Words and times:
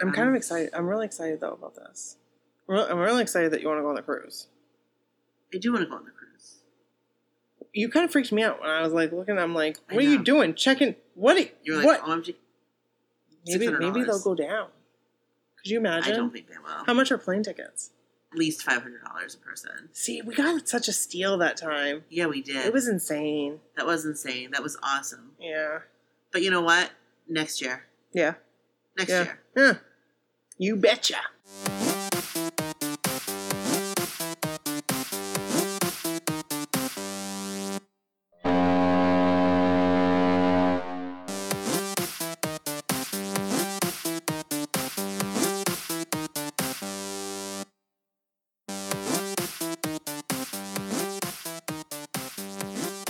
I'm 0.00 0.12
kind 0.12 0.28
of 0.28 0.32
um, 0.32 0.36
excited. 0.36 0.70
I'm 0.74 0.86
really 0.86 1.06
excited 1.06 1.40
though 1.40 1.52
about 1.52 1.74
this. 1.74 2.16
I'm 2.68 2.98
really, 2.98 3.22
excited 3.22 3.52
that 3.52 3.62
you 3.62 3.68
want 3.68 3.78
to 3.78 3.82
go 3.82 3.88
on 3.88 3.94
the 3.94 4.02
cruise. 4.02 4.46
I 5.54 5.56
do 5.58 5.72
want 5.72 5.84
to 5.84 5.88
go 5.90 5.96
on 5.96 6.04
the 6.04 6.10
cruise. 6.10 6.56
You 7.72 7.88
kind 7.88 8.04
of 8.04 8.10
freaked 8.12 8.30
me 8.30 8.42
out 8.42 8.60
when 8.60 8.68
I 8.68 8.82
was 8.82 8.92
like 8.92 9.10
looking. 9.12 9.36
At 9.38 9.42
I'm 9.42 9.54
like, 9.54 9.78
what 9.90 10.04
are 10.04 10.08
you 10.08 10.22
doing? 10.22 10.54
Checking 10.54 10.94
what? 11.14 11.38
are- 11.38 11.48
You're 11.62 11.76
like, 11.78 11.86
what? 11.86 12.00
Oh, 12.04 12.08
OMG. 12.10 12.34
maybe 13.46 13.68
maybe 13.68 14.04
they'll 14.04 14.20
go 14.22 14.34
down. 14.34 14.68
Could 15.62 15.70
you 15.70 15.78
imagine? 15.78 16.12
I 16.12 16.16
don't 16.16 16.30
think 16.32 16.48
they 16.48 16.58
will. 16.58 16.84
How 16.86 16.92
much 16.94 17.10
are 17.10 17.18
plane 17.18 17.42
tickets? 17.42 17.90
At 18.32 18.38
least 18.38 18.62
five 18.62 18.82
hundred 18.82 19.02
dollars 19.04 19.34
a 19.34 19.38
person. 19.38 19.88
See, 19.92 20.20
we 20.20 20.34
got 20.34 20.68
such 20.68 20.88
a 20.88 20.92
steal 20.92 21.38
that 21.38 21.56
time. 21.56 22.04
Yeah, 22.10 22.26
we 22.26 22.42
did. 22.42 22.66
It 22.66 22.72
was 22.74 22.86
insane. 22.86 23.60
that 23.76 23.86
was 23.86 24.04
insane. 24.04 24.50
That 24.52 24.62
was 24.62 24.76
awesome. 24.82 25.32
Yeah. 25.40 25.78
But 26.32 26.42
you 26.42 26.50
know 26.50 26.60
what? 26.60 26.90
Next 27.26 27.62
year. 27.62 27.84
Yeah. 28.12 28.34
Next 28.98 29.10
Yeah. 29.10 29.22
year. 29.24 29.40
Yeah. 29.56 29.72
You 30.58 30.74
betcha. 30.76 31.16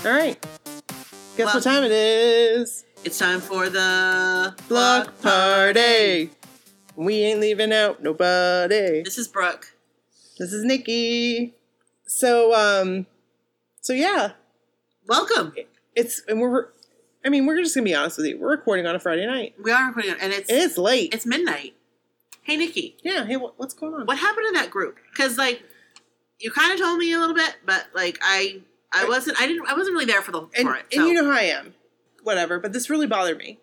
All 0.05 0.13
right. 0.15 0.41
Guess 1.37 1.47
Well- 1.47 1.55
what 1.55 1.63
time 1.63 1.85
it 1.85 1.93
is? 1.93 2.85
It's 3.05 3.19
time 3.19 3.41
for 3.41 3.69
the 3.69 4.55
Block 4.69 5.21
party. 5.23 6.31
We 6.99 7.23
ain't 7.23 7.39
leaving 7.39 7.73
out 7.73 8.03
nobody. 8.03 9.03
This 9.05 9.19
is 9.19 9.29
Brooke. 9.29 9.73
This 10.37 10.53
is 10.53 10.65
Nikki. 10.65 11.55
So, 12.09 12.53
um, 12.57 13.07
so 13.81 13.93
yeah, 13.93 14.33
Welcome. 15.07 15.55
it's 15.95 16.23
and 16.27 16.41
we're. 16.41 16.71
I 17.25 17.29
mean, 17.29 17.47
we're 17.47 17.57
just 17.63 17.77
gonna 17.77 17.85
be 17.85 17.95
honest 17.95 18.17
with 18.19 18.27
you. 18.27 18.39
We're 18.41 18.51
recording 18.51 18.85
on 18.87 18.97
a 18.97 18.99
Friday 18.99 19.27
night, 19.27 19.55
We 19.63 19.71
are 19.71 19.87
recording, 19.87 20.17
and 20.21 20.33
it's 20.33 20.51
it's 20.51 20.77
late. 20.77 21.15
it's 21.15 21.25
midnight. 21.25 21.75
Hey, 22.43 22.57
Nikki, 22.57 22.97
yeah. 23.05 23.25
Hey, 23.27 23.37
what, 23.37 23.57
what's 23.61 23.75
going 23.75 23.95
on? 23.95 24.07
what 24.07 24.19
happened 24.19 24.47
in 24.49 24.55
that 24.55 24.71
group? 24.71 24.97
Because 25.13 25.39
like, 25.39 25.63
you 26.41 26.51
kind 26.51 26.73
of 26.73 26.81
told 26.81 26.99
me 26.99 27.13
a 27.13 27.19
little 27.21 27.35
bit, 27.37 27.59
but 27.65 27.87
like, 27.95 28.19
I 28.23 28.63
I 28.93 29.07
wasn't 29.07 29.41
I 29.41 29.47
didn't 29.47 29.69
I 29.69 29.75
wasn't 29.75 29.95
really 29.95 30.07
there 30.07 30.23
for 30.23 30.33
the 30.33 30.41
And, 30.57 30.67
for 30.69 30.75
it. 30.75 30.87
and 30.93 31.07
you 31.07 31.15
know 31.15 31.31
how 31.31 31.39
I 31.39 31.43
am. 31.43 31.75
Whatever, 32.25 32.59
but 32.59 32.73
this 32.73 32.91
really 32.91 33.07
bothered 33.07 33.39
me. 33.39 33.61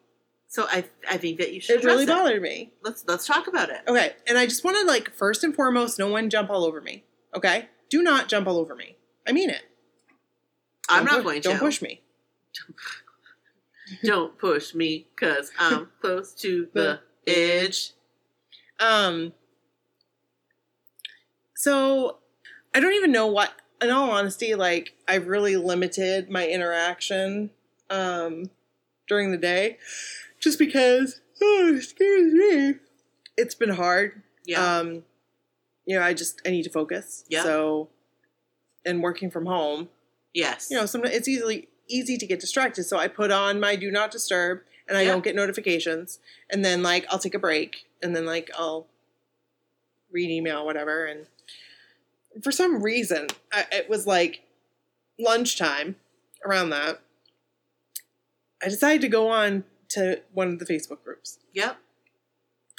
So 0.56 0.66
I 0.70 0.86
I 1.12 1.18
think 1.18 1.38
that 1.40 1.52
you 1.52 1.60
should. 1.60 1.82
It 1.82 1.84
really 1.84 2.06
bothered 2.06 2.42
me. 2.42 2.72
Let's 2.82 3.04
let's 3.10 3.28
talk 3.28 3.48
about 3.48 3.70
it. 3.70 3.82
Okay, 3.90 4.14
and 4.26 4.38
I 4.38 4.46
just 4.46 4.64
want 4.64 4.78
to 4.78 4.86
like 4.88 5.14
first 5.14 5.44
and 5.44 5.54
foremost, 5.54 6.00
no 6.00 6.08
one 6.08 6.30
jump 6.30 6.50
all 6.50 6.64
over 6.64 6.80
me. 6.80 7.04
Okay, 7.36 7.68
do 7.90 8.02
not 8.02 8.30
jump 8.30 8.48
all 8.48 8.58
over 8.58 8.74
me. 8.74 8.96
I 9.28 9.34
mean 9.34 9.50
it. 9.50 9.64
I'm 10.88 11.04
Don't 11.04 11.06
not 11.06 11.16
push- 11.16 11.24
going 11.24 11.42
to. 11.42 11.50
Don't 11.50 11.60
push 11.60 11.82
me. 11.82 12.02
Don't 14.06 14.38
push 14.38 14.74
me, 14.74 15.08
cause 15.20 15.52
I'm 15.60 15.90
close 16.02 16.34
to 16.36 16.70
the 16.72 17.02
edge. 17.28 17.92
Um. 18.80 19.34
So, 21.58 22.20
I 22.74 22.80
don't 22.80 22.94
even 22.94 23.12
know 23.12 23.28
what. 23.28 23.52
In 23.82 23.90
all 23.90 24.10
honesty, 24.12 24.56
like 24.56 24.94
I've 25.06 25.28
really 25.28 25.58
limited 25.58 26.30
my 26.30 26.48
interaction 26.48 27.50
um, 27.90 28.50
during 29.10 29.32
the 29.32 29.38
day, 29.38 29.80
just 30.46 30.60
because. 30.60 31.20
Oh, 31.42 31.74
excuse 31.76 32.34
me. 32.34 32.80
It's 33.36 33.56
been 33.56 33.72
hard. 33.72 34.22
Yeah. 34.46 34.78
Um, 34.78 35.04
you 35.86 35.98
know, 35.98 36.02
I 36.02 36.14
just 36.14 36.42
I 36.46 36.52
need 36.52 36.64
to 36.64 36.70
focus. 36.70 37.26
Yeah. 37.28 37.44
So, 37.44 37.90
and 38.86 39.04
working 39.04 39.30
from 39.30 39.48
home, 39.48 39.90
yes. 40.34 40.70
you 40.72 40.78
know, 40.78 40.86
sometimes 40.86 41.14
it's 41.14 41.28
easily 41.28 41.68
easy 41.90 42.18
to 42.18 42.26
get 42.26 42.40
distracted. 42.40 42.86
So 42.86 42.98
I 42.98 43.10
put 43.10 43.32
on 43.32 43.60
my 43.60 43.76
do 43.76 43.92
not 43.92 44.12
disturb, 44.12 44.62
and 44.88 44.98
I 44.98 45.02
Yeah. 45.02 45.12
don't 45.12 45.24
get 45.24 45.36
notifications. 45.36 46.20
And 46.50 46.64
then 46.64 46.82
like 46.82 47.06
I'll 47.10 47.20
take 47.20 47.36
a 47.36 47.40
break, 47.40 47.88
and 48.02 48.16
then 48.16 48.26
like 48.26 48.50
I'll 48.58 48.88
read 50.12 50.30
email, 50.30 50.66
whatever. 50.66 51.06
And 51.06 51.28
for 52.42 52.52
some 52.52 52.82
reason, 52.82 53.28
I, 53.52 53.66
it 53.72 53.90
was 53.90 54.08
like 54.08 54.44
lunchtime 55.20 55.98
around 56.46 56.70
that. 56.70 57.02
I 58.64 58.70
decided 58.70 59.02
to 59.02 59.10
go 59.10 59.30
on 59.30 59.66
to 59.90 60.22
one 60.34 60.50
of 60.50 60.60
the 60.60 60.66
Facebook 60.66 61.04
groups. 61.04 61.40
Yep. 61.54 61.78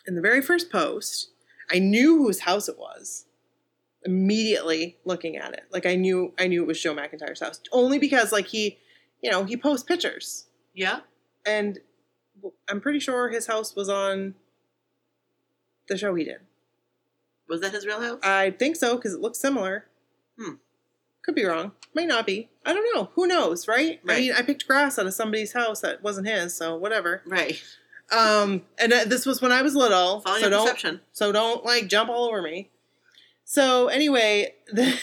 In 0.07 0.15
the 0.15 0.21
very 0.21 0.41
first 0.41 0.71
post, 0.71 1.31
I 1.71 1.79
knew 1.79 2.19
whose 2.19 2.41
house 2.41 2.69
it 2.69 2.79
was. 2.79 3.25
Immediately 4.05 4.99
looking 5.05 5.37
at 5.37 5.53
it, 5.53 5.65
like 5.73 5.85
I 5.85 5.97
knew, 5.97 6.33
I 6.39 6.47
knew 6.47 6.63
it 6.63 6.67
was 6.69 6.81
Joe 6.81 6.95
McIntyre's 6.95 7.41
house, 7.41 7.61
only 7.73 7.99
because 7.99 8.31
like 8.31 8.47
he, 8.47 8.79
you 9.21 9.31
know, 9.33 9.43
he 9.43 9.57
posts 9.57 9.83
pictures, 9.85 10.47
Yeah. 10.75 11.01
and 11.45 11.81
I'm 12.69 12.81
pretty 12.81 13.01
sure 13.01 13.31
his 13.31 13.49
house 13.49 13.75
was 13.75 13.89
on 13.89 14.35
the 15.89 15.99
show 15.99 16.15
he 16.15 16.23
did. 16.23 16.39
Was 17.49 17.63
that 17.63 17.73
his 17.73 17.85
real 17.85 18.01
house? 18.01 18.21
I 18.23 18.51
think 18.53 18.77
so 18.77 18.95
because 18.95 19.13
it 19.13 19.21
looks 19.21 19.39
similar. 19.41 19.87
Hmm. 20.39 20.55
Could 21.23 21.35
be 21.35 21.45
wrong. 21.45 21.73
Might 21.93 22.07
not 22.07 22.27
be. 22.27 22.49
I 22.67 22.73
don't 22.73 22.95
know. 22.95 23.11
Who 23.15 23.27
knows, 23.27 23.69
right? 23.69 24.01
I 24.09 24.21
mean, 24.21 24.33
I 24.33 24.43
picked 24.43 24.67
grass 24.67 24.99
out 24.99 25.07
of 25.07 25.15
somebody's 25.15 25.53
house 25.53 25.81
that 25.81 26.03
wasn't 26.03 26.27
his, 26.27 26.55
so 26.55 26.77
whatever. 26.77 27.23
right. 27.27 27.63
Um, 28.13 28.63
and 28.79 28.93
uh, 28.93 29.05
this 29.05 29.27
was 29.27 29.41
when 29.43 29.51
I 29.53 29.63
was 29.63 29.75
little, 29.75 30.21
Following 30.21 30.43
so 30.43 30.51
don't 30.51 30.65
perception. 30.67 31.01
so 31.13 31.33
don't 31.33 31.65
like 31.65 31.89
jump 31.89 32.09
all 32.09 32.25
over 32.27 32.41
me. 32.43 32.71
So 33.45 33.89
anyway, 33.89 34.55
the 34.73 34.97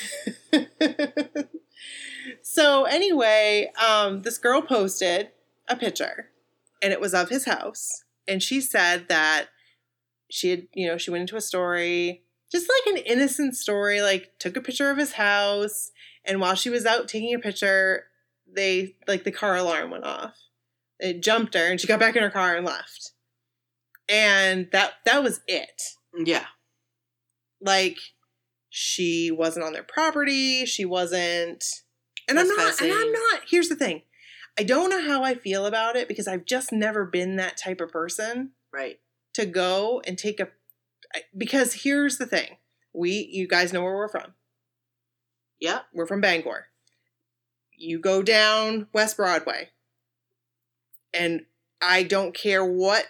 so 2.41 2.85
anyway, 2.85 3.71
um, 3.81 4.21
this 4.21 4.37
girl 4.37 4.61
posted 4.61 5.29
a 5.67 5.75
picture, 5.75 6.29
and 6.81 6.93
it 6.93 7.01
was 7.01 7.13
of 7.13 7.29
his 7.29 7.45
house, 7.45 8.03
and 8.27 8.41
she 8.41 8.61
said 8.61 9.07
that 9.09 9.47
she 10.29 10.49
had, 10.49 10.67
you 10.73 10.87
know, 10.87 10.97
she 10.97 11.11
went 11.11 11.21
into 11.21 11.35
a 11.35 11.41
story, 11.41 12.23
just 12.51 12.69
like 12.69 12.95
an 12.95 13.03
innocent 13.03 13.55
story, 13.55 14.01
like 14.01 14.31
took 14.39 14.55
a 14.55 14.61
picture 14.61 14.89
of 14.89 14.97
his 14.97 15.13
house, 15.13 15.91
and 16.25 16.39
while 16.39 16.55
she 16.55 16.69
was 16.69 16.85
out 16.85 17.07
taking 17.07 17.33
a 17.33 17.39
picture, 17.39 18.05
they 18.51 18.95
like 19.07 19.23
the 19.23 19.31
car 19.31 19.55
alarm 19.55 19.91
went 19.91 20.05
off. 20.05 20.35
It 20.99 21.21
jumped 21.21 21.53
her, 21.55 21.65
and 21.67 21.79
she 21.81 21.87
got 21.87 21.99
back 21.99 22.15
in 22.15 22.23
her 22.23 22.29
car 22.29 22.55
and 22.55 22.65
left. 22.65 23.11
And 24.09 24.69
that 24.71 24.93
that 25.05 25.23
was 25.23 25.41
it 25.47 25.81
Yeah. 26.17 26.45
like 27.61 27.97
she 28.69 29.31
wasn't 29.31 29.65
on 29.65 29.71
their 29.73 29.83
property 29.83 30.65
she 30.65 30.83
wasn't 30.83 31.63
and 32.27 32.39
i'm 32.39 32.47
not 32.47 32.81
and 32.81 32.91
i'm 32.91 33.11
not 33.11 33.41
here's 33.47 33.69
the 33.69 33.75
thing 33.75 34.01
i 34.57 34.63
don't 34.63 34.89
know 34.89 35.01
how 35.07 35.23
i 35.23 35.35
feel 35.35 35.65
about 35.67 35.95
it 35.95 36.07
because 36.07 36.27
i've 36.27 36.43
just 36.45 36.71
never 36.73 37.05
been 37.05 37.35
that 37.35 37.55
type 37.55 37.79
of 37.79 37.91
person 37.91 38.51
Right. 38.73 38.99
to 39.35 39.45
go 39.45 40.01
and 40.07 40.17
take 40.17 40.39
a 40.39 40.47
because 41.37 41.83
here's 41.83 42.17
the 42.17 42.25
thing 42.25 42.57
we 42.93 43.29
you 43.31 43.47
guys 43.47 43.71
know 43.71 43.83
where 43.83 43.93
we're 43.95 44.09
from 44.09 44.33
Yeah. 45.63 45.79
we're 45.93 46.05
from 46.05 46.21
bangor 46.21 46.67
you 47.77 47.99
go 47.99 48.21
down 48.21 48.87
west 48.93 49.17
broadway 49.17 49.69
and 51.13 51.45
i 51.81 52.03
don't 52.03 52.35
care 52.35 52.63
what 52.65 53.05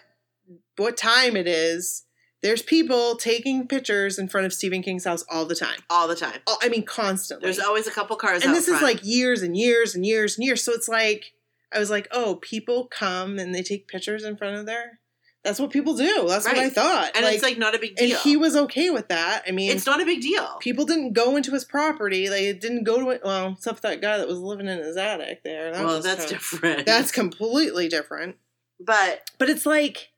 what 0.76 0.96
time 0.96 1.36
it 1.36 1.46
is 1.46 2.04
there's 2.42 2.62
people 2.62 3.16
taking 3.16 3.66
pictures 3.66 4.18
in 4.18 4.28
front 4.28 4.46
of 4.46 4.52
stephen 4.52 4.82
king's 4.82 5.04
house 5.04 5.24
all 5.30 5.44
the 5.46 5.54
time 5.54 5.80
All 5.90 6.06
the 6.08 6.14
time. 6.16 6.40
Oh, 6.46 6.58
I 6.62 6.68
mean, 6.68 6.84
constantly. 6.84 7.46
There's 7.46 7.58
always 7.58 7.86
a 7.86 7.90
couple 7.90 8.16
cars 8.16 8.44
and 8.44 8.54
this 8.54 8.66
front. 8.68 8.82
is 8.82 8.88
like 8.88 9.00
years 9.04 9.42
and 9.42 9.56
years 9.56 9.94
and 9.94 10.04
years 10.04 10.36
and 10.36 10.44
years. 10.44 10.62
So 10.62 10.72
it's 10.72 10.88
like, 10.88 11.32
I 11.72 11.78
was 11.78 11.90
like, 11.90 12.06
oh, 12.10 12.36
people 12.36 12.86
come 12.86 13.38
and 13.38 13.54
they 13.54 13.62
take 13.62 13.88
pictures 13.88 14.24
in 14.24 14.36
front 14.36 14.56
of 14.56 14.66
their. 14.66 15.00
That's 15.44 15.60
what 15.60 15.70
people 15.70 15.94
do. 15.94 16.26
That's 16.26 16.46
what 16.46 16.56
I 16.56 16.70
thought. 16.70 17.12
and 17.14 17.26
it's 17.26 17.42
like 17.42 17.58
not 17.58 17.74
a 17.74 17.78
big 17.78 17.96
deal. 17.96 18.12
and 18.12 18.18
he 18.20 18.34
was 18.34 18.56
okay 18.56 18.88
with 18.88 19.08
that. 19.08 19.42
I 19.46 19.50
mean, 19.50 19.70
it's 19.70 19.84
not 19.84 20.00
a 20.00 20.06
big 20.06 20.22
deal. 20.22 20.56
people 20.58 20.86
didn't 20.86 21.12
go 21.12 21.36
into 21.36 21.50
his 21.50 21.66
property. 21.66 22.28
They 22.28 22.54
didn't 22.54 22.84
go 22.84 22.98
to 22.98 23.10
it. 23.10 23.20
Well, 23.22 23.52
except 23.58 23.82
that 23.82 24.00
guy 24.00 24.16
that 24.16 24.26
was 24.26 24.38
living 24.38 24.68
in 24.68 24.78
his 24.78 24.96
attic 24.96 25.44
there. 25.44 25.70
That 25.72 25.84
well, 25.84 26.00
that's 26.00 26.24
different. 26.26 26.86
That's 26.86 27.12
completely 27.12 27.88
different. 27.88 28.36
but 28.80 29.30
But 29.38 29.50
it's 29.50 29.66
like, 29.66 30.12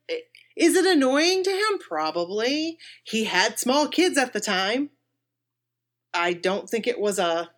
is 0.56 0.76
it 0.76 0.86
annoying 0.86 1.42
to 1.42 1.50
him? 1.50 1.78
Probably. 1.80 2.78
He 3.02 3.24
had 3.24 3.58
small 3.58 3.88
kids 3.88 4.16
at 4.16 4.32
the 4.32 4.40
time. 4.40 4.90
I 6.14 6.34
don't 6.34 6.70
think 6.70 6.86
it 6.86 7.00
was 7.00 7.18
a 7.18 7.50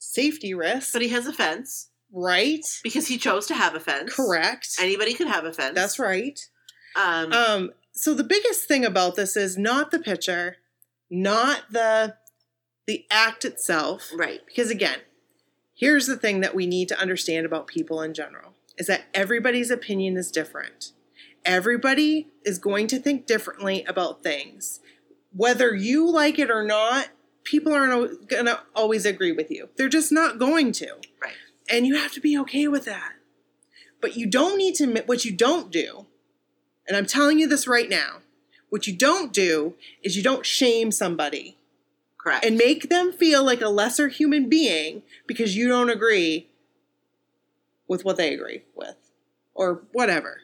safety 0.00 0.54
risk, 0.54 0.92
but 0.92 1.02
he 1.02 1.08
has 1.08 1.28
a 1.28 1.32
fence 1.32 1.90
right? 2.12 2.64
because 2.82 3.06
he 3.06 3.16
chose 3.16 3.46
to 3.46 3.54
have 3.54 3.74
a 3.74 3.80
fence. 3.80 4.14
Correct. 4.14 4.68
Anybody 4.80 5.14
could 5.14 5.28
have 5.28 5.44
a 5.44 5.52
fence. 5.52 5.74
That's 5.74 5.98
right. 5.98 6.38
Um, 6.96 7.32
Um, 7.32 7.70
so 7.92 8.14
the 8.14 8.24
biggest 8.24 8.66
thing 8.66 8.84
about 8.84 9.16
this 9.16 9.36
is 9.36 9.58
not 9.58 9.90
the 9.90 9.98
picture, 9.98 10.56
not 11.10 11.62
the 11.70 12.16
the 12.86 13.06
act 13.10 13.44
itself, 13.44 14.10
right. 14.16 14.40
because 14.46 14.70
again, 14.70 14.98
here's 15.74 16.06
the 16.06 16.16
thing 16.16 16.40
that 16.40 16.54
we 16.54 16.66
need 16.66 16.88
to 16.88 16.98
understand 16.98 17.46
about 17.46 17.68
people 17.68 18.02
in 18.02 18.14
general 18.14 18.54
is 18.78 18.86
that 18.88 19.04
everybody's 19.14 19.70
opinion 19.70 20.16
is 20.16 20.30
different. 20.30 20.92
Everybody 21.44 22.28
is 22.44 22.58
going 22.58 22.86
to 22.88 22.98
think 22.98 23.26
differently 23.26 23.84
about 23.84 24.22
things. 24.22 24.80
Whether 25.32 25.74
you 25.74 26.10
like 26.10 26.38
it 26.38 26.50
or 26.50 26.64
not, 26.64 27.08
people 27.44 27.72
aren't 27.72 28.28
going 28.28 28.46
to 28.46 28.60
always 28.74 29.06
agree 29.06 29.32
with 29.32 29.50
you. 29.50 29.68
They're 29.76 29.88
just 29.88 30.10
not 30.10 30.38
going 30.38 30.72
to. 30.72 30.88
Right. 31.22 31.34
And 31.70 31.86
you 31.86 31.96
have 31.96 32.12
to 32.12 32.20
be 32.20 32.36
okay 32.38 32.66
with 32.66 32.86
that. 32.86 33.12
But 34.00 34.16
you 34.16 34.26
don't 34.26 34.58
need 34.58 34.74
to, 34.76 35.02
what 35.06 35.24
you 35.24 35.32
don't 35.32 35.70
do, 35.70 36.06
and 36.86 36.96
I'm 36.96 37.06
telling 37.06 37.38
you 37.38 37.46
this 37.46 37.66
right 37.68 37.88
now, 37.88 38.18
what 38.68 38.86
you 38.86 38.96
don't 38.96 39.32
do 39.32 39.74
is 40.02 40.16
you 40.16 40.22
don't 40.22 40.46
shame 40.46 40.90
somebody 40.92 41.56
Correct. 42.18 42.44
and 42.44 42.56
make 42.56 42.88
them 42.88 43.12
feel 43.12 43.44
like 43.44 43.60
a 43.60 43.68
lesser 43.68 44.08
human 44.08 44.48
being 44.48 45.02
because 45.26 45.56
you 45.56 45.68
don't 45.68 45.90
agree 45.90 46.48
with 47.88 48.04
what 48.04 48.16
they 48.16 48.32
agree 48.32 48.62
with 48.74 48.96
or 49.54 49.82
whatever. 49.92 50.42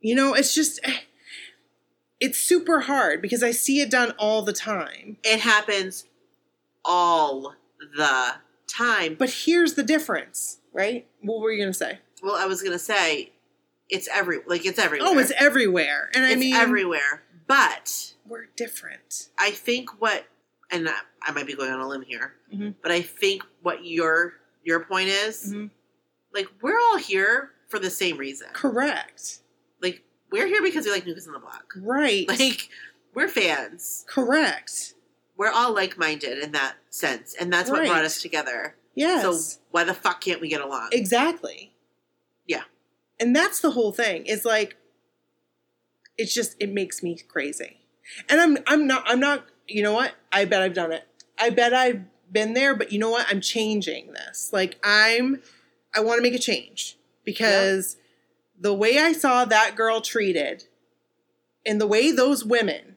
You 0.00 0.14
know, 0.14 0.34
it's 0.34 0.54
just 0.54 0.80
eh, 0.84 0.98
it's 2.20 2.38
super 2.38 2.80
hard 2.80 3.22
because 3.22 3.42
I 3.42 3.50
see 3.52 3.80
it 3.80 3.90
done 3.90 4.12
all 4.18 4.42
the 4.42 4.52
time. 4.52 5.18
it 5.22 5.40
happens 5.40 6.04
all 6.84 7.54
the 7.96 8.34
time. 8.66 9.16
But 9.18 9.30
here's 9.30 9.74
the 9.74 9.82
difference, 9.82 10.58
right? 10.72 11.06
What 11.22 11.40
were 11.40 11.52
you 11.52 11.58
going 11.58 11.72
to 11.72 11.78
say? 11.78 11.98
Well, 12.22 12.34
I 12.36 12.46
was 12.46 12.62
gonna 12.62 12.78
say, 12.80 13.30
it's 13.88 14.08
every 14.12 14.38
like 14.46 14.64
it's 14.66 14.78
everywhere. 14.78 15.08
Oh, 15.10 15.18
it's 15.18 15.32
everywhere. 15.38 16.10
And 16.14 16.24
I 16.24 16.30
It's 16.32 16.40
mean, 16.40 16.54
everywhere. 16.54 17.22
But 17.46 18.14
we're 18.26 18.46
different. 18.56 19.28
I 19.38 19.50
think 19.52 20.00
what, 20.00 20.26
and 20.70 20.88
I, 20.88 20.92
I 21.22 21.32
might 21.32 21.46
be 21.46 21.54
going 21.54 21.70
on 21.70 21.80
a 21.80 21.88
limb 21.88 22.02
here, 22.02 22.34
Mhm. 22.54 22.74
but 22.82 22.92
I 22.92 23.00
think 23.02 23.42
what 23.62 23.84
your 23.86 24.34
your 24.64 24.80
point 24.84 25.08
is, 25.08 25.52
Mhm. 25.54 25.70
like 26.34 26.48
we're 26.60 26.78
all 26.78 26.98
here 26.98 27.52
for 27.68 27.78
the 27.78 27.90
same 27.90 28.18
reason. 28.18 28.48
Correct. 28.52 29.40
Like 29.80 30.02
we're 30.30 30.46
here 30.46 30.62
because 30.62 30.84
we 30.84 30.90
like 30.92 31.06
New 31.06 31.14
Kids 31.14 31.26
on 31.26 31.32
the 31.32 31.38
Block. 31.38 31.72
Right. 31.76 32.26
Like 32.38 32.68
we're 33.14 33.28
fans. 33.28 34.04
Correct. 34.08 34.94
We're 35.38 35.50
all 35.50 35.72
like 35.72 35.96
minded 35.96 36.38
in 36.38 36.52
that 36.52 36.76
sense, 36.90 37.34
and 37.34 37.50
that's 37.52 37.70
what 37.70 37.86
brought 37.86 38.04
us 38.04 38.20
together. 38.20 38.76
Yes. 38.94 39.22
So 39.22 39.60
why 39.70 39.84
the 39.84 39.94
fuck 39.94 40.20
can't 40.20 40.40
we 40.40 40.48
get 40.48 40.60
along? 40.60 40.88
Exactly. 40.92 41.72
Yeah. 42.46 42.64
And 43.20 43.34
that's 43.34 43.60
the 43.60 43.72
whole 43.72 43.92
thing. 43.92 44.24
It's 44.26 44.44
like 44.44 44.76
it's 46.16 46.34
just 46.34 46.56
it 46.60 46.70
makes 46.72 47.02
me 47.02 47.18
crazy. 47.28 47.78
And 48.28 48.40
I'm 48.40 48.58
I'm 48.66 48.86
not 48.86 49.04
I'm 49.06 49.20
not 49.20 49.46
you 49.66 49.82
know 49.82 49.92
what? 49.92 50.14
I 50.32 50.44
bet 50.44 50.62
I've 50.62 50.74
done 50.74 50.92
it. 50.92 51.06
I 51.38 51.50
bet 51.50 51.74
I've 51.74 52.02
been 52.30 52.54
there, 52.54 52.74
but 52.74 52.92
you 52.92 52.98
know 52.98 53.10
what? 53.10 53.26
I'm 53.28 53.40
changing 53.40 54.12
this. 54.12 54.50
Like 54.52 54.78
I'm 54.84 55.42
I 55.94 56.00
want 56.00 56.18
to 56.18 56.22
make 56.22 56.34
a 56.34 56.38
change 56.38 56.96
because 57.24 57.96
the 58.58 58.74
way 58.74 58.98
I 58.98 59.12
saw 59.12 59.44
that 59.44 59.76
girl 59.76 60.00
treated 60.00 60.64
and 61.64 61.80
the 61.80 61.86
way 61.86 62.10
those 62.10 62.44
women, 62.44 62.96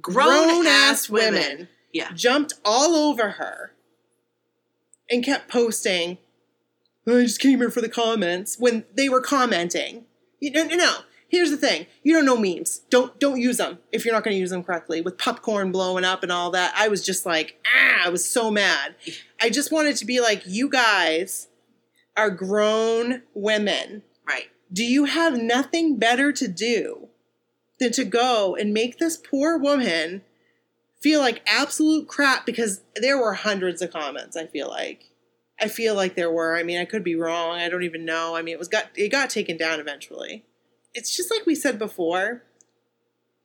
Grown 0.00 0.66
ass 0.66 1.08
women. 1.08 1.68
Yeah. 1.92 2.12
jumped 2.12 2.54
all 2.64 2.94
over 2.94 3.30
her 3.30 3.72
and 5.10 5.24
kept 5.24 5.48
posting, 5.48 6.18
I 7.06 7.22
just 7.22 7.40
came 7.40 7.58
here 7.58 7.70
for 7.70 7.80
the 7.80 7.88
comments 7.88 8.58
when 8.58 8.84
they 8.94 9.08
were 9.08 9.20
commenting. 9.20 10.04
You 10.40 10.50
know, 10.50 10.64
no, 10.64 10.76
no. 10.76 10.96
Here's 11.28 11.50
the 11.50 11.56
thing: 11.56 11.86
you 12.02 12.12
don't 12.12 12.24
know 12.24 12.36
memes. 12.36 12.80
Don't 12.90 13.18
don't 13.18 13.40
use 13.40 13.56
them 13.58 13.78
if 13.92 14.04
you're 14.04 14.14
not 14.14 14.24
going 14.24 14.34
to 14.34 14.40
use 14.40 14.50
them 14.50 14.62
correctly. 14.62 15.00
With 15.00 15.18
popcorn 15.18 15.72
blowing 15.72 16.04
up 16.04 16.22
and 16.22 16.32
all 16.32 16.50
that, 16.52 16.72
I 16.76 16.88
was 16.88 17.04
just 17.04 17.26
like, 17.26 17.60
ah, 17.66 18.06
I 18.06 18.08
was 18.10 18.28
so 18.28 18.50
mad. 18.50 18.94
I 19.40 19.50
just 19.50 19.72
wanted 19.72 19.96
to 19.96 20.04
be 20.04 20.20
like, 20.20 20.42
you 20.46 20.68
guys 20.68 21.48
are 22.16 22.30
grown 22.30 23.22
women. 23.34 24.02
Right. 24.26 24.46
Do 24.72 24.84
you 24.84 25.04
have 25.04 25.40
nothing 25.40 25.96
better 25.98 26.32
to 26.32 26.48
do 26.48 27.08
than 27.78 27.92
to 27.92 28.04
go 28.04 28.56
and 28.56 28.72
make 28.72 28.98
this 28.98 29.16
poor 29.16 29.58
woman 29.58 30.22
feel 31.00 31.20
like 31.20 31.42
absolute 31.46 32.08
crap 32.08 32.46
because 32.46 32.82
there 32.96 33.18
were 33.18 33.34
hundreds 33.34 33.82
of 33.82 33.92
comments, 33.92 34.36
I 34.36 34.46
feel 34.46 34.68
like. 34.68 35.10
I 35.60 35.68
feel 35.68 35.94
like 35.94 36.14
there 36.16 36.30
were. 36.30 36.56
I 36.56 36.62
mean, 36.62 36.78
I 36.78 36.84
could 36.84 37.02
be 37.04 37.14
wrong. 37.16 37.58
I 37.58 37.68
don't 37.68 37.82
even 37.82 38.04
know. 38.04 38.36
I 38.36 38.42
mean, 38.42 38.52
it 38.54 38.58
was 38.58 38.68
got 38.68 38.86
it 38.94 39.08
got 39.10 39.30
taken 39.30 39.56
down 39.56 39.80
eventually. 39.80 40.44
It's 40.94 41.14
just 41.16 41.30
like 41.30 41.46
we 41.46 41.54
said 41.54 41.78
before. 41.78 42.42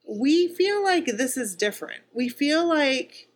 We 0.08 0.48
feel 0.48 0.84
like 0.84 1.06
this 1.06 1.38
is 1.38 1.56
different. 1.56 2.02
We 2.14 2.28
feel 2.30 2.68
like 2.68 3.28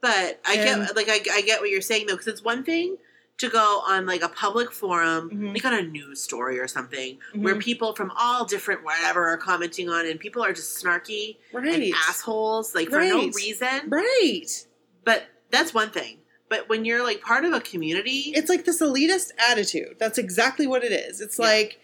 But 0.00 0.40
I 0.44 0.54
And- 0.56 0.86
get 0.86 0.96
like 0.96 1.08
I, 1.08 1.20
I 1.36 1.40
get 1.42 1.60
what 1.60 1.70
you're 1.70 1.80
saying 1.80 2.06
though, 2.06 2.14
because 2.14 2.26
it's 2.28 2.42
one 2.42 2.62
thing 2.64 2.98
to 3.38 3.48
go 3.50 3.82
on 3.86 4.06
like 4.06 4.22
a 4.22 4.28
public 4.28 4.72
forum, 4.72 5.30
Mhm. 5.30 5.54
like 5.54 5.64
on 5.64 5.74
a 5.74 5.82
news 5.82 6.22
story 6.22 6.58
or 6.58 6.66
something, 6.68 7.18
where 7.34 7.54
Mhm. 7.54 7.60
people 7.62 7.94
from 7.94 8.10
all 8.16 8.44
different 8.44 8.82
whatever 8.84 9.26
are 9.26 9.36
commenting 9.36 9.88
on, 9.90 10.06
and 10.06 10.18
people 10.20 10.42
are 10.42 10.52
just 10.52 10.82
snarky 10.82 11.36
right, 11.52 11.74
and 11.74 11.94
assholes, 12.08 12.74
like 12.74 12.88
for 12.88 13.00
no 13.02 13.28
reason. 13.30 13.88
right. 13.88 14.66
But 15.04 15.24
that's 15.50 15.74
one 15.74 15.90
thing. 15.90 16.20
But 16.48 16.68
when 16.68 16.84
you're 16.84 17.02
like 17.02 17.20
part 17.20 17.44
of 17.44 17.52
a 17.52 17.60
community, 17.60 18.32
It's 18.34 18.48
like 18.48 18.64
this 18.64 18.80
elitist 18.80 19.32
attitude. 19.38 19.96
That's 19.98 20.18
exactly 20.18 20.66
what 20.66 20.84
it 20.84 20.92
is. 20.92 21.20
It's 21.20 21.38
Yeah. 21.38 21.44
like 21.46 21.80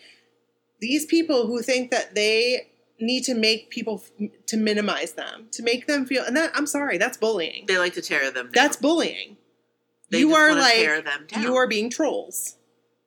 these 0.81 1.05
people 1.07 1.47
who 1.47 1.63
think 1.63 1.91
that 1.91 2.15
they 2.15 2.69
need 3.01 3.25
to 3.25 3.35
make 3.35 3.71
people 3.71 4.03
f- 4.21 4.29
to 4.47 4.57
minimize 4.57 5.13
them, 5.15 5.49
to 5.53 5.63
make 5.63 5.87
them 5.89 6.07
feel 6.07 6.23
and 6.25 6.37
that 6.37 6.53
I'm 6.55 6.67
sorry, 6.67 6.99
that's 6.99 7.17
bullying. 7.17 7.65
they 7.67 7.79
like 7.79 7.95
to 7.95 8.03
tear 8.03 8.31
them. 8.31 8.47
Down. 8.47 8.53
That's 8.55 8.77
bullying. 8.77 9.37
They 10.11 10.21
you 10.21 10.35
are 10.35 10.55
like 10.55 10.75
tear 10.75 11.01
them 11.01 11.27
down. 11.27 11.43
you 11.43 11.57
are 11.57 11.67
being 11.67 11.91
trolls. 11.91 12.57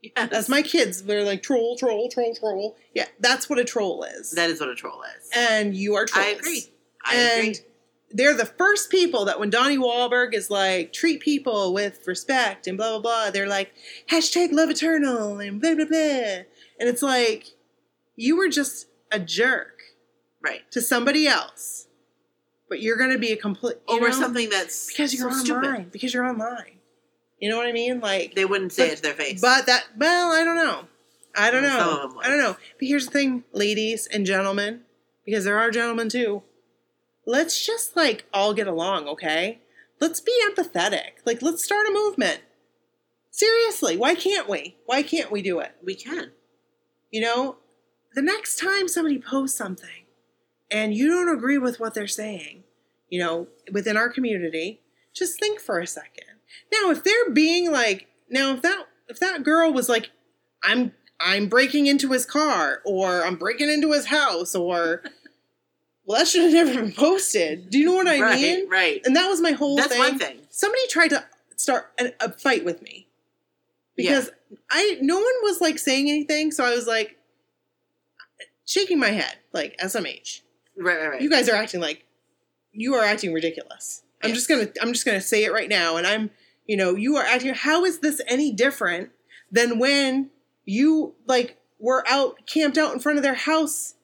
Yes. 0.01 0.29
That's 0.29 0.49
my 0.49 0.61
kids. 0.61 1.03
They're 1.03 1.23
like 1.23 1.41
troll, 1.41 1.77
troll, 1.77 2.09
troll, 2.09 2.35
troll. 2.35 2.75
Yeah, 2.93 3.05
that's 3.19 3.49
what 3.49 3.57
a 3.59 3.63
troll 3.63 4.03
is. 4.03 4.31
That 4.31 4.49
is 4.49 4.59
what 4.59 4.69
a 4.69 4.75
troll 4.75 5.01
is. 5.17 5.29
and 5.33 5.75
you 5.75 5.95
are 5.95 6.05
trolls. 6.05 6.27
I 6.27 6.29
agree. 6.31 6.63
I 7.05 7.15
and 7.15 7.41
agree. 7.55 7.65
They're 8.17 8.33
the 8.33 8.45
first 8.45 8.89
people 8.89 9.25
that 9.25 9.39
when 9.39 9.49
Donnie 9.49 9.77
Wahlberg 9.77 10.33
is 10.33 10.49
like 10.49 10.93
treat 10.93 11.19
people 11.21 11.73
with 11.73 12.07
respect 12.07 12.65
and 12.67 12.77
blah 12.77 12.91
blah 12.91 12.99
blah, 13.01 13.31
they're 13.31 13.47
like 13.47 13.73
hashtag 14.09 14.51
love 14.51 14.69
eternal 14.69 15.39
and 15.39 15.59
blah 15.61 15.75
blah 15.75 15.85
blah, 15.85 15.97
and 16.79 16.89
it's 16.89 17.01
like 17.01 17.47
you 18.15 18.37
were 18.37 18.47
just 18.47 18.87
a 19.11 19.19
jerk 19.19 19.71
Right. 20.41 20.61
to 20.71 20.81
somebody 20.81 21.27
else, 21.27 21.87
but 22.69 22.79
you're 22.81 22.97
gonna 22.97 23.17
be 23.17 23.31
a 23.31 23.35
complete 23.35 23.77
Over 23.87 24.09
know, 24.09 24.13
something 24.15 24.49
that's 24.49 24.87
because 24.87 25.13
you're 25.13 25.31
so 25.31 25.53
online 25.55 25.73
stupid. 25.75 25.91
because 25.91 26.13
you're 26.13 26.25
online. 26.25 26.79
You 27.39 27.49
know 27.49 27.57
what 27.57 27.67
I 27.67 27.73
mean? 27.73 27.99
Like 27.99 28.33
They 28.35 28.45
wouldn't 28.45 28.71
say 28.71 28.85
But- 28.87 28.93
it 28.93 28.95
to 28.97 29.01
their 29.01 29.13
face. 29.13 29.41
but 29.41 29.65
that, 29.65 29.85
well, 29.97 30.31
I 30.31 30.43
don't 30.45 30.55
know. 30.55 30.87
I 31.37 31.51
don't 31.51 31.63
know. 31.63 32.17
I 32.23 32.29
don't 32.29 32.37
know. 32.39 32.55
But 32.79 32.87
here's 32.87 33.07
the 33.07 33.11
thing, 33.11 33.43
ladies 33.51 34.07
and 34.07 34.25
gentlemen, 34.25 34.83
because 35.25 35.43
there 35.43 35.57
are 35.59 35.69
gentlemen 35.69 36.07
too. 36.07 36.43
Let's 37.25 37.65
just 37.65 37.95
like 37.95 38.25
all 38.33 38.53
get 38.53 38.67
along, 38.67 39.07
okay? 39.07 39.59
Let's 39.99 40.19
be 40.19 40.37
empathetic. 40.49 41.21
Like, 41.25 41.41
let's 41.41 41.63
start 41.63 41.87
a 41.87 41.93
movement. 41.93 42.41
Seriously, 43.31 43.97
why 43.97 44.15
can't 44.15 44.47
we? 44.47 44.77
Why 44.85 45.03
can't 45.03 45.31
we 45.31 45.41
do 45.41 45.59
it? 45.59 45.75
we 45.83 45.95
can. 45.95 46.31
You 47.11 47.21
know, 47.21 47.57
the 48.13 48.21
next 48.21 48.57
time 48.57 48.87
somebody 48.87 49.19
posts 49.19 49.57
something 49.57 50.05
and 50.71 50.93
you 50.93 51.09
don't 51.09 51.35
agree 51.35 51.57
with 51.57 51.79
what 51.79 51.93
they're 51.93 52.07
saying, 52.07 52.63
you 53.09 53.19
know, 53.19 53.47
within 53.71 53.97
our 53.97 54.09
community, 54.09 54.81
just 55.13 55.39
think 55.39 55.59
for 55.59 55.79
a 55.79 55.87
second. 55.87 56.25
Now, 56.71 56.91
if 56.91 57.03
they're 57.03 57.31
being 57.31 57.71
like, 57.71 58.07
now 58.29 58.53
if 58.53 58.61
that 58.61 58.85
if 59.07 59.19
that 59.19 59.43
girl 59.43 59.71
was 59.71 59.89
like, 59.89 60.09
I'm 60.63 60.93
I'm 61.19 61.47
breaking 61.47 61.87
into 61.87 62.11
his 62.11 62.25
car 62.25 62.81
or 62.85 63.23
I'm 63.23 63.35
breaking 63.35 63.69
into 63.69 63.91
his 63.91 64.07
house 64.07 64.55
or 64.55 65.03
well, 66.05 66.19
that 66.19 66.27
should 66.27 66.43
have 66.43 66.53
never 66.53 66.73
been 66.81 66.93
posted. 66.93 67.69
Do 67.69 67.79
you 67.79 67.85
know 67.85 67.95
what 67.95 68.07
I 68.07 68.21
right. 68.21 68.39
mean? 68.39 68.69
Right. 68.69 69.01
And 69.05 69.15
that 69.15 69.27
was 69.27 69.41
my 69.41 69.51
whole 69.51 69.75
That's 69.75 69.89
thing 69.89 69.99
one 69.99 70.19
thing. 70.19 70.39
somebody 70.49 70.87
tried 70.87 71.09
to 71.09 71.25
start 71.55 71.91
a, 71.99 72.11
a 72.19 72.31
fight 72.31 72.63
with 72.63 72.81
me 72.81 73.07
because 73.95 74.29
I 74.69 74.97
no 75.01 75.15
one 75.15 75.25
was 75.43 75.61
like 75.61 75.79
saying 75.79 76.09
anything, 76.09 76.51
so 76.51 76.63
I 76.63 76.75
was 76.75 76.87
like 76.87 77.17
shaking 78.65 78.99
my 78.99 79.09
head 79.09 79.35
like 79.51 79.77
SMH. 79.77 80.41
Right. 80.77 80.97
Right. 80.97 81.07
Right. 81.07 81.21
You 81.21 81.29
guys 81.29 81.49
are 81.49 81.55
acting 81.55 81.81
like 81.81 82.05
you 82.71 82.95
are 82.95 83.03
acting 83.03 83.33
ridiculous. 83.33 84.03
I'm 84.23 84.33
just 84.33 84.47
gonna 84.49 84.67
I'm 84.81 84.93
just 84.93 85.05
gonna 85.05 85.21
say 85.21 85.43
it 85.43 85.53
right 85.53 85.69
now, 85.69 85.97
and 85.97 86.05
I'm 86.05 86.29
you 86.67 86.77
know 86.77 86.95
you 86.95 87.15
are 87.15 87.25
acting. 87.25 87.53
How 87.53 87.85
is 87.85 87.99
this 87.99 88.21
any 88.27 88.51
different 88.51 89.09
than 89.51 89.79
when 89.79 90.29
you 90.65 91.15
like 91.25 91.57
were 91.79 92.03
out 92.07 92.45
camped 92.47 92.77
out 92.77 92.93
in 92.93 92.99
front 92.99 93.17
of 93.17 93.23
their 93.23 93.35
house 93.35 93.94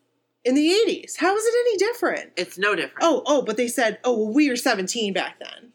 in 0.44 0.56
the 0.56 0.70
80s? 0.70 1.18
How 1.18 1.36
is 1.36 1.44
it 1.46 1.54
any 1.60 1.78
different? 1.78 2.32
it's 2.36 2.58
no 2.58 2.76
different. 2.76 3.00
Oh, 3.02 3.24
oh, 3.26 3.42
but 3.44 3.58
they 3.58 3.68
said, 3.68 4.00
oh, 4.04 4.18
well, 4.18 4.34
we 4.34 4.50
were 4.50 4.56
17 4.56 5.14
back 5.14 5.40
then. 5.40 5.72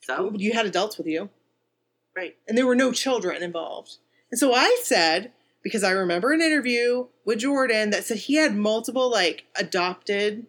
so 0.00 0.32
You 0.36 0.52
had 0.52 0.66
adults 0.66 0.98
with 0.98 1.06
you. 1.06 1.28
right. 2.16 2.36
and 2.46 2.56
there 2.56 2.66
were 2.66 2.74
no 2.76 2.92
children 2.92 3.42
involved. 3.42 3.96
And 4.30 4.38
so 4.38 4.54
I 4.54 4.78
said, 4.82 5.32
because 5.62 5.84
I 5.84 5.90
remember 5.90 6.32
an 6.32 6.40
interview 6.40 7.06
with 7.24 7.40
Jordan 7.40 7.90
that 7.90 8.04
said 8.04 8.18
he 8.18 8.36
had 8.36 8.54
multiple 8.54 9.10
like 9.10 9.44
adopted. 9.56 10.46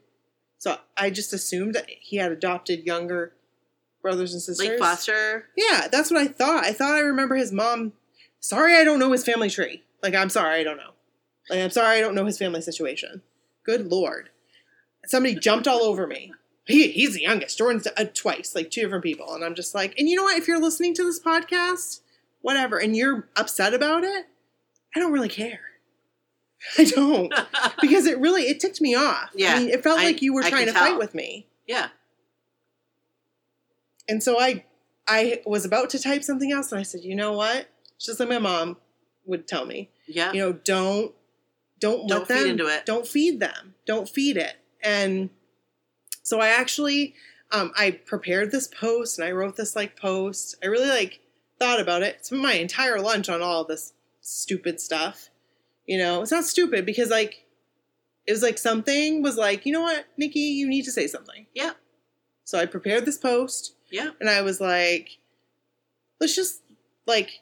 So 0.58 0.77
I 0.98 1.10
just 1.10 1.34
assumed 1.34 1.75
that 1.75 1.86
he 1.89 2.18
had 2.18 2.32
adopted 2.32 2.86
younger 2.86 3.34
brothers 4.01 4.34
and 4.34 4.41
sisters. 4.41 4.68
Like 4.68 4.77
foster. 4.79 5.46
Yeah, 5.58 5.88
that's 5.91 6.12
what 6.12 6.22
I 6.22 6.27
thought. 6.27 6.65
I 6.65 6.72
thought 6.74 6.96
I 6.96 7.00
remember 7.00 7.36
his 7.36 7.51
mom. 7.51 7.94
Sorry, 8.39 8.75
I 8.75 8.84
don't 8.84 9.00
know 9.00 9.12
his 9.12 9.25
family 9.25 9.50
tree. 9.50 9.84
Like, 10.01 10.15
I'm 10.15 10.29
sorry, 10.29 10.60
I 10.60 10.63
don't 10.63 10.77
know. 10.77 10.91
Like, 11.50 11.60
I'm 11.60 11.70
sorry, 11.72 11.98
I 11.98 12.01
don't 12.01 12.15
know 12.15 12.25
his 12.25 12.38
family 12.38 12.62
situation. 12.62 13.22
Good 13.63 13.88
lord. 13.88 14.29
Somebody 15.06 15.36
jumped 15.36 15.68
all 15.68 15.82
over 15.84 16.06
me. 16.08 16.34
He, 16.65 16.91
he's 16.91 17.15
the 17.15 17.22
youngest. 17.22 17.58
Jordan's 17.58 17.88
uh, 17.88 18.06
twice, 18.13 18.53
like 18.53 18.70
two 18.70 18.82
different 18.82 19.03
people. 19.03 19.34
And 19.34 19.44
I'm 19.44 19.56
just 19.56 19.74
like, 19.74 19.98
and 19.98 20.08
you 20.08 20.15
know 20.15 20.24
what? 20.24 20.38
If 20.38 20.48
you're 20.48 20.62
listening 20.62 20.94
to 20.96 21.03
this 21.03 21.20
podcast, 21.20 22.01
whatever, 22.41 22.77
and 22.77 22.96
you're 22.96 23.27
upset 23.36 23.74
about 23.74 24.03
it, 24.03 24.27
I 24.96 25.00
don't 25.00 25.12
really 25.12 25.29
care. 25.29 25.62
I 26.77 26.84
don't. 26.84 27.34
because 27.82 28.06
it 28.06 28.20
really, 28.20 28.44
it 28.44 28.60
ticked 28.60 28.82
me 28.82 28.94
off. 28.94 29.29
Yeah, 29.34 29.56
I 29.56 29.60
mean, 29.60 29.70
it 29.70 29.84
felt 29.84 30.00
I- 30.00 30.03
like 30.03 30.22
you 30.22 30.34
were 30.34 30.44
I 30.44 30.50
trying 30.50 30.68
to 30.68 30.72
can 30.74 30.82
fight 30.82 30.98
with 31.00 31.15
me. 31.15 31.48
yeah. 31.68 31.88
And 34.08 34.24
so 34.24 34.39
I 34.39 34.65
I 35.08 35.41
was 35.46 35.65
about 35.65 35.89
to 35.91 36.00
type 36.00 36.24
something 36.24 36.51
else 36.51 36.72
and 36.72 36.79
I 36.79 36.84
said, 36.84 37.01
you 37.03 37.15
know 37.15 37.34
what? 37.34 37.68
It's 37.96 38.06
just 38.06 38.20
like 38.20 38.29
my 38.29 38.39
mom 38.39 38.77
would 39.25 39.48
tell 39.48 39.65
me. 39.65 39.89
Yeah. 40.08 40.32
You 40.34 40.39
know, 40.39 40.53
don't 40.53 41.13
don't, 41.79 42.07
Don't 42.07 42.27
feed 42.27 42.36
them 42.38 42.48
into 42.48 42.67
it. 42.67 42.86
Don't 42.86 43.07
feed 43.07 43.39
them. 43.39 43.75
Don't 43.86 44.09
feed 44.09 44.38
it. 44.38 44.55
And 44.83 45.29
so 46.24 46.39
I 46.39 46.50
actually 46.50 47.15
um 47.51 47.71
I 47.77 47.91
prepared 47.91 48.51
this 48.51 48.67
post 48.67 49.17
and 49.19 49.27
I 49.27 49.31
wrote 49.31 49.55
this 49.55 49.75
like 49.75 50.00
post. 50.00 50.55
I 50.63 50.67
really 50.67 50.88
like 50.89 51.19
thought 51.59 51.79
about 51.81 52.03
it. 52.03 52.25
Spent 52.25 52.41
my 52.41 52.53
entire 52.53 53.00
lunch 53.00 53.29
on 53.29 53.41
all 53.41 53.63
this 53.63 53.93
stupid 54.21 54.79
stuff. 54.79 55.29
You 55.86 55.98
know, 55.98 56.21
it's 56.21 56.31
not 56.31 56.45
stupid 56.45 56.86
because 56.86 57.09
like 57.09 57.45
it 58.27 58.31
was 58.31 58.43
like 58.43 58.57
something 58.59 59.24
was 59.24 59.38
like, 59.38 59.65
you 59.65 59.74
know 59.74 59.81
what, 59.81 60.05
Nikki, 60.17 60.39
you 60.39 60.67
need 60.67 60.86
to 60.86 60.91
say 60.91 61.07
something. 61.07 61.48
Yeah. 61.55 61.71
So 62.45 62.59
I 62.59 62.65
prepared 62.67 63.05
this 63.05 63.17
post 63.17 63.74
Yeah. 63.91 64.12
and 64.19 64.29
I 64.29 64.41
was 64.41 64.62
like, 64.62 65.17
let's 66.21 66.36
just 66.36 66.62
like 67.07 67.41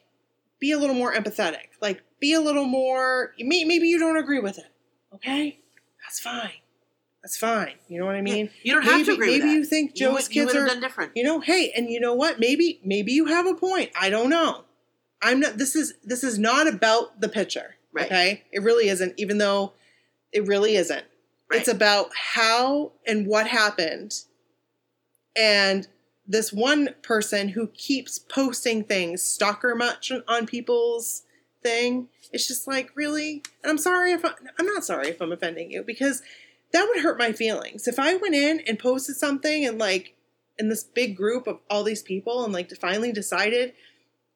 be 0.59 0.71
a 0.71 0.77
little 0.77 0.95
more 0.95 1.13
empathetic. 1.13 1.67
Like 1.81 2.01
be 2.19 2.33
a 2.33 2.39
little 2.41 2.65
more. 2.65 3.33
may- 3.39 3.63
Maybe 3.65 3.87
you 3.87 3.99
don't 3.99 4.17
agree 4.17 4.39
with 4.39 4.57
it. 4.57 4.65
Okay, 5.15 5.59
that's 6.03 6.19
fine. 6.19 6.51
That's 7.23 7.37
fine. 7.37 7.73
You 7.87 7.99
know 7.99 8.05
what 8.05 8.15
I 8.15 8.21
mean? 8.21 8.49
You 8.63 8.73
don't 8.73 8.83
have 8.83 9.05
to 9.05 9.13
agree 9.13 9.37
maybe 9.39 9.49
you 9.51 9.65
think 9.65 9.91
You 9.99 10.07
Joe's 10.07 10.13
would- 10.23 10.31
kids 10.31 10.53
have 10.53 10.63
are. 10.63 10.67
done 10.67 10.79
different. 10.81 11.11
You 11.15 11.23
know, 11.23 11.39
hey, 11.39 11.71
and 11.75 11.89
you 11.89 11.99
know 11.99 12.13
what? 12.13 12.39
Maybe 12.39 12.79
maybe 12.83 13.11
you 13.11 13.25
have 13.25 13.45
a 13.45 13.53
point. 13.55 13.91
I 13.99 14.09
don't 14.09 14.29
know. 14.29 14.63
I'm 15.21 15.39
not. 15.39 15.57
This 15.57 15.75
is 15.75 15.93
this 16.03 16.23
is 16.23 16.37
not 16.39 16.67
about 16.67 17.19
the 17.21 17.27
picture. 17.29 17.75
Right. 17.91 18.05
Okay, 18.05 18.43
it 18.51 18.61
really 18.61 18.87
isn't. 18.89 19.13
Even 19.17 19.39
though 19.39 19.73
it 20.31 20.45
really 20.45 20.75
isn't. 20.75 21.03
Right. 21.49 21.59
It's 21.59 21.69
about 21.69 22.09
how 22.35 22.91
and 23.07 23.25
what 23.25 23.47
happened. 23.47 24.13
And 25.35 25.87
this 26.27 26.51
one 26.51 26.89
person 27.01 27.49
who 27.49 27.67
keeps 27.67 28.19
posting 28.19 28.83
things, 28.83 29.21
stalker 29.23 29.75
much 29.75 30.11
on- 30.27 30.45
people's 30.47 31.23
thing, 31.63 32.09
it's 32.31 32.47
just 32.47 32.67
like, 32.67 32.91
really? 32.95 33.43
And 33.63 33.71
I'm 33.71 33.77
sorry 33.77 34.11
if 34.11 34.25
I, 34.25 34.31
I'm 34.59 34.65
not 34.65 34.83
sorry 34.83 35.07
if 35.07 35.21
I'm 35.21 35.31
offending 35.31 35.71
you 35.71 35.83
because 35.83 36.21
that 36.73 36.85
would 36.87 37.01
hurt 37.01 37.17
my 37.17 37.31
feelings. 37.31 37.87
If 37.87 37.97
I 37.99 38.15
went 38.17 38.35
in 38.35 38.59
and 38.67 38.77
posted 38.77 39.15
something 39.15 39.65
and 39.65 39.77
like 39.79 40.15
in 40.59 40.69
this 40.69 40.83
big 40.83 41.15
group 41.15 41.47
of 41.47 41.59
all 41.69 41.83
these 41.83 42.01
people 42.03 42.43
and 42.43 42.51
like 42.53 42.69
finally 42.77 43.11
decided 43.11 43.73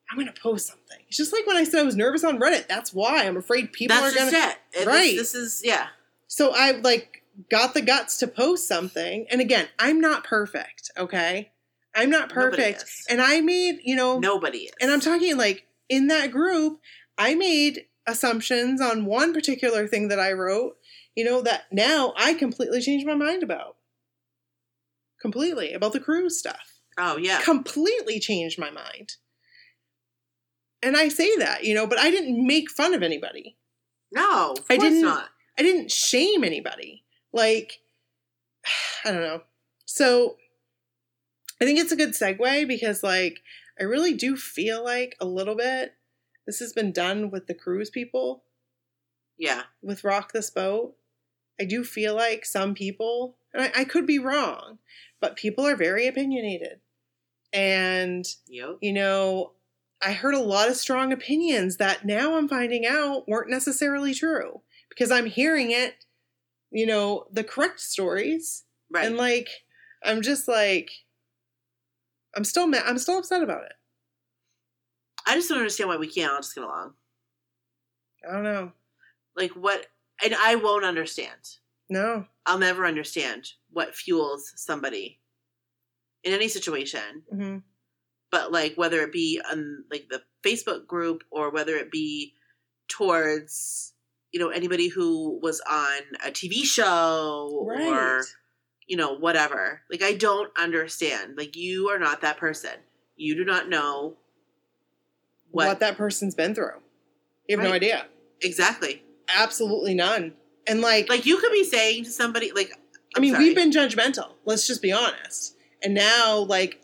I'm 0.10 0.18
going 0.18 0.32
to 0.34 0.42
post 0.42 0.68
something. 0.68 1.00
It's 1.08 1.18
just 1.18 1.34
like 1.34 1.46
when 1.48 1.58
I 1.58 1.64
said 1.64 1.80
I 1.82 1.84
was 1.84 1.96
nervous 1.96 2.24
on 2.24 2.40
Reddit. 2.40 2.68
That's 2.68 2.94
why 2.94 3.26
I'm 3.26 3.38
afraid 3.38 3.74
people 3.74 3.98
That's 3.98 4.16
are 4.16 4.18
gonna 4.18 4.32
it. 4.32 4.58
It- 4.74 4.78
this- 4.80 4.88
Right. 4.88 5.16
This 5.16 5.36
is 5.36 5.62
yeah. 5.64 5.88
so 6.28 6.54
I 6.56 6.72
like 6.72 7.24
got 7.50 7.74
the 7.74 7.82
guts 7.82 8.18
to 8.20 8.28
post 8.28 8.68
something. 8.68 9.26
And 9.30 9.42
again, 9.42 9.68
I'm 9.80 10.00
not 10.02 10.24
perfect, 10.24 10.92
okay? 10.98 11.52
I'm 11.96 12.10
not 12.10 12.30
perfect. 12.30 12.86
And 13.10 13.22
I 13.22 13.42
made, 13.42 13.80
you 13.84 13.96
know, 13.96 14.20
Nobody 14.20 14.60
is. 14.60 14.72
and 14.82 14.90
I'm 14.92 15.00
talking 15.02 15.38
like 15.38 15.66
in 15.90 16.08
that 16.08 16.32
group, 16.32 16.80
I 17.18 17.36
made 17.36 17.86
assumptions 18.08 18.80
on 18.82 19.06
one 19.06 19.34
particular 19.34 19.88
thing 19.88 20.08
that 20.08 20.20
I 20.20 20.32
wrote, 20.32 20.78
you 21.16 21.24
know, 21.26 21.42
that 21.42 21.64
now 21.72 22.14
I 22.18 22.34
completely 22.34 22.82
changed 22.82 23.06
my 23.06 23.14
mind 23.16 23.44
about. 23.44 23.76
Completely 25.22 25.74
about 25.74 25.94
the 25.94 26.00
cruise 26.00 26.40
stuff 26.40 26.80
Oh 26.98 27.18
yeah. 27.18 27.42
completely 27.42 28.20
changed 28.20 28.58
my 28.58 28.72
mind. 28.72 29.14
And 30.82 30.98
I 30.98 31.10
say 31.10 31.36
that, 31.38 31.64
you 31.64 31.76
know, 31.76 31.86
but 31.86 32.00
I 32.00 32.10
didn't 32.10 32.46
make 32.46 32.72
fun 32.72 32.94
of 32.94 33.04
anybody. 33.04 33.58
No, 34.12 34.54
of 34.58 34.66
I 34.70 34.78
didn't- 34.78 35.02
not. 35.02 35.30
I 35.60 35.64
didn't 35.64 35.92
shame 35.92 36.44
anybody. 36.44 37.04
Like, 37.34 37.80
I 39.06 39.12
don't 39.12 39.22
know. 39.22 39.42
So 39.86 40.38
I 41.62 41.66
think 41.66 41.80
it's 41.80 41.92
a 41.92 41.96
good 41.96 42.12
segue 42.14 42.68
because, 42.68 43.04
like, 43.04 43.42
I 43.80 43.84
really 43.84 44.14
do 44.14 44.36
feel 44.36 44.84
like 44.84 45.16
a 45.22 45.26
little 45.26 45.56
bit 45.56 45.96
this 46.48 46.60
has 46.60 46.74
been 46.74 46.92
done 46.92 47.30
with 47.30 47.46
the 47.46 47.54
cruise 47.54 47.92
people, 47.92 48.44
Yeah. 49.38 49.64
with 49.82 50.04
Rock 50.04 50.34
This 50.34 50.50
Boat. 50.50 50.96
I 51.60 51.66
do 51.66 51.84
feel 51.84 52.16
like 52.16 52.46
some 52.46 52.74
people, 52.74 53.38
and 53.54 53.64
I, 53.64 53.82
I 53.82 53.86
could 53.86 54.08
be 54.08 54.18
wrong, 54.18 54.80
but 55.20 55.36
people 55.36 55.66
are 55.68 55.76
very 55.76 56.08
opinionated. 56.08 56.82
And 57.54 58.26
Yep. 58.48 58.78
you 58.82 58.92
know, 58.94 59.52
I 60.02 60.14
heard 60.14 60.34
a 60.34 60.40
lot 60.40 60.68
of 60.70 60.78
strong 60.78 61.14
opinions 61.14 61.78
that 61.78 62.06
now 62.06 62.36
I'm 62.38 62.48
finding 62.50 62.88
out 62.88 63.28
weren't 63.28 63.52
necessarily 63.52 64.16
true 64.16 64.62
because 64.90 65.12
I'm 65.12 65.28
hearing 65.28 65.70
it, 65.70 66.06
you 66.72 66.88
know, 66.88 67.28
the 67.32 67.44
correct 67.44 67.82
stories. 67.82 68.64
Right. 68.90 69.06
And 69.06 69.16
like, 69.16 69.48
I'm 70.04 70.24
just 70.24 70.48
like, 70.48 70.90
I'm 72.36 72.44
still 72.44 72.68
mad. 72.68 72.84
I'm 72.86 72.98
still 72.98 73.18
upset 73.20 73.44
about 73.44 73.66
it. 73.66 73.74
I 75.28 75.36
just 75.36 75.50
don't 75.50 75.58
understand 75.60 75.90
why 75.90 75.98
we 75.98 76.08
can't 76.08 76.32
all 76.32 76.40
just 76.40 76.56
get 76.56 76.64
along. 76.64 76.94
I 78.28 78.34
don't 78.34 78.44
know. 78.44 78.72
Like 79.36 79.52
what? 79.52 79.86
And 80.24 80.36
I 80.36 80.56
won't 80.56 80.86
understand. 80.86 81.58
No. 81.90 82.26
I'll 82.46 82.58
never 82.60 82.86
understand 82.86 83.50
what 83.72 83.96
fuels 83.96 84.52
somebody 84.56 85.20
in 86.24 86.34
any 86.34 86.48
situation. 86.48 87.24
hmm 87.32 87.58
But 88.32 88.52
like 88.52 88.76
whether 88.76 89.02
it 89.02 89.12
be 89.12 89.42
on 89.52 89.84
like 89.92 90.08
the 90.10 90.22
Facebook 90.44 90.88
group 90.88 91.24
or 91.32 91.50
whether 91.52 91.76
it 91.76 91.92
be 91.92 92.34
towards 92.88 93.94
you 94.32 94.40
know 94.40 94.50
anybody 94.50 94.88
who 94.88 95.40
was 95.42 95.62
on 95.70 96.02
a 96.26 96.32
TV 96.32 96.64
show 96.64 97.66
Right. 97.68 97.88
or 97.88 98.24
you 98.92 98.98
know 98.98 99.14
whatever. 99.14 99.82
Like 99.90 100.04
I 100.04 100.14
don't 100.16 100.52
understand. 100.60 101.38
Like 101.38 101.56
you 101.56 101.88
are 101.88 101.98
not 101.98 102.20
that 102.22 102.36
person. 102.36 102.72
You 103.16 103.36
do 103.36 103.46
not 103.46 103.70
know 103.70 104.18
what? 105.52 105.68
what, 105.68 105.80
that 105.80 105.96
person's 105.96 106.36
been 106.36 106.54
through. 106.54 106.76
You 107.48 107.58
have 107.58 107.66
no 107.66 107.72
idea. 107.74 108.06
exactly. 108.42 109.02
Absolutely 109.34 109.94
none. 109.94 110.34
And 110.68 110.82
like, 110.82 111.08
Like 111.08 111.26
you 111.26 111.38
could 111.38 111.54
be 111.54 111.64
saying 111.64 112.04
to 112.04 112.12
somebody 112.12 112.52
like 112.52 112.74
I 113.16 113.22
mean, 113.22 113.32
sorry. 113.34 113.46
we've 113.46 113.56
been 113.56 113.72
judgmental. 113.72 114.34
Let's 114.44 114.68
just 114.68 114.82
be 114.82 114.92
honest. 114.92 115.56
And 115.84 115.94
now, 115.94 116.40
like, 116.40 116.82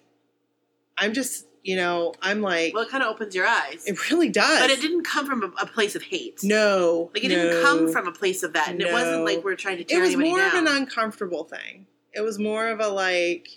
I'm 0.97 1.13
just, 1.13 1.45
you 1.63 1.75
know, 1.75 2.13
I'm 2.21 2.41
like, 2.41 2.73
well, 2.73 2.83
it 2.83 2.89
kind 2.89 3.03
of 3.03 3.09
opens 3.09 3.35
your 3.35 3.45
eyes. 3.47 3.83
it 3.85 4.09
really 4.09 4.29
does. 4.29 4.59
but 4.61 4.69
it 4.69 4.79
didn't 4.81 5.03
come 5.03 5.25
from 5.25 5.43
a, 5.43 5.47
a 5.63 5.65
place 5.65 5.95
of 5.95 6.03
hate. 6.03 6.39
No, 6.43 7.11
Like 7.13 7.23
it 7.25 7.29
no. 7.29 7.35
didn't 7.35 7.63
come 7.63 7.91
from 7.91 8.07
a 8.07 8.11
place 8.13 8.43
of 8.43 8.53
that, 8.53 8.69
and 8.69 8.81
it 8.81 8.91
wasn't 8.93 9.25
like 9.25 9.43
we're 9.43 9.55
trying 9.55 9.77
to 9.83 9.93
It 9.93 9.99
was 9.99 10.15
more 10.17 10.37
down. 10.37 10.55
of 10.55 10.65
an 10.65 10.67
uncomfortable 10.67 11.43
thing. 11.45 11.85
It 12.13 12.21
was 12.21 12.39
more 12.39 12.67
of 12.69 12.79
a 12.79 12.87
like, 12.87 13.47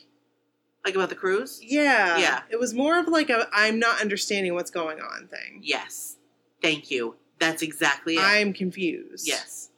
like 0.84 0.94
about 0.94 1.08
the 1.08 1.14
cruise. 1.14 1.60
yeah, 1.62 2.18
Yeah. 2.18 2.42
It 2.50 2.58
was 2.58 2.74
more 2.74 2.98
of 2.98 3.08
like 3.08 3.30
a 3.30 3.46
I'm 3.52 3.78
not 3.78 4.00
understanding 4.00 4.54
what's 4.54 4.70
going 4.70 5.00
on 5.00 5.28
thing. 5.28 5.60
Yes, 5.62 6.16
thank 6.62 6.90
you. 6.90 7.16
That's 7.38 7.62
exactly 7.62 8.16
it. 8.16 8.22
I'm 8.22 8.52
confused. 8.52 9.26
yes, 9.26 9.70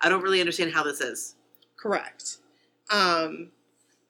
I 0.00 0.08
don't 0.08 0.22
really 0.22 0.40
understand 0.40 0.72
how 0.72 0.82
this 0.82 1.00
is. 1.00 1.34
correct. 1.76 2.38
Um, 2.90 3.50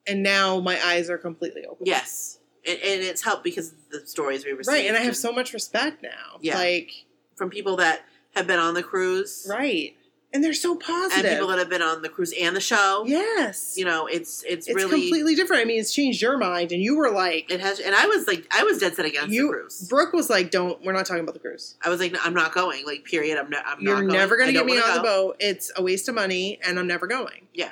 and 0.07 0.23
now 0.23 0.61
my 0.61 0.81
eyes 0.85 1.11
are 1.11 1.19
completely 1.19 1.65
open. 1.67 1.87
Yes, 1.87 2.39
and, 2.67 2.79
and 2.79 3.03
it's 3.03 3.23
helped 3.23 3.45
because 3.45 3.73
of 3.73 3.79
the 3.91 4.07
stories 4.07 4.45
we 4.45 4.53
received. 4.53 4.73
right. 4.75 4.87
And 4.87 4.97
I 4.97 5.01
have 5.01 5.17
so 5.17 5.33
much 5.33 5.53
respect 5.53 6.03
now. 6.03 6.39
Yeah. 6.41 6.57
like 6.57 6.91
from 7.37 7.51
people 7.51 7.77
that 7.77 8.03
have 8.35 8.47
been 8.47 8.59
on 8.59 8.75
the 8.75 8.83
cruise, 8.83 9.47
right, 9.51 9.95
and 10.33 10.45
they're 10.45 10.53
so 10.55 10.77
positive. 10.77 11.25
and 11.25 11.35
people 11.35 11.49
that 11.49 11.59
have 11.59 11.69
been 11.69 11.83
on 11.83 12.03
the 12.03 12.09
cruise 12.09 12.33
and 12.41 12.55
the 12.55 12.61
show. 12.61 13.05
yes, 13.07 13.75
You 13.77 13.85
know, 13.85 14.07
it's 14.07 14.43
it's, 14.45 14.67
it's 14.69 14.75
really 14.75 14.91
completely 15.03 15.35
different. 15.35 15.63
I 15.63 15.65
mean, 15.65 15.81
it's 15.81 15.93
changed 15.93 16.23
your 16.23 16.39
mind, 16.39 16.73
and 16.73 16.81
you 16.83 16.97
were 16.97 17.11
like, 17.11 17.51
it 17.51 17.61
has. 17.61 17.81
And 17.81 17.95
I 17.95 18.07
was 18.07 18.27
like, 18.27 18.47
I 18.51 18.63
was 18.63 18.79
dead 18.79 18.95
set 18.95 19.07
against 19.07 19.31
you. 19.31 19.47
the 19.49 19.53
cruise. 19.53 19.89
Brooke 19.89 20.13
was 20.13 20.31
like, 20.31 20.51
"Don't. 20.51 20.85
We're 20.85 20.93
not 20.93 21.07
talking 21.07 21.23
about 21.23 21.35
the 21.35 21.41
cruise. 21.41 21.77
I 21.85 21.89
was 21.89 22.01
like, 22.01 22.13
no, 22.13 22.21
I'm 22.23 22.35
not 22.35 22.53
going. 22.55 22.87
Like, 22.87 23.05
period. 23.05 23.39
I'm, 23.39 23.51
not. 23.51 23.65
I'm 23.67 23.81
You're 23.81 23.95
not 23.97 24.01
going. 24.03 24.13
never 24.13 24.37
going 24.37 24.47
to 24.49 24.53
get 24.53 24.67
me 24.67 24.79
on 24.79 24.97
the 24.97 25.03
boat. 25.03 25.37
It's 25.41 25.73
a 25.77 25.83
waste 25.83 26.09
of 26.09 26.15
money, 26.15 26.59
and 26.65 26.79
I'm 26.79 26.87
never 26.87 27.07
going." 27.07 27.49
Yeah. 27.55 27.71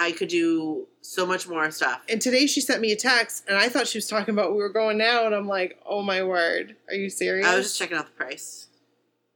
I 0.00 0.12
could 0.12 0.28
do 0.28 0.86
so 1.00 1.26
much 1.26 1.48
more 1.48 1.68
stuff. 1.72 2.00
And 2.08 2.22
today 2.22 2.46
she 2.46 2.60
sent 2.60 2.80
me 2.80 2.92
a 2.92 2.96
text, 2.96 3.44
and 3.48 3.58
I 3.58 3.68
thought 3.68 3.88
she 3.88 3.98
was 3.98 4.06
talking 4.06 4.32
about 4.32 4.52
we 4.52 4.58
were 4.58 4.68
going 4.68 4.96
now, 4.96 5.26
and 5.26 5.34
I'm 5.34 5.48
like, 5.48 5.80
"Oh 5.84 6.02
my 6.02 6.22
word, 6.22 6.76
are 6.88 6.94
you 6.94 7.10
serious?" 7.10 7.44
I 7.46 7.56
was 7.56 7.66
just 7.66 7.78
checking 7.80 7.96
out 7.96 8.04
the 8.06 8.12
price. 8.12 8.68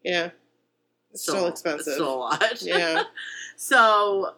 yeah, 0.05 0.31
it's 1.13 1.23
still, 1.23 1.47
expensive. 1.47 1.87
It's 1.87 1.95
still 1.95 2.15
a 2.15 2.17
lot. 2.17 2.63
yeah, 2.63 3.05
so, 3.57 4.35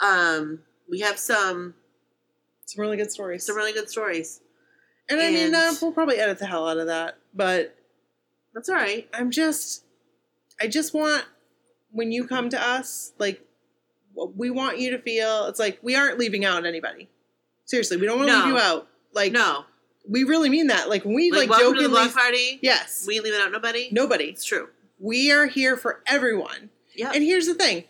um, 0.00 0.60
we 0.88 1.00
have 1.00 1.18
some 1.18 1.74
some 2.66 2.82
really 2.82 2.96
good 2.96 3.10
stories. 3.10 3.44
some 3.46 3.56
really 3.56 3.72
good 3.72 3.88
stories. 3.90 4.40
and 5.08 5.20
I 5.20 5.30
mean, 5.30 5.54
uh, 5.54 5.72
we'll 5.80 5.92
probably 5.92 6.16
edit 6.18 6.38
the 6.38 6.46
hell 6.46 6.68
out 6.68 6.76
of 6.78 6.86
that, 6.88 7.16
but 7.34 7.74
That's 8.54 8.68
all 8.68 8.74
right. 8.74 9.08
I'm 9.14 9.30
just, 9.30 9.84
I 10.60 10.66
just 10.66 10.92
want 10.94 11.24
when 11.90 12.12
you 12.12 12.26
come 12.26 12.50
to 12.50 12.60
us, 12.60 13.12
like 13.18 13.40
we 14.14 14.50
want 14.50 14.78
you 14.78 14.90
to 14.90 14.98
feel 14.98 15.46
it's 15.46 15.58
like 15.58 15.78
we 15.82 15.94
aren't 15.96 16.18
leaving 16.18 16.44
out 16.44 16.66
anybody. 16.66 17.08
Seriously, 17.64 17.96
we 17.96 18.06
don't 18.06 18.18
want 18.18 18.28
to 18.30 18.36
No. 18.38 18.44
leave 18.44 18.54
you 18.54 18.58
out. 18.60 18.88
Like 19.14 19.32
no, 19.32 19.64
we 20.08 20.24
really 20.24 20.48
mean 20.50 20.66
that. 20.68 20.88
Like 20.90 21.04
when 21.04 21.14
we 21.14 21.30
like, 21.30 21.48
like, 21.48 21.58
welcome 21.58 21.76
to 21.76 21.88
the 21.88 21.88
jokingly 21.88 22.12
party. 22.12 22.58
Yes. 22.62 23.04
We 23.06 23.20
leaving 23.20 23.40
out 23.40 23.52
nobody. 23.52 23.88
nobody. 23.92 24.24
It's 24.24 24.44
true. 24.44 24.68
We 24.98 25.30
are 25.32 25.46
here 25.46 25.76
for 25.76 26.02
everyone. 26.06 26.70
Yeah. 26.94 27.12
And 27.14 27.22
here's 27.22 27.46
the 27.46 27.54
thing. 27.54 27.84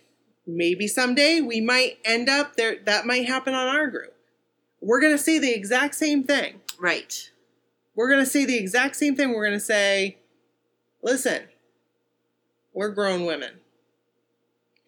Maybe 0.47 0.87
someday 0.87 1.41
we 1.41 1.61
might 1.61 1.99
end 2.05 2.29
up 2.29 2.57
there 2.57 2.77
that 2.85 3.07
might 3.07 3.27
happen 3.27 3.55
on 3.55 3.69
our 3.69 3.87
group. 3.89 4.15
We're 4.81 5.01
gonna 5.01 5.19
say 5.19 5.39
the 5.39 5.53
exact 5.55 5.95
same 5.95 6.25
thing. 6.25 6.61
right. 6.79 7.31
We're 7.95 8.09
gonna 8.09 8.27
say 8.27 8.45
the 8.45 8.57
exact 8.57 8.95
same 8.97 9.17
thing. 9.17 9.33
We're 9.33 9.45
gonna 9.45 9.59
say, 9.59 10.19
listen, 11.03 11.43
we're 12.73 12.91
grown 12.91 13.27
women 13.27 13.61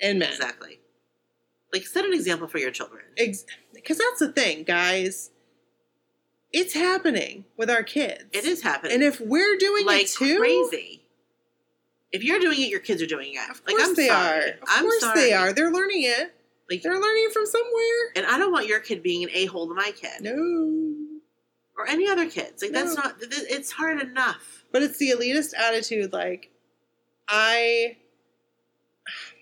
and 0.01 0.19
men. 0.19 0.29
Exactly. 0.31 0.79
Like 1.73 1.87
set 1.87 2.05
an 2.05 2.13
example 2.13 2.47
for 2.47 2.59
your 2.59 2.71
children. 2.71 3.03
Because 3.17 3.99
that's 3.99 4.21
the 4.21 4.33
thing, 4.33 4.63
guys. 4.65 5.31
It's 6.53 6.75
happening 6.75 7.45
with 7.57 7.71
our 7.71 7.83
kids. 7.83 8.25
It 8.33 8.45
is 8.45 8.63
happening. 8.63 8.95
And 8.95 9.03
if 9.03 9.21
we're 9.21 9.57
doing 9.57 9.87
like 9.87 10.03
it 10.03 10.11
too, 10.11 10.39
crazy. 10.39 11.00
If 12.13 12.25
you're 12.25 12.41
doing 12.41 12.61
it, 12.61 12.69
your 12.69 12.81
kids 12.81 13.01
are 13.03 13.07
doing 13.07 13.35
it. 13.35 13.51
Of 13.51 13.63
like 13.67 13.77
course 13.77 13.89
I'm 13.89 13.95
they 13.95 14.09
sorry. 14.09 14.41
are. 14.41 14.47
Of 14.49 14.59
I'm 14.69 14.83
course 14.83 15.01
sorry. 15.01 15.21
they 15.21 15.33
are. 15.33 15.53
They're 15.53 15.71
learning 15.71 16.03
it. 16.05 16.35
Like, 16.71 16.83
They're 16.83 17.01
learning 17.01 17.25
it 17.27 17.33
from 17.33 17.47
somewhere. 17.47 18.13
and 18.17 18.27
I 18.27 18.39
don't 18.39 18.53
want 18.53 18.67
your 18.67 18.79
kid 18.81 19.03
being 19.03 19.25
an 19.25 19.31
a 19.35 19.47
hole 19.47 19.67
to 19.69 19.75
my 19.75 19.93
kid 19.95 20.21
No. 20.23 20.95
or 21.77 21.89
any 21.89 22.09
other 22.09 22.29
kids. 22.31 22.63
Like 22.63 22.73
that's 22.73 22.95
not. 22.95 23.17
It's 23.21 23.73
hard 23.73 24.01
enough. 24.01 24.65
But 24.73 24.83
it's 24.83 24.99
the 24.99 25.11
elitist 25.11 25.53
attitude. 25.59 26.13
Like, 26.13 26.51
I. 27.29 27.97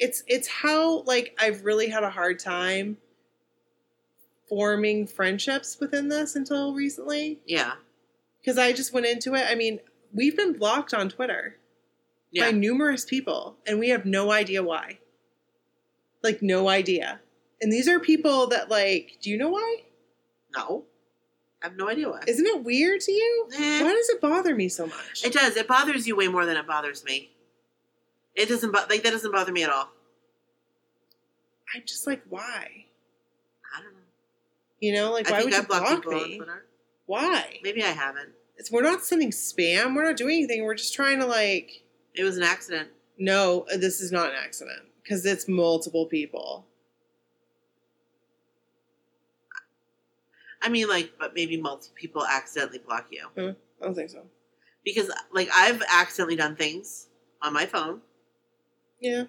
It's 0.00 0.22
it's 0.28 0.46
how 0.46 1.02
like 1.02 1.36
I've 1.40 1.64
really 1.64 1.88
had 1.88 2.04
a 2.04 2.10
hard 2.10 2.38
time 2.38 2.98
forming 4.48 5.06
friendships 5.08 5.76
within 5.80 6.08
this 6.08 6.36
until 6.36 6.72
recently 6.72 7.40
Yeah. 7.46 7.72
because 8.40 8.58
I 8.58 8.72
just 8.72 8.92
went 8.92 9.06
into 9.06 9.34
it. 9.34 9.44
I 9.48 9.56
mean, 9.56 9.80
we've 10.12 10.36
been 10.36 10.52
blocked 10.52 10.92
on 10.94 11.08
Twitter 11.08 11.56
Yeah. 12.30 12.46
by 12.46 12.50
numerous 12.52 13.04
people, 13.04 13.56
and 13.66 13.78
we 13.78 13.88
have 13.90 14.04
no 14.04 14.30
idea 14.32 14.62
why. 14.62 14.98
Like, 16.22 16.42
no 16.42 16.68
idea. 16.68 17.20
And 17.60 17.72
these 17.72 17.88
are 17.88 17.98
people 18.00 18.46
that 18.48 18.68
like. 18.70 19.18
Do 19.20 19.30
you 19.30 19.36
know 19.38 19.50
why? 19.50 19.82
no. 20.56 20.84
I 21.60 21.66
have 21.66 21.76
no 21.76 21.88
idea 21.88 22.08
why. 22.08 22.20
Isn't 22.28 22.46
it 22.46 22.62
weird 22.62 23.00
to 23.00 23.10
you? 23.10 23.48
Eh. 23.52 23.82
Why 23.82 23.92
does 23.92 24.08
it 24.10 24.20
bother 24.20 24.54
me 24.54 24.68
so 24.68 24.86
much? 24.86 25.24
It 25.24 25.32
does. 25.32 25.56
It 25.56 25.66
bothers 25.66 26.06
you 26.06 26.14
way 26.14 26.28
more 26.28 26.46
than 26.46 26.56
it 26.56 26.68
bothers 26.68 27.04
me. 27.04 27.30
It 28.36 28.48
doesn't. 28.48 28.70
Bo- 28.70 28.84
like 28.88 29.02
that 29.02 29.10
doesn't 29.10 29.32
bother 29.32 29.50
me 29.50 29.64
at 29.64 29.70
all. 29.70 29.88
I'm 31.74 31.82
just 31.84 32.06
like, 32.06 32.22
why? 32.28 32.84
I 33.76 33.82
don't 33.82 33.92
know. 33.92 33.98
You 34.78 34.92
know, 34.94 35.10
like 35.10 35.28
I 35.28 35.32
why 35.32 35.44
would 35.44 35.52
you 35.52 35.58
I've 35.58 35.66
block 35.68 36.06
me? 36.06 36.36
Twitter. 36.36 36.64
Why? 37.06 37.58
Maybe 37.64 37.82
I 37.82 37.88
haven't. 37.88 38.30
It's, 38.58 38.70
we're 38.70 38.82
not 38.82 39.04
sending 39.04 39.30
spam. 39.30 39.94
We're 39.96 40.04
not 40.04 40.16
doing 40.16 40.36
anything. 40.38 40.64
We're 40.64 40.74
just 40.74 40.94
trying 40.94 41.20
to 41.20 41.26
like. 41.26 41.84
It 42.14 42.24
was 42.24 42.36
an 42.36 42.42
accident. 42.42 42.88
No, 43.18 43.64
this 43.76 44.00
is 44.00 44.12
not 44.12 44.30
an 44.30 44.36
accident 44.36 44.80
because 45.02 45.24
it's 45.24 45.48
multiple 45.48 46.06
people. 46.06 46.66
I 50.60 50.68
mean, 50.68 50.88
like, 50.88 51.12
but 51.18 51.34
maybe 51.34 51.56
multiple 51.60 51.94
people 51.94 52.24
accidentally 52.26 52.78
block 52.78 53.06
you 53.10 53.26
hmm, 53.36 53.50
I 53.80 53.84
don't 53.84 53.94
think 53.94 54.10
so. 54.10 54.22
because, 54.84 55.10
like, 55.32 55.48
I've 55.54 55.82
accidentally 55.90 56.36
done 56.36 56.56
things 56.56 57.06
on 57.40 57.52
my 57.52 57.64
phone 57.66 58.00
Yeah, 59.00 59.24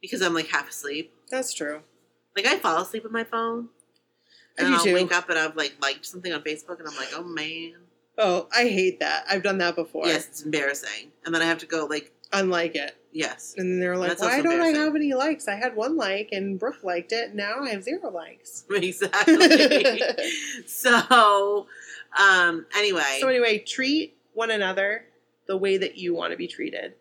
because 0.00 0.22
I'm 0.22 0.34
like 0.34 0.48
half 0.48 0.68
asleep. 0.68 1.12
that's 1.30 1.54
true. 1.54 1.82
Like, 2.36 2.46
I 2.46 2.58
fall 2.58 2.82
asleep 2.82 3.04
with 3.04 3.12
my 3.12 3.24
phone, 3.24 3.68
I 4.58 4.62
and 4.62 4.68
do 4.72 4.74
I'll 4.78 4.84
too. 4.84 4.94
wake 4.94 5.12
up 5.12 5.28
and 5.30 5.38
I've 5.38 5.56
like 5.56 5.76
liked 5.80 6.04
something 6.04 6.32
on 6.32 6.42
Facebook, 6.42 6.80
and 6.80 6.88
I'm 6.88 6.96
like, 6.96 7.10
oh 7.14 7.22
man, 7.22 7.74
Oh, 8.18 8.48
I 8.56 8.62
hate 8.68 9.00
that. 9.00 9.24
I've 9.28 9.42
done 9.42 9.58
that 9.58 9.74
before. 9.76 10.06
yes, 10.06 10.26
it's 10.28 10.42
embarrassing. 10.42 11.12
And 11.24 11.34
then 11.34 11.42
I 11.42 11.46
have 11.46 11.58
to 11.58 11.66
go 11.66 11.84
like, 11.86 12.12
Unlike 12.32 12.74
it. 12.74 12.96
yes, 13.12 13.54
And 13.56 13.70
then 13.70 13.80
they're 13.80 13.96
like, 13.96 14.08
That's 14.10 14.20
why 14.20 14.42
don't 14.42 14.60
I 14.60 14.68
have 14.70 14.96
any 14.96 15.14
likes? 15.14 15.46
I 15.46 15.54
had 15.54 15.76
one 15.76 15.96
like 15.96 16.30
and 16.32 16.58
Brooke 16.58 16.82
liked 16.82 17.12
it. 17.12 17.34
Now 17.34 17.60
I 17.62 17.70
have 17.70 17.84
zero 17.84 18.10
likes. 18.10 18.64
exactly. 18.70 20.00
so, 20.66 21.66
um, 22.18 22.66
anyway, 22.76 23.18
So 23.20 23.28
anyway, 23.28 23.58
treat 23.58 24.16
one 24.34 24.50
another 24.50 25.04
the 25.46 25.56
way 25.56 25.76
that 25.76 25.96
you 25.98 26.14
want 26.14 26.32
to 26.32 26.36
be 26.36 26.48
treated, 26.48 26.94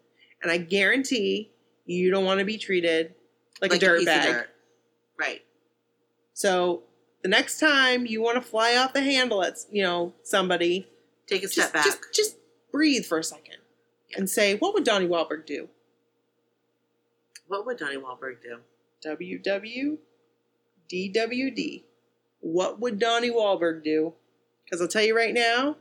and 0.44 0.52
I 0.52 0.58
guarantee 0.58 1.52
you 1.86 2.12
don't 2.12 2.26
want 2.26 2.40
to 2.40 2.46
be 2.46 2.58
treated 2.58 3.16
like, 3.62 3.74
a 3.74 3.80
dirt 3.80 4.00
piece 4.00 4.06
bag. 4.06 4.28
dirt. 4.32 4.50
right? 5.20 5.42
So 6.34 6.84
the 7.24 7.30
next 7.30 7.60
time 7.60 8.06
you 8.06 8.22
want 8.22 8.36
to 8.36 8.42
fly 8.42 8.76
off 8.78 8.94
the 8.94 9.02
handle 9.02 9.44
at 9.44 9.58
you 9.72 9.82
know 9.82 10.14
somebody, 10.24 10.88
Take 11.28 11.44
a 11.44 11.48
step 11.48 11.74
just, 11.74 11.74
back. 11.74 11.86
just 11.86 12.00
just 12.14 12.38
breathe 12.72 13.06
for 13.06 13.18
a 13.18 13.24
second 13.24 13.58
and 14.16 14.30
say, 14.30 14.56
what 14.56 14.74
would 14.74 14.84
Donnie 14.84 15.08
Wahlberg 15.08 15.46
do? 15.46 15.70
what 17.48 17.66
would 17.66 17.78
Donnie 17.78 17.98
Wahlberg 17.98 18.42
do? 18.42 18.60
WWDWD. 20.92 21.84
What 22.40 22.80
would 22.80 23.00
Donnie 23.00 23.32
Wahlberg 23.32 23.84
do? 23.84 24.14
Because 24.64 24.82
I'll 24.82 24.88
tell 24.88 25.04
you 25.04 25.16
right 25.16 25.34
now, 25.34 25.78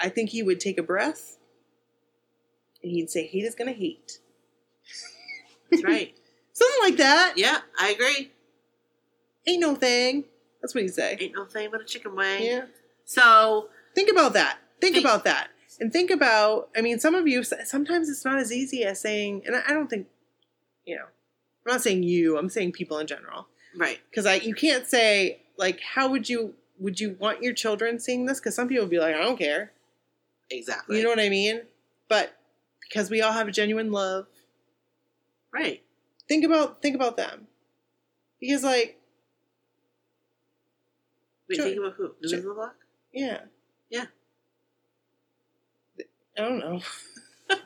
I 0.00 0.08
think 0.08 0.30
he 0.30 0.42
would 0.42 0.60
take 0.60 0.78
a 0.78 0.82
breath 0.82 1.36
and 2.82 2.90
he'd 2.90 3.10
say, 3.10 3.26
hate 3.26 3.44
is 3.44 3.54
going 3.54 3.72
to 3.72 3.78
hate. 3.78 4.18
That's 5.70 5.84
right. 5.84 6.14
Something 6.52 6.82
like 6.82 6.96
that. 6.96 7.34
yeah, 7.36 7.60
I 7.78 7.90
agree. 7.90 8.30
Ain't 9.46 9.60
no 9.60 9.74
thing. 9.74 10.24
That's 10.60 10.74
what 10.74 10.82
he'd 10.82 10.94
say. 10.94 11.16
Ain't 11.20 11.34
no 11.34 11.44
thing 11.44 11.70
but 11.70 11.80
a 11.80 11.84
chicken 11.84 12.14
wing. 12.14 12.42
Yeah. 12.42 12.64
So, 13.04 13.68
Think 13.94 14.10
about 14.10 14.32
that. 14.34 14.58
Think 14.80 14.94
Think- 14.94 15.04
about 15.04 15.24
that. 15.24 15.48
And 15.80 15.92
think 15.92 16.10
about, 16.10 16.68
I 16.76 16.80
mean, 16.80 17.00
some 17.00 17.14
of 17.14 17.26
you, 17.26 17.42
sometimes 17.42 18.08
it's 18.08 18.24
not 18.24 18.38
as 18.38 18.52
easy 18.52 18.84
as 18.84 19.00
saying, 19.00 19.42
and 19.46 19.56
I 19.56 19.72
don't 19.72 19.88
think, 19.88 20.06
you 20.86 20.94
know, 20.96 21.02
I'm 21.04 21.72
not 21.72 21.82
saying 21.82 22.04
you, 22.04 22.38
I'm 22.38 22.48
saying 22.48 22.72
people 22.72 22.98
in 22.98 23.06
general. 23.06 23.48
right. 23.76 23.98
because 24.10 24.24
I 24.26 24.34
you 24.34 24.54
can't 24.54 24.86
say 24.86 25.40
like 25.56 25.80
how 25.80 26.08
would 26.10 26.28
you 26.28 26.54
would 26.78 27.00
you 27.00 27.16
want 27.18 27.42
your 27.42 27.52
children 27.54 27.98
seeing 27.98 28.26
this? 28.26 28.38
Because 28.38 28.54
some 28.54 28.68
people 28.68 28.84
would 28.84 28.90
be 28.90 28.98
like, 29.00 29.14
I 29.14 29.20
don't 29.22 29.38
care. 29.38 29.72
Exactly. 30.50 30.98
You 30.98 31.02
know 31.04 31.08
what 31.08 31.18
I 31.20 31.28
mean? 31.30 31.62
But 32.08 32.36
because 32.88 33.10
we 33.10 33.22
all 33.22 33.32
have 33.32 33.48
a 33.48 33.52
genuine 33.52 33.90
love, 33.92 34.26
right. 35.52 35.82
think 36.28 36.44
about 36.44 36.80
think 36.82 36.94
about 36.94 37.16
them. 37.16 37.46
Because 38.40 38.62
like, 38.62 39.00
Wait, 41.48 41.60
think 41.60 41.78
about 41.78 41.94
who? 41.94 42.12
Sure. 42.28 42.40
the 42.40 42.54
block? 42.54 42.74
Yeah. 43.12 43.40
Yeah. 43.90 44.06
I 46.38 46.40
don't 46.42 46.58
know. 46.58 46.80
I 47.50 47.56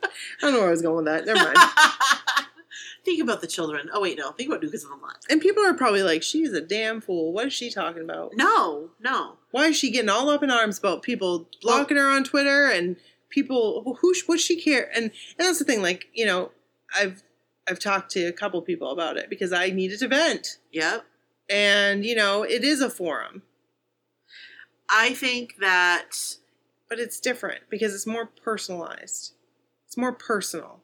don't 0.41 0.53
know 0.55 0.59
where 0.61 0.69
I 0.69 0.73
was 0.73 0.83
going 0.83 1.05
with 1.05 1.07
that. 1.07 1.25
Never 1.27 1.39
mind. 1.45 1.57
think 3.05 3.23
about 3.23 3.41
the 3.41 3.47
children. 3.47 3.89
Oh 3.93 4.01
wait, 4.01 4.19
no. 4.19 4.33
Think 4.33 4.49
about 4.51 4.63
Lucas 4.63 4.83
of 4.85 4.91
the 4.91 4.97
block. 4.97 5.21
and 5.31 5.41
people 5.41 5.65
are 5.65 5.75
probably 5.75 6.03
like, 6.03 6.23
she's 6.23 6.53
a 6.53 6.61
damn 6.61 7.01
fool. 7.01 7.33
What 7.33 7.47
is 7.47 7.53
she 7.53 7.71
talking 7.71 8.03
about? 8.03 8.33
No, 8.35 8.91
no. 9.01 9.37
Why 9.53 9.67
is 9.67 9.77
she 9.77 9.91
getting 9.91 10.11
all 10.11 10.29
up 10.29 10.43
in 10.43 10.51
arms 10.51 10.79
about 10.79 11.03
people 11.03 11.49
blocking 11.63 11.97
her 11.97 12.09
on 12.09 12.25
Twitter 12.25 12.67
and 12.67 12.97
people 13.31 13.97
who 14.01 14.15
what's 14.27 14.43
she 14.43 14.61
care? 14.61 14.91
And 14.95 15.05
and 15.05 15.13
that's 15.47 15.59
the 15.61 15.65
thing. 15.65 15.81
Like 15.83 16.07
you 16.13 16.27
know, 16.27 16.51
I've 16.95 17.23
I've 17.69 17.79
talked 17.79 18.11
to 18.13 18.27
a 18.27 18.33
couple 18.33 18.61
people 18.63 18.91
about 18.91 19.17
it 19.17 19.31
because 19.31 19.53
I 19.53 19.71
needed 19.71 19.99
to 20.01 20.09
vent, 20.09 20.59
Yep. 20.73 21.05
and 21.49 22.05
you 22.05 22.15
know, 22.17 22.43
it 22.43 22.63
is 22.65 22.81
a 22.81 22.91
forum, 22.91 23.43
I 24.89 25.15
think 25.15 25.57
that 25.61 26.37
but 26.89 26.99
it's 27.01 27.19
different 27.21 27.63
because 27.71 27.95
it's 27.95 28.07
more 28.07 28.27
personalized. 28.27 29.33
It's 29.87 29.97
more 29.97 30.13
personal 30.13 30.81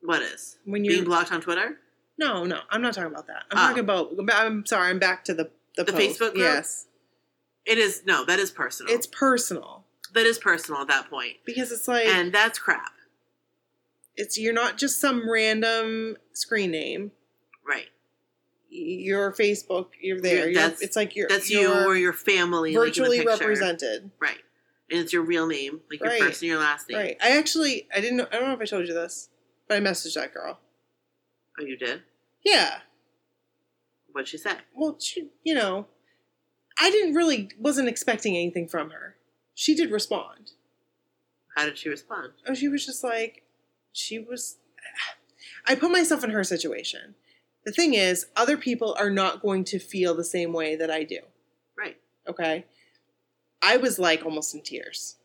what 0.00 0.22
is 0.22 0.58
when 0.64 0.84
you're. 0.84 1.04
blocked 1.04 1.32
on 1.32 1.40
Twitter. 1.40 1.78
no, 2.18 2.44
no, 2.44 2.60
I'm 2.70 2.82
not 2.82 2.94
talking 2.94 3.10
about 3.12 3.26
that. 3.26 3.44
I'm 3.50 3.58
Oh. 3.58 3.68
talking 3.68 3.80
about. 3.84 4.12
I'm 4.32 4.64
sorry. 4.66 4.90
I'm 4.90 4.98
back 4.98 5.24
to 5.24 5.34
the 5.34 5.50
the, 5.76 5.84
The. 5.84 5.92
Facebook 5.92 6.32
group? 6.32 6.36
Yes, 6.38 6.86
It 7.64 7.78
is 7.78 8.02
no. 8.06 8.24
That 8.24 8.38
is 8.38 8.50
personal. 8.50 8.92
it's 8.92 9.06
personal 9.06 9.84
that 10.14 10.24
is 10.26 10.38
personal 10.38 10.80
at 10.80 10.88
that 10.88 11.10
point, 11.10 11.34
because 11.44 11.70
it's 11.72 11.86
like 11.86 12.06
and 12.06 12.32
that's 12.32 12.58
crap. 12.58 12.92
it's 14.16 14.38
you're 14.38 14.54
not 14.54 14.78
just 14.78 15.00
some 15.00 15.28
random 15.30 16.16
screen 16.32 16.70
name. 16.70 17.12
Right. 17.66 17.88
Your 18.68 19.32
Facebook, 19.32 19.88
you're 20.00 20.20
there. 20.20 20.48
You're- 20.48 20.74
it's 20.80 20.96
like 20.96 21.16
you're 21.16 21.28
That's 21.28 21.50
you 21.50 21.72
or 21.72 21.96
your 21.96 22.12
family, 22.12 22.74
like, 22.76 22.88
virtually 22.88 23.18
picture. 23.18 23.30
represented. 23.30 24.10
Right. 24.20 24.38
And 24.90 25.00
it's 25.00 25.12
your 25.12 25.22
real 25.22 25.46
name, 25.46 25.80
like 25.90 26.00
your 26.00 26.08
Right. 26.08 26.20
first 26.22 26.42
and 26.42 26.48
your 26.50 26.58
last 26.58 26.88
name. 26.88 26.98
Right. 26.98 27.16
I 27.22 27.36
actually 27.36 27.88
I 27.94 28.00
didn't 28.00 28.16
know 28.18 28.26
I 28.30 28.36
don't 28.38 28.48
know 28.48 28.54
if 28.54 28.60
I 28.60 28.64
told 28.64 28.86
you 28.86 28.94
this, 28.94 29.28
but 29.68 29.76
I 29.76 29.80
messaged 29.80 30.14
that 30.14 30.32
girl. 30.32 30.60
Oh, 31.60 31.64
you 31.64 31.76
did. 31.76 32.02
Yeah. 32.44 32.80
What'd 34.12 34.28
she 34.28 34.38
say? 34.38 34.52
Well, 34.74 34.96
she, 35.00 35.28
you 35.44 35.54
know, 35.54 35.86
I 36.78 36.90
didn't 36.90 37.14
really 37.14 37.50
wasn't 37.58 37.88
expecting 37.88 38.36
anything 38.36 38.66
from 38.68 38.90
her. 38.90 39.16
She 39.54 39.74
did 39.74 39.90
respond. 39.90 40.52
How 41.56 41.64
did 41.66 41.76
she 41.78 41.88
respond? 41.88 42.32
Oh, 42.46 42.54
she 42.54 42.68
was 42.68 42.86
just 42.86 43.02
like, 43.04 43.42
she 43.92 44.18
was. 44.18 44.58
I 45.66 45.74
put 45.74 45.90
myself 45.90 46.22
in 46.24 46.30
her 46.30 46.44
situation. 46.44 47.14
The 47.68 47.74
thing 47.74 47.92
is, 47.92 48.24
other 48.34 48.56
people 48.56 48.96
are 48.98 49.10
not 49.10 49.42
going 49.42 49.62
to 49.64 49.78
feel 49.78 50.14
the 50.14 50.24
same 50.24 50.54
way 50.54 50.74
that 50.74 50.90
I 50.90 51.04
do. 51.04 51.18
Right. 51.78 51.98
Okay. 52.26 52.64
I 53.60 53.76
was 53.76 53.98
like 53.98 54.24
almost 54.24 54.54
in 54.54 54.62
tears 54.62 55.16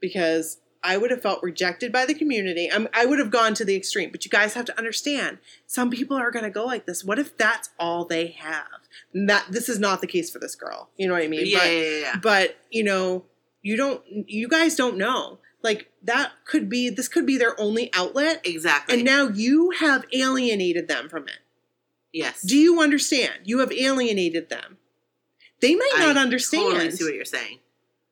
because 0.00 0.58
I 0.82 0.96
would 0.96 1.12
have 1.12 1.22
felt 1.22 1.44
rejected 1.44 1.92
by 1.92 2.04
the 2.04 2.14
community. 2.14 2.68
I'm, 2.68 2.88
I 2.92 3.06
would 3.06 3.20
have 3.20 3.30
gone 3.30 3.54
to 3.54 3.64
the 3.64 3.76
extreme, 3.76 4.10
but 4.10 4.24
you 4.24 4.32
guys 4.32 4.54
have 4.54 4.64
to 4.64 4.76
understand 4.76 5.38
some 5.68 5.90
people 5.90 6.16
are 6.16 6.32
going 6.32 6.44
to 6.44 6.50
go 6.50 6.64
like 6.64 6.86
this. 6.86 7.04
What 7.04 7.20
if 7.20 7.38
that's 7.38 7.70
all 7.78 8.04
they 8.04 8.32
have? 8.38 8.66
That 9.14 9.46
this 9.48 9.68
is 9.68 9.78
not 9.78 10.00
the 10.00 10.08
case 10.08 10.28
for 10.28 10.40
this 10.40 10.56
girl. 10.56 10.90
You 10.96 11.06
know 11.06 11.14
what 11.14 11.22
I 11.22 11.28
mean? 11.28 11.46
Yeah, 11.46 11.58
but, 11.60 11.66
yeah, 11.68 11.80
yeah, 11.80 12.00
yeah. 12.00 12.16
but 12.20 12.56
you 12.72 12.82
know, 12.82 13.26
you 13.62 13.76
don't. 13.76 14.02
You 14.08 14.48
guys 14.48 14.74
don't 14.74 14.96
know. 14.96 15.38
Like 15.62 15.92
that 16.02 16.32
could 16.46 16.68
be. 16.68 16.90
This 16.90 17.06
could 17.06 17.26
be 17.26 17.38
their 17.38 17.58
only 17.60 17.94
outlet, 17.94 18.40
Exactly. 18.44 18.96
and 18.96 19.04
now 19.04 19.28
you 19.28 19.70
have 19.78 20.04
alienated 20.12 20.88
them 20.88 21.08
from 21.08 21.28
it. 21.28 21.38
Yes. 22.12 22.42
Do 22.42 22.56
you 22.56 22.80
understand? 22.80 23.40
You 23.44 23.58
have 23.60 23.72
alienated 23.72 24.48
them. 24.50 24.78
They 25.60 25.74
might 25.74 25.92
I 25.96 26.06
not 26.06 26.16
understand. 26.16 26.64
I 26.68 26.72
totally 26.72 26.90
see 26.90 27.04
what 27.04 27.14
you're 27.14 27.24
saying. 27.24 27.58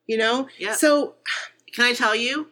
you 0.07 0.17
know. 0.17 0.47
Yeah. 0.57 0.73
So 0.73 1.15
Can 1.73 1.85
I 1.85 1.93
tell 1.93 2.15
you? 2.15 2.47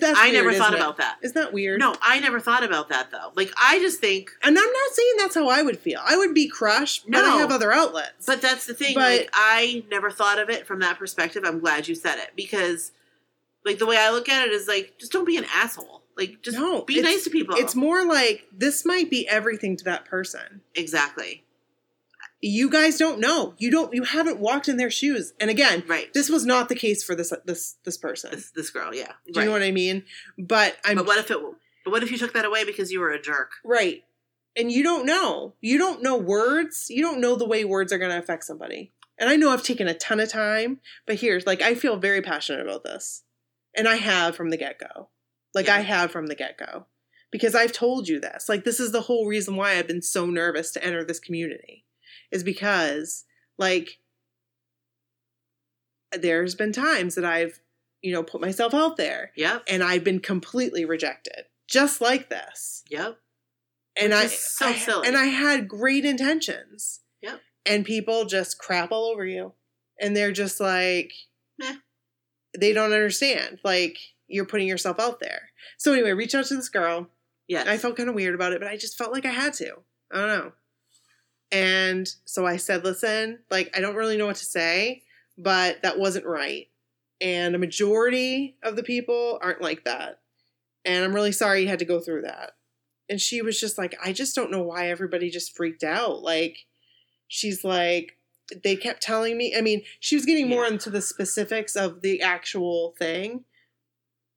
that's. 0.00 0.18
I 0.18 0.30
weird, 0.30 0.44
never 0.44 0.52
thought 0.56 0.72
it? 0.72 0.76
about 0.76 0.96
that. 0.98 1.18
Isn't 1.22 1.34
that 1.34 1.52
weird? 1.52 1.78
No, 1.80 1.94
I 2.00 2.18
never 2.20 2.40
thought 2.40 2.62
about 2.64 2.88
that 2.90 3.10
though. 3.10 3.32
Like 3.34 3.52
I 3.62 3.78
just 3.80 4.00
think, 4.00 4.30
And 4.42 4.56
I'm 4.58 4.64
not 4.72 4.92
saying 4.92 5.14
that's 5.18 5.34
how 5.34 5.48
I 5.48 5.62
would 5.62 5.78
feel. 5.78 6.00
I 6.02 6.16
would 6.16 6.32
be 6.34 6.48
crushed, 6.48 7.04
but 7.10 7.22
I 7.24 7.36
have 7.36 7.50
other 7.50 7.72
outlets. 7.72 8.26
but 8.26 8.40
that's 8.40 8.66
the 8.66 8.74
thing. 8.74 8.94
But- 8.94 9.00
like 9.20 9.30
I 9.34 9.84
never 9.90 10.10
thought 10.10 10.38
of 10.38 10.48
it 10.50 10.66
from 10.66 10.80
that 10.80 10.98
perspective. 10.98 11.42
I'm 11.46 11.58
glad 11.60 11.86
you 11.88 11.94
said 11.94 12.18
it 12.18 12.30
because, 12.36 12.92
like 13.64 13.78
the 13.78 13.86
way 13.86 13.98
I 13.98 14.10
look 14.10 14.28
at 14.28 14.46
it 14.46 14.52
is 14.52 14.68
like, 14.68 14.94
just 14.98 15.12
don't 15.12 15.26
be 15.26 15.36
an 15.36 15.46
asshole. 15.54 16.02
Like 16.16 16.42
just 16.42 16.56
No, 16.56 16.82
be 16.82 17.00
nice 17.00 17.24
to 17.24 17.30
people. 17.30 17.56
it's 17.56 17.74
more 17.74 18.04
like 18.04 18.44
this 18.52 18.84
might 18.84 19.10
be 19.10 19.26
everything 19.28 19.76
to 19.78 19.84
that 19.84 20.04
person. 20.04 20.60
exactly 20.74 21.44
You 22.40 22.68
guys 22.70 22.98
don't 22.98 23.20
know. 23.20 23.54
You 23.58 23.70
don't. 23.70 23.94
You 23.94 24.02
haven't 24.02 24.38
walked 24.38 24.68
in 24.68 24.76
their 24.76 24.90
shoes. 24.90 25.32
And 25.40 25.50
again, 25.50 25.82
right. 25.86 26.12
this 26.12 26.28
was 26.28 26.44
not 26.44 26.68
the 26.68 26.74
case 26.74 27.02
for 27.02 27.14
this 27.14 27.32
this 27.46 27.76
this 27.84 27.96
person. 27.96 28.32
this 28.32 28.50
this 28.50 28.70
girl, 28.70 28.94
yeah. 28.94 29.12
Do 29.32 29.40
you 29.40 29.46
know 29.46 29.52
what 29.52 29.62
I 29.62 29.70
mean? 29.70 30.04
But 30.38 30.76
I'm 30.84 30.96
But 30.96 31.06
what 31.06 31.18
if 31.18 31.30
it? 31.30 31.38
But 31.84 31.90
what 31.90 32.02
if 32.02 32.10
you 32.10 32.18
took 32.18 32.34
that 32.34 32.44
away 32.44 32.64
because 32.64 32.92
you 32.92 33.00
were 33.00 33.10
a 33.10 33.20
jerk? 33.20 33.52
right. 33.64 34.04
And 34.56 34.70
you 34.70 34.84
don't 34.84 35.04
know. 35.04 35.54
You 35.60 35.78
don't 35.78 36.00
know 36.02 36.16
words. 36.16 36.86
You 36.88 37.02
don't 37.02 37.20
know 37.20 37.34
the 37.34 37.48
way 37.48 37.64
words 37.64 37.92
are 37.92 37.98
going 37.98 38.12
to 38.12 38.18
affect 38.18 38.44
somebody. 38.44 38.92
And 39.18 39.28
I 39.28 39.34
know 39.36 39.50
I've 39.50 39.64
taken 39.64 39.88
a 39.88 39.94
ton 39.94 40.20
of 40.20 40.28
time, 40.28 40.78
but 41.06 41.16
here's 41.16 41.46
like 41.46 41.60
I 41.62 41.74
feel 41.74 41.96
very 41.96 42.22
passionate 42.22 42.60
about 42.60 42.84
this. 42.84 43.22
And 43.76 43.88
I 43.88 43.96
have 43.96 44.36
from 44.36 44.50
the 44.50 44.56
get-go. 44.56 45.08
Like 45.54 45.66
Yeah. 45.66 45.76
I 45.76 45.80
have 45.80 46.10
from 46.10 46.26
the 46.26 46.34
get-go. 46.34 46.86
Because 47.30 47.54
I've 47.54 47.72
told 47.72 48.08
you 48.08 48.20
this. 48.20 48.48
Like 48.48 48.64
this 48.64 48.78
is 48.80 48.92
the 48.92 49.02
whole 49.02 49.26
reason 49.26 49.56
why 49.56 49.72
I've 49.76 49.88
been 49.88 50.02
so 50.02 50.26
nervous 50.26 50.70
to 50.72 50.84
enter 50.84 51.04
this 51.04 51.18
community. 51.20 51.84
Is 52.30 52.42
because 52.44 53.24
like 53.58 53.98
there's 56.12 56.54
been 56.54 56.72
times 56.72 57.14
that 57.16 57.24
I've, 57.24 57.60
you 58.02 58.12
know, 58.12 58.22
put 58.22 58.40
myself 58.40 58.72
out 58.74 58.96
there 58.96 59.32
Yep. 59.36 59.64
and 59.68 59.82
I've 59.82 60.04
been 60.04 60.20
completely 60.20 60.84
rejected. 60.84 61.46
Just 61.68 62.00
like 62.00 62.28
this 62.30 62.84
Yep. 62.90 63.18
and 63.96 64.12
Which 64.12 64.22
I 64.22 64.26
so 64.26 64.66
I- 64.66 64.74
silly. 64.74 65.08
and 65.08 65.16
I 65.16 65.24
had 65.26 65.68
great 65.68 66.04
intentions. 66.04 67.00
Yep. 67.22 67.40
And 67.66 67.84
people 67.84 68.26
just 68.26 68.58
crap 68.58 68.92
all 68.92 69.06
over 69.10 69.24
you, 69.24 69.54
and 69.98 70.14
they're 70.14 70.32
just 70.32 70.60
like, 70.60 71.12
Meh. 71.58 71.76
they 72.58 72.72
don't 72.74 72.92
understand. 72.92 73.58
Like 73.64 73.96
you're 74.28 74.46
putting 74.46 74.68
yourself 74.68 74.98
out 74.98 75.20
there. 75.20 75.50
So 75.78 75.92
anyway, 75.92 76.12
reach 76.12 76.34
out 76.34 76.46
to 76.46 76.56
this 76.56 76.68
girl. 76.68 77.08
Yes. 77.48 77.66
I 77.66 77.76
felt 77.76 77.96
kind 77.96 78.08
of 78.08 78.14
weird 78.14 78.34
about 78.34 78.52
it, 78.52 78.60
but 78.60 78.68
I 78.68 78.76
just 78.76 78.96
felt 78.96 79.12
like 79.12 79.26
I 79.26 79.30
had 79.30 79.52
to. 79.54 79.76
I 80.12 80.18
don't 80.18 80.28
know. 80.28 80.52
And 81.52 82.08
so 82.24 82.46
I 82.46 82.56
said, 82.56 82.84
listen, 82.84 83.40
like 83.50 83.76
I 83.76 83.80
don't 83.80 83.96
really 83.96 84.16
know 84.16 84.26
what 84.26 84.36
to 84.36 84.44
say, 84.44 85.02
but 85.36 85.82
that 85.82 85.98
wasn't 85.98 86.26
right. 86.26 86.68
And 87.20 87.54
a 87.54 87.58
majority 87.58 88.56
of 88.62 88.76
the 88.76 88.82
people 88.82 89.38
aren't 89.42 89.62
like 89.62 89.84
that. 89.84 90.20
And 90.84 91.04
I'm 91.04 91.14
really 91.14 91.32
sorry 91.32 91.62
you 91.62 91.68
had 91.68 91.78
to 91.78 91.84
go 91.84 92.00
through 92.00 92.22
that. 92.22 92.52
And 93.08 93.20
she 93.20 93.42
was 93.42 93.60
just 93.60 93.78
like, 93.78 93.94
I 94.02 94.12
just 94.12 94.34
don't 94.34 94.50
know 94.50 94.62
why 94.62 94.88
everybody 94.88 95.30
just 95.30 95.56
freaked 95.56 95.84
out. 95.84 96.22
Like, 96.22 96.66
she's 97.28 97.62
like, 97.62 98.16
they 98.62 98.76
kept 98.76 99.02
telling 99.02 99.36
me. 99.36 99.54
I 99.56 99.60
mean, 99.60 99.82
she 100.00 100.16
was 100.16 100.24
getting 100.26 100.48
more 100.48 100.64
Yeah. 100.64 100.72
into 100.72 100.90
the 100.90 101.02
specifics 101.02 101.76
of 101.76 102.02
the 102.02 102.20
actual 102.20 102.94
thing. 102.98 103.44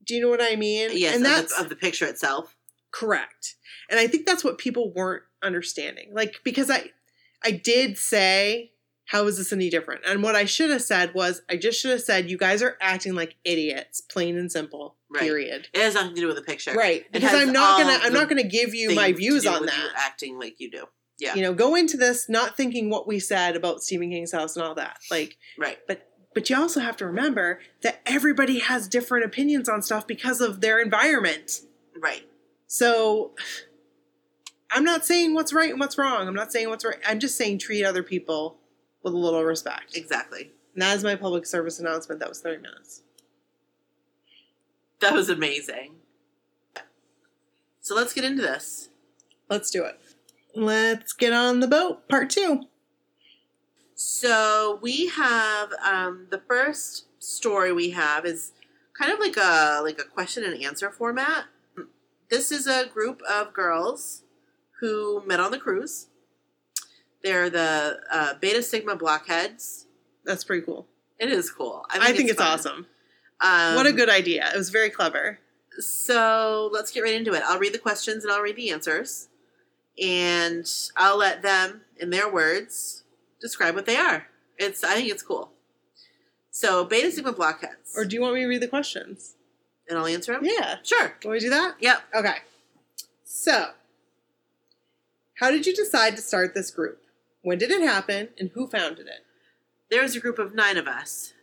Do 0.08 0.16
you 0.16 0.22
know 0.22 0.30
what 0.30 0.42
I 0.42 0.56
mean? 0.56 0.90
yes. 0.94 1.16
and 1.16 1.26
of, 1.26 1.32
that's 1.32 1.56
the, 1.56 1.64
of 1.64 1.70
the 1.70 1.76
picture 1.76 2.06
itself. 2.06 2.56
correct. 2.92 3.56
And 3.90 4.00
I 4.00 4.08
think 4.08 4.26
that's 4.26 4.44
what 4.44 4.58
people 4.58 4.92
weren't 4.94 5.24
understanding. 5.42 6.10
Like, 6.14 6.42
because 6.44 6.70
I, 6.70 6.92
I 7.44 7.52
did 7.52 7.98
say, 7.98 8.72
how 9.06 9.26
is 9.28 9.38
this 9.38 9.54
any 9.54 9.70
different? 9.70 10.02
And 10.06 10.22
what 10.22 10.36
I 10.36 10.44
should 10.44 10.70
have 10.70 10.82
said 10.82 11.14
was, 11.14 11.42
I 11.50 11.56
just 11.56 11.80
should 11.80 11.92
have 11.92 12.02
said, 12.02 12.30
you 12.30 12.38
guys 12.38 12.62
are 12.62 12.78
acting 12.82 13.16
like 13.16 13.36
idiots, 13.46 14.02
plain 14.02 14.38
and 14.38 14.52
simple. 14.52 14.96
Right. 15.10 15.24
Period. 15.24 15.68
It 15.74 15.82
has 15.82 15.94
nothing 15.94 16.16
to 16.16 16.22
do 16.22 16.28
with 16.28 16.36
the 16.36 16.42
picture. 16.42 16.74
Right. 16.74 17.06
It 17.06 17.12
Because 17.14 17.34
I'm 17.34 17.54
not 17.54 17.80
gonna 17.80 17.98
I'm 18.04 18.12
not 18.12 18.28
gonna 18.28 18.44
give 18.44 18.76
you 18.76 18.94
my 18.94 19.14
views 19.14 19.46
on 19.46 19.66
that. 19.66 19.94
acting 19.96 20.38
like 20.38 20.60
you 20.60 20.70
do. 20.70 20.86
Yeah. 21.18 21.36
You 21.36 21.44
know, 21.44 21.54
go 21.54 21.76
into 21.76 21.96
this 21.96 22.28
not 22.28 22.58
thinking 22.58 22.90
what 22.90 23.08
we 23.08 23.20
said 23.20 23.56
about 23.56 23.82
Stephen 23.82 24.10
King's 24.10 24.34
house 24.34 24.58
and 24.58 24.66
all 24.66 24.76
that. 24.76 24.98
Like, 25.10 25.38
Right. 25.58 25.78
but 25.88 26.06
you 26.50 26.58
also 26.58 26.80
have 26.80 26.98
to 26.98 27.06
remember 27.06 27.60
that 27.82 28.02
everybody 28.06 28.60
has 28.60 28.88
different 28.88 29.26
opinions 29.26 29.68
on 29.70 29.82
stuff 29.82 30.06
because 30.06 30.42
of 30.42 30.62
their 30.62 30.80
environment. 30.80 31.62
Right. 32.00 32.24
So 32.68 33.32
I'm 34.72 34.84
not 34.84 35.06
saying 35.06 35.34
what's 35.34 35.54
right 35.54 35.72
and 35.72 35.80
what's 35.80 35.98
wrong. 35.98 36.28
I'm 36.28 36.36
not 36.36 36.52
saying 36.52 36.70
what's 36.70 36.86
right. 36.86 37.00
I'm 37.08 37.20
just 37.20 37.38
saying 37.38 37.60
treat 37.60 37.84
other 37.84 38.04
people 38.04 38.58
with 39.04 39.14
a 39.14 39.18
little 39.18 39.44
respect. 39.44 39.96
Exactly. 39.96 40.52
And 40.74 40.82
that 40.82 40.96
is 40.96 41.04
my 41.04 41.16
public 41.16 41.46
service 41.46 41.80
announcement. 41.80 42.20
That 42.20 42.30
was 42.30 42.42
30 42.42 42.62
minutes. 42.62 43.02
That 45.00 45.14
was 45.14 45.30
amazing. 45.30 45.96
So 47.82 47.96
let's 47.96 48.14
get 48.14 48.26
into 48.26 48.42
this. 48.42 48.90
Let's 49.50 49.72
do 49.72 49.86
it. 49.86 49.98
Let's 50.56 51.14
get 51.14 51.34
on 51.34 51.62
the 51.62 51.68
boat. 51.68 52.10
Part 52.10 52.30
two. 52.30 52.64
So 54.00 54.78
we 54.80 55.08
have 55.08 55.74
um, 55.84 56.28
the 56.30 56.38
first 56.38 57.08
story 57.18 57.74
we 57.74 57.90
have 57.90 58.28
is 58.28 58.52
kind 58.94 59.12
of 59.12 59.18
like 59.18 59.36
a 59.38 59.82
like 59.82 60.00
a 60.00 60.04
question 60.04 60.44
and 60.44 60.64
answer 60.64 60.92
format. 60.92 61.46
This 62.30 62.52
is 62.52 62.68
a 62.68 62.86
group 62.86 63.24
of 63.28 63.54
girls 63.54 64.22
who 64.82 65.24
met 65.26 65.40
on 65.40 65.50
the 65.50 65.58
cruise. 65.58 66.10
They're 67.24 67.50
the 67.50 67.98
uh, 68.12 68.36
Beta 68.40 68.62
Sigma 68.62 68.96
Blockheads. 68.96 69.88
That's 70.24 70.44
pretty 70.44 70.64
cool. 70.64 70.86
It 71.18 71.30
is 71.30 71.50
cool. 71.50 71.84
I 71.90 72.14
think, 72.14 72.30
it's, 72.30 72.38
fun. 72.38 72.54
awesome. 72.54 72.88
Um, 73.42 73.76
what 73.76 73.88
a 73.88 73.94
good 73.94 74.10
idea. 74.10 74.48
It 74.54 74.58
was 74.58 74.70
very 74.70 74.92
clever. 74.92 75.40
So 75.80 76.70
let's 76.72 76.92
get 76.92 77.02
right 77.02 77.16
into 77.16 77.34
it. 77.34 77.42
I'll 77.44 77.58
read 77.58 77.74
the 77.74 77.80
questions 77.80 78.24
and 78.24 78.32
I'll 78.32 78.42
read 78.42 78.58
the 78.58 78.70
answers. 78.70 79.30
And 80.00 80.72
I'll 80.96 81.18
let 81.18 81.42
them, 81.42 81.82
in 82.00 82.12
their 82.12 82.32
words, 82.32 83.04
describe 83.42 83.76
what 83.76 83.86
they 83.86 83.98
are. 83.98 84.28
It's 84.58 84.84
I 84.84 84.96
think 84.96 85.10
it's 85.10 85.24
cool. 85.24 85.52
So 86.52 86.86
beta 86.86 87.12
sigma 87.12 87.34
blockheads. 87.34 87.94
Or 87.96 88.06
do 88.06 88.16
you 88.16 88.22
want 88.22 88.36
me 88.36 88.42
to 88.42 88.48
read 88.48 88.62
the 88.62 88.68
questions? 88.68 89.36
and 89.90 89.98
I'll 89.98 90.08
answer 90.08 90.34
them? 90.34 90.46
Yeah. 90.46 90.78
Sure. 90.84 91.16
Me 91.26 91.40
to 91.40 91.40
do 91.40 91.50
that? 91.50 91.76
Yep. 91.80 92.02
Okay. 92.16 92.38
So, 93.24 93.72
how 95.36 95.52
did 95.52 95.66
you 95.66 95.74
decide 95.74 96.16
to 96.16 96.22
start 96.22 96.54
this 96.54 96.72
group? 96.72 97.02
When 97.42 97.58
did 97.58 97.72
it 97.72 97.82
happen 97.82 98.30
and 98.40 98.52
who 98.54 98.68
founded 98.68 99.08
it? 99.08 99.26
There's 99.90 100.16
a 100.16 100.20
group 100.20 100.40
of 100.40 100.54
nine 100.54 100.78
of 100.78 100.88
us. 100.88 101.34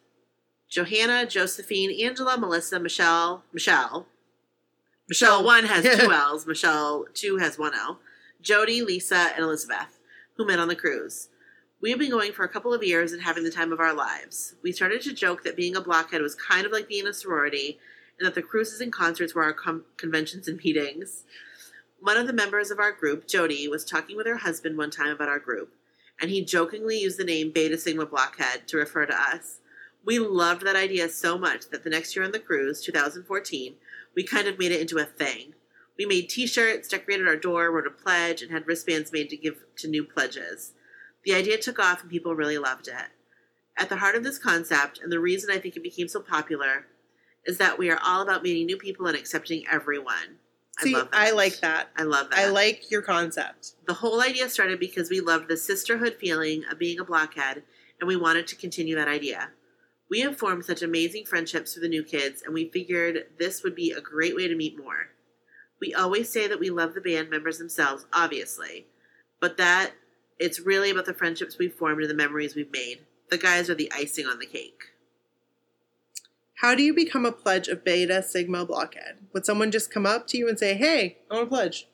Johanna, 0.69 1.27
Josephine, 1.27 2.05
Angela, 2.05 2.37
Melissa, 2.37 2.79
Michelle, 2.81 3.45
Michelle. 3.53 4.07
Michelle 5.09 5.41
oh. 5.41 5.43
one 5.43 5.65
has 5.65 5.99
two 5.99 6.11
L's, 6.13 6.47
Michelle 6.47 7.07
two 7.15 7.37
has 7.39 7.59
one 7.59 7.75
L. 7.75 8.01
Jody, 8.41 8.83
Lisa, 8.83 9.31
and 9.35 9.45
Elizabeth, 9.45 10.01
who 10.37 10.47
met 10.47 10.59
on 10.59 10.69
the 10.69 10.77
cruise. 10.77 11.29
We 11.85 11.91
have 11.91 11.99
been 11.99 12.11
going 12.11 12.33
for 12.33 12.45
a 12.45 12.49
couple 12.49 12.73
of 12.73 12.83
years 12.83 13.13
and 13.13 13.21
having 13.21 13.45
the 13.45 13.51
time 13.51 13.71
of 13.71 13.79
our 13.79 13.93
lives. 13.93 14.55
We 14.63 14.73
started 14.73 15.03
to 15.03 15.13
joke 15.13 15.45
that 15.45 15.55
being 15.55 15.77
a 15.77 15.83
blockhead 15.83 16.23
was 16.23 16.35
kind 16.35 16.65
of 16.65 16.73
like 16.73 16.89
being 16.89 17.07
a 17.07 17.13
sorority, 17.13 17.79
and 18.19 18.27
that 18.27 18.35
the 18.35 18.41
cruises 18.41 18.81
and 18.81 18.91
concerts 18.91 19.35
were 19.35 19.43
our 19.43 19.53
com- 19.53 19.85
conventions 19.99 20.49
and 20.49 20.59
meetings. 20.65 21.25
One 22.01 22.17
of 22.17 22.27
the 22.27 22.33
members 22.33 22.71
of 22.71 22.79
our 22.79 22.91
group, 22.91 23.29
Jody, 23.29 23.69
was 23.69 23.85
talking 23.85 24.17
with 24.17 24.27
her 24.27 24.39
husband 24.39 24.79
one 24.79 24.91
time 24.91 25.09
about 25.09 25.29
our 25.29 25.39
group, 25.39 25.75
and 26.19 26.31
he 26.31 26.43
jokingly 26.43 26.99
used 26.99 27.19
the 27.19 27.25
name 27.25 27.51
Beta 27.51 27.77
Sigma 27.77 28.07
Blockhead 28.07 28.67
to 28.69 28.79
refer 28.79 29.05
to 29.05 29.15
us. 29.15 29.61
We 30.07 30.19
loved 30.19 30.65
that 30.65 30.77
idea 30.77 31.11
so 31.11 31.37
much 31.37 31.69
that 31.69 31.85
the 31.85 31.91
next 31.91 32.17
year 32.17 32.25
on 32.25 32.33
the 32.33 32.39
cruise, 32.39 32.83
2014, 32.83 33.75
we 34.17 34.25
kind 34.25 34.49
of 34.49 34.59
made 34.59 34.73
it 34.73 34.81
into 34.81 34.97
a 34.97 35.05
thing. 35.05 35.53
We 35.99 36.07
made 36.07 36.31
t 36.31 36.47
shirts, 36.47 36.89
decorated 36.89 37.29
our 37.29 37.37
door, 37.37 37.71
wrote 37.71 37.87
a 37.87 37.91
pledge, 37.91 38.41
and 38.41 38.51
had 38.51 38.67
wristbands 38.67 39.13
made 39.13 39.29
to 39.29 39.37
give 39.37 39.63
to 39.77 39.87
new 39.87 40.03
pledges. 40.03 40.73
The 41.25 41.35
idea 41.35 41.59
took 41.59 41.79
off 41.79 42.03
and 42.03 42.11
people 42.11 42.35
really 42.35 42.59
loved 42.59 42.89
it. 42.89 43.09
At 43.77 43.89
the 43.89 43.97
heart 43.97 44.15
of 44.15 44.23
this 44.23 44.39
concept, 44.39 45.01
and 45.03 45.11
the 45.11 45.21
reason 45.21 45.51
I 45.51 45.59
think 45.59 45.77
it 45.77 45.83
became 45.83 46.09
so 46.09 46.21
popular, 46.21 46.87
is 47.45 47.59
that 47.59 47.79
we 47.79 47.91
are 47.91 47.99
all 48.05 48.23
about 48.23 48.43
meeting 48.43 48.67
new 48.67 48.77
people 48.77 49.07
and 49.07 49.17
accepting 49.17 49.65
everyone. 49.71 50.39
See, 50.81 50.95
I 50.95 50.99
love 50.99 51.11
that. 51.11 51.21
I 51.21 51.31
like 51.31 51.61
that. 51.61 51.89
I 51.97 52.03
love 52.03 52.31
that. 52.31 52.39
I 52.39 52.49
like 52.49 52.91
your 52.91 53.03
concept. 53.03 53.75
the 53.87 53.95
whole 53.95 54.23
idea 54.23 54.49
started 54.49 54.81
because 54.81 55.11
we 55.11 55.21
loved 55.21 55.49
the 55.49 55.57
sisterhood 55.57 56.17
feeling 56.21 56.65
of 56.71 56.79
being 56.79 56.99
a 56.99 57.05
blockhead 57.05 57.63
and 58.01 58.09
we 58.09 58.17
wanted 58.17 58.47
to 58.49 58.57
continue 58.57 58.97
that 58.97 59.09
idea. 59.09 59.51
We 60.11 60.21
have 60.21 60.37
formed 60.37 60.65
such 60.65 60.83
amazing 60.83 61.27
friendships 61.27 61.75
with 61.75 61.83
the 61.83 61.89
new 61.89 62.03
kids 62.03 62.43
and 62.43 62.53
we 62.53 62.71
figured 62.71 63.27
this 63.39 63.63
would 63.63 63.75
be 63.75 63.93
a 63.93 64.01
great 64.01 64.35
way 64.35 64.49
to 64.49 64.57
meet 64.57 64.79
more. 64.79 65.11
We 65.81 65.95
always 65.95 66.29
say 66.29 66.49
that 66.49 66.61
we 66.61 66.71
love 66.71 66.95
the 66.95 67.01
band 67.01 67.31
members 67.31 67.59
themselves, 67.59 68.07
obviously, 68.13 68.87
but 69.41 69.57
that 69.59 69.93
it's 70.39 70.61
really 70.61 70.91
about 70.91 71.07
the 71.07 71.15
friendships 71.15 71.59
we've 71.59 71.75
formed 71.75 72.01
and 72.01 72.11
the 72.11 72.15
memories 72.15 72.55
we've 72.55 72.73
made. 72.73 73.01
The 73.31 73.39
guys 73.39 73.71
are 73.71 73.75
the 73.75 73.93
icing 73.93 74.27
on 74.27 74.39
the 74.39 74.47
cake. 74.47 74.83
How 76.59 76.75
do 76.75 76.83
you 76.83 76.95
become 76.95 77.27
a 77.27 77.33
pledge 77.33 77.69
of 77.69 77.85
Beta 77.85 78.23
Sigma 78.23 78.65
Blockhead? 78.65 79.19
Would 79.33 79.45
someone 79.45 79.71
just 79.71 79.91
come 79.91 80.07
up 80.07 80.27
to 80.29 80.39
you 80.39 80.49
and 80.49 80.59
say, 80.59 80.75
"Hey, 80.75 81.19
I 81.31 81.35
want 81.35 81.47
to 81.47 81.49
pledge"? 81.49 81.89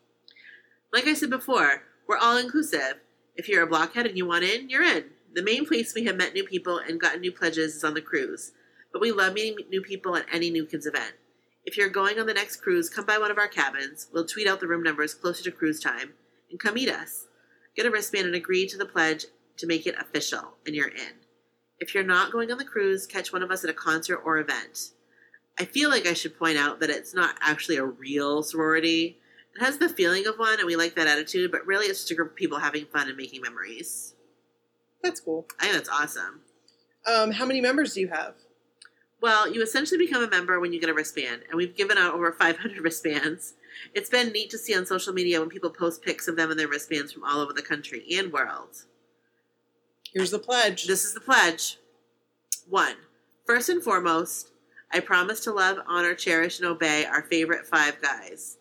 Like 0.92 1.07
I 1.07 1.14
said 1.14 1.31
before, 1.31 1.83
we're 2.07 2.18
all 2.18 2.37
inclusive. 2.37 3.00
If 3.37 3.48
you're 3.48 3.62
a 3.62 3.66
blockhead 3.66 4.07
and 4.07 4.16
you 4.18 4.26
want 4.26 4.44
in, 4.44 4.68
you're 4.68 4.83
in. 4.83 5.11
The 5.33 5.42
main 5.42 5.64
place 5.64 5.94
we 5.94 6.05
have 6.05 6.16
met 6.16 6.35
new 6.35 6.44
people 6.44 6.79
and 6.79 7.00
gotten 7.00 7.20
new 7.20 7.33
pledges 7.33 7.76
is 7.76 7.85
on 7.85 7.94
the 7.94 8.00
cruise. 8.00 8.53
But 8.92 9.00
we 9.00 9.12
love 9.12 9.35
meeting 9.35 9.66
new 9.70 9.81
people 9.81 10.16
at 10.16 10.26
any 10.33 10.50
New 10.50 10.66
Kids 10.66 10.87
event. 10.87 11.14
If 11.64 11.76
you're 11.76 11.88
going 11.88 12.18
on 12.18 12.26
the 12.26 12.35
next 12.35 12.57
cruise, 12.57 12.90
come 12.90 13.07
by 13.07 13.18
one 13.18 13.31
of 13.31 13.38
our 13.38 13.48
cabins. 13.48 14.09
We'll 14.12 14.26
tweet 14.26 14.48
out 14.48 14.61
the 14.61 14.66
room 14.66 14.83
numbers 14.83 15.14
closer 15.14 15.44
to 15.44 15.53
cruise 15.53 15.79
time 15.79 16.14
and 16.50 16.59
come 16.59 16.74
meet 16.74 16.88
us. 16.88 17.26
Get 17.76 17.87
a 17.87 17.90
wristband 17.90 18.26
and 18.26 18.35
agree 18.35 18.66
to 18.66 18.76
the 18.76 18.87
pledge 18.87 19.26
to 19.59 19.66
make 19.66 19.87
it 19.87 19.94
official, 19.98 20.54
and 20.66 20.74
you're 20.74 20.88
in. 20.88 21.20
If 21.78 21.94
you're 21.94 22.04
not 22.04 22.33
going 22.33 22.50
on 22.50 22.59
the 22.59 22.64
cruise, 22.64 23.06
catch 23.06 23.33
one 23.33 23.42
of 23.42 23.50
us 23.50 23.64
at 23.64 23.70
a 23.70 23.74
concert 23.74 24.20
or 24.24 24.38
event. 24.38 24.90
I 25.59 25.64
feel 25.64 25.90
like 25.90 26.06
I 26.06 26.14
should 26.14 26.38
point 26.38 26.59
out 26.59 26.80
that 26.80 26.90
it's 26.90 27.14
not 27.14 27.37
actually 27.40 27.76
a 27.76 27.85
real 27.85 28.42
sorority. 28.42 29.18
It 29.54 29.62
has 29.62 29.78
the 29.78 29.88
feeling 29.88 30.26
of 30.26 30.37
one, 30.37 30.59
and 30.59 30.66
we 30.66 30.76
like 30.76 30.94
that 30.94 31.06
attitude, 31.06 31.50
but 31.50 31.66
really 31.66 31.87
it's 31.87 32.00
just 32.00 32.11
a 32.11 32.14
group 32.14 32.30
of 32.30 32.37
people 32.37 32.59
having 32.59 32.87
fun 32.87 33.09
and 33.09 33.16
making 33.16 33.42
memories. 33.42 34.14
That's 35.02 35.20
cool. 35.20 35.46
I 35.59 35.64
think 35.64 35.74
that's 35.74 35.88
awesome. 35.88 36.40
Um, 37.06 37.33
how 37.33 37.46
many 37.46 37.61
members 37.61 37.94
do 37.94 38.00
you 38.00 38.09
have? 38.09 38.35
Well, 39.20 39.52
you 39.52 39.62
essentially 39.62 39.98
become 39.98 40.22
a 40.22 40.30
member 40.30 40.61
when 40.61 40.72
you 40.72 40.80
get 40.80 40.88
a 40.88 40.94
wristband, 40.94 41.42
and 41.48 41.56
we've 41.56 41.76
given 41.76 41.98
out 41.98 42.14
over 42.14 42.33
500 42.33 42.78
wristbands. 42.83 43.54
It's 43.95 44.11
been 44.11 44.33
neat 44.33 44.51
to 44.51 44.59
see 44.59 44.77
on 44.77 44.87
social 44.87 45.12
media 45.12 45.40
when 45.40 45.49
people 45.49 45.71
post 45.71 46.03
pics 46.03 46.29
of 46.29 46.37
them 46.37 46.51
and 46.51 46.59
their 46.59 46.69
wristbands 46.69 47.12
from 47.12 47.25
all 47.25 47.40
over 47.40 47.53
the 47.53 47.62
country 47.62 48.05
and 48.12 48.33
world. 48.33 48.85
Here's 50.12 50.31
the 50.31 50.38
pledge. 50.38 50.87
This 50.87 51.05
is 51.05 51.14
the 51.14 51.21
pledge. 51.21 51.79
One, 52.69 52.97
first 53.47 53.69
and 53.69 53.83
foremost, 53.83 54.53
I 54.93 55.01
promise 55.01 55.40
to 55.40 55.53
love, 55.53 55.79
honor, 55.87 56.14
cherish, 56.14 56.59
and 56.59 56.69
obey 56.69 57.05
our 57.05 57.23
favorite 57.23 57.66
five 57.66 58.01
guys 58.03 58.59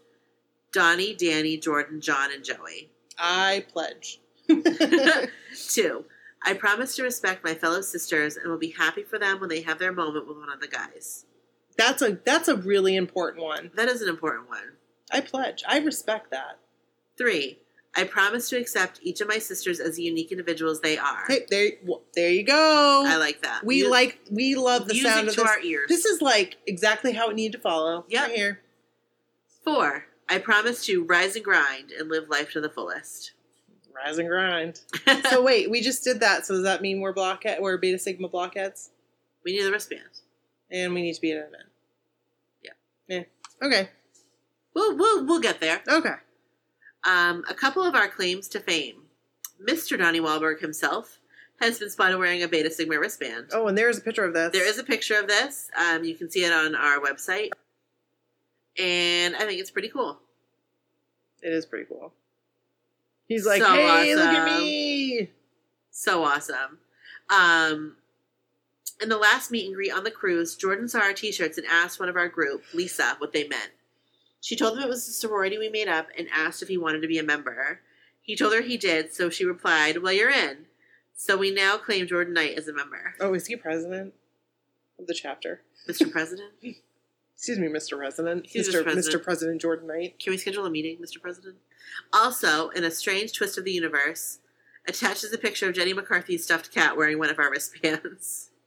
Donnie, 0.71 1.15
Danny, 1.15 1.57
Jordan, 1.57 1.99
John, 2.01 2.31
and 2.31 2.43
Joey. 2.43 2.91
I 3.17 3.65
pledge. 3.71 4.19
Two, 5.69 6.05
I 6.43 6.53
promise 6.53 6.95
to 6.95 7.03
respect 7.03 7.43
my 7.43 7.53
fellow 7.53 7.81
sisters 7.81 8.37
and 8.37 8.49
will 8.49 8.59
be 8.59 8.71
happy 8.71 9.03
for 9.03 9.19
them 9.19 9.39
when 9.39 9.49
they 9.49 9.61
have 9.61 9.79
their 9.79 9.91
moment 9.91 10.27
with 10.27 10.37
one 10.37 10.51
of 10.51 10.61
the 10.61 10.67
guys. 10.67 11.25
that's 11.77 12.01
a 12.01 12.19
that's 12.23 12.47
a 12.47 12.55
really 12.55 12.95
important 12.95 13.43
one. 13.43 13.71
That 13.75 13.89
is 13.89 14.01
an 14.01 14.09
important 14.09 14.49
one. 14.49 14.73
I 15.11 15.21
pledge. 15.21 15.63
I 15.67 15.79
respect 15.79 16.31
that. 16.31 16.59
Three, 17.17 17.59
I 17.95 18.03
promise 18.03 18.49
to 18.49 18.57
accept 18.57 18.99
each 19.03 19.19
of 19.21 19.27
my 19.27 19.39
sisters 19.39 19.79
as 19.79 19.95
the 19.95 20.03
unique 20.03 20.31
individuals 20.31 20.79
they 20.81 20.97
are. 20.97 21.25
Hey, 21.27 21.45
there, 21.49 21.71
well, 21.83 22.01
there 22.15 22.29
you 22.29 22.43
go. 22.43 23.03
I 23.07 23.17
like 23.17 23.41
that. 23.41 23.65
we 23.65 23.83
Mu- 23.83 23.89
like 23.89 24.19
we 24.31 24.55
love 24.55 24.87
the 24.87 24.93
music 24.93 25.11
sound 25.11 25.27
of 25.27 25.33
to 25.35 25.41
this. 25.41 25.49
our 25.49 25.59
ears. 25.61 25.87
This 25.89 26.05
is 26.05 26.21
like 26.21 26.57
exactly 26.67 27.13
how 27.13 27.29
it 27.29 27.35
needed 27.35 27.53
to 27.57 27.61
follow. 27.61 28.05
Yep. 28.09 28.27
Right 28.27 28.35
here. 28.35 28.59
Four, 29.63 30.05
I 30.29 30.37
promise 30.39 30.85
to 30.85 31.03
rise 31.03 31.35
and 31.35 31.43
grind 31.43 31.91
and 31.91 32.09
live 32.09 32.29
life 32.29 32.51
to 32.51 32.61
the 32.61 32.69
fullest. 32.69 33.33
Rise 33.93 34.17
and 34.17 34.29
grind. 34.29 34.79
so 35.29 35.43
wait, 35.43 35.69
we 35.69 35.81
just 35.81 36.03
did 36.03 36.21
that. 36.21 36.45
So 36.45 36.53
does 36.53 36.63
that 36.63 36.81
mean 36.81 37.01
we're 37.01 37.11
blockhead? 37.13 37.59
We're 37.61 37.77
Beta 37.77 37.99
Sigma 37.99 38.29
blockheads, 38.29 38.91
we 39.43 39.51
need 39.53 39.63
the 39.63 39.71
wristband. 39.71 40.03
and 40.71 40.93
we 40.93 41.01
need 41.01 41.15
to 41.15 41.21
be 41.21 41.31
at 41.31 41.37
an 41.39 41.43
event. 41.47 41.63
Yeah. 42.63 42.71
Yeah. 43.07 43.23
Okay. 43.67 43.89
We'll 44.73 44.95
we'll 44.97 45.25
we'll 45.25 45.39
get 45.39 45.59
there. 45.59 45.81
Okay. 45.87 46.13
Um, 47.03 47.43
a 47.49 47.53
couple 47.53 47.83
of 47.83 47.95
our 47.95 48.07
claims 48.07 48.47
to 48.49 48.59
fame. 48.59 49.03
Mr. 49.65 49.97
Donnie 49.97 50.19
Wahlberg 50.19 50.59
himself 50.61 51.19
has 51.59 51.79
been 51.79 51.89
spotted 51.89 52.17
wearing 52.17 52.43
a 52.43 52.47
Beta 52.47 52.69
Sigma 52.69 52.99
wristband. 52.99 53.47
Oh, 53.53 53.67
and 53.67 53.77
there's 53.77 53.97
a 53.97 54.01
picture 54.01 54.23
of 54.25 54.33
this. 54.33 54.51
There 54.53 54.67
is 54.67 54.77
a 54.77 54.83
picture 54.83 55.19
of 55.19 55.27
this. 55.27 55.69
Um, 55.77 56.03
you 56.03 56.15
can 56.15 56.29
see 56.29 56.43
it 56.45 56.53
on 56.53 56.75
our 56.75 56.99
website, 56.99 57.49
and 58.77 59.35
I 59.35 59.39
think 59.39 59.59
it's 59.59 59.71
pretty 59.71 59.89
cool. 59.89 60.19
It 61.41 61.51
is 61.53 61.65
pretty 61.65 61.85
cool. 61.85 62.13
He's 63.27 63.45
like, 63.45 63.61
So 63.61 63.73
hey, 63.73 64.15
look 64.15 64.25
at 64.25 64.47
awesome. 64.47 64.63
me. 64.63 65.29
So 65.91 66.23
awesome. 66.23 66.79
Um, 67.29 67.95
in 69.01 69.09
the 69.09 69.17
last 69.17 69.51
meet 69.51 69.67
and 69.67 69.75
greet 69.75 69.93
on 69.93 70.03
the 70.03 70.11
cruise, 70.11 70.55
Jordan 70.55 70.87
saw 70.87 70.99
our 70.99 71.13
t-shirts 71.13 71.57
and 71.57 71.67
asked 71.67 71.99
one 71.99 72.09
of 72.09 72.15
our 72.15 72.27
group, 72.27 72.63
Lisa, 72.73 73.15
what 73.19 73.31
they 73.31 73.47
meant. 73.47 73.71
She 74.41 74.55
told 74.55 74.77
him 74.77 74.83
it 74.83 74.89
was 74.89 75.05
the 75.05 75.13
sorority 75.13 75.57
we 75.57 75.69
made 75.69 75.87
up 75.87 76.07
and 76.17 76.27
asked 76.33 76.61
if 76.61 76.69
he 76.69 76.77
wanted 76.77 77.01
to 77.01 77.07
be 77.07 77.17
a 77.19 77.23
member. 77.23 77.81
He 78.21 78.35
told 78.35 78.53
her 78.53 78.61
he 78.61 78.77
did, 78.77 79.13
so 79.13 79.29
she 79.29 79.43
replied, 79.45 79.97
Well, 79.97 80.13
you're 80.13 80.29
in. 80.29 80.65
So 81.15 81.35
we 81.35 81.51
now 81.51 81.77
claim 81.77 82.07
Jordan 82.07 82.33
Knight 82.33 82.57
as 82.57 82.67
a 82.67 82.73
member. 82.73 83.15
Oh, 83.19 83.33
is 83.33 83.47
he 83.47 83.55
president 83.55 84.13
of 84.97 85.07
the 85.07 85.13
chapter? 85.13 85.61
Mr. 85.89 86.09
President, 86.11 86.51
Excuse 87.35 87.57
me, 87.57 87.67
Mr. 87.67 87.97
President. 87.97 88.43
Excuse 88.43 88.67
Mr. 88.67 88.81
Mr. 88.81 88.83
President. 88.83 89.15
Mr. 89.15 89.23
President 89.23 89.61
Jordan 89.61 89.87
Knight. 89.87 90.19
can 90.19 90.31
we 90.31 90.37
schedule 90.37 90.65
a 90.65 90.69
meeting, 90.69 90.97
Mr. 90.97 91.21
President? 91.21 91.55
Also, 92.11 92.67
in 92.69 92.83
a 92.83 92.91
strange 92.91 93.31
twist 93.33 93.57
of 93.57 93.63
the 93.63 93.71
universe, 93.71 94.39
attached 94.87 95.23
is 95.23 95.31
a 95.33 95.37
picture 95.37 95.69
of 95.69 95.75
Jenny 95.75 95.93
McCarthy's 95.93 96.43
stuffed 96.43 96.73
cat 96.73 96.97
wearing 96.97 97.17
one 97.17 97.29
of 97.29 97.39
our 97.39 97.49
wristbands. 97.49 98.49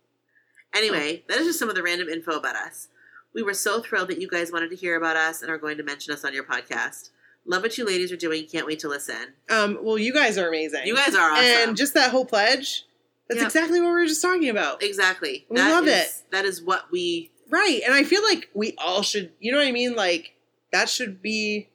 Anyway, 0.75 1.23
that 1.29 1.37
is 1.37 1.49
just 1.49 1.59
some 1.59 1.69
of 1.69 1.75
the 1.75 1.83
random 1.83 2.09
info 2.09 2.33
about 2.33 2.57
us. 2.57 2.89
We 3.35 3.43
were 3.43 3.55
so 3.55 3.81
thrilled 3.81 4.09
that 4.09 4.21
you 4.21 4.29
guys 4.29 4.53
wanted 4.53 4.71
to 4.71 4.77
hear 4.77 4.97
about 4.97 5.17
us 5.17 5.43
and 5.43 5.51
are 5.51 5.59
going 5.59 5.77
to 5.79 5.83
mention 5.83 6.13
us 6.13 6.25
on 6.25 6.35
your 6.35 6.45
podcast. 6.45 7.11
Love 7.47 7.63
what 7.63 7.77
you 7.79 7.85
ladies 7.85 8.13
are 8.13 8.17
doing. 8.17 8.47
Can't 8.47 8.67
wait 8.67 8.79
to 8.81 8.89
listen. 8.89 9.33
Um, 9.51 9.79
well, 9.83 9.99
you 9.99 10.13
guys 10.13 10.37
are 10.39 10.49
amazing. 10.49 10.83
You 10.87 10.95
guys 10.95 11.15
are 11.15 11.31
awesome. 11.33 11.45
And 11.71 11.77
just 11.77 11.95
that 11.95 12.11
whole 12.11 12.25
pledge, 12.27 12.85
that's 13.29 13.39
Yep. 13.41 13.47
exactly 13.47 13.81
what 13.81 13.87
we 13.89 13.93
were 13.93 14.07
just 14.07 14.23
talking 14.23 14.49
about. 14.49 14.83
exactly. 14.83 15.47
We 15.49 15.57
That 15.57 15.71
love 15.71 15.87
is- 15.89 15.95
it. 15.95 16.13
That 16.31 16.45
is 16.45 16.61
what 16.63 16.91
we. 16.93 17.31
Right. 17.49 17.81
And 17.85 17.93
I 17.95 18.05
feel 18.05 18.23
like 18.23 18.49
we 18.55 18.75
all 18.79 19.03
should, 19.03 19.33
you 19.41 19.51
know 19.53 19.59
what 19.59 19.67
I 19.67 19.73
mean? 19.73 19.95
Like, 19.95 20.35
that 20.73 20.89
should 20.89 21.21
be. 21.23 21.69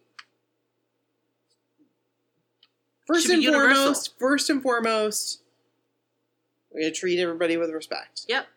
First 3.06 3.28
Should 3.28 3.36
and 3.40 3.46
foremost, 3.46 4.20
first 4.20 4.50
and 4.50 4.62
foremost, 4.62 5.42
we're 6.72 6.82
going 6.82 6.94
to 6.94 7.00
treat 7.00 7.20
everybody 7.20 7.56
with 7.56 7.70
respect. 7.72 8.24
Yep. 8.28 8.48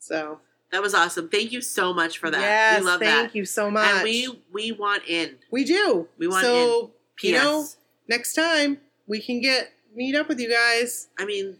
So, 0.00 0.40
That 0.74 0.82
was 0.82 0.92
awesome. 0.92 1.28
Thank 1.28 1.52
you 1.52 1.60
so 1.60 1.94
much 1.94 2.18
for 2.18 2.32
that. 2.32 2.40
yes, 2.40 2.80
we 2.80 2.86
love 2.86 2.98
thank 2.98 3.10
that. 3.12 3.20
Thank 3.20 3.34
you 3.36 3.44
so 3.44 3.70
much. 3.70 3.88
And 3.88 4.02
we 4.02 4.42
we 4.52 4.72
want 4.72 5.04
in. 5.06 5.36
we 5.52 5.62
do. 5.62 6.08
we 6.18 6.26
want 6.26 6.42
so, 6.44 6.90
P.S. 7.14 7.32
you 7.32 7.38
know, 7.38 7.64
next 8.08 8.34
time 8.34 8.78
we 9.06 9.20
can 9.20 9.40
get 9.40 9.70
meet 9.94 10.16
up 10.16 10.26
with 10.26 10.40
you 10.40 10.50
guys. 10.50 11.06
I 11.16 11.26
mean, 11.26 11.58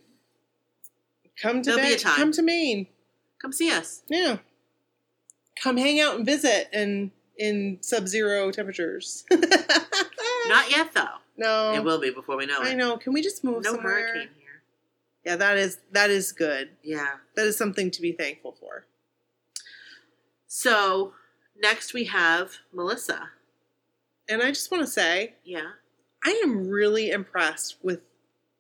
Come 1.41 1.63
to 1.63 1.77
be 1.77 1.93
a 1.93 1.97
time. 1.97 2.17
come 2.17 2.33
to 2.33 2.43
Maine. 2.43 2.89
come 3.41 3.53
see 3.53 3.71
us. 3.71 4.03
Yeah. 4.09 4.39
Come 5.63 5.77
hang 5.77 6.01
out 6.01 6.17
and 6.17 6.27
visit 6.27 6.69
in 6.73 7.13
in 7.39 7.79
sub-zero 7.83 8.51
temperatures. 8.51 9.25
Not 9.31 10.71
yet, 10.73 10.93
though. 10.93 11.19
no. 11.37 11.73
It 11.75 11.85
will 11.85 12.01
be 12.01 12.11
before 12.11 12.37
we 12.37 12.47
know 12.47 12.63
it. 12.63 12.67
I 12.67 12.75
know. 12.75 12.97
Can 12.97 13.13
we 13.13 13.23
just 13.23 13.45
move 13.45 13.63
No 13.63 13.75
somewhere? 13.75 14.09
hurricane 14.09 14.29
here. 14.41 14.63
Yeah, 15.25 15.37
that 15.37 15.57
is 15.57 15.79
that 15.93 16.11
is 16.11 16.33
good. 16.33 16.71
Yeah. 16.83 17.11
That 17.37 17.47
is 17.47 17.57
something 17.57 17.93
to 17.93 18.03
be 18.03 18.11
thankful 18.11 18.57
for. 18.59 18.87
So 20.57 21.15
next 21.61 21.95
we 21.95 22.05
have 22.05 22.59
Melissa. 22.73 23.31
And 24.29 24.41
I 24.41 24.51
just 24.51 24.71
want 24.71 24.85
to 24.85 24.87
say, 24.87 25.35
Yeah. 25.43 25.73
I 26.25 26.41
am 26.45 26.69
really 26.69 27.11
impressed 27.11 27.79
with 27.83 28.03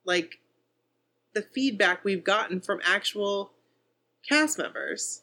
like 0.04 0.40
the 1.34 1.42
feedback 1.42 2.04
we've 2.04 2.24
gotten 2.24 2.60
from 2.60 2.80
actual 2.84 3.52
cast 4.28 4.58
members 4.58 5.22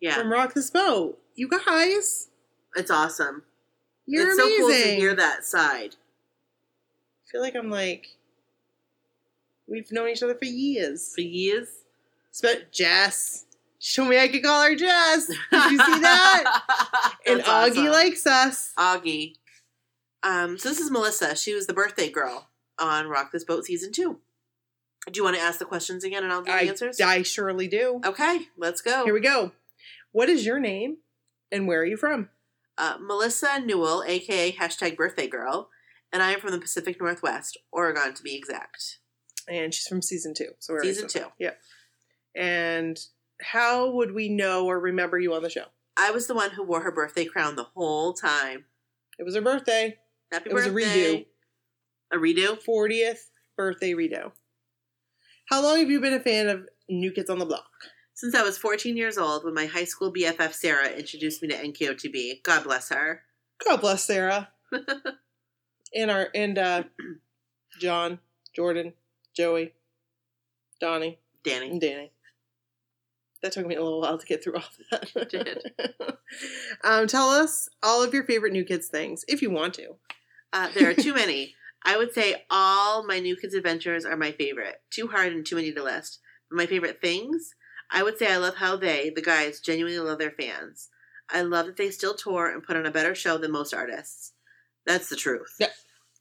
Yeah. 0.00 0.14
from 0.14 0.30
Rock 0.30 0.54
This 0.54 0.70
Boat. 0.70 1.20
You 1.34 1.48
guys, 1.48 2.28
it's 2.76 2.90
awesome. 2.92 3.42
you're 4.06 4.28
it's 4.30 4.38
amazing. 4.38 4.56
so 4.60 4.66
cool 4.68 4.74
to 4.76 4.94
hear 4.94 5.14
that 5.16 5.44
side. 5.44 5.96
I 7.26 7.32
feel 7.32 7.40
like 7.40 7.56
I'm 7.56 7.68
like 7.70 8.16
we've 9.66 9.90
known 9.90 10.08
each 10.08 10.22
other 10.22 10.36
for 10.36 10.44
years. 10.44 11.12
For 11.16 11.20
years. 11.22 11.66
Spe- 12.30 12.70
Jess. 12.70 13.46
Told 13.92 14.08
me 14.08 14.18
I 14.18 14.28
can 14.28 14.42
call 14.42 14.62
her 14.62 14.74
Jess. 14.74 15.26
Did 15.26 15.72
you 15.72 15.78
see 15.78 16.00
that? 16.00 16.62
and 17.26 17.40
Augie 17.40 17.70
awesome. 17.70 17.86
likes 17.86 18.26
us. 18.26 18.72
Augie. 18.78 19.34
Um, 20.22 20.56
so 20.56 20.70
this 20.70 20.80
is 20.80 20.90
Melissa. 20.90 21.36
She 21.36 21.54
was 21.54 21.66
the 21.66 21.74
birthday 21.74 22.08
girl 22.08 22.48
on 22.78 23.08
Rock 23.08 23.30
This 23.30 23.44
Boat 23.44 23.64
season 23.66 23.92
two. 23.92 24.20
Do 25.12 25.18
you 25.18 25.24
want 25.24 25.36
to 25.36 25.42
ask 25.42 25.58
the 25.58 25.66
questions 25.66 26.02
again 26.02 26.24
and 26.24 26.32
I'll 26.32 26.40
give 26.40 26.54
the 26.54 26.68
answers? 26.68 27.00
I 27.00 27.22
surely 27.22 27.68
do. 27.68 28.00
Okay, 28.04 28.46
let's 28.56 28.80
go. 28.80 29.04
Here 29.04 29.12
we 29.12 29.20
go. 29.20 29.52
What 30.12 30.30
is 30.30 30.46
your 30.46 30.58
name 30.58 30.98
and 31.52 31.68
where 31.68 31.80
are 31.80 31.84
you 31.84 31.98
from? 31.98 32.30
Uh, 32.78 32.96
Melissa 32.98 33.60
Newell, 33.60 34.02
aka 34.06 34.50
hashtag 34.52 34.96
birthday 34.96 35.28
girl, 35.28 35.68
and 36.10 36.22
I 36.22 36.32
am 36.32 36.40
from 36.40 36.52
the 36.52 36.58
Pacific 36.58 37.00
Northwest, 37.00 37.58
Oregon 37.70 38.14
to 38.14 38.22
be 38.22 38.34
exact. 38.34 38.98
And 39.46 39.74
she's 39.74 39.86
from 39.86 40.00
season 40.00 40.32
two. 40.32 40.52
So 40.58 40.72
we're 40.72 40.82
Season 40.82 41.06
two. 41.06 41.26
Yeah. 41.38 41.50
And 42.34 42.98
how 43.44 43.90
would 43.90 44.12
we 44.12 44.28
know 44.28 44.66
or 44.66 44.80
remember 44.80 45.18
you 45.18 45.34
on 45.34 45.42
the 45.42 45.50
show? 45.50 45.66
I 45.96 46.10
was 46.10 46.26
the 46.26 46.34
one 46.34 46.50
who 46.50 46.62
wore 46.62 46.80
her 46.80 46.90
birthday 46.90 47.24
crown 47.24 47.56
the 47.56 47.68
whole 47.74 48.12
time. 48.12 48.64
It 49.18 49.24
was 49.24 49.34
her 49.36 49.42
birthday, 49.42 49.98
Happy 50.32 50.50
It 50.50 50.54
was 50.54 50.66
a 50.66 50.70
redo. 50.70 51.26
A 52.12 52.16
redo. 52.16 52.58
40th 52.60 53.26
birthday 53.56 53.92
redo. 53.92 54.32
How 55.48 55.62
long 55.62 55.78
have 55.78 55.90
you 55.90 56.00
been 56.00 56.14
a 56.14 56.20
fan 56.20 56.48
of 56.48 56.68
New 56.88 57.12
Kids 57.12 57.30
on 57.30 57.38
the 57.38 57.46
Block? 57.46 57.70
Since 58.14 58.34
I 58.34 58.42
was 58.42 58.58
14 58.58 58.96
years 58.96 59.18
old 59.18 59.44
when 59.44 59.54
my 59.54 59.66
high 59.66 59.84
school 59.84 60.12
BFF 60.12 60.52
Sarah 60.54 60.88
introduced 60.88 61.42
me 61.42 61.48
to 61.48 61.54
NKOTB. 61.54 62.42
God 62.42 62.64
bless 62.64 62.88
her. 62.88 63.22
God 63.64 63.80
bless 63.80 64.04
Sarah. 64.04 64.48
and 65.94 66.10
our 66.10 66.28
and 66.34 66.58
uh 66.58 66.82
John, 67.80 68.18
Jordan, 68.54 68.92
Joey, 69.36 69.74
Donnie, 70.80 71.18
Danny. 71.44 71.70
and 71.70 71.80
Danny. 71.80 72.12
That 73.44 73.52
took 73.52 73.66
me 73.66 73.74
a 73.74 73.82
little 73.82 74.00
while 74.00 74.16
to 74.16 74.24
get 74.24 74.42
through 74.42 74.54
all 74.54 74.62
that. 74.90 75.12
It 75.14 75.28
did. 75.28 75.72
um, 76.82 77.06
tell 77.06 77.28
us 77.28 77.68
all 77.82 78.02
of 78.02 78.14
your 78.14 78.24
favorite 78.24 78.54
New 78.54 78.64
Kids 78.64 78.88
things, 78.88 79.22
if 79.28 79.42
you 79.42 79.50
want 79.50 79.74
to. 79.74 79.96
Uh, 80.50 80.70
there 80.74 80.88
are 80.88 80.94
too 80.94 81.12
many. 81.12 81.54
I 81.84 81.98
would 81.98 82.14
say 82.14 82.46
all 82.50 83.06
my 83.06 83.18
New 83.18 83.36
Kids 83.36 83.52
adventures 83.52 84.06
are 84.06 84.16
my 84.16 84.32
favorite. 84.32 84.76
Too 84.90 85.08
hard 85.08 85.34
and 85.34 85.44
too 85.44 85.56
many 85.56 85.72
to 85.74 85.82
list. 85.82 86.20
But 86.48 86.56
my 86.56 86.64
favorite 86.64 87.02
things, 87.02 87.54
I 87.90 88.02
would 88.02 88.16
say 88.18 88.32
I 88.32 88.38
love 88.38 88.54
how 88.54 88.76
they, 88.76 89.10
the 89.14 89.20
guys, 89.20 89.60
genuinely 89.60 89.98
love 89.98 90.18
their 90.18 90.30
fans. 90.30 90.88
I 91.28 91.42
love 91.42 91.66
that 91.66 91.76
they 91.76 91.90
still 91.90 92.14
tour 92.14 92.50
and 92.50 92.62
put 92.62 92.78
on 92.78 92.86
a 92.86 92.90
better 92.90 93.14
show 93.14 93.36
than 93.36 93.52
most 93.52 93.74
artists. 93.74 94.32
That's 94.86 95.10
the 95.10 95.16
truth. 95.16 95.54
Yeah, 95.60 95.66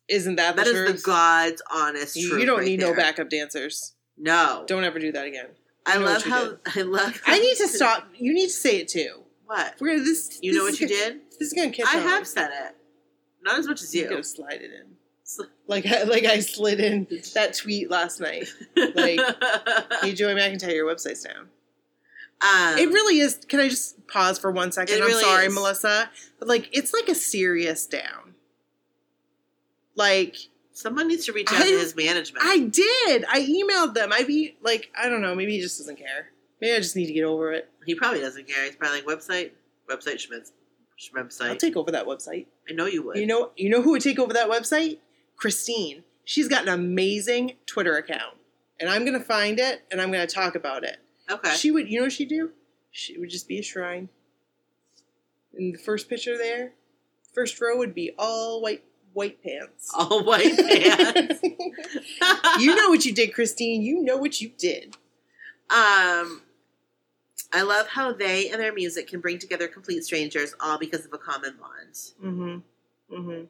Isn't 0.09 0.35
that 0.35 0.57
the 0.57 0.63
That 0.63 0.67
is 0.75 1.01
the 1.01 1.01
God's 1.05 1.61
honest 1.73 2.17
you, 2.17 2.27
truth. 2.31 2.41
you 2.41 2.45
don't 2.45 2.59
right 2.59 2.67
need 2.67 2.81
no 2.81 2.93
backup 2.93 3.29
dancers. 3.29 3.93
No. 4.17 4.65
Don't 4.67 4.83
ever 4.83 4.99
do 4.99 5.13
that 5.13 5.25
again. 5.25 5.47
I 5.85 5.97
know 5.99 6.05
love 6.05 6.23
how 6.23 6.45
did. 6.49 6.59
I 6.77 6.81
love. 6.83 7.21
I 7.25 7.39
need 7.39 7.55
to 7.57 7.67
stop. 7.67 8.07
You 8.17 8.33
need 8.33 8.47
to 8.47 8.53
say 8.53 8.77
it 8.77 8.87
too. 8.87 9.21
What? 9.45 9.75
We're 9.79 9.93
gonna 9.93 10.03
this. 10.03 10.39
You 10.41 10.53
know 10.53 10.63
what 10.63 10.79
you 10.79 10.87
gonna- 10.87 10.99
did? 10.99 11.19
This 11.39 11.49
is 11.49 11.53
gonna 11.53 11.71
catch 11.71 11.87
I 11.93 11.99
on. 11.99 12.07
have 12.07 12.27
said 12.27 12.49
it. 12.51 12.75
Not 13.43 13.59
as 13.59 13.67
much 13.67 13.81
as 13.81 13.93
You 13.93 14.03
you. 14.03 14.09
gotta 14.09 14.23
slide 14.23 14.61
it 14.61 14.71
in. 14.71 14.95
Sl- 15.25 15.43
Like 15.67 15.85
I, 15.85 16.03
like 16.03 16.23
I 16.25 16.39
slid 16.39 16.79
in 16.79 17.07
that 17.33 17.53
tweet 17.55 17.89
last 17.89 18.19
night. 18.21 18.47
Like, 18.75 19.19
Hey 20.01 20.13
Joey 20.15 20.33
McIntyre, 20.35 20.73
your 20.73 20.85
website's 20.93 21.23
down. 21.23 21.49
um, 22.41 22.77
It 22.77 22.87
really 22.89 23.19
is. 23.19 23.39
Can 23.47 23.59
I 23.59 23.67
just 23.67 24.07
pause 24.07 24.39
for 24.39 24.51
one 24.51 24.71
second? 24.71 24.95
It 24.97 25.03
I'm 25.03 25.11
sorry, 25.11 25.47
is. 25.47 25.53
Melissa, 25.53 26.09
but 26.39 26.47
like 26.47 26.69
it's 26.71 26.93
like 26.93 27.09
a 27.09 27.15
serious 27.15 27.85
down. 27.85 28.35
Like 29.95 30.35
someone 30.73 31.07
needs 31.07 31.25
to 31.25 31.33
reach 31.33 31.51
out 31.51 31.61
I- 31.61 31.69
to 31.69 31.77
his 31.79 31.95
management. 31.95 32.45
I 32.45 32.59
did. 32.59 33.25
I 33.29 33.41
emailed 33.41 33.93
them. 33.93 34.11
I 34.11 34.23
be 34.23 34.57
like 34.61 34.91
I 34.97 35.09
don't 35.09 35.21
know. 35.21 35.35
Maybe 35.35 35.53
he 35.53 35.61
just 35.61 35.77
doesn't 35.77 35.97
care. 35.97 36.31
Maybe 36.61 36.73
I 36.73 36.79
just 36.79 36.95
need 36.95 37.07
to 37.07 37.13
get 37.13 37.23
over 37.25 37.51
it. 37.51 37.69
he 37.85 37.95
probably 37.95 38.21
doesn't 38.21 38.47
care. 38.47 38.63
He's 38.65 38.75
probably 38.75 39.01
like 39.01 39.05
website, 39.19 39.51
website, 39.89 40.19
Schmitz, 40.19 40.53
I'll 41.41 41.55
take 41.55 41.75
over 41.75 41.91
that 41.91 42.05
website. 42.05 42.47
I 42.69 42.73
know 42.73 42.85
you 42.85 43.03
would. 43.03 43.17
You 43.17 43.27
know, 43.27 43.51
you 43.57 43.69
know 43.69 43.81
who 43.81 43.91
would 43.91 44.01
take 44.01 44.19
over 44.19 44.33
that 44.33 44.49
website? 44.49 44.99
Christine. 45.35 46.03
She's 46.23 46.47
got 46.47 46.63
an 46.63 46.69
amazing 46.69 47.53
Twitter 47.65 47.97
account, 47.97 48.37
and 48.79 48.89
I'm 48.89 49.03
gonna 49.03 49.19
find 49.19 49.59
it 49.59 49.81
and 49.91 50.01
I'm 50.01 50.11
gonna 50.11 50.27
talk 50.27 50.55
about 50.55 50.83
it. 50.83 50.97
okay. 51.29 51.55
She 51.55 51.71
would, 51.71 51.89
you 51.89 51.99
know, 51.99 52.05
what 52.05 52.13
she'd 52.13 52.29
do? 52.29 52.51
She 52.91 53.17
would 53.17 53.29
just 53.29 53.47
be 53.47 53.59
a 53.59 53.63
shrine. 53.63 54.09
In 55.53 55.71
the 55.71 55.77
first 55.77 56.09
picture 56.09 56.37
there, 56.37 56.73
first 57.33 57.59
row 57.59 57.77
would 57.77 57.93
be 57.93 58.11
all 58.17 58.61
white 58.61 58.83
white 59.13 59.41
pants. 59.43 59.91
All 59.95 60.23
white 60.23 60.57
pants. 60.57 61.39
you 62.59 62.75
know 62.75 62.89
what 62.89 63.05
you 63.05 63.13
did, 63.13 63.33
Christine. 63.33 63.81
You 63.81 64.01
know 64.03 64.17
what 64.17 64.41
you 64.41 64.51
did. 64.57 64.95
Um, 65.69 66.41
I 67.53 67.61
love 67.63 67.87
how 67.87 68.13
they 68.13 68.49
and 68.49 68.59
their 68.61 68.73
music 68.73 69.07
can 69.07 69.19
bring 69.21 69.39
together 69.39 69.67
complete 69.67 70.03
strangers, 70.03 70.53
all 70.59 70.77
because 70.77 71.05
of 71.05 71.13
a 71.13 71.17
common 71.17 71.55
bond. 71.59 71.93
Mm-hmm. 72.23 73.15
Mm-hmm. 73.15 73.43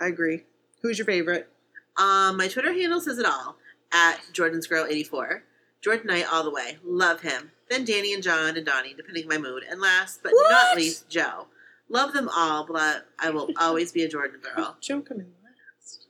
I 0.00 0.06
agree. 0.08 0.44
Who's 0.82 0.98
your 0.98 1.06
favorite? 1.06 1.48
Um, 1.96 2.36
my 2.36 2.48
Twitter 2.48 2.72
handle 2.72 3.00
says 3.00 3.18
it 3.18 3.26
all 3.26 3.56
at 3.92 4.20
Jordan's 4.32 4.66
Girl 4.66 4.86
eighty 4.86 5.04
four. 5.04 5.42
Jordan 5.80 6.06
Knight 6.08 6.26
all 6.30 6.42
the 6.42 6.50
way. 6.50 6.78
Love 6.84 7.20
him. 7.20 7.52
Then 7.70 7.84
Danny 7.84 8.12
and 8.12 8.22
John 8.22 8.56
and 8.56 8.66
Donnie, 8.66 8.94
depending 8.94 9.24
on 9.24 9.28
my 9.28 9.38
mood. 9.38 9.62
And 9.68 9.80
last 9.80 10.22
but 10.22 10.32
What? 10.32 10.50
not 10.50 10.76
least, 10.76 11.08
Joe. 11.08 11.46
Love 11.88 12.12
them 12.12 12.28
all, 12.34 12.66
but 12.66 13.06
I 13.18 13.30
will 13.30 13.50
always 13.60 13.92
be 13.92 14.02
a 14.02 14.08
Jordan 14.08 14.40
girl. 14.40 14.76
Joe 14.80 15.00
coming 15.00 15.32
last. 15.44 16.06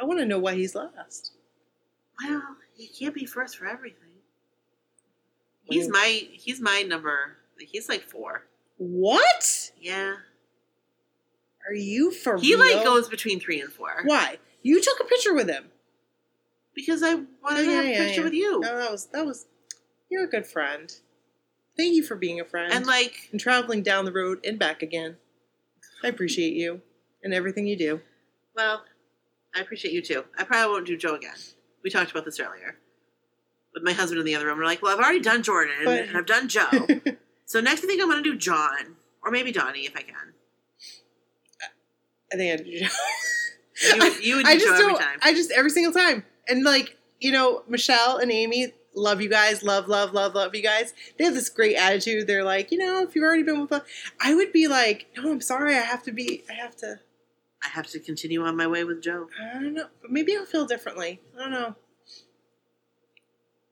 I 0.00 0.04
want 0.04 0.18
to 0.20 0.26
know 0.26 0.38
why 0.38 0.54
he's 0.54 0.74
last. 0.74 1.32
Well, 2.22 2.42
he 2.76 2.88
can't 2.88 3.14
be 3.14 3.24
first 3.26 3.56
for 3.56 3.66
everything. 3.66 3.98
He's 5.64 5.88
my 5.88 6.26
he's 6.32 6.60
my 6.60 6.82
number. 6.82 7.36
He's 7.58 7.88
like 7.88 8.02
four. 8.02 8.42
What? 8.78 9.70
Yeah, 9.80 10.14
Are 11.68 11.74
you 11.74 12.10
for 12.10 12.34
real? 12.34 12.42
he 12.42 12.54
real? 12.56 12.76
like 12.76 12.84
goes 12.84 13.08
between 13.08 13.38
three 13.38 13.60
and 13.60 13.72
four 13.72 14.02
Why? 14.04 14.38
You 14.62 14.82
took 14.82 14.98
a 15.00 15.04
picture 15.04 15.34
with 15.34 15.48
him. 15.48 15.66
because 16.74 17.02
I 17.02 17.14
wanted 17.14 17.64
to 17.64 17.70
Yeah, 17.70 17.82
have 17.82 17.84
a 17.84 17.98
picture 18.06 18.20
yeah. 18.20 18.24
with 18.24 18.34
you. 18.34 18.60
No, 18.60 18.76
that 18.78 18.90
was 18.90 19.06
that 19.06 19.24
was. 19.24 19.46
You're 20.10 20.24
a 20.24 20.28
good 20.28 20.46
friend. 20.46 20.92
Thank 21.76 21.94
you 21.94 22.02
for 22.02 22.16
being 22.16 22.38
a 22.40 22.44
friend 22.44 22.72
And 22.72 22.86
like, 22.86 23.28
and 23.32 23.40
traveling 23.40 23.82
down 23.82 24.04
the 24.04 24.12
road 24.12 24.38
and 24.44 24.58
back 24.58 24.82
again. 24.82 25.16
I 26.04 26.08
appreciate 26.08 26.52
you 26.54 26.80
and 27.22 27.32
everything 27.32 27.66
you 27.66 27.76
do. 27.76 28.00
well, 28.54 28.84
I 29.54 29.60
appreciate 29.60 29.92
you 29.94 30.02
too. 30.02 30.24
I 30.38 30.44
probably 30.44 30.72
won't 30.72 30.86
do 30.86 30.96
Joe 30.96 31.14
again. 31.14 31.34
We 31.84 31.90
talked 31.90 32.10
about 32.10 32.24
this 32.24 32.40
earlier. 32.40 32.76
With 33.74 33.82
my 33.82 33.92
husband 33.92 34.18
in 34.20 34.26
the 34.26 34.34
other 34.34 34.46
room, 34.46 34.58
we're 34.58 34.64
like, 34.66 34.82
"Well, 34.82 34.92
I've 34.92 35.02
already 35.02 35.20
done 35.20 35.42
Jordan 35.42 35.74
But- 35.84 36.00
and 36.08 36.16
I've 36.16 36.26
done 36.26 36.48
Joe, 36.48 36.70
so 37.46 37.60
next 37.60 37.82
I 37.84 37.86
think 37.86 38.00
I'm 38.02 38.08
going 38.10 38.22
to 38.22 38.30
do 38.32 38.36
John 38.36 38.96
or 39.22 39.30
maybe 39.30 39.50
Donnie 39.52 39.86
if 39.86 39.96
I 39.96 40.02
can." 40.02 40.34
I 42.32 42.36
think 42.36 42.60
I 42.60 42.62
do. 42.62 42.70
You 42.70 44.12
you 44.22 44.36
would 44.36 44.44
do 44.46 44.50
I 44.50 44.54
just 44.58 44.66
Joe 44.66 44.74
every 44.88 44.94
time. 44.94 45.18
I 45.22 45.32
just 45.34 45.50
every 45.50 45.70
single 45.70 45.92
time, 45.92 46.24
and 46.48 46.64
like 46.64 46.96
you 47.20 47.32
know, 47.32 47.62
Michelle 47.68 48.16
and 48.18 48.30
Amy 48.30 48.72
love 48.94 49.20
you 49.20 49.28
guys, 49.28 49.62
love, 49.62 49.88
love, 49.88 50.12
love, 50.12 50.34
love 50.34 50.54
you 50.54 50.62
guys. 50.62 50.92
They 51.18 51.24
have 51.24 51.34
this 51.34 51.48
great 51.48 51.76
attitude. 51.76 52.26
They're 52.26 52.44
like, 52.44 52.70
you 52.70 52.78
know, 52.78 53.02
if 53.02 53.14
you've 53.14 53.24
already 53.24 53.42
been 53.42 53.60
with, 53.60 53.72
us, 53.72 53.82
I 54.20 54.34
would 54.34 54.52
be 54.52 54.68
like, 54.68 55.06
no, 55.16 55.30
I'm 55.30 55.40
sorry, 55.40 55.74
I 55.74 55.80
have 55.80 56.02
to 56.04 56.12
be, 56.12 56.44
I 56.50 56.54
have 56.54 56.76
to. 56.76 57.00
I 57.64 57.68
have 57.68 57.86
to 57.88 58.00
continue 58.00 58.44
on 58.44 58.56
my 58.56 58.66
way 58.66 58.82
with 58.82 59.02
Joe. 59.02 59.28
I 59.40 59.54
don't 59.54 59.74
know, 59.74 59.86
but 60.00 60.10
maybe 60.10 60.36
I'll 60.36 60.44
feel 60.44 60.66
differently. 60.66 61.20
I 61.38 61.42
don't 61.42 61.52
know. 61.52 61.76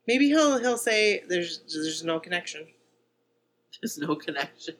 Maybe 0.06 0.28
he'll 0.28 0.60
he'll 0.60 0.78
say 0.78 1.24
there's 1.28 1.60
there's 1.72 2.04
no 2.04 2.20
connection. 2.20 2.66
There's 3.80 3.96
no 3.96 4.14
connection. 4.14 4.74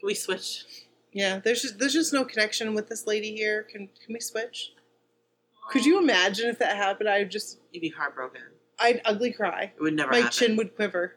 Can 0.00 0.06
we 0.06 0.14
switch? 0.14 0.64
Yeah, 1.12 1.38
there's 1.38 1.62
just 1.62 1.78
there's 1.78 1.92
just 1.92 2.12
no 2.12 2.24
connection 2.24 2.74
with 2.74 2.88
this 2.88 3.06
lady 3.06 3.36
here. 3.36 3.62
Can 3.62 3.88
can 4.04 4.14
we 4.14 4.20
switch? 4.20 4.72
Could 5.70 5.86
you 5.86 5.98
imagine 5.98 6.48
if 6.48 6.58
that 6.58 6.76
happened? 6.76 7.08
I'd 7.08 7.30
just 7.30 7.58
You'd 7.72 7.80
be 7.80 7.90
heartbroken. 7.90 8.42
I'd 8.78 9.00
ugly 9.04 9.32
cry. 9.32 9.72
It 9.76 9.80
would 9.80 9.94
never 9.94 10.10
My 10.10 10.18
happen. 10.18 10.32
chin 10.32 10.56
would 10.56 10.74
quiver. 10.74 11.14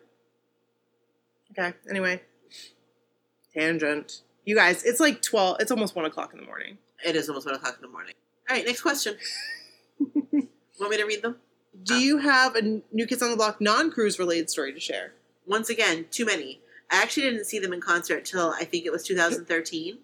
Okay. 1.52 1.74
Anyway, 1.90 2.22
tangent. 3.54 4.22
You 4.46 4.56
guys, 4.56 4.84
it's 4.84 5.00
like 5.00 5.22
twelve. 5.22 5.58
It's 5.60 5.72
almost 5.72 5.96
one 5.96 6.06
o'clock 6.06 6.34
in 6.34 6.40
the 6.40 6.46
morning. 6.46 6.78
It 7.06 7.16
is 7.16 7.30
almost 7.30 7.46
one 7.46 7.56
o'clock 7.56 7.76
in 7.76 7.82
the 7.82 7.88
morning. 7.92 8.14
All 8.50 8.56
right, 8.56 8.66
next 8.66 8.82
question. 8.82 9.16
Want 10.32 10.92
me 10.92 10.98
to 10.98 11.06
read 11.06 11.22
them? 11.22 11.38
Do 11.84 11.96
you 11.96 12.18
have 12.18 12.56
a 12.56 12.82
New 12.92 13.08
Kids 13.08 13.22
on 13.22 13.32
the 13.32 13.36
Block 13.38 13.60
non-cruise 13.62 14.20
related 14.20 14.50
story 14.50 14.74
to 14.74 14.80
share? 14.80 15.14
Once 15.46 15.70
again, 15.70 16.06
too 16.12 16.26
many. 16.26 16.60
I 16.92 17.02
actually 17.02 17.24
didn't 17.24 17.46
see 17.46 17.60
them 17.60 17.74
in 17.74 17.82
concert 17.82 18.26
till 18.26 18.52
I 18.52 18.66
think 18.66 18.86
it 18.86 18.92
was 18.92 19.04
2013. 19.04 19.98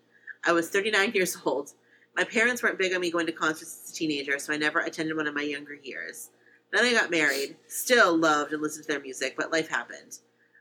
I 0.45 0.51
was 0.51 0.69
39 0.69 1.11
years 1.13 1.37
old. 1.45 1.73
My 2.19 2.25
parents 2.25 2.61
weren't 2.61 2.77
big 2.77 2.93
on 2.93 2.99
me 2.99 3.11
going 3.11 3.27
to 3.27 3.31
concerts 3.31 3.83
as 3.85 3.91
a 3.91 3.95
teenager, 3.95 4.37
so 4.39 4.51
I 4.51 4.57
never 4.57 4.81
attended 4.81 5.15
one 5.15 5.27
in 5.27 5.33
my 5.33 5.41
younger 5.41 5.75
years. 5.75 6.31
Then 6.69 6.83
I 6.83 6.91
got 6.91 7.09
married. 7.09 7.55
Still 7.69 8.17
loved 8.17 8.51
and 8.51 8.61
listened 8.61 8.83
to 8.87 8.91
their 8.91 8.99
music, 8.99 9.35
but 9.37 9.53
life 9.53 9.69
happened. 9.69 10.19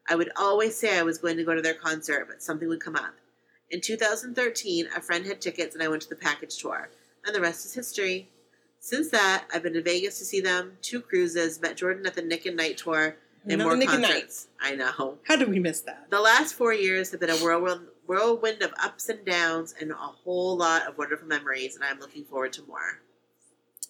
I 0.09 0.15
would 0.15 0.31
always 0.37 0.77
say 0.77 0.97
I 0.97 1.03
was 1.03 1.19
going 1.19 1.37
to 1.37 1.43
go 1.43 1.57
to 1.57 1.61
their 1.61 1.75
concert, 1.75 2.29
but 2.29 2.45
something 2.45 2.69
would 2.69 2.79
come 2.79 2.95
up. 2.95 3.13
In 3.71 3.81
2013, 3.81 4.87
a 4.97 5.01
friend 5.01 5.27
had 5.27 5.41
tickets 5.41 5.75
and 5.75 5.83
I 5.83 5.89
went 5.89 6.03
to 6.03 6.09
the 6.09 6.15
package 6.15 6.59
tour, 6.59 6.91
and 7.27 7.35
the 7.35 7.41
rest 7.41 7.67
is 7.67 7.75
history. 7.75 8.29
Since 8.79 9.11
that, 9.11 9.47
I've 9.53 9.65
been 9.65 9.73
to 9.73 9.83
Vegas 9.83 10.21
to 10.21 10.25
see 10.25 10.41
them, 10.41 10.79
two 10.81 11.01
cruises, 11.01 11.61
met 11.61 11.77
Jordan 11.77 12.07
at 12.07 12.15
the 12.15 12.23
Nick 12.23 12.47
and 12.47 12.57
Knight 12.57 12.79
tour, 12.79 13.17
and 13.49 13.61
more 13.61 13.73
the 13.73 13.79
Nick 13.79 13.91
and 13.91 14.05
concerts. 14.05 14.47
I 14.61 14.77
know. 14.77 15.19
How 15.25 15.35
did 15.35 15.49
we 15.49 15.59
miss 15.59 15.81
that? 15.81 16.09
The 16.09 16.21
last 16.21 16.55
four 16.55 16.73
years 16.73 17.11
have 17.11 17.19
been 17.19 17.31
a 17.31 17.37
whirlwind, 17.37 17.89
whirlwind 18.09 18.63
of 18.63 18.73
ups 18.83 19.09
and 19.11 19.25
downs 19.25 19.75
and 19.79 19.93
a 19.93 19.95
whole 19.95 20.57
lot 20.57 20.89
of 20.89 20.97
wonderful 20.97 21.29
memories, 21.29 21.77
and 21.77 21.85
I'm 21.85 22.01
looking 22.01 22.25
forward 22.25 22.55
to 22.55 22.63
more. 22.67 23.03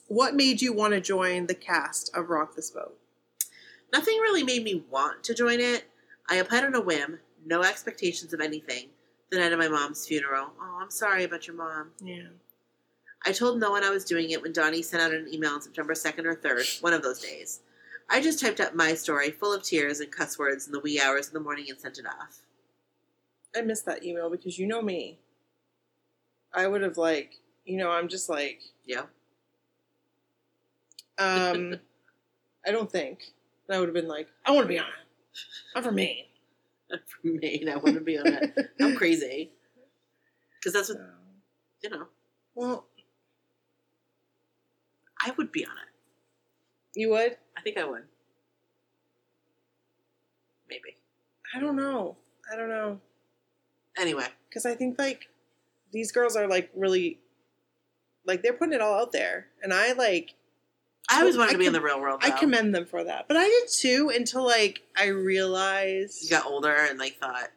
What 0.08 0.34
made 0.34 0.60
you 0.60 0.72
want 0.72 0.92
to 0.94 1.00
join 1.00 1.46
the 1.46 1.54
cast 1.54 2.10
of 2.14 2.28
Rock 2.28 2.56
This 2.56 2.70
Boat? 2.70 2.98
Nothing 3.92 4.18
really 4.18 4.42
made 4.42 4.64
me 4.64 4.82
want 4.90 5.22
to 5.24 5.34
join 5.34 5.60
it. 5.60 5.84
I 6.28 6.36
applied 6.36 6.64
on 6.64 6.74
a 6.74 6.80
whim, 6.80 7.20
no 7.46 7.62
expectations 7.62 8.34
of 8.34 8.40
anything. 8.40 8.88
The 9.30 9.38
night 9.38 9.52
of 9.52 9.58
my 9.58 9.68
mom's 9.68 10.06
funeral. 10.06 10.50
Oh, 10.60 10.78
I'm 10.82 10.90
sorry 10.90 11.24
about 11.24 11.46
your 11.46 11.56
mom. 11.56 11.90
Yeah. 12.02 12.28
I 13.24 13.32
told 13.32 13.60
no 13.60 13.70
one 13.70 13.84
I 13.84 13.90
was 13.90 14.04
doing 14.04 14.30
it 14.30 14.42
when 14.42 14.52
Donnie 14.52 14.82
sent 14.82 15.02
out 15.02 15.12
an 15.12 15.32
email 15.32 15.52
on 15.52 15.62
September 15.62 15.94
2nd 15.94 16.24
or 16.24 16.34
3rd, 16.34 16.82
one 16.82 16.92
of 16.92 17.02
those 17.02 17.20
days. 17.20 17.60
I 18.10 18.20
just 18.20 18.40
typed 18.40 18.60
up 18.60 18.74
my 18.74 18.94
story 18.94 19.30
full 19.30 19.52
of 19.52 19.62
tears 19.62 20.00
and 20.00 20.10
cuss 20.10 20.38
words 20.38 20.66
in 20.66 20.72
the 20.72 20.80
wee 20.80 21.00
hours 21.00 21.28
of 21.28 21.34
the 21.34 21.40
morning 21.40 21.66
and 21.68 21.78
sent 21.78 21.98
it 21.98 22.06
off. 22.06 22.40
I 23.56 23.62
missed 23.62 23.86
that 23.86 24.04
email 24.04 24.30
because 24.30 24.58
you 24.58 24.66
know 24.66 24.82
me. 24.82 25.18
I 26.52 26.66
would 26.66 26.82
have 26.82 26.96
like, 26.96 27.34
you 27.64 27.76
know, 27.76 27.90
I'm 27.90 28.08
just 28.08 28.28
like, 28.28 28.60
Yeah. 28.86 29.02
um, 31.18 31.74
I 32.66 32.70
don't 32.70 32.90
think. 32.90 33.20
And 33.68 33.76
I 33.76 33.80
would 33.80 33.88
have 33.88 33.94
been 33.94 34.08
like, 34.08 34.28
I 34.46 34.52
want 34.52 34.64
to 34.64 34.68
be 34.68 34.78
on 34.78 34.86
it. 34.86 35.08
I'm 35.76 35.82
from 35.82 35.94
Maine. 35.96 36.24
For 36.90 37.26
me, 37.28 37.66
I 37.70 37.76
want 37.76 37.94
to 37.94 38.00
be 38.00 38.18
on 38.18 38.26
it. 38.28 38.70
I'm 38.80 38.96
crazy. 38.96 39.52
Because 40.60 40.72
that's 40.72 40.88
what, 40.88 40.98
So, 40.98 41.04
you 41.84 41.90
know, 41.90 42.06
well, 42.56 42.86
I 45.24 45.30
would 45.38 45.52
be 45.52 45.64
on 45.64 45.70
it. 45.70 46.98
you 46.98 47.10
would? 47.10 47.36
I 47.56 47.60
think 47.62 47.78
I 47.78 47.84
would. 47.84 48.02
Maybe. 50.68 50.96
I 51.54 51.60
don't 51.60 51.76
know. 51.76 52.16
I 52.52 52.56
don't 52.56 52.68
know. 52.68 53.00
Anyway, 53.98 54.26
Because 54.48 54.66
I 54.66 54.74
think 54.74 54.98
like 54.98 55.28
these 55.92 56.12
girls 56.12 56.36
are 56.36 56.46
like 56.46 56.70
really, 56.74 57.18
like 58.26 58.42
they're 58.42 58.52
putting 58.52 58.74
it 58.74 58.80
all 58.80 59.00
out 59.00 59.12
there, 59.12 59.46
and 59.62 59.72
I 59.72 59.92
like 59.92 60.34
I 61.10 61.20
always 61.20 61.36
wanted 61.38 61.50
I 61.50 61.52
to 61.52 61.58
be 61.58 61.66
in 61.66 61.72
the 61.72 61.80
real 61.80 62.00
world. 62.00 62.20
I 62.22 62.30
commend 62.30 62.74
them 62.74 62.84
for 62.84 63.02
that. 63.04 63.28
But 63.28 63.36
I 63.38 63.44
did 63.44 63.68
too 63.70 64.12
until 64.14 64.44
like 64.44 64.82
I 64.96 65.06
realized, 65.06 66.22
You 66.22 66.30
got 66.30 66.46
older 66.46 66.74
and 66.74 66.98
like 66.98 67.18
thought 67.18 67.50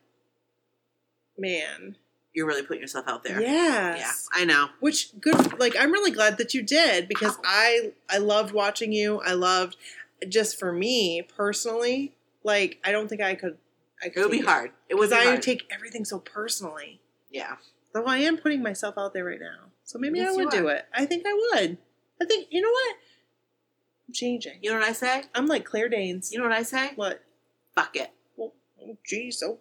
man, 1.38 1.96
you're 2.34 2.46
really 2.46 2.64
putting 2.64 2.82
yourself 2.82 3.08
out 3.08 3.24
there. 3.24 3.42
yes, 3.42 4.30
Yeah, 4.34 4.42
I 4.42 4.46
know. 4.46 4.70
Which 4.80 5.20
good, 5.20 5.60
like 5.60 5.76
I'm 5.78 5.92
really 5.92 6.12
glad 6.12 6.38
that 6.38 6.54
you 6.54 6.62
did 6.62 7.08
because 7.08 7.38
I 7.44 7.92
I 8.10 8.20
loved 8.20 8.54
watching 8.54 8.94
you. 8.94 9.20
I 9.22 9.34
loved 9.34 9.76
just 10.30 10.58
for 10.58 10.72
me 10.72 11.22
personally. 11.24 12.14
Like 12.44 12.80
I 12.84 12.92
don't 12.92 13.08
think 13.10 13.22
I 13.22 13.36
could. 13.36 13.58
I 14.04 14.10
could 14.10 14.18
It 14.22 14.26
would 14.26 14.32
be 14.32 14.42
hard. 14.42 14.72
It 14.90 14.96
be 14.96 15.16
I 15.16 15.24
hard. 15.26 15.42
take 15.42 15.64
everything 15.72 16.06
so 16.06 16.20
personally. 16.20 17.02
yeah. 17.32 17.56
Though 17.94 18.06
I 18.06 18.20
am 18.20 18.38
putting 18.38 18.64
myself 18.64 18.96
out 18.98 19.14
there 19.14 19.26
right 19.26 19.40
now, 19.40 19.66
so 19.84 20.00
maybe 20.00 20.20
Yes, 20.20 20.34
I 20.34 20.38
would 20.38 20.50
do 20.50 20.68
it. 20.70 20.86
I 20.94 21.06
think 21.06 21.26
I 21.28 21.34
would. 21.34 21.78
I 22.22 22.26
think 22.26 22.48
you 22.50 22.62
know 22.62 22.72
what? 22.72 22.96
I'm 24.08 24.14
changing. 24.14 24.60
You 24.62 24.72
know 24.72 24.80
what 24.80 24.88
I 24.88 24.94
say? 24.94 25.24
I'm 25.36 25.46
like 25.48 25.66
Claire 25.66 25.90
Danes. 25.90 26.32
You 26.32 26.38
know 26.40 26.46
what 26.46 26.54
I 26.58 26.64
say? 26.64 26.92
what? 26.96 27.22
Fuck 27.76 27.98
it. 27.98 28.10
Well, 28.38 28.54
oh, 28.82 28.98
geez, 29.06 29.44
oh, 29.46 29.60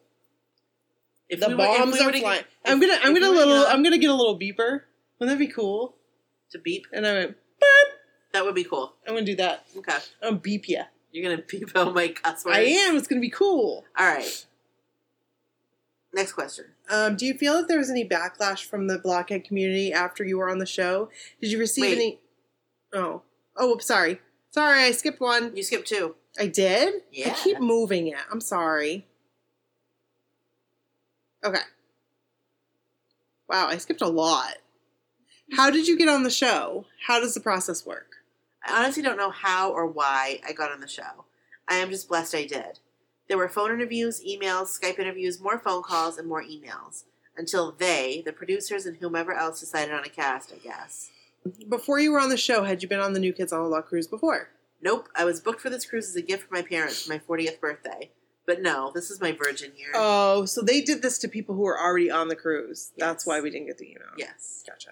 If 1.28 1.40
the 1.40 1.48
we 1.48 1.54
were- 1.54 1.58
bombs 1.58 1.94
we 1.94 2.00
are 2.00 2.06
were 2.06 2.12
flying. 2.12 2.40
if- 2.42 2.46
I'm 2.64 2.78
gonna, 2.80 2.98
I'm 3.02 3.14
gonna 3.14 3.30
we 3.30 3.36
were 3.36 3.44
little, 3.44 3.62
young- 3.62 3.66
I'm 3.72 3.82
gonna 3.82 3.98
get 3.98 4.10
a 4.10 4.14
little 4.14 4.38
beeper. 4.38 4.82
Wouldn't 5.18 5.36
that 5.36 5.44
be 5.44 5.52
cool? 5.52 5.96
to 6.50 6.58
beep. 6.58 6.86
And 6.92 7.06
I 7.06 7.12
went, 7.12 7.36
That 8.32 8.44
would 8.44 8.54
be 8.54 8.64
cool. 8.64 8.94
I'm 9.06 9.14
gonna 9.14 9.26
do 9.26 9.36
that. 9.36 9.64
Okay. 9.76 9.92
I'm 10.22 10.28
gonna 10.30 10.36
beep 10.40 10.68
you. 10.68 10.82
You're 11.12 11.30
gonna 11.30 11.42
beep 11.48 11.76
out 11.76 11.94
my 11.94 12.08
cuss 12.08 12.44
words. 12.44 12.58
I 12.58 12.62
am. 12.62 12.96
It's 12.96 13.08
gonna 13.08 13.20
be 13.20 13.30
cool. 13.30 13.84
All 13.98 14.06
right. 14.06 14.46
Next 16.12 16.32
question. 16.32 16.66
Um, 16.88 17.16
do 17.16 17.24
you 17.24 17.34
feel 17.34 17.54
that 17.54 17.68
there 17.68 17.78
was 17.78 17.90
any 17.90 18.08
backlash 18.08 18.64
from 18.64 18.88
the 18.88 18.98
blockhead 18.98 19.44
community 19.44 19.92
after 19.92 20.24
you 20.24 20.38
were 20.38 20.50
on 20.50 20.58
the 20.58 20.66
show? 20.66 21.08
Did 21.40 21.52
you 21.52 21.58
receive 21.58 21.82
Wait. 21.82 21.92
any? 21.92 22.20
Oh, 22.92 23.22
oh, 23.56 23.78
sorry, 23.78 24.20
sorry, 24.50 24.82
I 24.82 24.90
skipped 24.90 25.20
one. 25.20 25.54
You 25.54 25.62
skipped 25.62 25.86
two. 25.86 26.16
I 26.38 26.46
did. 26.46 27.02
Yeah. 27.12 27.28
I 27.28 27.34
keep 27.34 27.60
moving 27.60 28.08
it. 28.08 28.18
I'm 28.30 28.40
sorry. 28.40 29.06
Okay. 31.44 31.60
Wow, 33.48 33.68
I 33.68 33.78
skipped 33.78 34.02
a 34.02 34.08
lot. 34.08 34.54
How 35.52 35.70
did 35.70 35.88
you 35.88 35.98
get 35.98 36.08
on 36.08 36.22
the 36.22 36.30
show? 36.30 36.86
How 37.06 37.20
does 37.20 37.34
the 37.34 37.40
process 37.40 37.84
work? 37.84 38.09
I 38.66 38.82
honestly 38.82 39.02
don't 39.02 39.16
know 39.16 39.30
how 39.30 39.70
or 39.72 39.86
why 39.86 40.40
I 40.46 40.52
got 40.52 40.72
on 40.72 40.80
the 40.80 40.88
show. 40.88 41.24
I 41.68 41.76
am 41.76 41.90
just 41.90 42.08
blessed 42.08 42.34
I 42.34 42.46
did. 42.46 42.80
There 43.28 43.38
were 43.38 43.48
phone 43.48 43.70
interviews, 43.72 44.22
emails, 44.28 44.78
Skype 44.78 44.98
interviews, 44.98 45.40
more 45.40 45.58
phone 45.58 45.82
calls, 45.82 46.18
and 46.18 46.28
more 46.28 46.42
emails. 46.42 47.04
Until 47.36 47.72
they, 47.72 48.22
the 48.26 48.32
producers, 48.32 48.86
and 48.86 48.96
whomever 48.96 49.32
else 49.32 49.60
decided 49.60 49.94
on 49.94 50.04
a 50.04 50.08
cast, 50.08 50.52
I 50.52 50.58
guess. 50.58 51.10
Before 51.68 51.98
you 52.00 52.12
were 52.12 52.20
on 52.20 52.28
the 52.28 52.36
show, 52.36 52.64
had 52.64 52.82
you 52.82 52.88
been 52.88 53.00
on 53.00 53.12
the 53.12 53.20
New 53.20 53.32
Kids 53.32 53.52
on 53.52 53.62
the 53.62 53.68
Block 53.68 53.86
cruise 53.88 54.08
before? 54.08 54.50
Nope, 54.82 55.08
I 55.14 55.24
was 55.24 55.40
booked 55.40 55.60
for 55.60 55.70
this 55.70 55.86
cruise 55.86 56.08
as 56.08 56.16
a 56.16 56.22
gift 56.22 56.48
for 56.48 56.54
my 56.54 56.62
parents 56.62 57.02
for 57.02 57.12
my 57.12 57.18
40th 57.18 57.60
birthday. 57.60 58.10
But 58.46 58.62
no, 58.62 58.90
this 58.92 59.10
is 59.10 59.20
my 59.20 59.32
virgin 59.32 59.72
year. 59.76 59.90
Oh, 59.94 60.44
so 60.44 60.60
they 60.60 60.80
did 60.80 61.02
this 61.02 61.18
to 61.18 61.28
people 61.28 61.54
who 61.54 61.62
were 61.62 61.78
already 61.80 62.10
on 62.10 62.28
the 62.28 62.36
cruise. 62.36 62.90
That's 62.98 63.24
why 63.24 63.40
we 63.40 63.50
didn't 63.50 63.68
get 63.68 63.78
the 63.78 63.86
email. 63.90 64.08
yes. 64.18 64.64
Gotcha. 64.66 64.90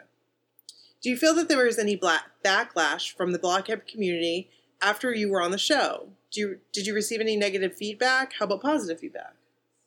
Do 1.01 1.11
you 1.11 1.17
feel 1.17 1.35
that 1.35 1.49
there 1.49 1.65
was 1.65 1.79
any 1.79 1.97
black 1.97 2.25
backlash 2.45 3.15
from 3.17 3.33
the 3.33 3.39
blockhead 3.39 3.87
community 3.87 4.51
after 4.83 5.15
you 5.15 5.31
were 5.31 5.41
on 5.43 5.53
the 5.53 5.59
show? 5.59 6.09
Do 6.33 6.41
you 6.41 6.59
did 6.73 6.87
you 6.87 6.95
receive 6.95 7.21
any 7.21 7.37
negative 7.37 7.77
feedback? 7.77 8.33
How 8.39 8.47
about 8.47 8.63
positive 8.63 9.01
feedback? 9.01 9.35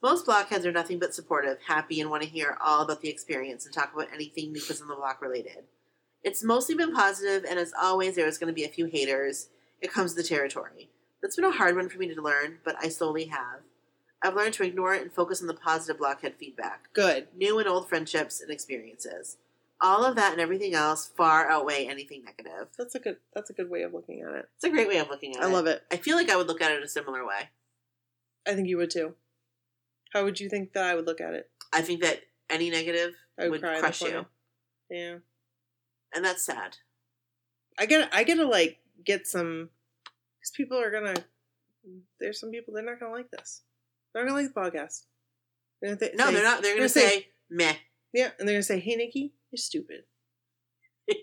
Most 0.01 0.25
blockheads 0.25 0.65
are 0.65 0.71
nothing 0.71 0.97
but 0.99 1.13
supportive, 1.13 1.57
happy, 1.67 2.01
and 2.01 2.09
want 2.09 2.23
to 2.23 2.29
hear 2.29 2.57
all 2.63 2.81
about 2.81 3.01
the 3.01 3.09
experience 3.09 3.65
and 3.65 3.73
talk 3.73 3.93
about 3.93 4.07
anything 4.11 4.51
New 4.51 4.61
Kids 4.61 4.81
on 4.81 4.87
the 4.87 4.95
Block 4.95 5.21
related. 5.21 5.65
It's 6.23 6.43
mostly 6.43 6.73
been 6.73 6.93
positive, 6.93 7.45
and 7.47 7.59
as 7.59 7.73
always, 7.79 8.15
there 8.15 8.27
is 8.27 8.39
going 8.39 8.47
to 8.47 8.53
be 8.53 8.63
a 8.63 8.69
few 8.69 8.85
haters. 8.85 9.49
It 9.79 9.91
comes 9.93 10.15
with 10.15 10.23
the 10.23 10.29
territory. 10.29 10.89
That's 11.21 11.35
been 11.35 11.45
a 11.45 11.51
hard 11.51 11.75
one 11.75 11.87
for 11.89 11.99
me 11.99 12.11
to 12.11 12.21
learn, 12.21 12.59
but 12.63 12.75
I 12.79 12.89
slowly 12.89 13.25
have. 13.25 13.61
I've 14.23 14.35
learned 14.35 14.53
to 14.55 14.63
ignore 14.63 14.95
it 14.95 15.03
and 15.03 15.11
focus 15.11 15.41
on 15.41 15.47
the 15.47 15.53
positive 15.53 15.99
blockhead 15.99 16.35
feedback, 16.39 16.91
Good. 16.93 17.27
new 17.35 17.59
and 17.59 17.67
old 17.67 17.87
friendships 17.89 18.41
and 18.41 18.49
experiences. 18.51 19.37
All 19.83 20.05
of 20.05 20.15
that 20.15 20.31
and 20.33 20.39
everything 20.41 20.75
else 20.75 21.07
far 21.17 21.49
outweigh 21.49 21.87
anything 21.87 22.23
negative. 22.23 22.67
That's 22.77 22.93
a 22.95 22.99
good 22.99 23.17
that's 23.33 23.49
a 23.49 23.53
good 23.53 23.69
way 23.69 23.81
of 23.81 23.93
looking 23.93 24.21
at 24.21 24.33
it. 24.35 24.49
It's 24.55 24.63
a 24.63 24.69
great 24.69 24.87
way 24.87 24.97
of 24.97 25.09
looking 25.09 25.35
at 25.35 25.41
I 25.43 25.47
it. 25.47 25.49
I 25.49 25.53
love 25.53 25.65
it. 25.65 25.81
I 25.91 25.97
feel 25.97 26.15
like 26.15 26.29
I 26.29 26.35
would 26.35 26.47
look 26.47 26.61
at 26.61 26.71
it 26.71 26.83
a 26.83 26.87
similar 26.87 27.25
way. 27.25 27.49
I 28.47 28.53
think 28.53 28.67
you 28.67 28.77
would 28.77 28.91
too. 28.91 29.15
How 30.13 30.23
would 30.23 30.39
you 30.39 30.49
think 30.49 30.73
that 30.73 30.83
I 30.83 30.93
would 30.95 31.07
look 31.07 31.19
at 31.21 31.33
it? 31.33 31.49
I 31.73 31.81
think 31.81 32.01
that 32.01 32.21
any 32.49 32.69
negative 32.69 33.13
I 33.39 33.43
would 33.43 33.51
would 33.53 33.61
cry 33.61 33.71
in 33.71 33.75
the 33.77 33.81
crush 33.81 34.01
you, 34.03 34.25
Yeah. 34.89 35.15
and 36.13 36.23
that's 36.23 36.45
sad. 36.45 36.77
I 37.79 37.85
get 37.87 38.09
I 38.13 38.23
gotta 38.23 38.45
like 38.45 38.77
get 39.03 39.25
some 39.25 39.69
because 40.39 40.51
people 40.55 40.77
are 40.79 40.91
gonna 40.91 41.15
there's 42.19 42.39
some 42.39 42.51
people 42.51 42.73
they're 42.73 42.83
not 42.83 42.99
gonna 42.99 43.13
like 43.13 43.31
this. 43.31 43.61
They're 44.13 44.23
not 44.23 44.29
gonna 44.31 44.43
like 44.43 44.53
the 44.53 44.59
podcast. 44.79 45.05
They're 45.81 45.95
gonna 45.95 45.99
th- 45.99 46.15
No, 46.15 46.25
say- 46.27 46.33
they're 46.33 46.43
not. 46.43 46.61
They're 46.61 46.75
going 46.75 46.87
to 46.87 46.93
they're 46.93 47.03
gonna 47.03 47.11
say, 47.15 47.27
meh. 47.49 47.75
Yeah, 48.13 48.29
and 48.37 48.47
they're 48.47 48.55
gonna 48.55 48.63
say, 48.63 48.79
"Hey, 48.79 48.95
Nikki, 48.97 49.33
you're 49.51 49.57
stupid." 49.57 50.03
no, 51.07 51.13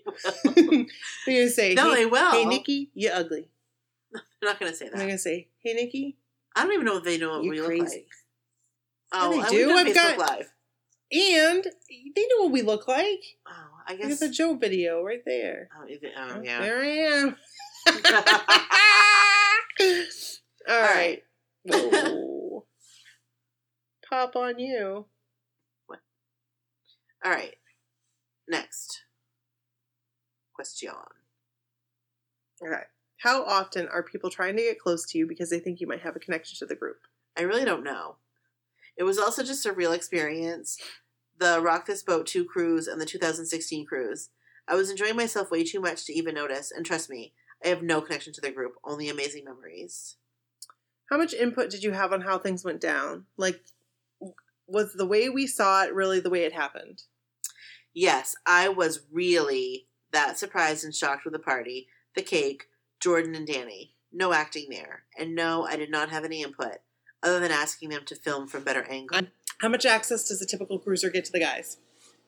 they're 0.45 0.85
gonna 1.27 1.49
say, 1.49 1.75
"Hey, 1.75 1.95
they 1.95 2.05
will. 2.05 2.31
hey 2.31 2.45
Nikki, 2.45 2.91
you're 2.93 3.13
ugly." 3.13 3.49
They're 4.41 4.49
not 4.51 4.59
going 4.59 4.71
to 4.71 4.77
say 4.77 4.85
that. 4.89 4.95
they're 4.97 5.05
gonna 5.05 5.17
say, 5.19 5.49
"Hey, 5.63 5.73
Nikki, 5.73 6.17
I 6.55 6.63
don't 6.63 6.73
even 6.73 6.85
know 6.85 6.97
if 6.97 7.03
they 7.03 7.17
know 7.17 7.29
what 7.37 7.43
you're 7.43 7.51
we 7.53 7.59
look 7.59 7.67
crazy." 7.67 7.95
like. 7.97 8.07
Oh, 9.11 9.31
they 9.41 9.49
do. 9.49 9.67
do. 9.67 9.73
I've 9.75 9.93
got- 9.93 10.17
Live. 10.17 10.53
And 11.11 11.63
they 12.15 12.21
know 12.29 12.43
what 12.43 12.51
we 12.51 12.61
look 12.61 12.87
like. 12.87 13.23
Oh, 13.47 13.69
I 13.87 13.93
Look 13.93 14.01
at 14.01 14.07
guess. 14.09 14.19
the 14.19 14.29
Joe 14.29 14.53
video 14.55 15.01
right 15.03 15.23
there. 15.25 15.69
Oh, 15.75 15.85
is 15.87 16.03
it- 16.03 16.13
oh, 16.15 16.33
oh 16.37 16.41
yeah. 16.43 16.59
There 16.61 16.81
I 16.81 16.87
am. 16.87 17.35
All 20.69 20.81
right. 20.81 21.23
Whoa. 21.63 22.65
Pop 24.09 24.35
on 24.35 24.59
you. 24.59 25.05
What? 25.87 25.99
All 27.25 27.31
right. 27.31 27.55
Next 28.49 29.03
question. 30.55 30.91
Okay. 32.65 32.81
How 33.19 33.43
often 33.43 33.87
are 33.87 34.01
people 34.01 34.29
trying 34.29 34.57
to 34.57 34.63
get 34.63 34.79
close 34.79 35.05
to 35.07 35.17
you 35.17 35.27
because 35.27 35.49
they 35.49 35.59
think 35.59 35.79
you 35.79 35.87
might 35.87 36.01
have 36.01 36.15
a 36.15 36.19
connection 36.19 36.57
to 36.57 36.65
the 36.65 36.75
group? 36.75 37.01
I 37.37 37.43
really 37.43 37.63
don't 37.63 37.83
know. 37.83 38.15
It 38.97 39.03
was 39.03 39.19
also 39.19 39.43
just 39.43 39.65
a 39.65 39.71
real 39.71 39.93
experience. 39.93 40.77
The 41.37 41.61
Rock 41.61 41.85
This 41.85 42.01
Boat 42.01 42.25
2 42.25 42.43
cruise 42.45 42.87
and 42.87 42.99
the 42.99 43.05
2016 43.05 43.85
cruise. 43.85 44.29
I 44.67 44.75
was 44.75 44.89
enjoying 44.89 45.15
myself 45.15 45.51
way 45.51 45.63
too 45.63 45.79
much 45.79 46.05
to 46.05 46.13
even 46.13 46.35
notice, 46.35 46.71
and 46.71 46.85
trust 46.85 47.09
me, 47.09 47.33
I 47.63 47.69
have 47.69 47.81
no 47.81 48.01
connection 48.01 48.33
to 48.33 48.41
the 48.41 48.51
group, 48.51 48.73
only 48.83 49.09
amazing 49.09 49.45
memories. 49.45 50.17
How 51.09 51.17
much 51.17 51.33
input 51.33 51.69
did 51.69 51.83
you 51.83 51.91
have 51.91 52.13
on 52.13 52.21
how 52.21 52.37
things 52.37 52.63
went 52.63 52.81
down? 52.81 53.25
Like, 53.37 53.61
was 54.67 54.93
the 54.93 55.07
way 55.07 55.29
we 55.29 55.47
saw 55.47 55.83
it 55.83 55.93
really 55.93 56.19
the 56.19 56.29
way 56.29 56.43
it 56.43 56.53
happened? 56.53 57.03
Yes, 57.93 58.35
I 58.45 58.69
was 58.69 59.01
really 59.11 59.87
that 60.11 60.37
surprised 60.37 60.83
and 60.83 60.95
shocked 60.95 61.23
with 61.23 61.33
the 61.33 61.39
party, 61.39 61.87
the 62.15 62.21
cake, 62.21 62.65
Jordan 62.99 63.35
and 63.35 63.47
Danny. 63.47 63.93
No 64.11 64.33
acting 64.33 64.67
there. 64.69 65.03
And 65.17 65.35
no, 65.35 65.65
I 65.65 65.75
did 65.75 65.91
not 65.91 66.09
have 66.09 66.25
any 66.25 66.41
input, 66.41 66.77
other 67.21 67.39
than 67.39 67.51
asking 67.51 67.89
them 67.89 68.05
to 68.05 68.15
film 68.15 68.47
from 68.47 68.63
better 68.63 68.83
angle. 68.89 69.21
How 69.61 69.69
much 69.69 69.85
access 69.85 70.27
does 70.27 70.41
a 70.41 70.47
typical 70.47 70.79
cruiser 70.79 71.09
get 71.09 71.25
to 71.25 71.31
the 71.31 71.39
guys? 71.39 71.77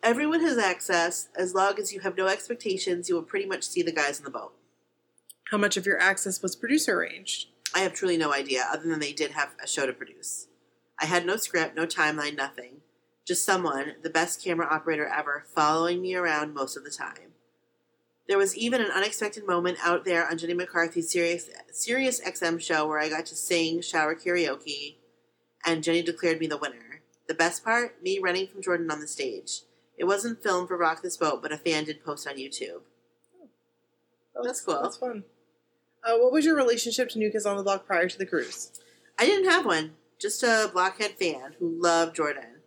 Everyone 0.03 0.41
has 0.41 0.57
access. 0.57 1.30
As 1.36 1.53
long 1.53 1.80
as 1.80 1.93
you 1.93 2.01
have 2.01 2.18
no 2.18 2.28
expectations, 2.28 3.07
you 3.07 3.16
will 3.16 3.24
pretty 3.24 3.45
much 3.45 3.64
see 3.64 3.82
the 3.82 3.91
guys 3.91 4.20
in 4.20 4.26
the 4.26 4.32
boat. 4.32 4.53
How 5.49 5.57
much 5.57 5.78
of 5.78 5.86
your 5.86 5.99
access 5.99 6.41
was 6.41 6.55
producer 6.55 6.99
arranged? 6.99 7.47
I 7.74 7.80
have 7.80 7.93
truly 7.93 8.18
no 8.18 8.34
idea, 8.34 8.68
other 8.72 8.88
than 8.88 8.99
they 8.99 9.14
did 9.14 9.32
have 9.32 9.55
a 9.64 9.68
show 9.68 9.86
to 9.86 9.93
produce. 9.93 10.47
I 10.99 11.05
had 11.05 11.26
no 11.26 11.38
script, 11.38 11.76
no 11.76 11.86
timeline, 11.86 12.36
nothing. 12.36 12.80
Just 13.32 13.45
someone, 13.45 13.93
the 14.03 14.09
best 14.09 14.43
camera 14.43 14.67
operator 14.69 15.07
ever, 15.07 15.45
following 15.55 16.01
me 16.01 16.15
around 16.15 16.53
most 16.53 16.75
of 16.75 16.84
the 16.84 16.89
time. 16.89 17.32
There 18.27 18.38
was 18.38 18.57
even 18.57 18.82
an 18.82 18.91
unexpected 18.91 19.47
moment 19.47 19.77
out 19.82 20.03
there 20.03 20.27
on 20.27 20.38
Jenny 20.38 20.53
McCarthy's 20.53 21.09
Sirius, 21.09 21.49
Sirius 21.71 22.19
XM 22.19 22.59
show 22.59 22.86
where 22.86 22.99
I 22.99 23.07
got 23.07 23.25
to 23.27 23.36
sing 23.38 23.79
shower 23.79 24.15
karaoke, 24.15 24.97
and 25.65 25.82
Jenny 25.82 26.01
declared 26.01 26.41
me 26.41 26.47
the 26.47 26.57
winner. 26.57 27.03
The 27.29 27.34
best 27.34 27.63
part? 27.63 28.03
Me 28.03 28.19
running 28.21 28.47
from 28.47 28.61
Jordan 28.61 28.91
on 28.91 28.99
the 28.99 29.07
stage. 29.07 29.61
It 29.97 30.03
wasn't 30.03 30.43
filmed 30.43 30.67
for 30.67 30.75
Rock 30.75 31.01
This 31.01 31.15
Boat, 31.15 31.41
but 31.41 31.53
a 31.53 31.57
fan 31.57 31.86
did 31.86 32.03
post 32.03 32.27
on 32.27 32.36
YouTube. 32.36 32.82
That 34.36 34.43
That's 34.43 34.59
cool. 34.59 34.82
That's 34.84 34.97
fun. 34.97 35.23
Uh, 36.03 36.17
what 36.17 36.34
was 36.34 36.43
your 36.43 36.57
relationship 36.57 37.07
to 37.11 37.17
New 37.17 37.32
Kids 37.32 37.45
on 37.45 37.55
the 37.55 37.63
Block 37.63 37.88
prior 37.88 38.09
to 38.09 38.17
the 38.17 38.25
cruise? 38.25 38.77
I 39.17 39.25
didn't 39.25 39.49
have 39.49 39.65
one, 39.65 39.93
just 40.19 40.43
a 40.43 40.69
Blockhead 40.73 41.11
fan 41.11 41.55
who 41.59 41.82
loved 41.82 42.17
Jordan. 42.17 42.57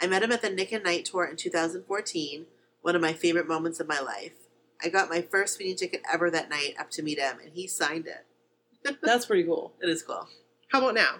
I 0.00 0.06
met 0.06 0.22
him 0.22 0.32
at 0.32 0.42
the 0.42 0.50
Nick 0.50 0.72
and 0.72 0.84
Knight 0.84 1.04
tour 1.04 1.24
in 1.24 1.36
2014, 1.36 2.46
one 2.82 2.94
of 2.94 3.02
my 3.02 3.12
favorite 3.12 3.48
moments 3.48 3.80
of 3.80 3.88
my 3.88 4.00
life. 4.00 4.32
I 4.82 4.88
got 4.88 5.10
my 5.10 5.22
first 5.22 5.54
speeding 5.54 5.76
ticket 5.76 6.02
ever 6.12 6.30
that 6.30 6.48
night 6.48 6.74
up 6.78 6.90
to 6.92 7.02
meet 7.02 7.18
him, 7.18 7.38
and 7.42 7.52
he 7.52 7.66
signed 7.66 8.06
it. 8.06 8.96
That's 9.02 9.26
pretty 9.26 9.42
cool. 9.42 9.72
It 9.82 9.88
is 9.88 10.02
cool. 10.02 10.28
How 10.68 10.78
about 10.78 10.94
now? 10.94 11.16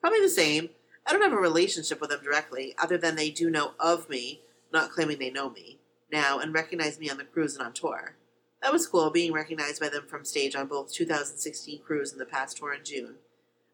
Probably 0.00 0.20
the 0.20 0.28
same. 0.28 0.70
I 1.06 1.12
don't 1.12 1.22
have 1.22 1.32
a 1.32 1.36
relationship 1.36 2.00
with 2.00 2.10
them 2.10 2.22
directly, 2.22 2.74
other 2.78 2.98
than 2.98 3.16
they 3.16 3.30
do 3.30 3.48
know 3.48 3.72
of 3.80 4.10
me, 4.10 4.42
not 4.72 4.90
claiming 4.90 5.18
they 5.18 5.30
know 5.30 5.48
me, 5.48 5.78
now 6.12 6.38
and 6.38 6.52
recognize 6.52 6.98
me 6.98 7.08
on 7.08 7.16
the 7.16 7.24
cruise 7.24 7.56
and 7.56 7.66
on 7.66 7.72
tour. 7.72 8.16
That 8.62 8.72
was 8.72 8.86
cool, 8.86 9.10
being 9.10 9.32
recognized 9.32 9.80
by 9.80 9.88
them 9.88 10.06
from 10.06 10.24
stage 10.24 10.54
on 10.54 10.66
both 10.66 10.92
2016 10.92 11.80
cruise 11.82 12.12
and 12.12 12.20
the 12.20 12.26
past 12.26 12.58
tour 12.58 12.74
in 12.74 12.84
June. 12.84 13.14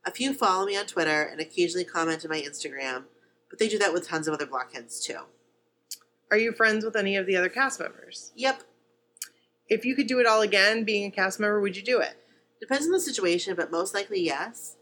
A 0.05 0.11
few 0.11 0.35
follow 0.35 0.67
me 0.67 0.77
on 0.77 0.87
Twitter 0.87 1.23
and 1.23 1.41
occasionally 1.41 1.85
comment 1.85 2.25
on 2.25 2.31
my 2.31 2.41
Instagram, 2.41 3.05
but 3.55 3.61
they 3.61 3.69
do 3.69 3.79
that 3.79 3.93
with 3.93 4.09
tons 4.09 4.27
of 4.27 4.35
other 4.35 4.47
blockheads 4.47 5.01
too. 5.01 5.19
Are 6.29 6.37
you 6.37 6.51
friends 6.51 6.85
with 6.85 6.97
any 6.97 7.15
of 7.15 7.25
the 7.25 7.37
other 7.37 7.49
cast 7.49 7.79
members? 7.79 8.33
Yep, 8.35 8.65
If 9.69 9.85
you 9.85 9.95
could 9.95 10.09
do 10.09 10.19
it 10.19 10.27
all 10.27 10.41
again, 10.41 10.83
being 10.83 11.05
a 11.07 11.11
cast 11.13 11.39
member, 11.39 11.61
would 11.61 11.77
you 11.77 11.83
do 11.85 12.01
it? 12.01 12.17
depends 12.59 12.85
on 12.85 12.91
the 12.91 12.99
situation, 12.99 13.55
but 13.55 13.71
most 13.71 13.95
likely 13.95 14.21
yes. 14.21 14.75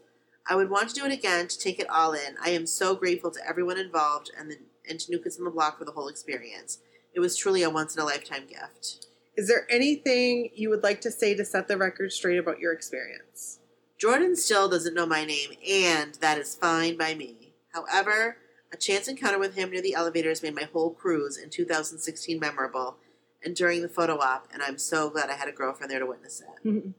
I 0.49 0.55
would 0.55 0.71
want 0.71 0.89
to 0.89 0.95
do 0.95 1.05
it 1.05 1.11
again 1.11 1.47
to 1.47 1.59
take 1.59 1.79
it 1.79 1.87
all 1.87 2.13
in. 2.13 2.35
I 2.43 2.49
am 2.49 2.65
so 2.65 2.95
grateful 2.95 3.29
to 3.29 3.47
everyone 3.47 3.77
involved 3.77 4.31
and, 4.35 4.49
the, 4.49 4.57
and 4.89 4.99
to 4.99 5.11
New 5.11 5.19
Kids 5.19 5.37
on 5.37 5.45
the 5.45 5.51
Block 5.51 5.77
for 5.77 5.85
the 5.85 5.91
whole 5.91 6.07
experience. 6.07 6.79
It 7.13 7.19
was 7.19 7.37
truly 7.37 7.61
a 7.61 7.69
once 7.69 7.95
in 7.95 8.01
a 8.01 8.05
lifetime 8.05 8.47
gift. 8.47 9.05
Is 9.37 9.47
there 9.47 9.67
anything 9.69 10.49
you 10.55 10.71
would 10.71 10.81
like 10.81 11.01
to 11.01 11.11
say 11.11 11.35
to 11.35 11.45
set 11.45 11.67
the 11.67 11.77
record 11.77 12.11
straight 12.11 12.39
about 12.39 12.57
your 12.59 12.73
experience? 12.73 13.59
Jordan 13.99 14.35
still 14.35 14.67
doesn't 14.67 14.95
know 14.95 15.05
my 15.05 15.25
name, 15.25 15.51
and 15.69 16.15
that 16.15 16.39
is 16.39 16.55
fine 16.55 16.97
by 16.97 17.13
me. 17.13 17.53
However, 17.73 18.37
a 18.73 18.77
chance 18.77 19.07
encounter 19.07 19.39
with 19.39 19.55
him 19.55 19.69
near 19.69 19.81
the 19.81 19.93
elevators 19.93 20.43
made 20.43 20.55
my 20.55 20.67
whole 20.73 20.89
cruise 20.89 21.37
in 21.37 21.49
2016 21.49 22.39
memorable 22.39 22.97
and 23.45 23.55
during 23.55 23.81
the 23.81 23.89
photo 23.89 24.19
op, 24.19 24.47
and 24.51 24.63
I'm 24.63 24.77
so 24.77 25.09
glad 25.09 25.29
I 25.29 25.35
had 25.35 25.47
a 25.47 25.51
girlfriend 25.51 25.91
there 25.91 25.99
to 25.99 26.05
witness 26.05 26.41
it. 26.41 26.67
Mm-hmm. 26.67 26.89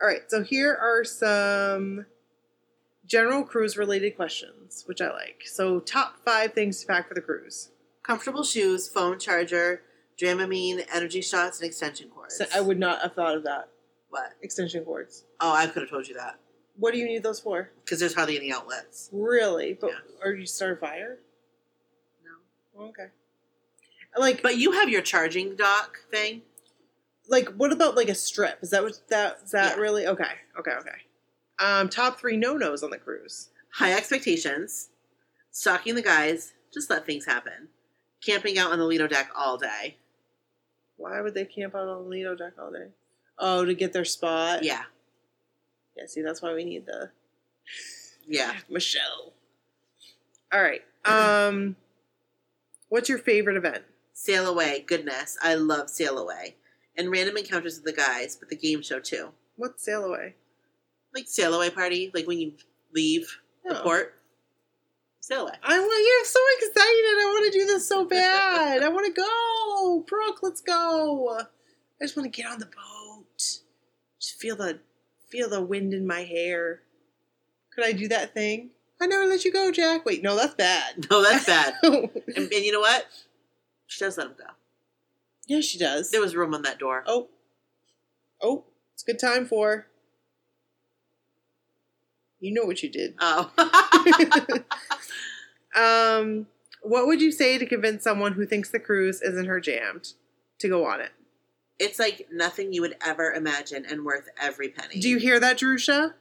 All 0.00 0.08
right, 0.08 0.22
so 0.28 0.42
here 0.42 0.74
are 0.74 1.04
some 1.04 2.06
general 3.04 3.44
cruise 3.44 3.76
related 3.76 4.16
questions, 4.16 4.84
which 4.86 5.00
I 5.00 5.10
like. 5.10 5.42
So, 5.44 5.80
top 5.80 6.16
five 6.24 6.52
things 6.52 6.80
to 6.80 6.86
pack 6.86 7.08
for 7.08 7.14
the 7.14 7.20
cruise. 7.20 7.70
Comfortable 8.02 8.44
shoes, 8.44 8.88
phone 8.88 9.18
charger, 9.18 9.82
Dramamine, 10.20 10.86
energy 10.94 11.20
shots, 11.20 11.60
and 11.60 11.66
extension 11.66 12.08
cords. 12.08 12.36
So 12.36 12.46
I 12.54 12.60
would 12.60 12.78
not 12.78 13.02
have 13.02 13.14
thought 13.14 13.36
of 13.36 13.44
that. 13.44 13.68
What? 14.08 14.32
Extension 14.42 14.84
cords. 14.84 15.24
Oh, 15.40 15.52
I 15.52 15.66
could 15.66 15.82
have 15.82 15.90
told 15.90 16.08
you 16.08 16.14
that. 16.14 16.38
What 16.78 16.92
do 16.92 16.98
you 16.98 17.06
need 17.06 17.22
those 17.22 17.40
for? 17.40 17.70
Because 17.84 18.00
there's 18.00 18.14
hardly 18.14 18.36
any 18.36 18.52
outlets. 18.52 19.08
Really? 19.12 19.74
But 19.74 19.90
Yeah. 19.90 19.98
or 20.24 20.32
you 20.32 20.46
start 20.46 20.72
a 20.74 20.76
fire? 20.76 21.18
No. 22.24 22.84
Okay. 22.86 23.08
Like, 24.16 24.42
But 24.42 24.56
you 24.56 24.72
have 24.72 24.88
your 24.88 25.02
charging 25.02 25.56
dock 25.56 26.00
thing. 26.10 26.42
like, 27.28 27.48
what 27.50 27.72
about 27.72 27.96
like 27.96 28.08
a 28.08 28.14
strip? 28.14 28.58
Is 28.62 28.70
that 28.70 28.82
what 28.84 29.00
that 29.08 29.40
is 29.44 29.50
that 29.50 29.76
Yeah. 29.76 29.82
really 29.82 30.06
okay? 30.06 30.32
Okay, 30.58 30.70
okay. 30.72 31.02
Um, 31.58 31.88
top 31.88 32.20
three 32.20 32.36
no 32.36 32.56
nos 32.56 32.82
on 32.84 32.90
the 32.90 32.98
cruise. 32.98 33.48
High 33.72 33.92
expectations. 33.94 34.90
Stalking 35.50 35.94
the 35.96 36.02
guys. 36.02 36.52
Just 36.72 36.88
let 36.90 37.04
things 37.06 37.24
happen. 37.24 37.68
Camping 38.24 38.58
out 38.58 38.70
on 38.72 38.78
the 38.78 38.84
Lido 38.84 39.06
deck 39.06 39.30
all 39.34 39.56
day. 39.58 39.96
Why 40.96 41.20
would 41.20 41.34
they 41.34 41.44
camp 41.46 41.74
out 41.74 41.88
on 41.88 42.04
the 42.04 42.08
Lido 42.08 42.34
deck 42.34 42.52
all 42.58 42.70
day? 42.70 42.92
Oh, 43.38 43.64
to 43.64 43.74
get 43.74 43.92
their 43.92 44.04
spot. 44.04 44.62
Yeah. 44.62 44.84
Yeah. 45.96 46.06
See, 46.06 46.22
that's 46.22 46.42
why 46.42 46.54
we 46.54 46.64
need 46.64 46.86
the 46.86 47.10
Yeah. 48.26 48.56
Michelle. 48.68 49.32
All 50.52 50.62
right. 50.62 50.82
Um, 51.04 51.76
what's 52.88 53.08
your 53.08 53.18
favorite 53.18 53.56
event? 53.56 53.84
Sail 54.12 54.46
away. 54.48 54.84
Goodness. 54.86 55.36
I 55.42 55.54
love 55.54 55.90
sail 55.90 56.18
away. 56.18 56.56
And 56.96 57.10
random 57.10 57.36
encounters 57.36 57.76
with 57.76 57.84
the 57.84 57.92
guys, 58.00 58.36
but 58.36 58.48
the 58.48 58.56
game 58.56 58.82
show 58.82 59.00
too. 59.00 59.30
What's 59.56 59.84
sail 59.84 60.04
away? 60.04 60.34
Like 61.14 61.26
sail 61.28 61.54
away 61.54 61.70
party, 61.70 62.10
like 62.14 62.26
when 62.26 62.38
you 62.38 62.52
leave 62.94 63.38
the 63.64 63.78
Oh. 63.78 63.82
port. 63.82 64.14
Sail 65.20 65.42
away. 65.42 65.52
I 65.62 65.78
want. 65.78 66.04
You're 66.06 66.24
so 66.24 66.40
excited. 66.58 66.80
I 66.86 67.32
want 67.34 67.52
to 67.52 67.58
do 67.58 67.66
this 67.66 67.86
so 67.88 68.04
bad. 68.04 68.82
I 68.82 68.88
want 68.88 69.06
to 69.06 69.12
go, 69.20 70.04
Brooke. 70.06 70.42
Let's 70.42 70.60
go. 70.60 71.38
I 71.40 72.04
just 72.04 72.16
want 72.16 72.32
to 72.32 72.42
get 72.42 72.50
on 72.50 72.58
the 72.60 72.66
boat. 72.66 73.38
Just 74.20 74.40
feel 74.40 74.56
the 74.56 74.78
feel 75.28 75.48
the 75.48 75.62
wind 75.62 75.92
in 75.92 76.06
my 76.06 76.22
hair. 76.22 76.82
Could 77.74 77.84
I 77.84 77.92
do 77.92 78.08
that 78.08 78.34
thing? 78.34 78.70
I 79.00 79.06
never 79.06 79.26
let 79.26 79.44
you 79.44 79.52
go, 79.52 79.70
Jack. 79.70 80.06
Wait, 80.06 80.22
no, 80.22 80.36
that's 80.36 80.54
bad. 80.54 81.06
No, 81.10 81.22
that's 81.22 81.46
bad. 81.46 81.74
and, 81.82 82.10
and 82.36 82.52
you 82.52 82.72
know 82.72 82.80
what? 82.80 83.06
She 83.86 84.04
does 84.04 84.16
let 84.18 84.28
him 84.28 84.34
go. 84.38 84.44
yeah, 85.46 85.60
she 85.60 85.78
does. 85.78 86.10
There 86.10 86.20
was 86.20 86.34
room 86.34 86.54
on 86.54 86.62
that 86.62 86.78
door. 86.78 87.04
Oh, 87.06 87.28
oh, 88.42 88.64
it's 88.94 89.02
a 89.02 89.06
good 89.06 89.18
time 89.18 89.46
for. 89.46 89.86
You 92.40 92.52
know 92.52 92.64
what 92.64 92.82
you 92.82 92.90
did. 92.90 93.14
Oh. 93.20 93.50
um, 96.20 96.46
what 96.82 97.06
would 97.06 97.20
you 97.20 97.32
say 97.32 97.58
to 97.58 97.66
convince 97.66 98.02
someone 98.04 98.32
who 98.32 98.46
thinks 98.46 98.70
the 98.70 98.78
cruise 98.78 99.22
isn't 99.22 99.46
her 99.46 99.60
jammed 99.60 100.12
to 100.58 100.68
go 100.68 100.86
on 100.86 101.00
it? 101.00 101.12
It's 101.78 101.98
like 101.98 102.28
nothing 102.32 102.72
you 102.72 102.80
would 102.80 102.96
ever 103.04 103.32
imagine 103.32 103.84
and 103.84 104.04
worth 104.04 104.28
every 104.40 104.68
penny. 104.68 105.00
Do 105.00 105.08
you 105.08 105.18
hear 105.18 105.38
that, 105.40 105.58
Jerusha? 105.58 106.14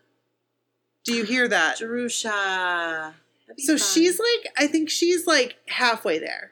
Do 1.04 1.14
you 1.14 1.24
hear 1.24 1.48
that? 1.48 1.78
Jerusha. 1.80 3.14
So 3.58 3.78
fun. 3.78 3.88
she's 3.88 4.20
like, 4.20 4.54
I 4.58 4.68
think 4.68 4.90
she's 4.90 5.28
like 5.28 5.58
halfway 5.68 6.20
there. 6.20 6.52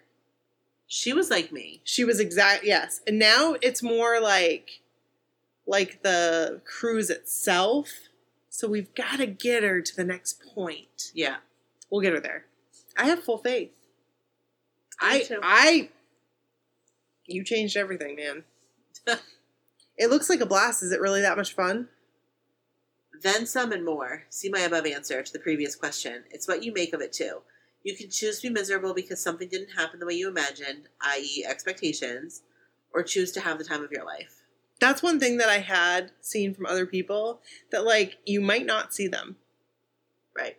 She 0.87 1.11
was 1.11 1.29
like 1.29 1.51
me. 1.51 1.81
She 1.83 2.05
was 2.05 2.19
exact, 2.19 2.63
yes. 2.63 3.01
And 3.07 3.17
now 3.17 3.55
it's 3.61 3.81
more 3.81 4.21
like, 4.21 4.81
like 5.65 6.03
the 6.03 6.61
cruise 6.65 7.09
itself. 7.09 7.89
So 8.49 8.67
we've 8.67 8.93
got 8.93 9.17
to 9.17 9.25
get 9.25 9.63
her 9.63 9.81
to 9.81 9.95
the 9.95 10.03
next 10.03 10.43
point. 10.53 11.11
Yeah. 11.15 11.37
We'll 11.89 12.01
get 12.01 12.13
her 12.13 12.19
there. 12.19 12.45
I 12.95 13.05
have 13.07 13.23
full 13.23 13.39
faith. 13.39 13.71
Me 15.01 15.07
I, 15.09 15.19
too. 15.21 15.39
I, 15.41 15.89
you 17.25 17.43
changed 17.43 17.75
everything, 17.75 18.15
man. 18.15 18.43
It 19.07 20.09
looks 20.09 20.29
like 20.29 20.41
a 20.41 20.45
blast. 20.45 20.83
Is 20.83 20.91
it 20.91 21.01
really 21.01 21.21
that 21.21 21.37
much 21.37 21.53
fun? 21.53 21.89
Then 23.21 23.45
some 23.45 23.71
and 23.71 23.85
more. 23.85 24.23
See 24.29 24.49
my 24.49 24.59
above 24.61 24.85
answer 24.85 25.21
to 25.21 25.33
the 25.33 25.39
previous 25.39 25.75
question. 25.75 26.23
It's 26.31 26.47
what 26.47 26.63
you 26.63 26.73
make 26.73 26.93
of 26.93 27.01
it 27.01 27.13
too. 27.13 27.41
You 27.83 27.95
can 27.95 28.09
choose 28.09 28.39
to 28.39 28.47
be 28.47 28.53
miserable 28.53 28.93
because 28.93 29.21
something 29.21 29.49
didn't 29.49 29.75
happen 29.75 29.99
the 29.99 30.05
way 30.05 30.13
you 30.13 30.29
imagined, 30.29 30.87
i.e., 31.01 31.45
expectations, 31.47 32.41
or 32.93 33.03
choose 33.03 33.31
to 33.33 33.41
have 33.41 33.57
the 33.57 33.63
time 33.65 33.83
of 33.83 33.91
your 33.91 34.05
life. 34.05 34.41
That's 34.79 35.03
one 35.03 35.19
thing 35.19 35.37
that 35.37 35.49
I 35.49 35.59
had 35.59 36.11
seen 36.21 36.53
from 36.53 36.65
other 36.65 36.85
people 36.85 37.41
that 37.71 37.85
like 37.85 38.17
you 38.25 38.41
might 38.41 38.65
not 38.65 38.93
see 38.93 39.07
them. 39.07 39.37
Right. 40.35 40.57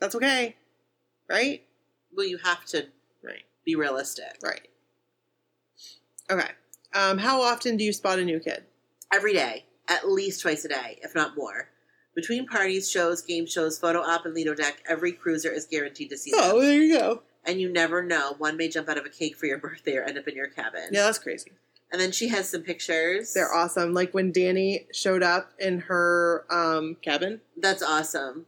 That's 0.00 0.14
okay. 0.14 0.56
Right? 1.28 1.64
Well, 2.14 2.26
you 2.26 2.38
have 2.38 2.64
to 2.66 2.88
Right. 3.22 3.44
be 3.64 3.76
realistic. 3.76 4.36
Right. 4.42 4.68
Okay. 6.30 6.50
Um, 6.96 7.18
how 7.18 7.42
often 7.42 7.76
do 7.76 7.84
you 7.84 7.92
spot 7.92 8.18
a 8.18 8.24
new 8.24 8.40
kid? 8.40 8.64
Every 9.12 9.32
day, 9.34 9.64
at 9.88 10.08
least 10.08 10.40
twice 10.42 10.64
a 10.64 10.68
day, 10.68 10.98
if 11.02 11.14
not 11.14 11.36
more. 11.36 11.68
Between 12.14 12.46
parties, 12.46 12.90
shows, 12.90 13.20
game 13.20 13.46
shows, 13.46 13.78
photo 13.78 14.00
op, 14.00 14.24
and 14.24 14.34
Lido 14.34 14.54
deck, 14.54 14.82
every 14.88 15.12
cruiser 15.12 15.50
is 15.50 15.66
guaranteed 15.66 16.08
to 16.10 16.16
see 16.16 16.30
them. 16.30 16.40
Oh, 16.42 16.60
there 16.60 16.80
you 16.82 16.98
go. 16.98 17.22
And 17.44 17.60
you 17.60 17.70
never 17.70 18.02
know. 18.02 18.34
One 18.38 18.56
may 18.56 18.68
jump 18.68 18.88
out 18.88 18.96
of 18.96 19.04
a 19.04 19.10
cake 19.10 19.36
for 19.36 19.44
your 19.46 19.58
birthday 19.66 19.96
or 19.96 20.02
end 20.04 20.16
up 20.18 20.26
in 20.26 20.34
your 20.34 20.48
cabin. 20.48 20.88
Yeah, 20.90 21.02
that's 21.02 21.18
crazy. 21.18 21.52
And 21.92 22.00
then 22.00 22.10
she 22.12 22.28
has 22.28 22.48
some 22.48 22.62
pictures. 22.62 23.32
They're 23.34 23.52
awesome. 23.52 23.92
Like 23.92 24.12
when 24.14 24.32
Danny 24.32 24.86
showed 24.92 25.22
up 25.22 25.50
in 25.60 25.80
her 25.80 26.44
um, 26.50 26.96
cabin, 27.02 27.42
That's 27.56 27.82
awesome. 27.82 28.46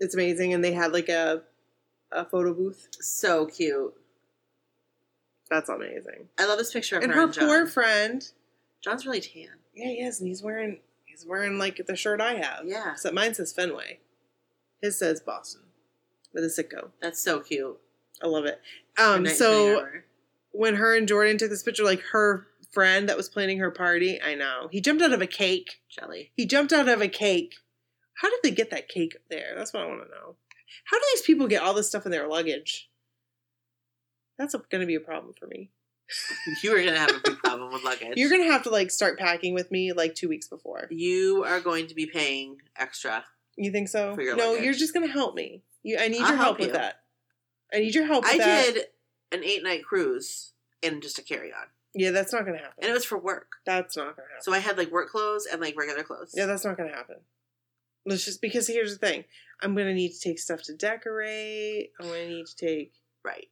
it's 0.00 0.14
amazing. 0.14 0.52
And 0.52 0.62
they 0.64 0.72
had 0.72 0.92
like 0.92 1.08
a 1.08 1.42
a 2.10 2.24
photo 2.24 2.52
booth. 2.54 2.88
So 3.00 3.46
cute. 3.46 3.94
That's 5.50 5.68
amazing. 5.68 6.28
I 6.38 6.46
love 6.46 6.58
this 6.58 6.72
picture 6.72 6.96
of 6.98 7.02
And 7.02 7.12
her 7.12 7.18
her 7.18 7.24
and 7.24 7.32
John. 7.32 7.44
poor 7.46 7.66
friend. 7.66 8.30
John's 8.82 9.06
really 9.06 9.20
tan. 9.20 9.48
Yeah, 9.74 9.88
he 9.88 10.00
is, 10.02 10.20
and 10.20 10.28
he's 10.28 10.42
wearing 10.42 10.78
he's 11.06 11.24
wearing 11.26 11.58
like 11.58 11.80
the 11.86 11.96
shirt 11.96 12.20
I 12.20 12.34
have. 12.34 12.64
Yeah. 12.66 12.92
Except 12.92 13.14
mine 13.14 13.34
says 13.34 13.52
Fenway. 13.52 14.00
His 14.82 14.98
says 14.98 15.20
Boston 15.20 15.62
with 16.32 16.44
a 16.44 16.48
sicko. 16.48 16.90
That's 17.00 17.20
so 17.22 17.40
cute. 17.40 17.78
I 18.22 18.26
love 18.26 18.44
it. 18.44 18.60
Um, 18.98 19.26
so 19.26 19.86
when 20.52 20.74
her 20.76 20.94
and 20.96 21.08
Jordan 21.08 21.38
took 21.38 21.50
this 21.50 21.62
picture, 21.62 21.84
like 21.84 22.00
her 22.12 22.46
friend 22.72 23.08
that 23.08 23.16
was 23.16 23.28
planning 23.28 23.58
her 23.58 23.70
party, 23.70 24.20
I 24.22 24.34
know 24.34 24.68
he 24.70 24.80
jumped 24.80 25.02
out 25.02 25.12
of 25.12 25.22
a 25.22 25.26
cake. 25.26 25.80
jelly. 25.88 26.30
He 26.36 26.44
jumped 26.46 26.72
out 26.72 26.88
of 26.88 27.00
a 27.00 27.08
cake. 27.08 27.54
How 28.14 28.28
did 28.30 28.40
they 28.42 28.50
get 28.50 28.70
that 28.70 28.88
cake 28.88 29.16
there? 29.30 29.54
That's 29.56 29.72
what 29.72 29.82
I 29.84 29.86
want 29.86 30.02
to 30.02 30.08
know. 30.10 30.34
How 30.84 30.98
do 30.98 31.04
these 31.14 31.22
people 31.22 31.46
get 31.46 31.62
all 31.62 31.74
this 31.74 31.88
stuff 31.88 32.04
in 32.04 32.10
their 32.12 32.26
luggage? 32.28 32.87
That's 34.38 34.54
going 34.54 34.80
to 34.80 34.86
be 34.86 34.94
a 34.94 35.00
problem 35.00 35.34
for 35.38 35.46
me. 35.46 35.70
You 36.62 36.74
are 36.74 36.78
gonna 36.82 36.98
have 36.98 37.10
a 37.10 37.20
big 37.22 37.38
problem 37.38 37.70
with 37.70 37.84
luggage. 37.84 38.14
You're 38.16 38.30
going 38.30 38.42
to 38.42 38.50
have 38.50 38.62
to 38.62 38.70
like 38.70 38.90
start 38.90 39.18
packing 39.18 39.52
with 39.52 39.70
me 39.70 39.92
like 39.92 40.14
two 40.14 40.28
weeks 40.28 40.48
before. 40.48 40.86
You 40.90 41.44
are 41.44 41.60
going 41.60 41.86
to 41.88 41.94
be 41.94 42.06
paying 42.06 42.56
extra. 42.76 43.24
You 43.56 43.70
think 43.70 43.88
so? 43.88 44.14
For 44.14 44.22
your 44.22 44.34
no, 44.36 44.50
luggage. 44.52 44.64
you're 44.64 44.72
just 44.72 44.94
going 44.94 45.06
to 45.06 45.12
help 45.12 45.34
me. 45.34 45.62
You, 45.82 45.98
I 46.00 46.08
need 46.08 46.22
I'll 46.22 46.28
your 46.28 46.36
help, 46.36 46.46
help 46.56 46.60
with 46.60 46.72
that. 46.72 47.00
I 47.74 47.80
need 47.80 47.94
your 47.94 48.06
help 48.06 48.24
with. 48.24 48.34
I 48.34 48.38
that. 48.38 48.74
did 48.74 48.84
an 49.32 49.44
eight 49.44 49.62
night 49.62 49.84
cruise 49.84 50.52
in 50.80 51.02
just 51.02 51.18
a 51.18 51.22
carry 51.22 51.52
on, 51.52 51.66
Yeah, 51.94 52.12
that's 52.12 52.32
not 52.32 52.46
going 52.46 52.56
to 52.56 52.62
happen. 52.64 52.78
and 52.80 52.90
it 52.90 52.94
was 52.94 53.04
for 53.04 53.18
work. 53.18 53.56
that's 53.66 53.96
not 53.96 54.04
going 54.04 54.14
to 54.16 54.22
happen. 54.22 54.42
So 54.42 54.54
I 54.54 54.60
had 54.60 54.78
like 54.78 54.90
work 54.90 55.10
clothes 55.10 55.46
and 55.50 55.60
like 55.60 55.76
regular 55.78 56.04
clothes. 56.04 56.32
Yeah, 56.34 56.46
that's 56.46 56.64
not 56.64 56.76
going 56.78 56.88
to 56.88 56.96
happen. 56.96 57.16
Let's 58.06 58.24
just 58.24 58.40
because 58.40 58.66
here's 58.66 58.96
the 58.96 59.06
thing: 59.06 59.24
I'm 59.60 59.74
going 59.74 59.88
to 59.88 59.94
need 59.94 60.12
to 60.14 60.20
take 60.20 60.38
stuff 60.38 60.62
to 60.62 60.74
decorate. 60.74 61.90
I'm 62.00 62.06
going 62.06 62.28
to 62.28 62.34
need 62.34 62.46
to 62.46 62.56
take 62.56 62.94
right. 63.22 63.48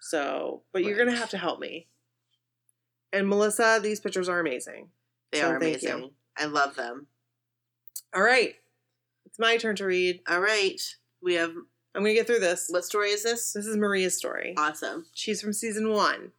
So, 0.00 0.62
but 0.72 0.84
you're 0.84 0.96
Right. 0.98 1.12
to 1.12 1.16
have 1.16 1.30
to 1.30 1.38
help 1.38 1.60
me. 1.60 1.88
And 3.12 3.28
Melissa, 3.28 3.80
these 3.82 4.00
pictures 4.00 4.28
are 4.28 4.40
amazing. 4.40 4.90
They 5.32 5.40
So 5.40 5.50
are 5.50 5.60
thank 5.60 5.82
you. 5.82 5.88
amazing. 5.90 6.14
I 6.36 6.44
love 6.46 6.76
them. 6.76 7.06
All 8.14 8.22
right, 8.22 8.54
it's 9.26 9.38
my 9.38 9.56
turn 9.56 9.76
to 9.76 9.84
read. 9.86 10.20
All 10.28 10.40
right, 10.40 10.80
we 11.22 11.34
have. 11.34 11.50
I'm 11.94 12.02
going 12.02 12.14
to 12.14 12.20
get 12.20 12.26
through 12.26 12.38
this. 12.40 12.66
What 12.68 12.84
story 12.84 13.10
is 13.10 13.22
this? 13.24 13.52
This 13.52 13.66
is 13.66 13.76
Maria's 13.76 14.16
story. 14.16 14.54
Awesome. 14.56 15.06
She's 15.14 15.40
from 15.40 15.52
season 15.52 15.90
one, 15.90 16.32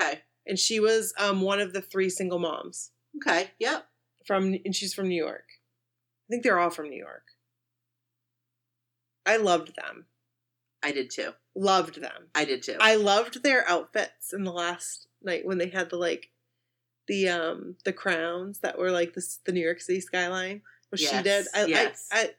Okay. 0.00 0.20
and 0.46 0.58
she 0.58 0.78
was 0.80 1.12
um 1.18 1.40
one 1.40 1.60
of 1.60 1.72
the 1.72 1.80
three 1.82 2.08
single 2.10 2.38
moms 2.38 2.92
Okay. 3.16 3.50
Yep. 3.58 3.86
from, 4.26 4.54
and 4.64 4.74
she's 4.76 4.94
from 4.94 5.08
New 5.08 5.16
York. 5.22 5.44
I 5.48 6.26
think 6.30 6.42
they're 6.42 6.58
all 6.58 6.70
from 6.70 6.88
New 6.90 6.98
York. 6.98 7.24
I 9.24 9.36
loved 9.38 9.74
them. 9.76 10.06
I 10.82 10.92
did 10.92 11.10
too. 11.10 11.32
Loved 11.54 12.00
them. 12.00 12.28
I 12.34 12.44
did 12.44 12.62
too. 12.62 12.76
I 12.80 12.96
loved 12.96 13.42
their 13.42 13.68
outfits 13.68 14.32
in 14.32 14.44
the 14.44 14.52
last 14.52 15.08
night 15.22 15.46
when 15.46 15.58
they 15.58 15.68
had 15.68 15.90
the 15.90 15.96
like 15.96 16.30
the 17.08 17.28
um 17.28 17.76
the 17.84 17.92
crowns 17.92 18.60
that 18.60 18.78
were 18.78 18.90
like 18.90 19.14
the 19.14 19.26
the 19.44 19.52
New 19.52 19.60
York 19.62 19.80
City 19.80 20.00
skyline. 20.00 20.62
What 20.90 21.00
she 21.00 21.22
did, 21.22 21.46
I, 21.54 21.64
yes. 21.66 22.08
I 22.12 22.30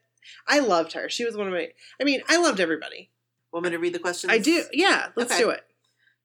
I 0.47 0.57
I 0.57 0.59
loved 0.59 0.93
her. 0.93 1.09
She 1.09 1.25
was 1.25 1.35
one 1.35 1.47
of 1.47 1.53
my. 1.53 1.69
I 1.99 2.03
mean, 2.03 2.21
I 2.29 2.37
loved 2.37 2.59
everybody. 2.59 3.09
Want 3.51 3.65
me 3.65 3.71
to 3.71 3.79
read 3.79 3.93
the 3.93 3.99
questions? 3.99 4.31
I 4.31 4.37
do. 4.37 4.63
Yeah, 4.71 5.07
let's 5.15 5.31
Okay. 5.31 5.41
do 5.43 5.49
it. 5.49 5.65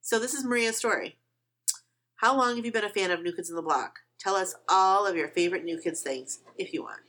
So 0.01 0.19
this 0.19 0.35
is 0.35 0.45
Maria's 0.45 0.77
story. 0.77 1.19
How 2.17 2.37
long 2.37 2.57
have 2.57 2.65
you 2.65 2.73
been 2.73 2.85
a 2.85 2.89
fan 2.91 3.11
of 3.11 3.23
New 3.23 3.33
Kids 3.33 3.51
on 3.51 3.57
the 3.57 3.63
Block? 3.63 4.01
Tell 4.19 4.35
us 4.37 4.55
all 4.69 5.07
of 5.07 5.17
your 5.17 5.29
favorite 5.29 5.65
New 5.65 5.79
Kids 5.81 6.01
things, 6.03 6.41
if 6.57 6.73
you 6.73 6.83
want. 6.83 7.01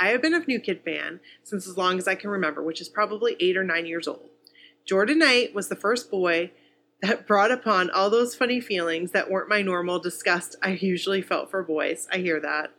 I 0.00 0.08
have 0.08 0.22
been 0.22 0.34
a 0.34 0.40
New 0.40 0.58
Kid 0.58 0.80
fan 0.82 1.20
since 1.44 1.68
as 1.68 1.76
long 1.76 1.98
as 1.98 2.08
I 2.08 2.14
can 2.14 2.30
remember, 2.30 2.62
which 2.62 2.80
is 2.80 2.88
probably 2.88 3.36
eight 3.38 3.56
or 3.56 3.62
nine 3.62 3.84
years 3.84 4.08
old. 4.08 4.30
Jordan 4.86 5.18
Knight 5.18 5.54
was 5.54 5.68
the 5.68 5.76
first 5.76 6.10
boy 6.10 6.50
that 7.02 7.26
brought 7.26 7.52
upon 7.52 7.90
all 7.90 8.08
those 8.08 8.34
funny 8.34 8.60
feelings 8.60 9.12
that 9.12 9.30
weren't 9.30 9.48
my 9.50 9.60
normal 9.60 9.98
disgust 9.98 10.56
I 10.62 10.70
usually 10.70 11.20
felt 11.20 11.50
for 11.50 11.62
boys. 11.62 12.08
I 12.10 12.18
hear 12.18 12.40
that. 12.40 12.72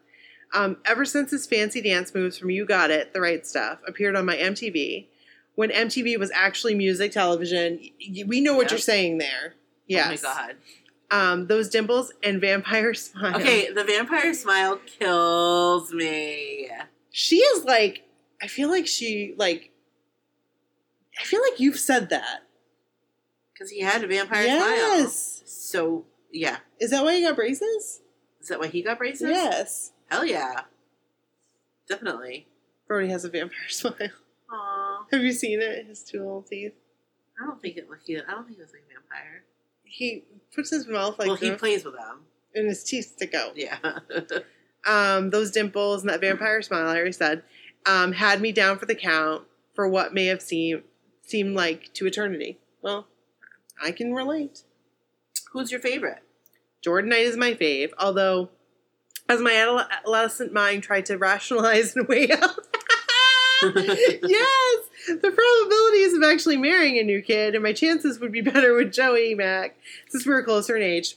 Um, 0.53 0.77
ever 0.83 1.05
since 1.05 1.31
his 1.31 1.45
fancy 1.47 1.79
dance 1.79 2.13
moves 2.13 2.37
from 2.37 2.49
You 2.49 2.65
Got 2.65 2.89
It, 2.91 3.13
The 3.13 3.21
Right 3.21 3.45
Stuff, 3.45 3.79
appeared 3.87 4.15
on 4.15 4.25
my 4.25 4.35
MTV, 4.35 5.07
when 5.55 5.69
MTV 5.69 6.17
was 6.17 6.31
actually 6.33 6.75
music 6.75 7.11
television, 7.11 7.79
we 8.25 8.41
know 8.41 8.55
what 8.55 8.71
you're 8.71 8.79
saying 8.79 9.19
there. 9.19 9.53
Yes. 9.85 10.23
Oh 10.25 10.27
my 10.27 10.35
god. 10.35 10.55
Um, 11.11 11.47
those 11.47 11.69
dimples 11.69 12.11
and 12.23 12.41
vampire 12.41 12.93
smile. 12.95 13.35
Okay, 13.35 13.71
the 13.71 13.83
vampire 13.83 14.33
smile 14.33 14.79
kills 14.99 15.93
me. 15.93 16.69
She 17.11 17.37
is 17.37 17.65
like, 17.65 18.03
I 18.41 18.47
feel 18.47 18.69
like 18.69 18.87
she 18.87 19.33
like. 19.37 19.71
I 21.19 21.23
feel 21.23 21.41
like 21.41 21.59
you've 21.59 21.79
said 21.79 22.09
that. 22.09 22.43
Because 23.53 23.69
he 23.69 23.81
had 23.81 24.03
a 24.03 24.07
vampire 24.07 24.45
smile. 24.45 24.69
yes. 24.69 25.43
So 25.45 26.05
yeah. 26.31 26.57
Is 26.79 26.91
that 26.91 27.03
why 27.03 27.15
he 27.15 27.21
got 27.23 27.35
braces? 27.35 28.01
Is 28.41 28.47
that 28.47 28.59
why 28.59 28.67
he 28.67 28.81
got 28.81 28.97
braces? 28.97 29.29
Yes. 29.29 29.91
Hell 30.09 30.25
yeah. 30.25 30.61
Definitely. 31.87 32.47
Brody 32.87 33.09
has 33.09 33.25
a 33.25 33.29
vampire 33.29 33.57
smile. 33.69 33.95
Aw. 34.51 35.05
Have 35.11 35.21
you 35.21 35.33
seen 35.33 35.61
it? 35.61 35.85
His 35.85 36.03
two 36.03 36.19
little 36.19 36.41
teeth. 36.41 36.73
I 37.41 37.45
don't 37.45 37.61
think 37.61 37.77
it 37.77 37.87
he 38.05 38.17
I 38.17 38.31
don't 38.31 38.45
think 38.45 38.57
it 38.57 38.61
was 38.61 38.71
like 38.71 38.83
a 38.89 38.93
vampire. 38.93 39.43
He 39.83 40.23
puts 40.55 40.69
his 40.69 40.87
mouth 40.87 41.19
like 41.19 41.27
well 41.27 41.35
he 41.35 41.51
plays 41.51 41.83
with 41.83 41.95
them. 41.95 42.21
and 42.55 42.67
his 42.67 42.83
teeth 42.83 43.13
stick 43.15 43.33
out. 43.33 43.57
Yeah. 43.57 43.77
Um, 44.87 45.29
those 45.29 45.51
dimples 45.51 46.01
and 46.01 46.09
that 46.09 46.21
vampire 46.21 46.61
smile, 46.61 46.87
I 46.87 46.95
already 46.95 47.11
said, 47.11 47.43
um, 47.85 48.13
had 48.13 48.41
me 48.41 48.51
down 48.51 48.77
for 48.77 48.85
the 48.85 48.95
count 48.95 49.43
for 49.73 49.87
what 49.87 50.13
may 50.13 50.25
have 50.25 50.41
seemed 50.41 50.83
seemed 51.21 51.55
like 51.55 51.93
to 51.93 52.05
eternity. 52.05 52.57
Well, 52.81 53.07
I 53.81 53.91
can 53.91 54.13
relate. 54.13 54.63
Who's 55.53 55.71
your 55.71 55.79
favorite? 55.79 56.21
Jordan 56.83 57.09
Knight 57.09 57.25
is 57.25 57.37
my 57.37 57.53
fave, 57.53 57.91
although 57.97 58.49
as 59.29 59.39
my 59.39 59.53
adolescent 59.53 60.51
mind 60.51 60.83
tried 60.83 61.05
to 61.07 61.17
rationalize 61.17 61.95
and 61.95 62.07
weigh 62.07 62.31
out. 62.31 62.55
yes, 63.75 64.79
the 65.07 65.31
probabilities 65.31 66.13
of 66.13 66.23
actually 66.23 66.57
marrying 66.57 66.97
a 66.97 67.03
new 67.03 67.21
kid 67.21 67.53
and 67.53 67.63
my 67.63 67.73
chances 67.73 68.19
would 68.19 68.31
be 68.31 68.41
better 68.41 68.75
with 68.75 68.91
Joey 68.91 69.35
Mac 69.35 69.75
since 70.09 70.25
we 70.25 70.33
were 70.33 70.41
closer 70.41 70.75
in 70.75 70.81
age. 70.81 71.15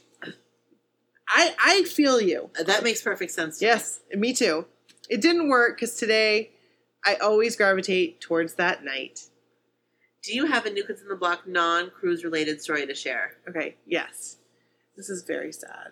I 1.27 1.55
I 1.59 1.83
feel 1.83 2.21
you. 2.21 2.49
That 2.63 2.83
makes 2.83 3.01
perfect 3.01 3.31
sense. 3.31 3.59
to. 3.59 3.65
Yes, 3.65 3.99
me 4.13 4.33
too. 4.33 4.65
It 5.09 5.21
didn't 5.21 5.49
work 5.49 5.77
because 5.77 5.95
today 5.95 6.51
I 7.05 7.15
always 7.15 7.55
gravitate 7.55 8.21
towards 8.21 8.55
that 8.55 8.83
night. 8.83 9.21
Do 10.23 10.33
you 10.33 10.47
have 10.47 10.65
a 10.65 10.71
New 10.71 10.83
Kids 10.83 11.01
on 11.03 11.07
the 11.09 11.15
Block 11.15 11.47
non 11.47 11.91
cruise 11.91 12.23
related 12.23 12.61
story 12.61 12.85
to 12.87 12.95
share? 12.95 13.33
Okay, 13.47 13.75
yes. 13.85 14.37
This 14.97 15.09
is 15.09 15.23
very 15.23 15.51
sad. 15.51 15.91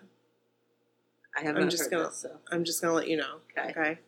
I 1.36 1.42
have 1.42 1.56
I'm 1.56 1.68
just 1.68 1.84
heard 1.84 1.90
gonna- 1.92 2.04
this, 2.04 2.16
so. 2.16 2.40
I'm 2.50 2.64
just 2.64 2.80
gonna 2.80 2.94
let 2.94 3.08
you 3.08 3.16
know. 3.16 3.40
Okay. 3.58 3.70
Okay. 3.70 3.98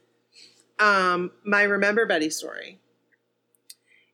Um, 0.79 1.33
my 1.45 1.63
Remember 1.63 2.07
Betty 2.07 2.31
story. 2.31 2.81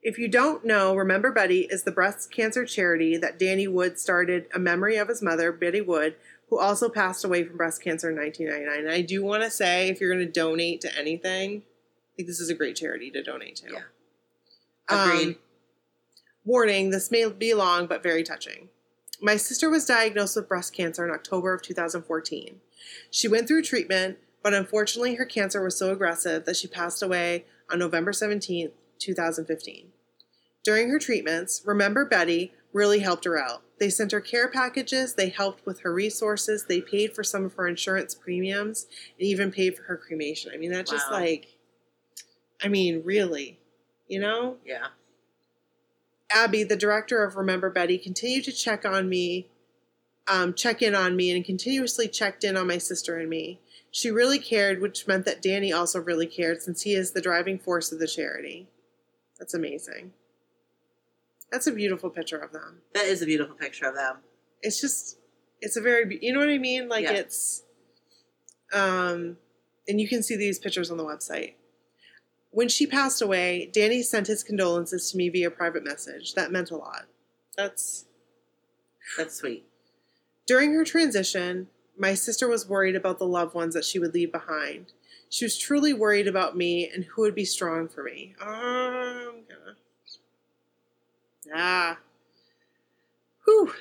If 0.03 0.19
you 0.19 0.29
don't 0.29 0.65
know, 0.65 0.95
Remember 0.97 1.31
Betty 1.31 1.67
is 1.71 1.85
the 1.85 1.93
breast 1.93 2.31
cancer 2.33 2.65
charity 2.65 3.17
that 3.17 3.39
Danny 3.39 3.69
Wood 3.69 3.99
started 4.01 4.47
a 4.55 4.59
memory 4.59 4.97
of 4.97 5.09
his 5.09 5.23
mother, 5.23 5.53
Betty 5.53 5.81
Wood, 5.81 6.17
who 6.53 6.59
also 6.59 6.91
passed 6.91 7.25
away 7.25 7.43
from 7.45 7.57
breast 7.57 7.83
cancer 7.83 8.11
in 8.11 8.17
1999. 8.17 8.85
And 8.85 8.95
I 8.95 9.01
do 9.01 9.25
want 9.25 9.43
to 9.43 9.51
say, 9.51 9.89
if 9.89 10.03
you're 10.03 10.13
going 10.13 10.27
to 10.27 10.31
donate 10.31 10.83
to 10.83 10.99
anything, 10.99 11.63
I 11.63 12.13
think 12.15 12.29
this 12.29 12.41
is 12.41 12.51
a 12.51 12.55
great 12.55 12.77
charity 12.77 13.11
to 13.13 13.23
donate 13.23 13.57
to. 13.57 13.73
Yeah. 13.73 13.81
Um, 14.87 15.11
Agreed. 15.11 15.37
warning: 16.45 16.91
This 16.91 17.11
may 17.11 17.27
be 17.31 17.55
long, 17.55 17.87
but 17.87 18.03
very 18.03 18.23
touching. 18.23 18.69
My 19.19 19.39
sister 19.39 19.71
was 19.71 19.87
diagnosed 19.87 20.37
with 20.37 20.47
breast 20.47 20.75
cancer 20.75 21.07
in 21.07 21.11
October 21.11 21.55
of 21.55 21.63
2014. 21.63 22.61
She 23.11 23.29
went 23.29 23.49
through 23.49 23.63
treatment, 23.63 24.19
but 24.43 24.53
unfortunately, 24.53 25.15
her 25.15 25.25
cancer 25.25 25.65
was 25.65 25.79
so 25.79 25.91
aggressive 25.91 26.45
that 26.45 26.57
she 26.57 26.69
passed 26.69 27.03
away 27.03 27.47
on 27.71 27.79
November 27.79 28.13
17th, 28.13 28.73
2015. 28.99 29.87
During 30.63 30.91
her 30.91 30.99
treatments, 30.99 31.63
Remember 31.65 32.05
Betty 32.05 32.53
really 32.73 33.01
helped 33.01 33.25
her 33.25 33.39
out. 33.39 33.63
They 33.79 33.91
sent 33.91 34.13
her 34.13 34.21
care 34.21 34.49
packages, 34.49 35.15
they 35.15 35.29
helped 35.29 35.67
with 35.67 35.81
her 35.81 35.93
resources, 35.93 36.67
they 36.69 36.81
paid 36.81 37.15
for 37.15 37.25
some 37.25 37.45
of 37.45 37.55
her 37.55 37.67
insurance 37.67 38.15
premiums, 38.15 38.87
and 39.19 39.27
even 39.27 39.51
paid 39.51 39.77
for 39.77 39.83
her 39.85 39.97
cremation. 39.97 40.53
I 40.55 40.57
mean, 40.57 40.71
that's 40.71 40.91
just 40.91 41.11
like, 41.11 41.57
I 42.63 42.69
mean, 42.69 43.03
really, 43.05 43.59
you 44.07 44.21
know? 44.21 44.57
Yeah. 44.65 44.87
Abby, 46.31 46.63
the 46.63 46.77
director 46.77 47.25
of 47.25 47.37
Remember 47.37 47.71
Betty, 47.71 47.99
continued 47.99 48.45
to 48.45 48.53
check 48.53 48.85
on 48.85 49.09
me, 49.09 49.49
um, 50.29 50.55
check 50.55 50.81
in 50.81 50.95
on 50.95 51.17
me, 51.17 51.31
and 51.35 51.45
continuously 51.45 52.09
checked 52.09 52.45
in 52.45 52.57
on 52.57 52.69
my 52.69 52.79
sister 52.79 53.19
and 53.19 53.29
me. 53.29 53.61
She 53.91 54.11
really 54.11 54.39
cared, 54.39 54.81
which 54.81 55.07
meant 55.07 55.27
that 55.27 55.43
Danny 55.43 55.73
also 55.73 56.01
really 56.01 56.27
cared 56.27 56.63
since 56.63 56.83
he 56.83 56.95
is 56.95 57.11
the 57.11 57.21
driving 57.21 57.59
force 57.59 57.93
of 57.93 57.99
the 57.99 58.07
charity. 58.07 58.69
That's 59.39 59.55
amazing. 59.55 60.13
That's 61.53 61.67
a 61.69 61.73
beautiful 61.73 62.11
picture 62.11 62.39
of 62.39 62.51
them. 62.51 62.79
That 62.95 63.05
is 63.05 63.23
a 63.23 63.27
beautiful 63.27 63.55
picture 63.55 63.87
of 63.87 63.95
them. 63.95 64.17
It's 64.63 64.81
just, 64.81 65.19
it's 65.61 65.77
a 65.77 65.81
very, 65.81 66.19
you 66.23 66.33
know 66.33 66.41
what 66.41 66.49
I 66.49 66.59
mean? 66.59 66.89
Like 66.89 67.05
Yeah. 67.05 67.13
it's, 67.13 67.63
um, 68.73 69.37
and 69.87 70.01
you 70.01 70.09
can 70.09 70.23
see 70.23 70.35
these 70.35 70.59
pictures 70.59 70.91
on 70.91 70.97
the 70.97 71.05
website. 71.05 71.55
When 72.51 72.69
she 72.69 72.87
passed 72.87 73.21
away, 73.23 73.71
Danny 73.73 74.03
sent 74.03 74.27
his 74.27 74.43
condolences 74.43 75.11
to 75.11 75.17
me 75.17 75.29
via 75.29 75.51
private 75.51 75.85
message. 75.85 76.35
That 76.35 76.51
meant 76.53 76.71
a 76.71 76.77
lot. 76.77 77.05
That's 77.57 78.07
That's 79.19 79.37
sweet. 79.37 79.67
during 80.47 80.73
her 80.75 80.85
transition, 80.85 81.69
my 81.99 82.15
sister 82.15 82.49
was 82.49 82.67
worried 82.69 82.97
about 82.97 83.19
the 83.19 83.27
loved 83.27 83.55
ones 83.55 83.75
that 83.75 83.85
she 83.85 83.99
would 83.99 84.15
leave 84.15 84.33
behind. 84.33 84.93
She 85.29 85.45
was 85.45 85.59
truly 85.59 85.93
worried 85.93 86.27
about 86.29 86.57
me 86.57 86.89
and 86.93 87.05
who 87.05 87.23
would 87.23 87.35
be 87.35 87.45
strong 87.45 87.89
for 87.89 88.03
me. 88.03 88.35
Um. 88.41 89.45
Ah. 91.53 91.99
Whew. 93.45 93.73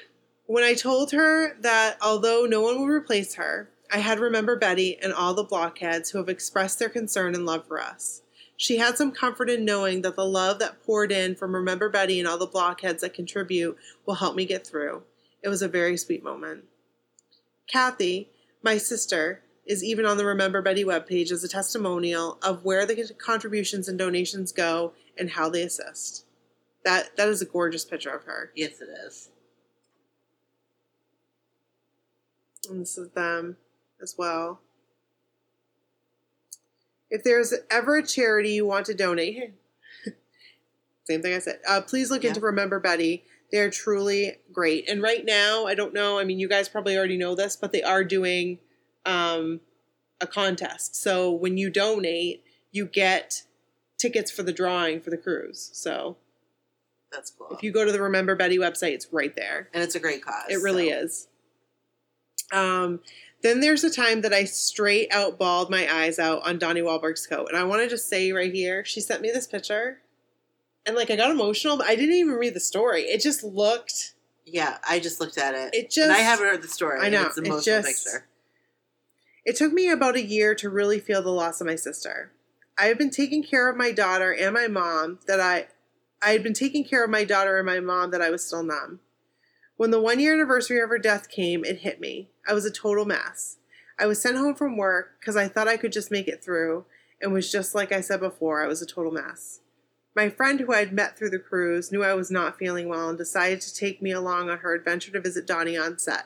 When 0.46 0.64
I 0.64 0.74
told 0.74 1.12
her 1.12 1.56
that 1.62 1.98
although 2.02 2.46
no 2.46 2.62
one 2.62 2.80
would 2.80 2.90
replace 2.90 3.36
her, 3.36 3.70
I 3.92 4.00
had 4.00 4.20
Remember 4.20 4.56
Betty 4.56 4.98
and 5.02 5.14
all 5.14 5.34
the 5.34 5.44
blockheads 5.44 6.10
who 6.10 6.18
have 6.18 6.30
expressed 6.30 6.80
their 6.80 6.90
concern 6.90 7.36
and 7.36 7.46
love 7.46 7.68
for 7.68 7.80
us. 7.80 8.22
She 8.58 8.78
had 8.78 8.98
some 8.98 9.12
comfort 9.12 9.50
in 9.50 9.66
knowing 9.66 10.02
that 10.02 10.16
the 10.16 10.26
love 10.26 10.60
that 10.60 10.84
poured 10.84 11.12
in 11.12 11.36
from 11.36 11.56
Remember 11.56 11.90
Betty 11.90 12.20
and 12.20 12.28
all 12.28 12.38
the 12.38 12.46
blockheads 12.46 13.02
that 13.02 13.14
contribute 13.14 13.78
will 14.06 14.16
help 14.16 14.36
me 14.36 14.46
get 14.46 14.66
through. 14.66 15.04
It 15.44 15.50
was 15.50 15.62
a 15.62 15.68
very 15.68 15.98
sweet 15.98 16.24
moment. 16.24 16.66
Kathy, 17.68 18.30
my 18.62 18.78
sister, 18.78 19.42
is 19.66 19.84
even 19.84 20.06
on 20.06 20.18
the 20.18 20.26
Remember 20.26 20.62
Betty 20.62 20.84
webpage 20.84 21.32
as 21.32 21.44
a 21.44 21.48
testimonial 21.48 22.38
of 22.44 22.64
where 22.64 22.86
the 22.86 23.14
contributions 23.18 23.88
and 23.88 23.98
donations 23.98 24.52
go 24.52 24.94
and 25.18 25.32
how 25.32 25.50
they 25.50 25.64
assist. 25.64 26.26
That 26.84 27.16
that 27.18 27.30
is 27.30 27.42
a 27.42 27.46
gorgeous 27.46 27.86
picture 27.86 28.10
of 28.10 28.24
her. 28.24 28.52
Yes, 28.56 28.82
it 28.82 28.90
is. 29.06 29.30
And 32.70 32.82
this 32.82 32.98
is 32.98 33.10
them 33.10 33.58
as 34.02 34.16
well. 34.18 34.60
If 37.10 37.24
there's 37.24 37.54
ever 37.70 37.98
a 37.98 38.06
charity 38.06 38.52
you 38.54 38.66
want 38.66 38.86
to 38.86 38.94
donate, 38.94 39.54
same 41.04 41.22
thing 41.22 41.34
I 41.34 41.40
said, 41.40 41.60
uh, 41.68 41.82
please 41.82 42.10
look 42.10 42.24
Yeah. 42.24 42.30
into 42.30 42.42
Remember 42.42 42.80
Betty. 42.80 43.26
They're 43.52 43.70
truly 43.70 44.38
great. 44.54 44.88
And 44.88 45.02
right 45.02 45.26
now, 45.26 45.66
I 45.66 45.76
don't 45.76 45.94
know, 45.94 46.18
I 46.18 46.24
mean, 46.24 46.40
you 46.40 46.48
guys 46.48 46.70
probably 46.70 46.98
already 46.98 47.18
know 47.18 47.36
this, 47.36 47.58
but 47.58 47.74
they 47.74 47.84
are 47.84 48.04
doing 48.06 48.60
um, 49.06 49.60
a 50.22 50.28
contest. 50.28 50.96
So 50.96 51.30
when 51.32 51.58
you 51.58 51.70
donate, 51.70 52.46
you 52.72 52.86
get 52.86 53.44
tickets 53.98 54.32
for 54.32 54.44
the 54.44 54.54
drawing 54.54 55.02
for 55.02 55.10
the 55.10 55.18
cruise. 55.18 55.70
So 55.74 56.16
That's 57.12 57.32
cool. 57.32 57.48
if 57.52 57.62
you 57.64 57.72
go 57.72 57.84
to 57.86 57.92
the 57.92 58.02
Remember 58.02 58.36
Betty 58.36 58.58
website, 58.58 58.94
it's 58.94 59.08
right 59.12 59.36
there. 59.36 59.68
and 59.74 59.84
it's 59.84 59.96
a 59.96 60.00
great 60.00 60.24
cause. 60.24 60.46
It 60.50 60.62
really 60.62 60.90
so. 60.90 60.96
is. 61.00 61.28
Um, 62.54 63.00
then 63.44 63.60
there's 63.60 63.84
a 63.84 63.90
time 63.90 64.22
that 64.22 64.34
I 64.34 64.44
straight 64.46 65.12
out 65.12 65.38
bawled 65.40 65.70
my 65.70 65.88
eyes 65.92 66.20
out 66.20 66.46
on 66.46 66.60
Donnie 66.60 66.82
Wahlberg's 66.82 67.26
coat. 67.28 67.48
And 67.50 67.58
I 67.58 67.64
want 67.64 67.82
to 67.82 67.88
just 67.90 68.08
say 68.08 68.32
right 68.32 68.54
here, 68.54 68.86
she 68.86 69.02
sent 69.02 69.22
me 69.22 69.32
this 69.32 69.48
picture. 69.48 70.00
And 70.86 70.96
like 70.96 71.10
I 71.12 71.16
got 71.16 71.32
emotional, 71.32 71.78
but 71.78 71.88
I 71.88 71.96
didn't 71.96 72.16
even 72.16 72.34
read 72.36 72.54
the 72.54 72.60
story. 72.60 73.04
It 73.04 73.22
just 73.22 73.44
looked 73.44 74.14
Yeah, 74.46 74.78
I 74.88 75.00
just 75.00 75.20
looked 75.22 75.38
at 75.38 75.54
it. 75.54 75.74
It 75.74 75.90
just- 75.92 76.00
and 76.10 76.12
I 76.12 76.18
haven't 76.20 76.46
heard 76.48 76.62
the 76.62 76.68
story. 76.68 77.00
I 77.02 77.10
know, 77.10 77.28
It's 77.28 77.38
an 77.38 77.46
it 77.46 77.64
just- 77.64 77.88
picture. 78.06 78.26
It 79.46 79.56
took 79.56 79.72
me 79.74 79.90
about 79.90 80.16
a 80.16 80.22
year 80.22 80.54
to 80.56 80.70
really 80.70 81.00
feel 81.00 81.22
the 81.22 81.32
loss 81.32 81.62
of 81.62 81.68
my 81.68 81.76
sister. 81.76 82.32
I 82.78 82.86
have 82.86 82.98
been 82.98 83.10
taking 83.10 83.44
care 83.44 83.70
of 83.70 83.76
my 83.78 83.92
daughter 83.92 84.32
and 84.34 84.54
my 84.54 84.68
mom 84.68 85.20
that 85.28 85.40
I 85.40 85.68
I 86.22 86.32
had 86.32 86.44
been 86.44 86.54
taking 86.54 86.84
care 86.84 87.04
of 87.04 87.10
my 87.10 87.24
daughter 87.24 87.58
and 87.58 87.66
my 87.66 87.80
mom 87.80 88.12
that 88.12 88.22
I 88.22 88.30
was 88.30 88.46
still 88.46 88.64
numb. 88.64 89.00
When 89.78 89.92
the 89.92 90.02
one 90.02 90.20
year 90.20 90.34
anniversary 90.34 90.80
of 90.80 90.90
her 90.90 91.00
death 91.00 91.30
came, 91.30 91.66
it 91.66 91.80
hit 91.80 92.00
me. 92.00 92.30
I 92.48 92.54
was 92.54 92.66
a 92.66 92.72
total 92.72 93.06
mess. 93.06 93.58
I 93.98 94.06
was 94.06 94.22
sent 94.22 94.38
home 94.38 94.56
from 94.56 94.78
work 94.78 95.16
because 95.20 95.36
I 95.36 95.48
thought 95.48 95.68
I 95.68 95.78
could 95.78 95.92
just 95.92 96.12
make 96.12 96.28
it 96.28 96.44
through 96.44 96.86
and 97.22 97.34
was 97.34 97.52
just 97.52 97.74
like 97.74 97.92
I 97.92 98.02
said 98.02 98.20
before, 98.20 98.64
I 98.64 98.68
was 98.68 98.82
a 98.82 98.86
total 98.86 99.12
mess. 99.12 99.60
My 100.16 100.30
friend 100.30 100.60
who 100.60 100.74
I 100.74 100.80
had 100.80 100.92
met 100.92 101.18
through 101.18 101.30
the 101.30 101.40
cruise 101.40 101.92
knew 101.92 102.04
I 102.04 102.14
was 102.14 102.30
not 102.30 102.58
feeling 102.58 102.90
well 102.90 103.10
and 103.10 103.18
decided 103.18 103.62
to 103.62 103.74
take 103.74 104.02
me 104.02 104.12
along 104.12 104.50
on 104.50 104.60
her 104.60 104.76
adventure 104.76 105.12
to 105.12 105.22
visit 105.22 105.48
Donnie 105.48 105.78
on 105.78 105.98
set. 105.98 106.26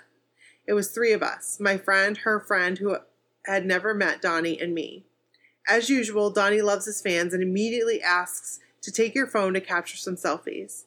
It 0.67 0.73
was 0.73 0.89
three 0.89 1.13
of 1.13 1.21
us 1.21 1.59
my 1.59 1.77
friend, 1.77 2.17
her 2.17 2.39
friend 2.39 2.79
who 2.79 2.97
had 3.45 3.65
never 3.65 3.93
met 3.93 4.21
Donnie, 4.21 4.59
and 4.59 4.73
me. 4.73 5.05
As 5.67 5.89
usual, 5.89 6.31
Donnie 6.31 6.61
loves 6.61 6.85
his 6.85 7.01
fans 7.01 7.33
and 7.33 7.43
immediately 7.43 8.01
asks 8.01 8.59
to 8.85 8.91
take 8.91 9.13
your 9.15 9.27
phone 9.27 9.53
to 9.55 9.61
capture 9.61 9.97
some 9.97 10.15
selfies. 10.15 10.83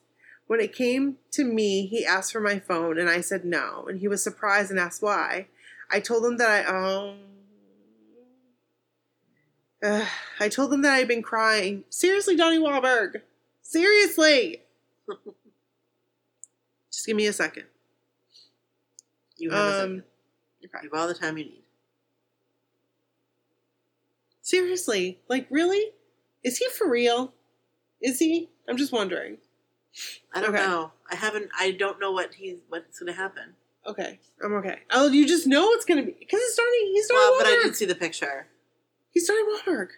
When 0.46 0.60
it 0.60 0.72
came 0.74 1.18
to 1.32 1.44
me, 1.44 1.86
he 1.86 2.06
asked 2.06 2.32
for 2.32 2.40
my 2.40 2.58
phone 2.58 2.98
and 2.98 3.10
I 3.10 3.20
said 3.20 3.44
no, 3.44 3.84
and 3.88 4.00
he 4.00 4.08
was 4.08 4.22
surprised 4.22 4.70
and 4.70 4.80
asked 4.80 5.02
why. 5.02 5.48
I 5.90 6.00
told 6.00 6.24
him 6.24 6.36
that 6.38 6.68
I 6.68 7.08
um 7.08 7.18
Ugh. 9.82 10.06
I 10.40 10.48
told 10.48 10.72
him 10.72 10.82
that 10.82 10.94
I 10.94 10.98
had 10.98 11.08
been 11.08 11.22
crying. 11.22 11.84
Seriously, 11.90 12.34
Donnie 12.36 12.58
Wahlberg. 12.58 13.22
Seriously. 13.62 14.62
Just 16.92 17.06
give 17.06 17.16
me 17.16 17.26
a 17.26 17.32
second. 17.32 17.64
You 19.36 19.50
have 19.50 19.58
a 19.58 19.62
Um, 19.68 19.72
second. 19.74 20.02
okay. 20.64 20.78
You 20.84 20.90
have 20.92 21.00
all 21.00 21.08
the 21.08 21.14
time 21.14 21.36
you 21.38 21.44
need. 21.44 21.62
Seriously, 24.40 25.18
like 25.28 25.46
really? 25.50 25.92
Is 26.42 26.56
he 26.58 26.68
for 26.70 26.88
real? 26.88 27.34
Is 28.00 28.18
he? 28.18 28.48
I'm 28.68 28.76
just 28.76 28.92
wondering. 28.92 29.38
I 30.32 30.40
don't 30.40 30.54
Okay. 30.54 30.64
know. 30.64 30.92
I 31.10 31.16
haven't. 31.16 31.50
I 31.58 31.72
don't 31.72 31.98
know 32.00 32.12
what 32.12 32.34
he's 32.34 32.58
what's 32.68 32.98
going 33.00 33.12
to 33.12 33.18
happen. 33.18 33.54
Okay, 33.86 34.18
I'm 34.44 34.52
okay. 34.54 34.80
Oh, 34.90 35.08
you 35.08 35.26
just 35.26 35.46
know 35.46 35.70
it's 35.72 35.86
gonna 35.86 36.02
be 36.02 36.12
because 36.12 36.40
it's 36.42 36.52
starting. 36.52 36.90
He's 36.92 37.06
starting. 37.06 37.26
Well, 37.30 37.38
but 37.38 37.46
I 37.46 37.62
did 37.62 37.74
see 37.74 37.86
the 37.86 37.94
picture. 37.94 38.46
He's 39.10 39.26
Donnie 39.26 39.42
Wahlberg. 39.44 39.88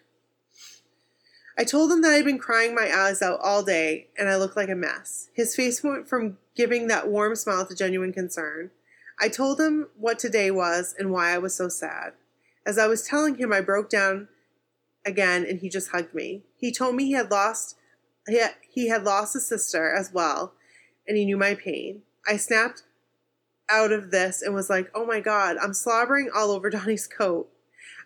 I 1.59 1.65
told 1.65 1.91
him 1.91 2.01
that 2.03 2.13
I'd 2.13 2.25
been 2.25 2.39
crying 2.39 2.75
my 2.75 2.91
eyes 2.95 3.21
out 3.21 3.41
all 3.43 3.63
day 3.65 4.07
and 4.17 4.29
I 4.29 4.37
looked 4.37 4.57
like 4.57 4.69
a 4.69 4.75
mess. 4.77 5.29
His 5.35 5.57
face 5.57 5.83
went 5.83 6.09
from 6.09 6.39
giving 6.57 6.87
that 6.87 7.09
warm 7.09 7.35
smile 7.35 7.67
to 7.67 7.75
genuine 7.75 8.13
concern. 8.13 8.71
I 9.19 9.29
told 9.29 9.61
him 9.61 9.89
what 9.99 10.19
today 10.19 10.51
was 10.51 10.95
and 10.99 11.11
why 11.11 11.33
I 11.35 11.39
was 11.39 11.55
so 11.55 11.69
sad. 11.69 12.13
As 12.65 12.79
I 12.79 12.87
was 12.87 13.03
telling 13.03 13.35
him, 13.35 13.53
I 13.53 13.61
broke 13.61 13.91
down 13.91 14.29
again 15.05 15.45
and 15.45 15.59
he 15.61 15.69
just 15.69 15.91
hugged 15.91 16.15
me. 16.15 16.45
He 16.57 16.71
told 16.73 16.95
me 16.95 17.07
he 17.07 17.13
had 17.13 17.31
lost 17.31 17.77
he 18.29 18.39
had, 18.39 18.55
he 18.69 18.89
had 18.89 19.05
lost 19.05 19.37
a 19.37 19.41
sister 19.41 19.93
as 19.93 20.13
well 20.13 20.55
and 21.11 21.17
he 21.17 21.25
knew 21.25 21.37
my 21.37 21.55
pain. 21.55 22.03
I 22.27 22.37
snapped 22.37 22.85
out 23.69 23.93
of 23.93 24.13
this 24.13 24.43
and 24.43 24.55
was 24.55 24.71
like, 24.71 24.91
"Oh 24.95 25.05
my 25.05 25.21
god, 25.21 25.57
I'm 25.61 25.75
slobbering 25.75 26.31
all 26.35 26.53
over 26.53 26.71
Donnie's 26.71 27.07
coat." 27.07 27.51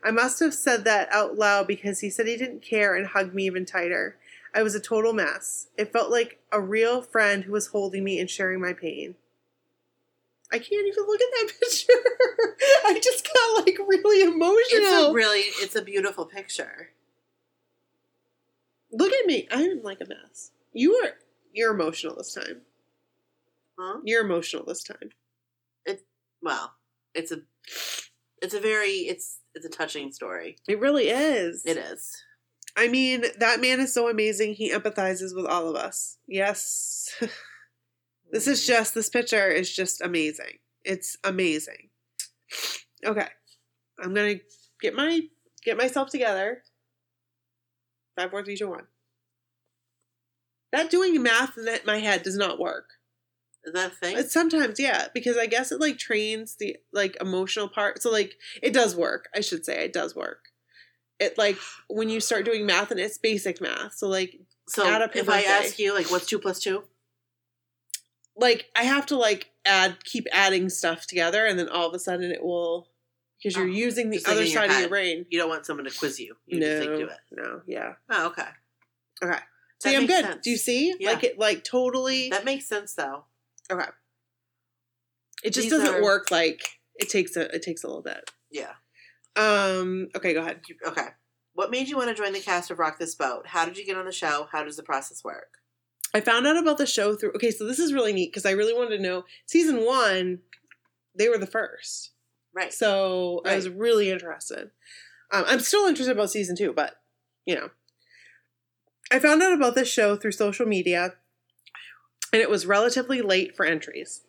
I 0.02 0.10
must 0.10 0.40
have 0.40 0.54
said 0.54 0.84
that 0.84 1.08
out 1.12 1.36
loud 1.36 1.66
because 1.66 2.00
he 2.00 2.10
said 2.10 2.26
he 2.26 2.36
didn't 2.36 2.60
care 2.62 2.94
and 2.94 3.06
hugged 3.06 3.34
me 3.34 3.44
even 3.44 3.64
tighter. 3.64 4.16
I 4.54 4.62
was 4.62 4.74
a 4.74 4.80
total 4.80 5.12
mess. 5.12 5.68
It 5.76 5.92
felt 5.92 6.10
like 6.10 6.40
a 6.52 6.60
real 6.60 7.02
friend 7.02 7.44
who 7.44 7.52
was 7.52 7.68
holding 7.68 8.04
me 8.04 8.18
and 8.18 8.28
sharing 8.28 8.60
my 8.60 8.72
pain. 8.72 9.16
I 10.52 10.58
can't 10.58 10.86
even 10.86 11.04
look 11.06 11.20
at 11.20 11.30
that 11.32 11.52
picture. 11.60 11.92
I 12.86 13.00
just 13.02 13.26
got 13.26 13.66
like 13.66 13.78
really 13.78 14.22
emotional. 14.22 14.58
It's 14.62 15.08
a 15.08 15.12
really. 15.12 15.40
It's 15.40 15.76
a 15.76 15.82
beautiful 15.82 16.24
picture. 16.24 16.90
Look 18.96 19.12
at 19.12 19.26
me. 19.26 19.48
I'm 19.50 19.82
like 19.82 20.00
a 20.00 20.08
mess. 20.08 20.50
You 20.72 20.94
are 20.94 21.10
you're 21.52 21.72
emotional 21.72 22.16
this 22.16 22.34
time. 22.34 22.62
Huh? 23.78 24.00
You're 24.04 24.24
emotional 24.24 24.64
this 24.64 24.82
time. 24.82 25.10
Well, 26.44 26.74
it's 27.14 27.32
a. 27.32 27.38
It's 28.42 28.54
a 28.54 28.60
very. 28.60 28.90
It's 29.08 29.40
it's 29.54 29.64
a 29.64 29.70
touching 29.70 30.12
story. 30.12 30.58
It 30.68 30.78
really 30.78 31.08
is. 31.08 31.64
It 31.64 31.78
is. 31.78 32.12
I 32.76 32.88
mean, 32.88 33.24
that 33.38 33.60
man 33.60 33.80
is 33.80 33.94
so 33.94 34.10
amazing. 34.10 34.54
He 34.54 34.72
empathizes 34.72 35.34
with 35.34 35.46
all 35.46 35.70
of 35.70 35.76
us. 35.76 36.18
Yes. 36.26 37.14
this 38.30 38.46
is 38.46 38.60
mm-hmm. 38.60 38.72
just, 38.72 38.94
this 38.94 39.08
picture 39.08 39.48
is 39.48 39.74
just 39.74 40.02
amazing. 40.02 40.58
It's 40.84 41.16
amazing. 41.22 41.90
Okay. 43.06 43.28
I'm 44.02 44.12
going 44.12 44.38
to 44.38 44.44
get 44.82 44.96
my, 44.96 45.20
get 45.64 45.76
myself 45.76 46.10
together. 46.10 46.64
Five, 48.16 48.30
four, 48.30 48.44
three, 48.44 48.56
two, 48.56 48.70
one. 48.70 48.86
That 50.72 50.90
doing 50.90 51.22
math 51.22 51.56
in 51.56 51.66
my 51.86 51.98
head 51.98 52.22
does 52.22 52.36
not 52.36 52.58
work. 52.58 52.90
Is 53.64 53.72
that 53.72 53.92
a 53.92 53.94
thing? 53.94 54.18
It's 54.18 54.32
sometimes, 54.32 54.78
yeah, 54.78 55.06
because 55.14 55.38
I 55.38 55.46
guess 55.46 55.72
it 55.72 55.80
like 55.80 55.98
trains 55.98 56.56
the 56.56 56.76
like 56.92 57.16
emotional 57.20 57.68
part. 57.68 58.02
So 58.02 58.10
like 58.10 58.34
it 58.62 58.72
does 58.72 58.94
work. 58.94 59.28
I 59.34 59.40
should 59.40 59.64
say 59.64 59.84
it 59.84 59.92
does 59.92 60.14
work. 60.14 60.46
It 61.18 61.38
like 61.38 61.56
when 61.88 62.08
you 62.08 62.20
start 62.20 62.44
doing 62.44 62.66
math 62.66 62.90
and 62.90 63.00
it's 63.00 63.18
basic 63.18 63.60
math. 63.60 63.94
So 63.94 64.08
like 64.08 64.40
so 64.68 64.86
add 64.86 65.02
up 65.02 65.14
if 65.14 65.28
I 65.28 65.42
ask 65.42 65.78
you, 65.78 65.94
like, 65.94 66.10
what's 66.10 66.26
two 66.26 66.38
plus 66.38 66.58
two? 66.58 66.84
like 68.36 68.70
I 68.76 68.84
have 68.84 69.06
to 69.06 69.16
like 69.16 69.50
add 69.64 70.04
keep 70.04 70.26
adding 70.32 70.68
stuff 70.68 71.06
together 71.06 71.46
and 71.46 71.58
then 71.58 71.68
all 71.68 71.88
of 71.88 71.94
a 71.94 71.98
sudden 71.98 72.30
it 72.30 72.42
will 72.42 72.88
because 73.44 73.56
you're 73.56 73.66
Oh, 73.68 73.70
using 73.70 74.08
the 74.10 74.20
other 74.26 74.46
side 74.46 74.70
of 74.70 74.80
your 74.80 74.88
brain. 74.88 75.26
You 75.30 75.38
don't 75.38 75.50
want 75.50 75.66
someone 75.66 75.84
to 75.84 75.90
quiz 75.96 76.18
you. 76.18 76.34
You 76.46 76.60
no, 76.60 76.66
just 76.78 76.88
like 76.88 76.98
do 76.98 77.04
it. 77.06 77.18
no, 77.30 77.60
yeah. 77.66 77.92
Oh, 78.10 78.26
okay. 78.28 78.48
Okay. 79.22 79.38
See, 79.82 79.90
That 79.90 80.00
I'm 80.00 80.06
good. 80.06 80.24
sense. 80.24 80.40
Do 80.42 80.50
you 80.50 80.56
see? 80.56 80.94
Yeah. 80.98 81.10
Like 81.10 81.24
it 81.24 81.38
like 81.38 81.62
totally 81.62 82.30
That 82.30 82.44
makes 82.46 82.66
sense, 82.66 82.94
though. 82.94 83.24
Okay. 83.70 83.84
It 85.42 85.50
just 85.52 85.64
These 85.68 85.72
doesn't 85.72 85.96
are- 85.96 86.02
work 86.02 86.30
like 86.30 86.62
it 86.96 87.10
takes 87.10 87.36
a 87.36 87.54
it 87.54 87.62
takes 87.62 87.84
a 87.84 87.86
little 87.86 88.02
bit. 88.02 88.30
Yeah. 88.50 88.72
Um 89.36 90.08
okay, 90.16 90.32
go 90.32 90.40
ahead. 90.40 90.60
Okay. 90.86 91.08
What 91.52 91.70
made 91.70 91.88
you 91.88 91.96
want 91.96 92.08
to 92.08 92.14
join 92.14 92.32
the 92.32 92.40
cast 92.40 92.70
of 92.70 92.78
Rock 92.78 92.98
This 92.98 93.14
Boat? 93.14 93.46
How 93.48 93.64
did 93.64 93.76
you 93.76 93.84
get 93.84 93.96
on 93.96 94.06
the 94.06 94.12
show? 94.12 94.48
How 94.50 94.64
does 94.64 94.76
the 94.76 94.82
process 94.82 95.22
work? 95.22 95.58
I 96.14 96.20
found 96.20 96.46
out 96.46 96.56
about 96.56 96.78
the 96.78 96.86
show 96.86 97.14
through. 97.14 97.32
Okay, 97.34 97.50
so 97.50 97.64
this 97.66 97.78
is 97.78 97.92
really 97.92 98.12
neat 98.12 98.30
because 98.32 98.46
I 98.46 98.52
really 98.52 98.72
wanted 98.72 98.96
to 98.96 99.02
know. 99.02 99.24
Season 99.46 99.84
one, 99.84 100.40
they 101.14 101.28
were 101.28 101.38
the 101.38 101.46
first, 101.46 102.10
Right. 102.54 102.72
so 102.72 103.42
I 103.44 103.56
was 103.56 103.68
really 103.68 104.10
interested. 104.10 104.70
Um, 105.32 105.44
I'm 105.46 105.60
still 105.60 105.86
interested 105.86 106.12
about 106.12 106.30
season 106.30 106.56
two, 106.56 106.72
but 106.72 107.00
you 107.44 107.54
know, 107.54 107.70
I 109.10 109.18
found 109.18 109.42
out 109.42 109.52
about 109.52 109.74
this 109.74 109.88
show 109.88 110.16
through 110.16 110.32
social 110.32 110.66
media, 110.66 111.14
and 112.32 112.40
it 112.40 112.48
was 112.48 112.66
relatively 112.66 113.20
late 113.20 113.56
for 113.56 113.66
entries. 113.66 114.22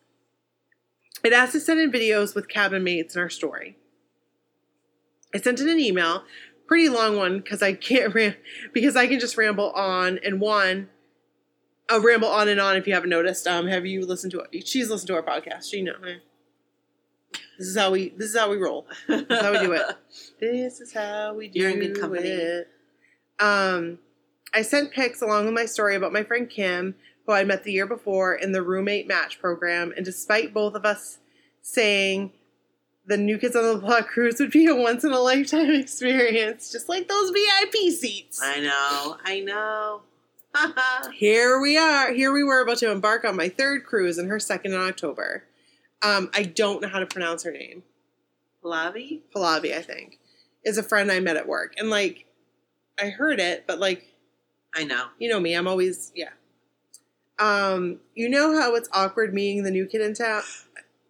It 1.23 1.33
asked 1.33 1.53
to 1.53 1.59
send 1.59 1.79
in 1.79 1.91
videos 1.91 2.35
with 2.35 2.49
cabin 2.49 2.83
mates 2.83 3.15
in 3.15 3.21
our 3.21 3.29
story. 3.29 3.77
I 5.33 5.39
sent 5.39 5.59
in 5.59 5.69
an 5.69 5.79
email, 5.79 6.23
pretty 6.67 6.89
long 6.89 7.17
one 7.17 7.39
because 7.39 7.61
I 7.61 7.73
can't 7.73 8.13
ram- 8.13 8.35
because 8.73 8.95
I 8.95 9.07
can 9.07 9.19
just 9.19 9.37
ramble 9.37 9.71
on. 9.71 10.19
And 10.23 10.39
one, 10.39 10.89
I'll 11.89 12.01
ramble 12.01 12.29
on 12.29 12.47
and 12.47 12.59
on 12.59 12.75
if 12.77 12.87
you 12.87 12.93
haven't 12.93 13.09
noticed. 13.09 13.47
Um, 13.47 13.67
have 13.67 13.85
you 13.85 14.05
listened 14.05 14.31
to 14.31 14.39
it? 14.41 14.67
She's 14.67 14.89
listened 14.89 15.07
to 15.07 15.15
our 15.15 15.23
podcast. 15.23 15.69
She 15.69 15.81
know. 15.81 15.93
This 17.57 17.67
is 17.69 17.77
how 17.77 17.91
we. 17.91 18.09
This 18.09 18.29
is 18.31 18.37
how 18.37 18.49
we 18.49 18.57
roll. 18.57 18.85
That's 19.07 19.41
how 19.41 19.51
we 19.51 19.59
do 19.59 19.71
it. 19.73 19.83
This 20.39 20.81
is 20.81 20.93
how 20.93 21.33
we 21.33 21.47
do 21.47 21.59
You're 21.61 21.69
in 21.71 21.79
good 21.79 21.99
company. 21.99 22.27
it. 22.27 22.67
Um, 23.39 23.99
I 24.53 24.61
sent 24.61 24.91
pics 24.91 25.21
along 25.21 25.45
with 25.45 25.53
my 25.53 25.65
story 25.65 25.95
about 25.95 26.13
my 26.13 26.23
friend 26.23 26.49
Kim, 26.49 26.95
who 27.25 27.33
I 27.33 27.43
met 27.43 27.63
the 27.63 27.71
year 27.71 27.85
before 27.85 28.33
in 28.35 28.51
the 28.51 28.61
roommate 28.61 29.07
match 29.07 29.39
program, 29.39 29.93
and 29.95 30.05
despite 30.05 30.53
both 30.53 30.75
of 30.75 30.85
us 30.85 31.19
saying 31.61 32.31
the 33.05 33.17
New 33.17 33.37
Kids 33.37 33.55
on 33.55 33.63
the 33.63 33.79
Block 33.79 34.07
cruise 34.13 34.39
would 34.39 34.51
be 34.51 34.65
a 34.67 34.75
once 34.75 35.03
in 35.03 35.11
a 35.11 35.19
lifetime 35.19 35.71
experience, 35.71 36.71
just 36.71 36.89
like 36.89 37.07
those 37.07 37.31
VIP 37.31 37.91
seats. 37.93 38.41
I 38.43 38.59
know. 38.59 39.17
I 39.23 39.39
know. 39.41 40.01
Here 41.13 41.59
we 41.59 41.77
are. 41.77 42.13
Here 42.13 42.31
we 42.31 42.43
were 42.43 42.61
about 42.61 42.77
to 42.77 42.91
embark 42.91 43.25
on 43.25 43.35
my 43.35 43.49
third 43.49 43.85
cruise 43.85 44.17
and 44.17 44.29
her 44.29 44.39
second 44.39 44.73
in 44.73 44.79
October. 44.79 45.43
Um, 46.05 46.29
I 46.35 46.43
don't 46.43 46.83
know 46.83 46.87
how 46.87 46.99
to 46.99 47.07
pronounce 47.07 47.43
her 47.43 47.51
name. 47.51 47.81
Pallavi? 48.63 49.21
Pallavi, 49.35 49.75
I 49.75 49.81
think, 49.81 50.19
is 50.63 50.77
a 50.77 50.83
friend 50.83 51.11
I 51.11 51.19
met 51.19 51.35
at 51.35 51.47
work. 51.47 51.73
And 51.77 51.89
like, 51.89 52.27
I 53.01 53.09
heard 53.09 53.39
it, 53.39 53.65
but 53.65 53.79
like, 53.79 54.13
I 54.75 54.83
know. 54.83 55.07
you 55.17 55.29
know 55.29 55.39
me, 55.39 55.55
I'm 55.55 55.67
always, 55.67 56.11
yeah. 56.15 56.29
Um, 57.39 58.01
you 58.13 58.29
know 58.29 58.55
how 58.55 58.75
it's 58.75 58.89
awkward 58.93 59.33
meeting 59.33 59.63
the 59.63 59.71
new 59.71 59.87
kid 59.87 60.01
in 60.01 60.13
town, 60.13 60.43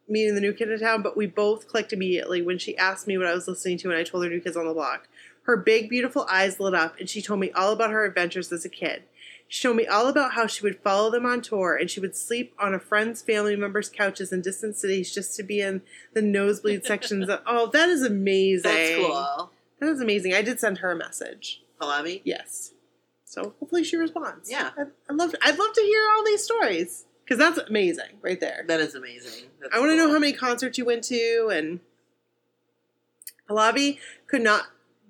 meeting 0.07 0.33
the 0.33 0.41
new 0.41 0.53
kid 0.53 0.71
in 0.71 0.79
town, 0.79 1.01
but 1.01 1.17
we 1.17 1.27
both 1.27 1.67
clicked 1.67 1.91
immediately 1.91 2.41
when 2.41 2.57
she 2.57 2.77
asked 2.77 3.05
me 3.05 3.17
what 3.17 3.27
I 3.27 3.33
was 3.33 3.49
listening 3.49 3.77
to 3.79 3.89
and 3.89 3.97
I 3.97 4.03
told 4.03 4.23
her 4.23 4.29
New 4.29 4.39
Kids 4.39 4.55
on 4.55 4.65
the 4.65 4.73
Block. 4.73 5.09
Her 5.43 5.57
big, 5.57 5.89
beautiful 5.89 6.25
eyes 6.31 6.59
lit 6.59 6.73
up 6.73 6.99
and 6.99 7.09
she 7.09 7.21
told 7.21 7.41
me 7.41 7.51
all 7.51 7.73
about 7.73 7.91
her 7.91 8.05
adventures 8.05 8.51
as 8.51 8.63
a 8.63 8.69
kid. 8.69 9.03
She 9.47 9.63
told 9.63 9.77
me 9.77 9.85
all 9.85 10.07
about 10.07 10.33
how 10.33 10.47
she 10.47 10.63
would 10.63 10.79
follow 10.79 11.11
them 11.11 11.25
on 11.25 11.41
tour 11.41 11.75
and 11.75 11.89
she 11.89 11.99
would 11.99 12.15
sleep 12.15 12.53
on 12.59 12.73
a 12.73 12.79
friend's 12.79 13.21
family 13.21 13.55
members' 13.55 13.89
couches 13.89 14.31
in 14.31 14.41
distant 14.41 14.75
cities 14.75 15.13
just 15.13 15.35
to 15.37 15.43
be 15.43 15.61
in 15.61 15.81
the 16.13 16.21
nosebleed 16.21 16.85
sections. 16.85 17.29
Of, 17.29 17.41
oh, 17.45 17.67
that 17.67 17.89
is 17.89 18.01
amazing. 18.01 18.71
That's 18.71 18.95
cool. 18.95 19.51
That 19.79 19.89
is 19.89 20.01
amazing. 20.01 20.33
I 20.33 20.41
did 20.41 20.59
send 20.59 20.79
her 20.79 20.91
a 20.91 20.95
message. 20.95 21.61
Pallavi? 21.79 22.21
Yes. 22.23 22.73
So 23.25 23.53
hopefully 23.59 23.83
she 23.83 23.97
responds. 23.97 24.49
Yeah. 24.49 24.71
I, 24.77 24.83
I 25.09 25.13
love. 25.13 25.35
I'd 25.43 25.59
love 25.59 25.73
to 25.73 25.81
hear 25.81 26.09
all 26.15 26.23
these 26.25 26.43
stories 26.43 27.05
because 27.23 27.37
that's 27.37 27.57
amazing 27.69 28.17
right 28.21 28.39
there. 28.39 28.63
That 28.67 28.79
is 28.79 28.95
amazing. 28.95 29.49
That's 29.59 29.75
I 29.75 29.79
want 29.79 29.91
to 29.91 29.97
know 29.97 30.11
how 30.11 30.19
many 30.19 30.33
concerts 30.33 30.77
you 30.77 30.85
went 30.85 31.03
to, 31.05 31.49
and 31.51 31.81
Pallavi 33.49 33.99
could 34.27 34.41
not 34.41 34.67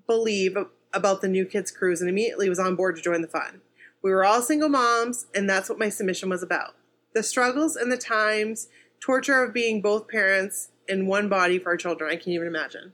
believe 0.08 0.58
about 0.94 1.22
the 1.22 1.28
new 1.28 1.46
kids 1.46 1.72
cruise 1.72 2.02
and 2.02 2.10
immediately 2.10 2.50
was 2.50 2.60
on 2.60 2.76
board 2.76 2.96
to 2.96 3.02
join 3.02 3.22
the 3.22 3.28
fun. 3.28 3.62
We 4.06 4.12
were 4.12 4.24
all 4.24 4.44
single 4.44 4.70
moms, 4.70 5.26
and 5.34 5.50
that's 5.50 5.68
what 5.68 5.80
my 5.80 5.90
submission 5.90 6.30
was 6.30 6.44
about. 6.44 6.76
The 7.16 7.24
struggles 7.24 7.76
and 7.76 7.92
the 7.92 7.98
times, 7.98 8.68
torture 9.00 9.42
of 9.42 9.52
being 9.52 9.82
both 9.82 10.08
parents 10.08 10.70
in 10.88 11.08
one 11.08 11.28
body 11.28 11.58
for 11.58 11.72
our 11.72 11.78
children. 11.78 12.12
I 12.12 12.16
can't 12.16 12.28
even 12.28 12.46
imagine. 12.46 12.94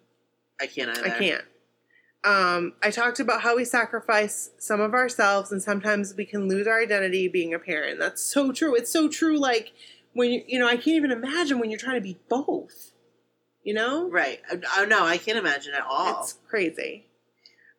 I 0.61 0.67
can't 0.67 0.89
either. 0.89 1.05
I 1.05 1.19
can't. 1.19 1.43
Um, 2.23 2.75
I 2.81 2.91
talked 2.91 3.19
about 3.19 3.41
how 3.41 3.57
we 3.57 3.65
sacrifice 3.65 4.51
some 4.57 4.79
of 4.79 4.93
ourselves, 4.93 5.51
and 5.51 5.61
sometimes 5.61 6.15
we 6.15 6.23
can 6.23 6.47
lose 6.47 6.65
our 6.65 6.81
identity 6.81 7.27
being 7.27 7.53
a 7.53 7.59
parent. 7.59 7.99
That's 7.99 8.21
so 8.23 8.53
true. 8.53 8.73
It's 8.73 8.89
so 8.89 9.09
true. 9.09 9.37
Like 9.37 9.73
when 10.13 10.31
you, 10.31 10.43
you 10.47 10.59
know, 10.59 10.67
I 10.67 10.75
can't 10.75 10.95
even 10.95 11.11
imagine 11.11 11.59
when 11.59 11.69
you're 11.69 11.77
trying 11.77 11.95
to 11.95 12.01
be 12.01 12.19
both. 12.29 12.93
You 13.65 13.73
know, 13.73 14.09
Right. 14.09 14.39
Oh, 14.77 14.85
no, 14.85 15.03
I 15.05 15.17
can't 15.17 15.37
imagine 15.37 15.73
at 15.73 15.83
all. 15.83 16.21
it's 16.21 16.37
crazy. 16.47 17.07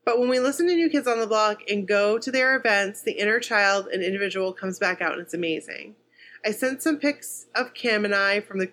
But 0.05 0.18
when 0.18 0.28
we 0.28 0.40
listen 0.40 0.66
to 0.66 0.74
New 0.74 0.90
Kids 0.90 1.07
on 1.07 1.20
the 1.20 1.26
Block 1.26 1.61
and 1.68 1.86
go 1.86 2.18
to 2.18 2.30
their 2.30 2.57
events, 2.57 3.03
the 3.03 3.12
inner 3.12 3.38
child 3.38 3.86
and 3.86 4.03
individual 4.03 4.53
comes 4.53 4.78
back 4.78 5.00
out, 5.00 5.12
and 5.12 5.20
it's 5.20 5.34
amazing. 5.34 5.94
I 6.44 6.50
sent 6.50 6.82
some 6.82 6.96
pics 6.98 7.46
of 7.55 7.72
Kim 7.74 8.05
and 8.05 8.14
I 8.14 8.40
from 8.40 8.59
the 8.59 8.70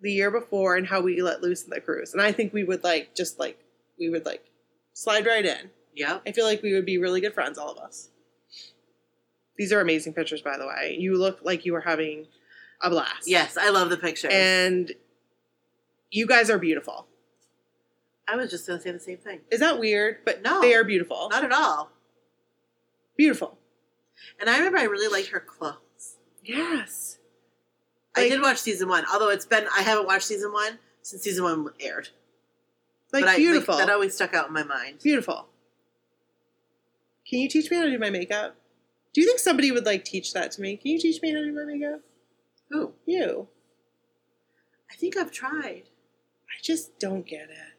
the 0.00 0.10
year 0.12 0.32
before 0.32 0.74
and 0.74 0.88
how 0.88 1.00
we 1.00 1.22
let 1.22 1.42
loose 1.42 1.62
in 1.62 1.70
the 1.70 1.80
cruise, 1.80 2.12
and 2.12 2.20
I 2.20 2.32
think 2.32 2.52
we 2.52 2.64
would 2.64 2.82
like 2.82 3.14
just 3.14 3.38
like 3.38 3.62
we 3.98 4.08
would 4.08 4.26
like 4.26 4.44
slide 4.92 5.26
right 5.26 5.46
in. 5.46 5.70
Yeah, 5.94 6.18
I 6.26 6.32
feel 6.32 6.44
like 6.44 6.62
we 6.62 6.72
would 6.72 6.86
be 6.86 6.98
really 6.98 7.20
good 7.20 7.34
friends, 7.34 7.56
all 7.58 7.70
of 7.70 7.78
us. 7.78 8.08
These 9.56 9.72
are 9.72 9.80
amazing 9.80 10.14
pictures, 10.14 10.42
by 10.42 10.58
the 10.58 10.66
way. 10.66 10.96
You 10.98 11.16
look 11.16 11.40
like 11.42 11.64
you 11.64 11.74
are 11.76 11.80
having 11.82 12.26
a 12.80 12.90
blast. 12.90 13.28
Yes, 13.28 13.56
I 13.56 13.68
love 13.70 13.90
the 13.90 13.96
pictures. 13.96 14.32
and 14.34 14.90
you 16.10 16.26
guys 16.26 16.50
are 16.50 16.58
beautiful. 16.58 17.06
I 18.28 18.36
was 18.36 18.50
just 18.50 18.66
going 18.66 18.78
to 18.78 18.82
say 18.82 18.92
the 18.92 19.00
same 19.00 19.18
thing. 19.18 19.40
Is 19.50 19.60
that 19.60 19.78
weird? 19.78 20.18
But 20.24 20.42
No. 20.42 20.60
they 20.60 20.74
are 20.74 20.84
beautiful. 20.84 21.28
Not 21.30 21.44
at 21.44 21.52
all. 21.52 21.90
beautiful. 23.16 23.58
And 24.40 24.48
I 24.48 24.56
remember 24.58 24.78
I 24.78 24.84
really 24.84 25.08
liked 25.08 25.28
her 25.28 25.40
clothes. 25.40 26.16
Yes. 26.44 27.18
I 28.16 28.28
did 28.28 28.40
watch 28.42 28.58
season 28.58 28.88
one, 28.88 29.04
although 29.12 29.30
it's 29.30 29.46
been 29.46 29.66
I 29.76 29.82
haven't 29.82 30.06
watched 30.06 30.24
season 30.26 30.52
one 30.52 30.78
since 31.02 31.22
season 31.22 31.44
one 31.44 31.68
aired. 31.80 32.10
Like 33.12 33.24
but 33.24 33.30
I, 33.30 33.36
beautiful. 33.36 33.76
that 33.76 33.90
always 33.90 34.14
stuck 34.14 34.34
out 34.34 34.48
in 34.48 34.52
my 34.52 34.62
mind. 34.62 34.98
beautiful. 35.02 35.48
Can 37.28 37.38
you 37.40 37.48
teach 37.48 37.70
me 37.70 37.76
how 37.76 37.84
to 37.84 37.90
do 37.90 37.98
my 37.98 38.10
makeup? 38.10 38.56
Do 39.14 39.20
you 39.20 39.26
think 39.26 39.38
somebody 39.38 39.72
would 39.72 39.86
like 39.86 40.04
teach 40.04 40.32
that 40.34 40.52
to 40.52 40.60
me? 40.62 40.76
Can 40.76 40.90
you 40.92 40.98
teach 40.98 41.20
me 41.22 41.32
how 41.32 41.38
to 41.40 41.44
do 41.46 41.52
my 41.52 41.64
makeup? 41.64 42.00
Who? 42.70 42.92
You. 43.06 43.48
I 44.90 44.94
think 44.96 45.16
I've 45.16 45.30
tried, 45.32 45.84
I 46.48 46.60
just 46.62 46.98
don't 46.98 47.26
get 47.26 47.48
it. 47.50 47.71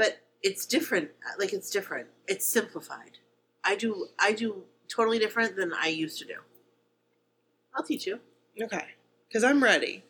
But 0.00 0.22
it's 0.42 0.64
different. 0.64 1.10
Like 1.38 1.52
it's 1.52 1.68
different. 1.68 2.06
It's 2.26 2.46
simplified. 2.46 3.18
I 3.62 3.76
do. 3.76 4.06
I 4.18 4.32
do 4.32 4.62
totally 4.88 5.18
different 5.18 5.56
than 5.56 5.74
I 5.74 5.88
used 5.88 6.18
to 6.20 6.24
do. 6.24 6.36
I'll 7.74 7.84
teach 7.84 8.06
you. 8.06 8.18
Okay. 8.62 8.86
Because 9.28 9.44
I'm 9.44 9.62
ready. 9.62 10.02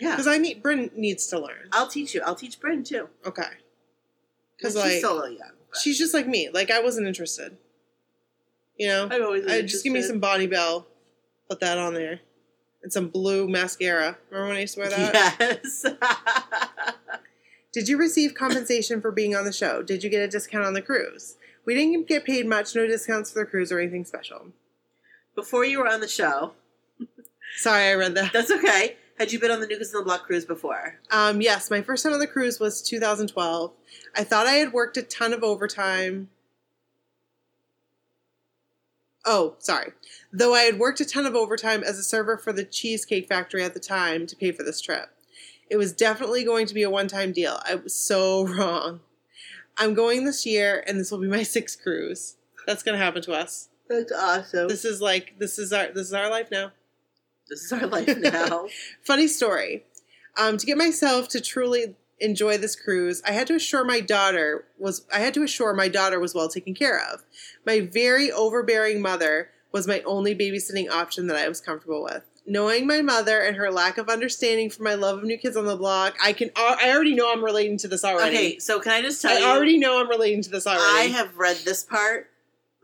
Yeah, 0.00 0.12
Because 0.12 0.26
I 0.26 0.38
need 0.38 0.62
Bryn 0.62 0.90
needs 0.96 1.26
to 1.26 1.38
learn. 1.38 1.68
I'll 1.72 1.88
teach 1.88 2.14
you. 2.14 2.22
I'll 2.22 2.34
teach 2.34 2.58
Bryn 2.58 2.84
too. 2.84 3.10
Okay. 3.26 3.42
Because 4.56 4.72
she's 4.72 4.82
like 4.82 5.00
so 5.02 5.26
young. 5.26 5.38
but 5.70 5.78
she's 5.78 5.98
just 5.98 6.14
like 6.14 6.26
me. 6.26 6.48
Like 6.48 6.70
I 6.70 6.80
wasn't 6.80 7.06
interested. 7.06 7.58
You 8.78 8.88
know? 8.88 9.08
I've 9.10 9.20
always 9.20 9.44
been 9.44 9.52
I, 9.52 9.60
just 9.60 9.84
give 9.84 9.92
me 9.92 10.00
some 10.00 10.20
Bonne 10.20 10.48
Bell. 10.48 10.86
Put 11.50 11.60
that 11.60 11.76
on 11.76 11.92
there. 11.92 12.20
And 12.82 12.90
some 12.90 13.08
blue 13.08 13.46
mascara. 13.46 14.16
Remember 14.30 14.48
when 14.48 14.56
I 14.56 14.60
used 14.62 14.74
to 14.74 14.80
wear 14.80 14.88
that? 14.88 15.36
Yes. 15.38 15.84
Did 17.74 17.88
you 17.88 17.96
receive 17.98 18.36
compensation 18.36 19.00
for 19.00 19.10
being 19.10 19.34
on 19.34 19.44
the 19.44 19.52
show? 19.52 19.82
Did 19.82 20.04
you 20.04 20.08
get 20.08 20.22
a 20.22 20.28
discount 20.28 20.64
on 20.64 20.74
the 20.74 20.80
cruise? 20.80 21.36
We 21.64 21.74
didn't 21.74 22.06
get 22.06 22.24
paid 22.24 22.46
much, 22.46 22.76
no 22.76 22.86
discounts 22.86 23.32
for 23.32 23.40
the 23.40 23.46
cruise 23.46 23.72
or 23.72 23.80
anything 23.80 24.04
special. 24.04 24.52
Before 25.34 25.64
you 25.64 25.80
were 25.80 25.88
on 25.88 25.98
the 25.98 26.06
show, 26.06 26.52
Sorry, 27.56 27.88
I 27.88 27.94
read 27.94 28.14
that. 28.14 28.32
that's 28.32 28.52
okay. 28.52 28.96
Had 29.18 29.32
you 29.32 29.40
been 29.40 29.50
on 29.50 29.60
the 29.60 29.66
Kids 29.66 29.92
on 29.92 30.00
the 30.00 30.04
Block 30.04 30.24
cruise 30.24 30.44
before? 30.44 31.00
Um, 31.10 31.40
yes, 31.40 31.68
my 31.68 31.82
first 31.82 32.04
time 32.04 32.12
on 32.12 32.20
the 32.20 32.28
cruise 32.28 32.60
was 32.60 32.80
2012. 32.80 33.72
I 34.16 34.22
thought 34.22 34.46
I 34.46 34.54
had 34.54 34.72
worked 34.72 34.96
a 34.96 35.02
ton 35.02 35.32
of 35.32 35.42
overtime. 35.42 36.28
Oh, 39.24 39.54
sorry. 39.58 39.92
Though 40.32 40.54
I 40.54 40.62
had 40.62 40.78
worked 40.78 41.00
a 41.00 41.04
ton 41.04 41.26
of 41.26 41.34
overtime 41.34 41.82
as 41.82 41.98
a 41.98 42.02
server 42.02 42.36
for 42.36 42.52
the 42.52 42.64
Cheesecake 42.64 43.28
Factory 43.28 43.64
at 43.64 43.74
the 43.74 43.80
time 43.80 44.26
to 44.26 44.36
pay 44.36 44.52
for 44.52 44.62
this 44.62 44.80
trip. 44.80 45.13
It 45.74 45.76
was 45.76 45.92
definitely 45.92 46.44
going 46.44 46.66
to 46.66 46.74
be 46.74 46.84
a 46.84 46.88
one 46.88 47.08
time 47.08 47.32
deal. 47.32 47.60
I 47.68 47.74
was 47.74 47.96
so 47.96 48.46
wrong. 48.46 49.00
I'm 49.76 49.92
going 49.92 50.24
this 50.24 50.46
year, 50.46 50.84
and 50.86 51.00
this 51.00 51.10
will 51.10 51.18
be 51.18 51.26
my 51.26 51.42
sixth 51.42 51.82
cruise. 51.82 52.36
That's 52.64 52.84
going 52.84 52.96
to 52.96 53.04
happen 53.04 53.22
to 53.22 53.32
us. 53.32 53.70
That's 53.88 54.12
awesome. 54.12 54.68
This, 54.68 54.82
This 54.82 54.92
is 54.92 55.00
like 55.00 55.34
this 55.40 55.58
is 55.58 55.72
our 55.72 55.88
this 55.88 56.06
is 56.06 56.12
our 56.12 56.30
life 56.30 56.46
now. 56.52 56.70
This 57.48 57.64
is 57.64 57.72
our 57.72 57.88
life 57.88 58.16
now. 58.18 58.68
Funny 59.02 59.26
story. 59.26 59.82
Um, 60.38 60.58
to 60.58 60.64
get 60.64 60.78
myself 60.78 61.26
to 61.30 61.40
truly 61.40 61.96
enjoy 62.20 62.56
this 62.56 62.76
cruise, 62.76 63.20
I 63.26 63.32
had 63.32 63.48
to 63.48 63.56
assure 63.56 63.84
my 63.84 63.98
daughter 63.98 64.66
was 64.78 65.04
I 65.12 65.18
had 65.18 65.34
to 65.34 65.42
assure 65.42 65.74
my 65.74 65.88
daughter 65.88 66.20
was 66.20 66.36
well 66.36 66.48
taken 66.48 66.76
care 66.76 67.02
of. 67.12 67.24
My 67.66 67.80
very 67.80 68.30
overbearing 68.30 69.02
mother 69.02 69.50
was 69.72 69.88
my 69.88 70.02
only 70.02 70.36
babysitting 70.36 70.88
option 70.88 71.26
that 71.26 71.36
I 71.36 71.48
was 71.48 71.60
comfortable 71.60 72.04
with. 72.04 72.22
Knowing 72.46 72.86
my 72.86 73.00
mother 73.00 73.40
and 73.40 73.56
her 73.56 73.70
lack 73.70 73.96
of 73.96 74.08
understanding 74.10 74.68
for 74.68 74.82
my 74.82 74.94
love 74.94 75.18
of 75.18 75.24
New 75.24 75.38
Kids 75.38 75.56
on 75.56 75.64
the 75.64 75.76
Block, 75.76 76.14
I 76.22 76.34
can 76.34 76.50
uh, 76.56 76.76
I 76.78 76.90
already 76.92 77.14
know 77.14 77.32
I'm 77.32 77.42
relating 77.42 77.78
to 77.78 77.88
this 77.88 78.04
already. 78.04 78.36
okay, 78.36 78.58
so 78.58 78.80
can 78.80 78.92
I 78.92 79.00
just 79.00 79.22
tell 79.22 79.34
I 79.34 79.38
you? 79.40 79.46
I 79.46 79.50
already 79.56 79.78
know 79.78 79.98
I'm 80.00 80.08
relating 80.10 80.42
to 80.42 80.50
this 80.50 80.66
already. 80.66 80.82
I 80.84 81.12
have 81.16 81.38
read 81.38 81.56
this 81.64 81.82
part. 81.82 82.30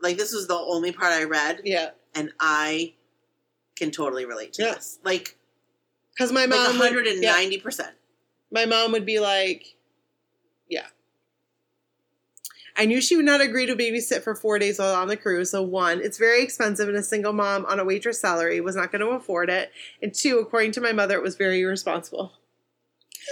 Like 0.01 0.17
this 0.17 0.33
was 0.33 0.47
the 0.47 0.55
only 0.57 0.91
part 0.91 1.13
I 1.13 1.25
read, 1.25 1.61
yeah, 1.63 1.91
and 2.15 2.31
I 2.39 2.93
can 3.75 3.91
totally 3.91 4.25
relate 4.25 4.53
to 4.53 4.63
Yeah. 4.63 4.73
this. 4.73 4.97
Like, 5.03 5.37
because 6.15 6.31
my 6.31 6.41
like 6.45 6.49
mom 6.49 6.79
Would, 6.79 6.93
yeah. 7.21 7.33
my 8.51 8.65
mom 8.65 8.91
would 8.93 9.05
be 9.05 9.19
like, 9.19 9.75
yeah. 10.69 10.87
I 12.77 12.85
knew 12.85 13.01
she 13.01 13.15
would 13.15 13.25
not 13.25 13.41
agree 13.41 13.65
to 13.65 13.75
babysit 13.75 14.21
for 14.21 14.35
four 14.35 14.59
days 14.59 14.79
while 14.79 14.95
on 14.95 15.07
the 15.07 15.17
cruise. 15.17 15.51
So, 15.51 15.61
one, 15.61 16.01
it's 16.01 16.17
very 16.17 16.41
expensive, 16.41 16.87
and 16.87 16.97
a 16.97 17.03
single 17.03 17.33
mom 17.33 17.65
on 17.65 17.79
a 17.79 17.85
waitress 17.85 18.19
salary 18.19 18.61
was 18.61 18.75
not 18.75 18.91
going 18.91 19.01
to 19.01 19.09
afford 19.09 19.49
it. 19.49 19.71
And 20.01 20.13
two, 20.13 20.39
according 20.39 20.71
to 20.73 20.81
my 20.81 20.93
mother, 20.93 21.15
it 21.15 21.23
was 21.23 21.35
very 21.35 21.61
irresponsible. 21.61 22.33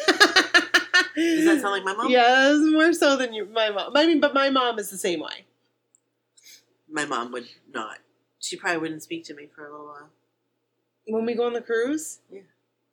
Does 0.06 1.46
that 1.46 1.62
sound 1.62 1.74
like 1.74 1.84
my 1.84 1.94
mom? 1.94 2.10
Yes, 2.10 2.60
more 2.62 2.94
so 2.94 3.18
than 3.18 3.34
you, 3.34 3.46
my 3.46 3.70
mom. 3.70 3.96
I 3.96 4.06
mean, 4.06 4.20
but 4.20 4.34
my 4.34 4.50
mom 4.50 4.80
is 4.80 4.90
the 4.90 4.98
same 4.98 5.20
way. 5.20 5.46
My 6.90 7.06
mom 7.06 7.32
would 7.32 7.48
not. 7.74 8.00
She 8.40 8.56
probably 8.56 8.80
wouldn't 8.80 9.04
speak 9.04 9.26
to 9.26 9.34
me 9.34 9.48
for 9.54 9.68
a 9.68 9.72
little 9.72 9.88
while. 9.88 10.10
When 11.08 11.26
we 11.26 11.34
go 11.34 11.46
on 11.46 11.54
the 11.54 11.62
cruise? 11.62 12.20
Yeah. 12.32 12.42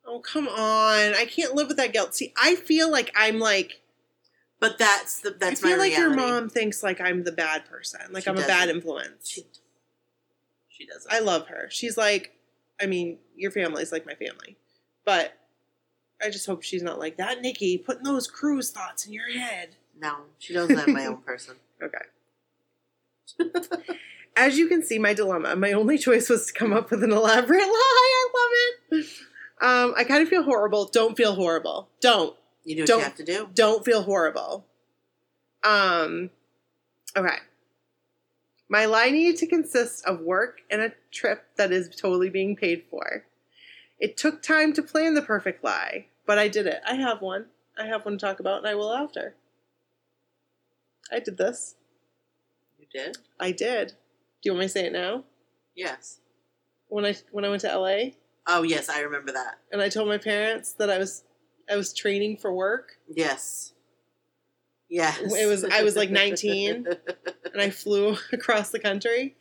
Oh, 0.06 0.20
come 0.20 0.48
on. 0.48 1.14
I 1.14 1.26
can't 1.28 1.54
live 1.54 1.68
with 1.68 1.76
that 1.78 1.92
guilt. 1.92 2.14
See, 2.14 2.32
I 2.36 2.54
feel 2.56 2.90
like 2.90 3.12
I'm 3.16 3.38
like, 3.38 3.80
But 4.60 4.78
that's 4.78 5.20
the 5.20 5.30
that's 5.30 5.62
I 5.62 5.68
feel 5.68 5.76
my 5.76 5.82
like 5.84 5.92
reality. 5.96 6.20
your 6.20 6.28
mom 6.28 6.48
thinks 6.48 6.82
like 6.82 7.00
I'm 7.00 7.24
the 7.24 7.32
bad 7.32 7.66
person. 7.66 8.00
Like 8.10 8.24
She 8.24 8.30
I'm 8.30 8.38
a 8.38 8.46
bad 8.46 8.68
influence. 8.70 9.28
She, 9.28 9.42
she 10.68 10.86
doesn't. 10.86 11.12
I 11.12 11.18
love 11.20 11.48
her. 11.48 11.68
She's 11.70 11.96
like, 11.96 12.32
I 12.80 12.86
mean, 12.86 13.18
your 13.36 13.50
family's 13.50 13.92
like 13.92 14.06
my 14.06 14.14
family. 14.14 14.56
But 15.04 15.34
I 16.22 16.30
just 16.30 16.46
hope 16.46 16.62
she's 16.62 16.82
not 16.82 16.98
like 16.98 17.18
that, 17.18 17.42
Nikki, 17.42 17.76
putting 17.78 18.04
those 18.04 18.26
cruise 18.26 18.70
thoughts 18.70 19.06
in 19.06 19.12
your 19.12 19.30
head. 19.30 19.76
no, 19.98 20.16
she 20.38 20.54
doesn't 20.54 20.76
have 20.76 20.88
my 20.88 21.06
own 21.06 21.18
person. 21.18 21.56
Okay. 21.82 21.98
As 24.36 24.56
you 24.58 24.66
can 24.68 24.82
see, 24.82 24.98
my 24.98 25.14
dilemma, 25.14 25.56
my 25.56 25.72
only 25.72 25.96
choice 25.98 26.28
was 26.28 26.46
to 26.46 26.52
come 26.52 26.72
up 26.72 26.90
with 26.90 27.02
an 27.02 27.12
elaborate 27.12 27.58
lie. 27.66 27.68
I 27.68 28.28
love 28.34 29.00
it. 29.00 29.06
Um, 29.62 29.94
I 29.96 30.04
kind 30.04 30.22
of 30.22 30.28
feel 30.28 30.42
horrible. 30.42 30.86
Don't 30.86 31.16
feel 31.16 31.34
horrible. 31.34 31.88
Don't. 32.00 32.34
You 32.66 32.74
do 32.76 32.82
what 32.82 32.86
Don't- 32.88 32.98
you 32.98 33.04
have 33.04 33.14
to 33.16 33.24
do. 33.24 33.48
Don't 33.54 33.84
feel 33.84 34.02
horrible. 34.02 34.66
Um, 35.64 36.30
okay. 37.16 37.38
My 38.68 38.84
lie 38.86 39.10
needed 39.10 39.36
to 39.38 39.46
consist 39.46 40.04
of 40.04 40.20
work 40.20 40.60
and 40.70 40.82
a 40.82 40.92
trip 41.12 41.44
that 41.56 41.70
is 41.72 41.88
totally 41.88 42.28
being 42.28 42.56
paid 42.56 42.84
for. 42.90 43.24
It 44.00 44.16
took 44.16 44.42
time 44.42 44.72
to 44.74 44.82
plan 44.82 45.14
the 45.14 45.22
perfect 45.22 45.62
lie, 45.64 46.08
but 46.26 46.38
I 46.38 46.48
did 46.48 46.66
it. 46.66 46.80
I 46.86 46.94
have 46.96 47.22
one. 47.22 47.46
I 47.78 47.86
have 47.86 48.04
one 48.04 48.18
to 48.18 48.26
talk 48.26 48.40
about, 48.40 48.58
and 48.58 48.66
I 48.66 48.74
will 48.74 48.92
after. 48.92 49.36
I 51.12 51.20
did 51.20 51.38
this. 51.38 51.76
You 52.78 52.86
did? 52.92 53.18
I 53.38 53.52
did. 53.52 53.88
Do 54.42 54.48
you 54.48 54.52
want 54.52 54.60
me 54.60 54.66
to 54.66 54.68
say 54.72 54.86
it 54.86 54.92
now? 54.92 55.24
Yes. 55.74 56.20
When 56.88 57.04
I 57.04 57.14
when 57.30 57.44
I 57.44 57.48
went 57.48 57.62
to 57.62 57.68
LA 57.78 58.10
Oh 58.46 58.62
yes, 58.62 58.88
I 58.88 59.00
remember 59.00 59.32
that. 59.32 59.58
and 59.72 59.80
I 59.80 59.88
told 59.88 60.08
my 60.08 60.18
parents 60.18 60.72
that 60.74 60.90
I 60.90 60.98
was 60.98 61.24
I 61.70 61.76
was 61.76 61.92
training 61.92 62.36
for 62.38 62.52
work 62.52 62.98
Yes. 63.08 63.72
Yes. 64.88 65.18
It 65.18 65.46
was- 65.46 65.64
I 65.64 65.82
was, 65.82 65.96
like, 65.96 66.10
19. 66.10 66.86
and 67.52 67.60
I 67.62 67.70
flew 67.70 68.16
across 68.32 68.70
the 68.70 68.78
country. 68.78 69.36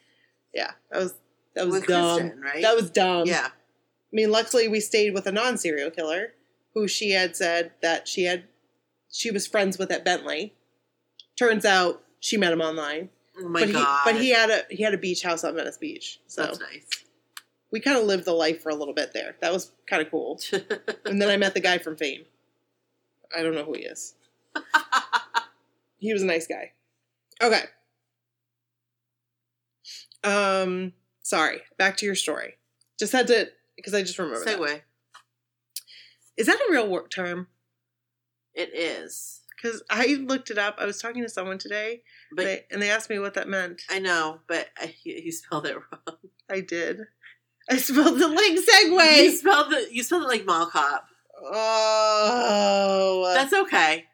Yeah, 0.54 0.72
that 0.92 1.00
was 1.00 1.14
that 1.56 1.66
was 1.68 1.76
With 1.82 1.88
dumb. 1.88 2.20
Kristen, 2.20 2.42
right? 2.42 2.62
That 2.62 2.76
was 2.76 2.90
dumb. 2.90 3.28
yeah. 3.28 3.48
I 3.48 4.14
mean, 4.14 4.32
luckily 4.32 4.68
we 4.70 4.80
stayed 4.80 5.14
with 5.14 5.28
a 5.28 5.32
non 5.32 5.58
serial 5.58 5.92
killer 5.92 6.34
who 6.74 6.88
she 6.88 7.12
had 7.12 7.36
said 7.36 7.72
that 7.82 8.08
she 8.08 8.24
had 8.24 8.46
she 9.12 9.32
was 9.32 9.46
friends 9.48 9.78
with 9.78 9.92
at 9.92 10.04
Bentley. 10.06 10.54
Turns 11.38 11.66
out 11.66 12.04
she 12.22 12.38
met 12.38 12.54
him 12.54 12.62
online. 12.62 13.10
Oh 13.38 13.50
my 13.50 13.66
but 13.66 13.72
god. 13.74 14.00
he 14.06 14.12
but 14.14 14.22
he 14.22 14.30
had 14.32 14.50
a 14.50 14.64
he 14.70 14.82
had 14.84 14.94
a 14.94 14.98
beach 14.98 15.22
house 15.24 15.44
on 15.44 15.56
Venice 15.56 15.78
Beach. 15.78 16.20
So 16.28 16.44
That's 16.44 16.60
nice. 16.60 16.88
We 17.76 17.82
kind 17.82 17.98
of 17.98 18.06
lived 18.06 18.24
the 18.24 18.32
life 18.32 18.64
for 18.64 18.70
a 18.70 18.74
little 18.74 18.94
bit 18.94 19.12
there. 19.12 19.36
That 19.42 19.52
was 19.52 19.74
kind 19.86 20.02
of 20.02 20.10
cool. 20.10 20.40
And 21.06 21.22
then 21.22 21.28
I 21.28 21.36
met 21.36 21.54
the 21.54 21.60
guy 21.60 21.78
from 21.78 21.98
Fame. 21.98 22.24
I 23.38 23.44
don't 23.44 23.54
know 23.54 23.66
who 23.66 23.74
he 23.74 23.82
is. 23.82 24.16
He 25.98 26.14
was 26.14 26.22
a 26.22 26.26
nice 26.26 26.48
guy. 26.48 26.72
Okay. 27.44 27.64
Um, 30.24 30.94
sorry. 31.22 31.64
Back 31.78 31.98
to 31.98 32.06
your 32.06 32.16
story. 32.16 32.54
Just 32.98 33.12
had 33.12 33.28
to 33.28 33.50
because 33.76 33.94
I 33.94 34.04
just 34.04 34.18
remember. 34.18 34.46
that. 34.46 34.58
Segue. 34.58 34.82
Is 36.38 36.48
that 36.48 36.56
a 36.56 36.72
real 36.72 36.88
work 36.88 37.12
term? 37.12 37.48
It 38.54 38.74
is. 38.74 39.42
Because 39.62 39.84
I 39.90 40.16
looked 40.26 40.50
it 40.50 40.58
up. 40.58 40.76
I 40.78 40.86
was 40.86 41.02
talking 41.02 41.24
to 41.24 41.30
someone 41.30 41.58
today, 41.58 42.04
But 42.32 42.46
they, 42.46 42.66
and 42.72 42.82
they 42.82 42.90
asked 42.90 43.10
me 43.10 43.20
what 43.20 43.34
that 43.34 43.50
meant. 43.50 43.82
I 43.90 44.00
know, 44.00 44.40
but 44.48 44.70
I, 44.78 44.96
you 45.04 45.32
spelled 45.34 45.66
it 45.66 45.76
wrong. 45.92 46.18
I 46.50 46.62
did. 46.62 47.02
I 47.70 47.78
spelled 47.78 48.22
it 48.22 48.28
like 48.28 49.18
You 49.18 49.32
spelled 49.32 49.74
it. 49.74 49.92
You 49.92 50.04
spelled 50.04 50.24
it 50.24 50.28
like 50.28 50.46
mall 50.46 50.68
cop. 50.68 51.08
Oh, 51.44 53.32
That's 53.36 53.54
okay. 53.54 54.06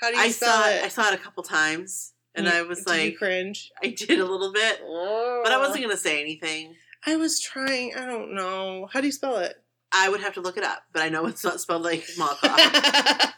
how 0.00 0.10
do 0.10 0.16
you 0.16 0.22
I 0.22 0.30
spell 0.30 0.62
saw 0.62 0.68
it? 0.68 0.84
I 0.84 0.88
saw 0.88 1.08
it 1.08 1.14
a 1.14 1.22
couple 1.22 1.42
times, 1.42 2.12
and 2.34 2.46
You- 2.46 2.52
I 2.52 2.62
was 2.62 2.86
like, 2.86 3.16
cringe. 3.16 3.70
I 3.82 3.88
did 3.88 4.18
a 4.20 4.24
little 4.24 4.52
bit, 4.52 4.80
but 4.80 5.52
I 5.52 5.58
wasn't 5.58 5.82
gonna 5.82 5.96
say 5.96 6.20
anything. 6.20 6.74
I 7.06 7.16
was 7.16 7.40
trying. 7.40 7.94
I 7.94 8.04
don't 8.06 8.34
know. 8.34 8.88
How 8.92 9.00
do 9.00 9.06
you 9.06 9.12
spell 9.12 9.36
it? 9.38 9.56
I 9.92 10.08
would 10.08 10.20
have 10.20 10.34
to 10.34 10.40
look 10.40 10.56
it 10.56 10.64
up, 10.64 10.82
but 10.92 11.02
I 11.02 11.08
know 11.08 11.26
it's 11.26 11.44
not 11.44 11.60
spelled 11.60 11.82
like 11.82 12.04
mall 12.18 12.36
cop. 12.40 12.58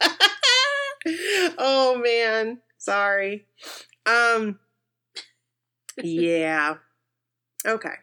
oh 1.57 1.99
man, 2.03 2.59
sorry. 2.77 3.45
Um 4.05 4.59
yeah. 5.97 6.75
Okay. 7.65 7.93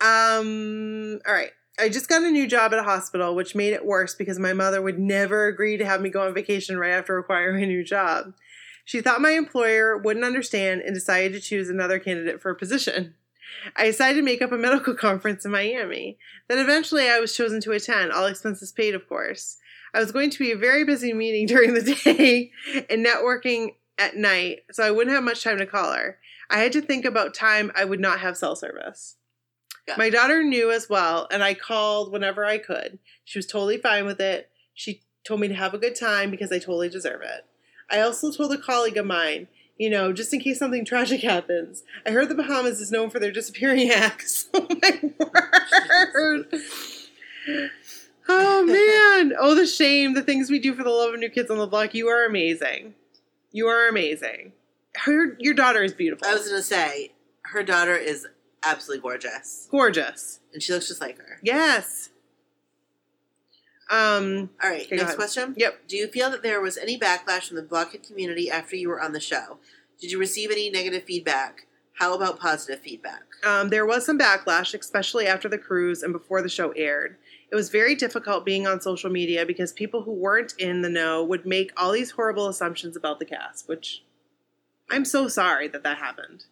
Um 0.00 1.20
all 1.26 1.34
right. 1.34 1.50
I 1.80 1.88
just 1.88 2.08
got 2.08 2.22
a 2.22 2.30
new 2.30 2.48
job 2.48 2.72
at 2.72 2.80
a 2.80 2.84
hospital, 2.84 3.36
which 3.36 3.54
made 3.54 3.72
it 3.72 3.86
worse 3.86 4.14
because 4.14 4.38
my 4.38 4.52
mother 4.52 4.82
would 4.82 4.98
never 4.98 5.46
agree 5.46 5.76
to 5.76 5.86
have 5.86 6.00
me 6.00 6.10
go 6.10 6.26
on 6.26 6.34
vacation 6.34 6.76
right 6.76 6.90
after 6.90 7.16
acquiring 7.18 7.62
a 7.62 7.66
new 7.66 7.84
job. 7.84 8.34
She 8.84 9.00
thought 9.00 9.20
my 9.20 9.32
employer 9.32 9.96
wouldn't 9.96 10.24
understand 10.24 10.80
and 10.80 10.94
decided 10.94 11.34
to 11.34 11.40
choose 11.40 11.68
another 11.68 11.98
candidate 11.98 12.40
for 12.40 12.50
a 12.50 12.56
position. 12.56 13.14
I 13.76 13.84
decided 13.84 14.16
to 14.16 14.24
make 14.24 14.42
up 14.42 14.50
a 14.50 14.56
medical 14.56 14.94
conference 14.96 15.44
in 15.44 15.50
Miami. 15.50 16.18
Then 16.48 16.58
eventually 16.58 17.08
I 17.08 17.20
was 17.20 17.36
chosen 17.36 17.60
to 17.60 17.72
attend, 17.72 18.12
all 18.12 18.26
expenses 18.26 18.72
paid, 18.72 18.94
of 18.94 19.08
course. 19.08 19.58
I 19.94 20.00
was 20.00 20.10
going 20.10 20.30
to 20.30 20.38
be 20.38 20.52
a 20.52 20.56
very 20.56 20.84
busy 20.84 21.12
meeting 21.12 21.46
during 21.54 21.74
the 21.74 21.82
day 21.82 22.50
and 22.88 23.04
networking 23.04 23.74
at 23.98 24.16
night, 24.16 24.60
so 24.72 24.82
I 24.82 24.90
wouldn't 24.90 25.14
have 25.14 25.24
much 25.24 25.44
time 25.44 25.58
to 25.58 25.66
call 25.66 25.92
her. 25.92 26.18
I 26.50 26.60
had 26.60 26.72
to 26.72 26.80
think 26.80 27.04
about 27.04 27.34
time 27.34 27.70
I 27.76 27.84
would 27.84 28.00
not 28.00 28.20
have 28.20 28.38
cell 28.38 28.56
service. 28.56 29.17
Yeah. 29.88 29.94
My 29.96 30.10
daughter 30.10 30.44
knew 30.44 30.70
as 30.70 30.88
well, 30.88 31.26
and 31.30 31.42
I 31.42 31.54
called 31.54 32.12
whenever 32.12 32.44
I 32.44 32.58
could. 32.58 32.98
She 33.24 33.38
was 33.38 33.46
totally 33.46 33.78
fine 33.78 34.04
with 34.04 34.20
it. 34.20 34.50
She 34.74 35.02
told 35.24 35.40
me 35.40 35.48
to 35.48 35.54
have 35.54 35.72
a 35.74 35.78
good 35.78 35.96
time 35.96 36.30
because 36.30 36.52
I 36.52 36.58
totally 36.58 36.90
deserve 36.90 37.22
it. 37.22 37.46
I 37.90 38.00
also 38.00 38.30
told 38.30 38.52
a 38.52 38.58
colleague 38.58 38.98
of 38.98 39.06
mine, 39.06 39.48
you 39.78 39.88
know, 39.88 40.12
just 40.12 40.32
in 40.34 40.40
case 40.40 40.58
something 40.58 40.84
tragic 40.86 41.22
happens. 41.22 41.84
I 42.06 42.10
heard 42.10 42.28
the 42.28 42.34
Bahamas 42.34 42.80
is 42.80 42.92
known 42.92 43.08
for 43.08 43.18
their 43.18 43.32
disappearing 43.32 43.90
acts. 43.94 44.48
Oh 44.54 44.66
my 44.82 45.00
word. 45.18 46.54
Oh 48.30 48.62
man. 48.62 49.34
Oh 49.40 49.54
the 49.54 49.66
shame, 49.66 50.12
the 50.12 50.20
things 50.20 50.50
we 50.50 50.58
do 50.58 50.74
for 50.74 50.84
the 50.84 50.90
love 50.90 51.14
of 51.14 51.18
new 51.20 51.30
kids 51.30 51.50
on 51.50 51.56
the 51.56 51.66
block. 51.66 51.94
You 51.94 52.08
are 52.08 52.26
amazing. 52.26 52.92
You 53.52 53.68
are 53.68 53.88
amazing. 53.88 54.52
Her 54.96 55.34
your 55.40 55.54
daughter 55.54 55.82
is 55.82 55.94
beautiful. 55.94 56.28
I 56.28 56.34
was 56.34 56.46
gonna 56.46 56.62
say 56.62 57.12
her 57.44 57.62
daughter 57.62 57.96
is 57.96 58.26
absolutely 58.62 59.02
gorgeous, 59.02 59.68
gorgeous. 59.70 60.40
and 60.52 60.62
she 60.62 60.72
looks 60.72 60.88
just 60.88 61.00
like 61.00 61.18
her. 61.18 61.38
Yes. 61.42 62.10
Um 63.90 64.50
All 64.62 64.68
right, 64.68 64.84
Okay, 64.86 64.96
next 64.96 65.14
question. 65.14 65.54
Yep. 65.56 65.88
Do 65.88 65.96
you 65.96 66.08
feel 66.08 66.30
that 66.30 66.42
there 66.42 66.60
was 66.60 66.76
any 66.76 66.98
backlash 66.98 67.48
from 67.48 67.56
the 67.56 67.62
blockhead 67.62 68.02
community 68.02 68.50
after 68.50 68.76
you 68.76 68.88
were 68.88 69.00
on 69.00 69.12
the 69.12 69.20
show? 69.20 69.58
Did 70.00 70.12
you 70.12 70.18
receive 70.18 70.50
any 70.50 70.68
negative 70.70 71.04
feedback? 71.04 71.66
How 71.94 72.14
about 72.14 72.38
positive 72.38 72.80
feedback? 72.80 73.22
Um, 73.44 73.70
there 73.70 73.86
was 73.86 74.06
some 74.06 74.18
backlash, 74.18 74.78
especially 74.78 75.26
after 75.26 75.48
the 75.48 75.58
cruise 75.58 76.02
and 76.02 76.12
before 76.12 76.42
the 76.42 76.48
show 76.48 76.70
aired. 76.72 77.16
It 77.50 77.56
was 77.56 77.70
very 77.70 77.94
difficult 77.94 78.44
being 78.44 78.66
on 78.66 78.80
social 78.80 79.10
media 79.10 79.46
because 79.46 79.72
people 79.72 80.02
who 80.02 80.12
weren't 80.12 80.54
in 80.58 80.82
the 80.82 80.90
know 80.90 81.24
would 81.24 81.46
make 81.46 81.72
all 81.76 81.90
these 81.92 82.10
horrible 82.12 82.46
assumptions 82.48 82.94
about 82.94 83.18
the 83.18 83.24
cast, 83.24 83.68
which 83.68 84.04
I'm 84.90 85.04
so 85.04 85.28
sorry 85.28 85.66
that 85.68 85.82
that 85.82 85.96
happened. 85.98 86.44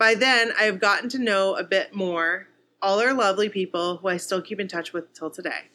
By 0.00 0.14
then, 0.14 0.50
I 0.58 0.62
have 0.62 0.80
gotten 0.80 1.10
to 1.10 1.18
know 1.18 1.56
a 1.56 1.62
bit 1.62 1.94
more. 1.94 2.48
All 2.80 3.02
are 3.02 3.12
lovely 3.12 3.50
people 3.50 3.98
who 3.98 4.08
I 4.08 4.16
still 4.16 4.40
keep 4.40 4.58
in 4.58 4.66
touch 4.66 4.94
with 4.94 5.12
till 5.12 5.30
today. 5.30 5.68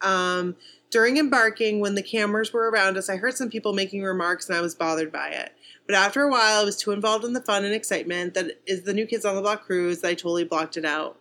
Um, 0.00 0.56
during 0.90 1.18
embarking, 1.18 1.80
when 1.80 1.96
the 1.96 2.02
cameras 2.02 2.50
were 2.54 2.70
around 2.70 2.96
us, 2.96 3.10
I 3.10 3.16
heard 3.16 3.36
some 3.36 3.50
people 3.50 3.74
making 3.74 4.02
remarks 4.02 4.48
and 4.48 4.56
I 4.56 4.62
was 4.62 4.74
bothered 4.74 5.12
by 5.12 5.28
it. 5.28 5.52
But 5.86 5.96
after 5.96 6.22
a 6.22 6.30
while, 6.30 6.62
I 6.62 6.64
was 6.64 6.78
too 6.78 6.92
involved 6.92 7.26
in 7.26 7.34
the 7.34 7.42
fun 7.42 7.66
and 7.66 7.74
excitement 7.74 8.32
that 8.32 8.58
is 8.66 8.84
the 8.84 8.94
new 8.94 9.04
Kids 9.04 9.26
on 9.26 9.34
the 9.34 9.42
Block 9.42 9.66
cruise 9.66 10.00
that 10.00 10.08
I 10.08 10.14
totally 10.14 10.44
blocked 10.44 10.78
it 10.78 10.86
out. 10.86 11.18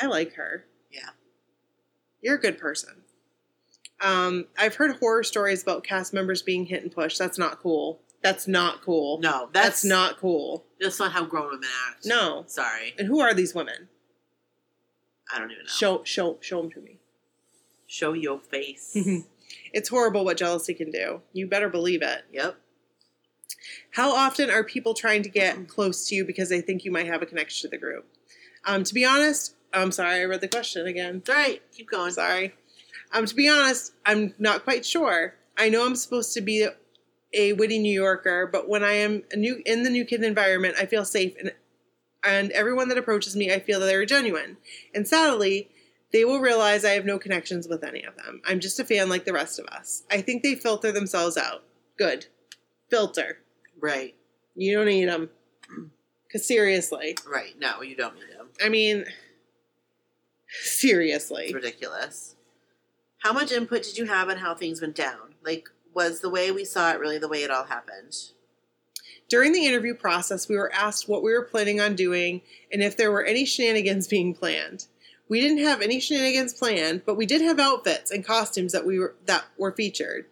I 0.00 0.06
like 0.06 0.32
her. 0.36 0.64
Yeah. 0.90 1.10
You're 2.22 2.36
a 2.36 2.40
good 2.40 2.56
person. 2.56 3.02
Um, 4.00 4.46
I've 4.58 4.76
heard 4.76 4.96
horror 4.96 5.24
stories 5.24 5.62
about 5.62 5.84
cast 5.84 6.14
members 6.14 6.40
being 6.40 6.64
hit 6.64 6.82
and 6.82 6.90
pushed. 6.90 7.18
That's 7.18 7.36
not 7.36 7.58
cool. 7.60 8.00
That's 8.22 8.48
not 8.48 8.80
cool. 8.80 9.20
No, 9.20 9.50
That's, 9.52 9.82
that's, 9.82 9.84
not 9.84 10.16
cool. 10.16 10.65
That's 10.80 10.98
not 10.98 11.12
how 11.12 11.24
grown 11.24 11.46
women 11.46 11.68
act. 11.88 12.04
No. 12.04 12.44
sorry, 12.46 12.94
And 12.98 13.08
who 13.08 13.20
are 13.20 13.32
these 13.34 13.54
women? 13.54 13.88
I 15.32 15.38
don't 15.38 15.50
even 15.50 15.64
know. 15.64 15.68
Show, 15.68 16.04
show, 16.04 16.38
show 16.40 16.62
them 16.62 16.70
to 16.72 16.80
me. 16.80 16.98
Show 17.86 18.12
your 18.12 18.38
face. 18.40 18.96
it's 19.72 19.88
horrible 19.88 20.24
what 20.24 20.36
jealousy 20.36 20.74
can 20.74 20.90
do. 20.90 21.22
You 21.32 21.46
better 21.46 21.68
believe 21.68 22.02
it. 22.02 22.24
yep. 22.32 22.56
How 23.92 24.14
often 24.14 24.50
are 24.50 24.62
people 24.62 24.94
trying 24.94 25.22
to 25.22 25.28
get 25.28 25.68
close 25.68 26.06
to 26.08 26.14
you 26.14 26.24
because 26.24 26.48
they 26.48 26.60
think 26.60 26.84
you 26.84 26.90
might 26.92 27.06
have 27.06 27.22
a 27.22 27.26
connection 27.26 27.68
to 27.70 27.76
the 27.76 27.80
group? 27.80 28.06
Um, 28.64 28.84
to 28.84 28.94
be 28.94 29.04
honest, 29.04 29.54
I'm 29.72 29.90
sorry, 29.92 30.20
I 30.20 30.24
read 30.24 30.40
the 30.40 30.48
question 30.48 30.86
again. 30.86 31.16
It's 31.16 31.30
all 31.30 31.36
right. 31.36 31.62
Keep 31.72 31.90
going. 31.90 32.12
Sorry. 32.12 32.54
Um, 33.12 33.26
to 33.26 33.34
be 33.34 33.48
honest, 33.48 33.92
I'm 34.04 34.34
not 34.38 34.64
quite 34.64 34.84
sure. 34.84 35.34
I 35.56 35.68
know 35.68 35.86
I'm 35.86 35.96
supposed 35.96 36.34
to 36.34 36.40
be 36.40 36.66
a 37.36 37.52
witty 37.52 37.78
New 37.78 37.92
Yorker, 37.92 38.48
but 38.50 38.68
when 38.68 38.82
I 38.82 38.94
am 38.94 39.22
a 39.30 39.36
new 39.36 39.62
in 39.64 39.82
the 39.82 39.90
new 39.90 40.04
kid 40.04 40.24
environment, 40.24 40.76
I 40.78 40.86
feel 40.86 41.04
safe, 41.04 41.34
and 41.38 41.52
and 42.24 42.50
everyone 42.52 42.88
that 42.88 42.98
approaches 42.98 43.36
me, 43.36 43.52
I 43.52 43.60
feel 43.60 43.78
that 43.78 43.86
they're 43.86 44.04
genuine. 44.04 44.56
And 44.94 45.06
sadly, 45.06 45.70
they 46.12 46.24
will 46.24 46.40
realize 46.40 46.84
I 46.84 46.90
have 46.90 47.04
no 47.04 47.18
connections 47.18 47.68
with 47.68 47.84
any 47.84 48.02
of 48.02 48.16
them. 48.16 48.40
I'm 48.46 48.58
just 48.58 48.80
a 48.80 48.84
fan 48.84 49.08
like 49.08 49.24
the 49.24 49.32
rest 49.32 49.58
of 49.58 49.66
us. 49.66 50.02
I 50.10 50.20
think 50.22 50.42
they 50.42 50.54
filter 50.54 50.90
themselves 50.90 51.36
out. 51.36 51.62
Good, 51.98 52.26
filter. 52.90 53.38
Right. 53.80 54.14
You 54.54 54.76
don't 54.76 54.86
need 54.86 55.08
them. 55.08 55.30
Cause 56.32 56.44
seriously, 56.44 57.16
Right. 57.30 57.54
No, 57.60 57.82
you 57.82 57.94
don't 57.94 58.14
need 58.14 58.36
them. 58.36 58.48
I 58.64 58.68
mean, 58.68 59.04
seriously. 60.48 61.44
It's 61.44 61.54
ridiculous. 61.54 62.34
How 63.18 63.32
much 63.32 63.52
input 63.52 63.82
did 63.82 63.98
you 63.98 64.06
have 64.06 64.28
on 64.28 64.38
how 64.38 64.54
things 64.54 64.80
went 64.80 64.96
down? 64.96 65.34
Like, 65.44 65.68
was 65.96 66.20
the 66.20 66.28
way 66.28 66.52
we 66.52 66.64
saw 66.64 66.92
it 66.92 67.00
really 67.00 67.16
the 67.16 67.26
way 67.26 67.42
it 67.42 67.50
all 67.50 67.64
happened? 67.64 68.14
During 69.30 69.52
the 69.52 69.66
interview 69.66 69.94
process, 69.94 70.48
we 70.48 70.56
were 70.56 70.72
asked 70.72 71.08
what 71.08 71.22
we 71.22 71.32
were 71.32 71.42
planning 71.42 71.80
on 71.80 71.96
doing 71.96 72.42
and 72.70 72.82
if 72.82 72.96
there 72.96 73.10
were 73.10 73.24
any 73.24 73.46
shenanigans 73.46 74.06
being 74.16 74.34
planned. 74.34 74.86
We 75.28 75.40
didn't 75.40 75.64
have 75.64 75.80
any 75.80 75.98
shenanigans 75.98 76.52
planned, 76.52 77.04
but 77.04 77.16
we 77.16 77.26
did 77.26 77.40
have 77.40 77.58
outfits 77.58 78.12
and 78.12 78.24
costumes 78.24 78.72
that 78.72 78.86
we 78.86 79.00
were 79.00 79.16
that 79.24 79.46
were 79.56 79.72
featured. 79.72 80.26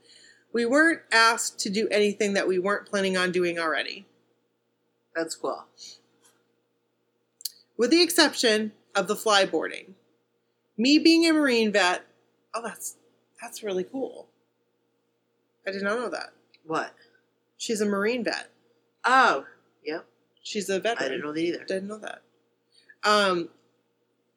We 0.53 0.67
weren't 0.67 1.01
asked 1.11 1.59
to 1.61 1.71
do 1.71 1.89
anything 1.91 2.35
that 2.35 2.47
we 2.47 2.61
weren't 2.61 2.87
planning 2.87 3.17
on 3.17 3.33
doing 3.33 3.59
already, 3.59 4.07
That's 5.17 5.35
cool. 5.35 5.65
with 7.77 7.91
the 7.91 8.03
exception 8.03 8.71
of 8.95 9.09
the 9.09 9.17
flyboarding. 9.17 9.95
Me 10.79 11.01
being 11.01 11.27
a 11.27 11.33
Marine 11.33 11.73
vet, 11.73 12.05
oh 12.55 12.63
that's 12.63 12.97
that's 13.43 13.65
really 13.65 13.83
cool. 13.83 14.29
I 15.67 15.71
did 15.71 15.83
not 15.83 15.99
know 15.99 16.11
that. 16.11 16.31
What? 16.67 16.93
She's 17.57 17.81
a 17.81 17.87
Marine 17.87 18.25
vet. 18.25 18.51
Oh, 19.05 19.45
yep. 19.85 20.07
She's 20.43 20.69
a 20.69 20.81
veteran. 20.81 21.07
I 21.07 21.09
didn't 21.09 21.25
know 21.25 21.33
that 21.33 21.41
either. 21.41 21.65
Didn't 21.65 21.89
know 21.89 21.99
that. 21.99 22.23
Um, 23.03 23.49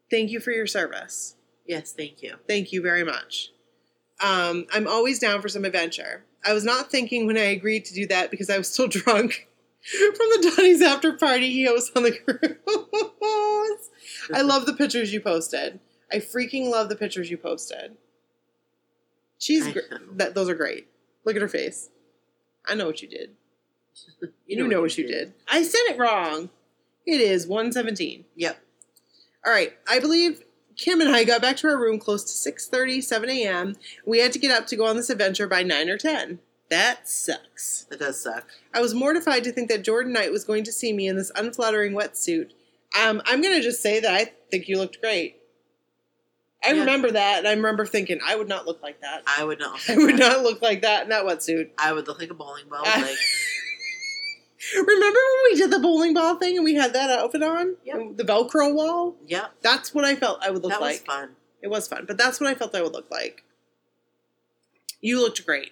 thank 0.10 0.30
you 0.32 0.40
for 0.40 0.52
your 0.52 0.68
service. 0.68 1.36
Yes, 1.66 1.92
thank 1.92 2.24
you. 2.24 2.36
Thank 2.48 2.72
you 2.72 2.82
very 2.82 3.04
much. 3.04 3.52
Um, 4.22 4.66
I'm 4.74 4.88
always 4.88 5.20
down 5.20 5.42
for 5.42 5.50
some 5.50 5.66
adventure. 5.66 6.24
I 6.46 6.54
was 6.54 6.64
not 6.64 6.90
thinking 6.90 7.28
when 7.28 7.38
I 7.38 7.42
agreed 7.42 7.86
to 7.86 7.94
do 7.94 8.08
that 8.08 8.32
because 8.32 8.50
I 8.50 8.58
was 8.58 8.72
still 8.72 8.88
drunk 8.90 9.48
from 9.82 10.28
the 10.30 10.54
Donnie's 10.56 10.82
after 10.82 11.14
party 11.14 11.52
he 11.52 11.66
hosts 11.66 11.92
on 11.96 12.04
the 12.04 12.12
cruise. 12.18 13.90
I 14.34 14.42
love 14.42 14.66
the 14.66 14.74
pictures 14.74 15.14
you 15.14 15.22
posted. 15.22 15.80
I 16.12 16.18
freaking 16.18 16.70
love 16.70 16.90
the 16.90 16.96
pictures 16.96 17.30
you 17.30 17.38
posted. 17.38 17.98
She's 19.40 19.68
gr- 19.68 19.80
that 20.14 20.34
those 20.36 20.50
are 20.50 20.56
great. 20.56 20.88
Look 21.28 21.36
at 21.36 21.42
her 21.42 21.50
face. 21.50 21.90
I 22.66 22.74
know 22.74 22.86
what 22.86 23.02
you 23.02 23.10
did. 23.10 23.32
You, 24.48 24.66
know, 24.66 24.80
what 24.80 24.98
you 24.98 25.06
did. 25.06 25.34
I 25.50 25.62
said 25.62 25.82
it 25.90 26.00
wrong. 26.00 26.50
It 27.06 27.20
is 27.20 27.46
117. 27.46 28.24
Yep. 28.38 28.58
All 29.46 29.52
right. 29.52 29.74
I 29.90 30.00
believe 30.00 30.44
Kim 30.78 31.02
and 31.02 31.14
I 31.14 31.26
got 31.26 31.42
back 31.42 31.58
to 31.58 31.68
our 31.68 31.78
room 31.78 32.00
close 32.00 32.24
to 32.24 32.52
6:30, 32.52 33.04
7 33.04 33.30
a.m. 33.30 33.76
We 34.06 34.20
had 34.20 34.32
to 34.32 34.40
get 34.40 34.52
up 34.52 34.68
to 34.68 34.78
go 34.78 34.86
on 34.86 34.96
this 34.96 35.10
adventure 35.10 35.48
by 35.48 35.64
9 35.64 35.90
or 35.90 35.98
10. 35.98 36.40
That 36.70 37.10
sucks. 37.10 37.86
That 37.90 38.00
does 38.00 38.22
suck. 38.24 38.48
I 38.74 38.80
was 38.80 38.94
mortified 38.94 39.44
to 39.44 39.52
think 39.52 39.68
that 39.68 39.84
Jordan 39.84 40.14
Knight 40.14 40.32
was 40.32 40.46
going 40.46 40.64
to 40.64 40.72
see 40.72 40.94
me 40.94 41.08
in 41.08 41.18
this 41.18 41.32
unflattering 41.36 41.92
wetsuit. 41.92 42.52
Um, 42.98 43.22
I'm 43.26 43.42
going 43.42 43.56
to 43.56 43.62
just 43.62 43.82
say 43.82 44.00
that 44.00 44.14
I 44.14 44.32
think 44.50 44.70
you 44.70 44.78
looked 44.78 45.02
great. 45.02 45.37
I 46.68 46.74
Yeah. 46.74 46.80
remember 46.82 47.12
that, 47.12 47.40
and 47.40 47.48
I 47.48 47.54
remember 47.54 47.86
thinking 47.86 48.20
I 48.26 48.36
would 48.36 48.48
not 48.50 48.66
look 48.66 48.82
like 48.84 49.02
that. 49.02 49.24
I 49.26 49.44
would 49.44 49.60
not. 49.60 49.80
I 49.90 49.98
would 49.98 50.18
not 50.20 50.42
look 50.44 50.62
like 50.62 50.82
that 50.82 51.04
in 51.04 51.10
that 51.10 51.26
wetsuit. 51.26 51.70
I 51.78 51.94
would 51.94 52.08
look 52.08 52.20
like 52.20 52.30
a 52.30 52.34
bowling 52.34 52.68
ball. 52.70 52.84
Ah. 52.86 53.02
Like, 53.08 54.86
Remember 54.88 55.20
when 55.20 55.52
we 55.52 55.56
did 55.56 55.72
the 55.72 55.80
bowling 55.80 56.14
ball 56.14 56.36
thing 56.36 56.58
and 56.58 56.66
we 56.66 56.74
had 56.76 56.92
that 56.94 57.10
outfit 57.10 57.42
on? 57.44 57.78
Yep. 57.86 58.18
The 58.18 58.24
Velcro 58.24 58.74
wall? 58.74 59.16
yep. 59.26 59.52
That's 59.62 59.94
what 59.94 60.04
I 60.04 60.16
felt 60.16 60.40
I 60.44 60.50
would 60.50 60.62
look 60.64 60.72
That 60.72 60.82
was 60.82 60.98
like. 60.98 61.06
fun. 61.06 61.36
It 61.62 61.70
was 61.70 61.88
fun, 61.88 62.04
but 62.06 62.18
that's 62.18 62.40
what 62.42 62.50
I 62.50 62.56
felt 62.56 62.76
I 62.76 62.82
would 62.82 62.92
look 62.92 63.10
like. 63.10 63.44
You 65.00 65.22
looked 65.22 65.46
great. 65.46 65.72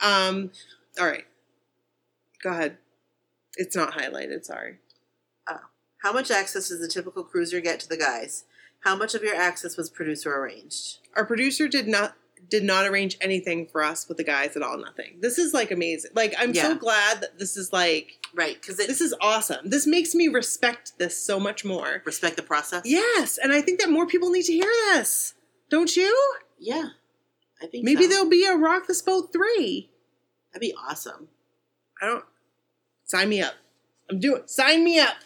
Um, 0.00 0.50
all 0.98 1.06
right. 1.06 1.24
Go 2.42 2.50
ahead. 2.50 2.78
It's 3.56 3.76
not 3.76 3.92
highlighted, 3.92 4.44
sorry. 4.44 4.78
Oh. 5.48 5.60
How 6.02 6.12
much 6.12 6.30
access 6.30 6.68
does 6.70 6.80
the 6.80 6.88
typical 6.88 7.22
cruiser 7.22 7.60
get 7.60 7.78
to 7.80 7.88
the 7.88 7.96
guys? 7.98 8.44
How 8.80 8.96
much 8.96 9.14
of 9.14 9.22
your 9.22 9.34
access 9.34 9.76
was 9.76 9.90
producer 9.90 10.34
arranged? 10.34 10.98
Our 11.14 11.24
producer 11.24 11.68
did 11.68 11.86
not 11.86 12.14
did 12.48 12.64
not 12.64 12.86
arrange 12.86 13.16
anything 13.20 13.66
for 13.66 13.82
us 13.84 14.08
with 14.08 14.16
the 14.16 14.24
guys 14.24 14.56
at 14.56 14.62
all, 14.62 14.76
nothing. 14.78 15.18
This 15.20 15.38
is 15.38 15.52
like 15.54 15.70
amazing. 15.70 16.10
Like 16.14 16.34
I'm 16.38 16.54
so 16.54 16.74
glad 16.74 17.20
that 17.20 17.38
this 17.38 17.56
is 17.56 17.72
like 17.72 18.16
Right, 18.34 18.60
because 18.60 18.76
this 18.76 19.00
is 19.00 19.14
awesome. 19.20 19.68
This 19.70 19.86
makes 19.86 20.14
me 20.14 20.28
respect 20.28 20.92
this 20.98 21.20
so 21.20 21.40
much 21.40 21.64
more. 21.64 22.02
respect 22.04 22.36
the 22.36 22.42
process. 22.42 22.82
Yes, 22.84 23.38
and 23.38 23.52
I 23.52 23.60
think 23.60 23.80
that 23.80 23.90
more 23.90 24.06
people 24.06 24.30
need 24.30 24.44
to 24.44 24.52
hear 24.52 24.70
this. 24.92 25.34
Don't 25.68 25.96
you? 25.96 26.34
yeah. 26.58 26.90
I 27.62 27.66
think 27.66 27.84
Maybe 27.84 28.04
so. 28.04 28.08
there'll 28.08 28.28
be 28.30 28.46
a 28.46 28.56
Rock 28.56 28.86
this 28.86 29.02
Boat 29.02 29.32
3. 29.34 29.90
That'd 30.52 30.60
be 30.66 30.74
awesome. 30.88 31.28
I 32.00 32.06
don't 32.06 32.24
sign 33.04 33.28
me 33.28 33.42
up. 33.42 33.52
I'm 34.08 34.18
doing 34.18 34.42
sign 34.46 34.82
me 34.82 34.98
up. 34.98 35.16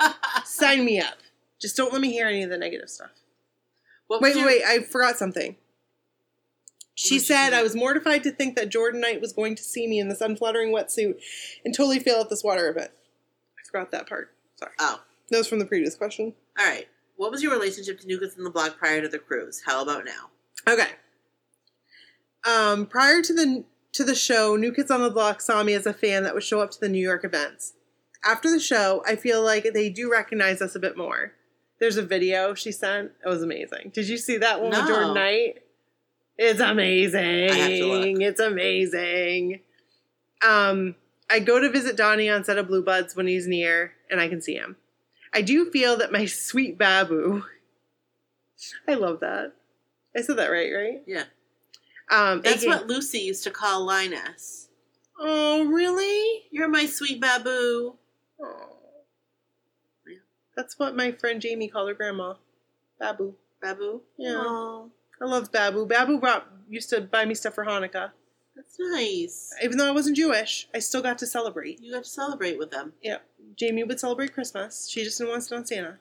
Sign 0.44 0.84
me 0.84 1.00
up. 1.00 1.14
Just 1.62 1.76
don't 1.76 1.92
let 1.92 2.02
me 2.02 2.10
hear 2.12 2.26
any 2.26 2.42
of 2.42 2.50
the 2.50 2.58
negative 2.58 2.90
stuff. 2.90 3.12
What 4.08 4.20
Wait, 4.20 4.36
wait, 4.36 4.44
wait, 4.44 4.62
I 4.64 4.80
forgot 4.80 5.16
something. 5.16 5.56
She 6.94 7.18
said? 7.18 7.54
I 7.54 7.62
was 7.62 7.74
mortified 7.74 8.22
to 8.24 8.30
think 8.32 8.56
that 8.56 8.68
Jordan 8.68 9.00
Knight 9.00 9.20
was 9.22 9.32
going 9.32 9.54
to 9.54 9.62
see 9.62 9.86
me 9.86 9.98
in 9.98 10.08
this 10.08 10.20
unflattering 10.20 10.74
wetsuit 10.74 11.14
and 11.64 11.74
totally 11.74 11.98
fail 12.00 12.20
at 12.20 12.28
this 12.28 12.44
water 12.44 12.68
event. 12.68 12.90
I 13.58 13.66
forgot 13.66 13.90
that 13.92 14.08
part. 14.08 14.34
Sorry. 14.56 14.72
Oh, 14.78 15.00
That 15.30 15.38
was 15.38 15.48
from 15.48 15.58
the 15.60 15.64
previous 15.64 15.94
question. 15.94 16.34
all 16.58 16.66
right. 16.66 16.86
What 17.16 17.30
was 17.30 17.42
your 17.42 17.52
relationship 17.52 18.00
to 18.00 18.06
Kids 18.06 18.36
on 18.36 18.44
the 18.44 18.50
Block 18.50 18.76
prior 18.78 19.00
to 19.00 19.08
the 19.08 19.18
cruise? 19.18 19.62
How 19.64 19.82
about 19.82 20.04
now? 20.04 20.30
Okay. 20.68 20.88
Um, 22.44 22.86
prior 22.86 23.22
to 23.22 23.32
the 23.32 23.64
to 23.92 24.04
the 24.04 24.14
show, 24.14 24.56
New 24.56 24.72
Kids 24.72 24.90
on 24.90 25.02
the 25.02 25.10
Block 25.10 25.40
saw 25.40 25.62
me 25.62 25.74
as 25.74 25.86
a 25.86 25.92
fan 25.92 26.24
that 26.24 26.34
would 26.34 26.42
show 26.42 26.60
up 26.60 26.70
to 26.72 26.80
the 26.80 26.88
New 26.88 27.00
York 27.00 27.24
events. 27.24 27.74
After 28.24 28.50
the 28.50 28.58
show, 28.58 29.02
I 29.06 29.16
feel 29.16 29.42
like 29.42 29.68
they 29.74 29.90
do 29.90 30.10
recognize 30.10 30.60
us 30.62 30.74
a 30.74 30.80
bit 30.80 30.96
more. 30.96 31.32
There's 31.82 31.96
a 31.96 32.02
video 32.02 32.54
she 32.54 32.70
sent. 32.70 33.10
It 33.24 33.28
was 33.28 33.42
amazing. 33.42 33.90
Did 33.92 34.08
you 34.08 34.16
see 34.16 34.36
that 34.36 34.62
one 34.62 34.70
with 34.70 34.86
Jordan 34.86 35.14
Knight? 35.14 35.64
It's 36.38 36.60
amazing. 36.60 37.50
I 37.50 37.54
have 37.54 37.70
to 37.70 37.86
look. 37.86 38.20
It's 38.20 38.38
amazing. 38.38 39.62
Um, 40.46 40.94
I 41.28 41.40
go 41.40 41.58
to 41.58 41.68
visit 41.70 41.96
Donnie 41.96 42.30
on 42.30 42.44
set 42.44 42.56
of 42.56 42.68
Blue 42.68 42.84
Bloods 42.84 43.16
when 43.16 43.26
he's 43.26 43.48
near, 43.48 43.94
and 44.08 44.20
I 44.20 44.28
can 44.28 44.40
see 44.40 44.54
him. 44.54 44.76
I 45.34 45.42
do 45.42 45.72
feel 45.72 45.96
that 45.96 46.12
my 46.12 46.24
sweet 46.24 46.78
Babu. 46.78 47.42
I 48.88 48.94
love 48.94 49.18
that. 49.18 49.52
I 50.16 50.20
said 50.20 50.36
that 50.36 50.52
right, 50.52 50.70
right? 50.72 51.02
Yeah. 51.04 51.24
Um, 52.12 52.42
That's 52.42 52.64
what 52.64 52.86
Lucy 52.86 53.18
used 53.18 53.42
to 53.42 53.50
call 53.50 53.84
Linus. 53.84 54.68
Oh, 55.18 55.64
really? 55.64 56.44
You're 56.52 56.68
my 56.68 56.86
sweet 56.86 57.20
babu. 57.20 57.94
Oh. 58.40 58.71
That's 60.56 60.78
what 60.78 60.96
my 60.96 61.12
friend 61.12 61.40
Jamie 61.40 61.68
called 61.68 61.88
her 61.88 61.94
grandma. 61.94 62.34
Babu. 62.98 63.34
Babu? 63.60 64.02
Yeah. 64.18 64.36
Aw, 64.36 64.84
I 65.20 65.24
love 65.24 65.50
Babu. 65.52 65.86
Babu 65.86 66.18
brought 66.18 66.46
used 66.68 66.90
to 66.90 67.00
buy 67.00 67.24
me 67.24 67.34
stuff 67.34 67.54
for 67.54 67.64
Hanukkah. 67.64 68.10
that's 68.56 68.76
nice. 68.78 69.54
Even 69.62 69.78
though 69.78 69.88
I 69.88 69.92
wasn't 69.92 70.16
Jewish, 70.16 70.68
I 70.74 70.78
still 70.78 71.02
got 71.02 71.18
to 71.18 71.26
celebrate. 71.26 71.80
You 71.80 71.92
got 71.92 72.04
to 72.04 72.10
celebrate 72.10 72.58
with 72.58 72.70
them. 72.70 72.92
Yeah. 73.02 73.18
Jamie 73.56 73.84
would 73.84 74.00
celebrate 74.00 74.34
Christmas. 74.34 74.88
She 74.88 75.04
just 75.04 75.18
didn't 75.18 75.30
want 75.30 75.42
to 75.42 75.48
sit 75.48 75.56
on 75.56 75.66
Santa. 75.66 75.98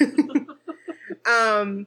um 1.30 1.86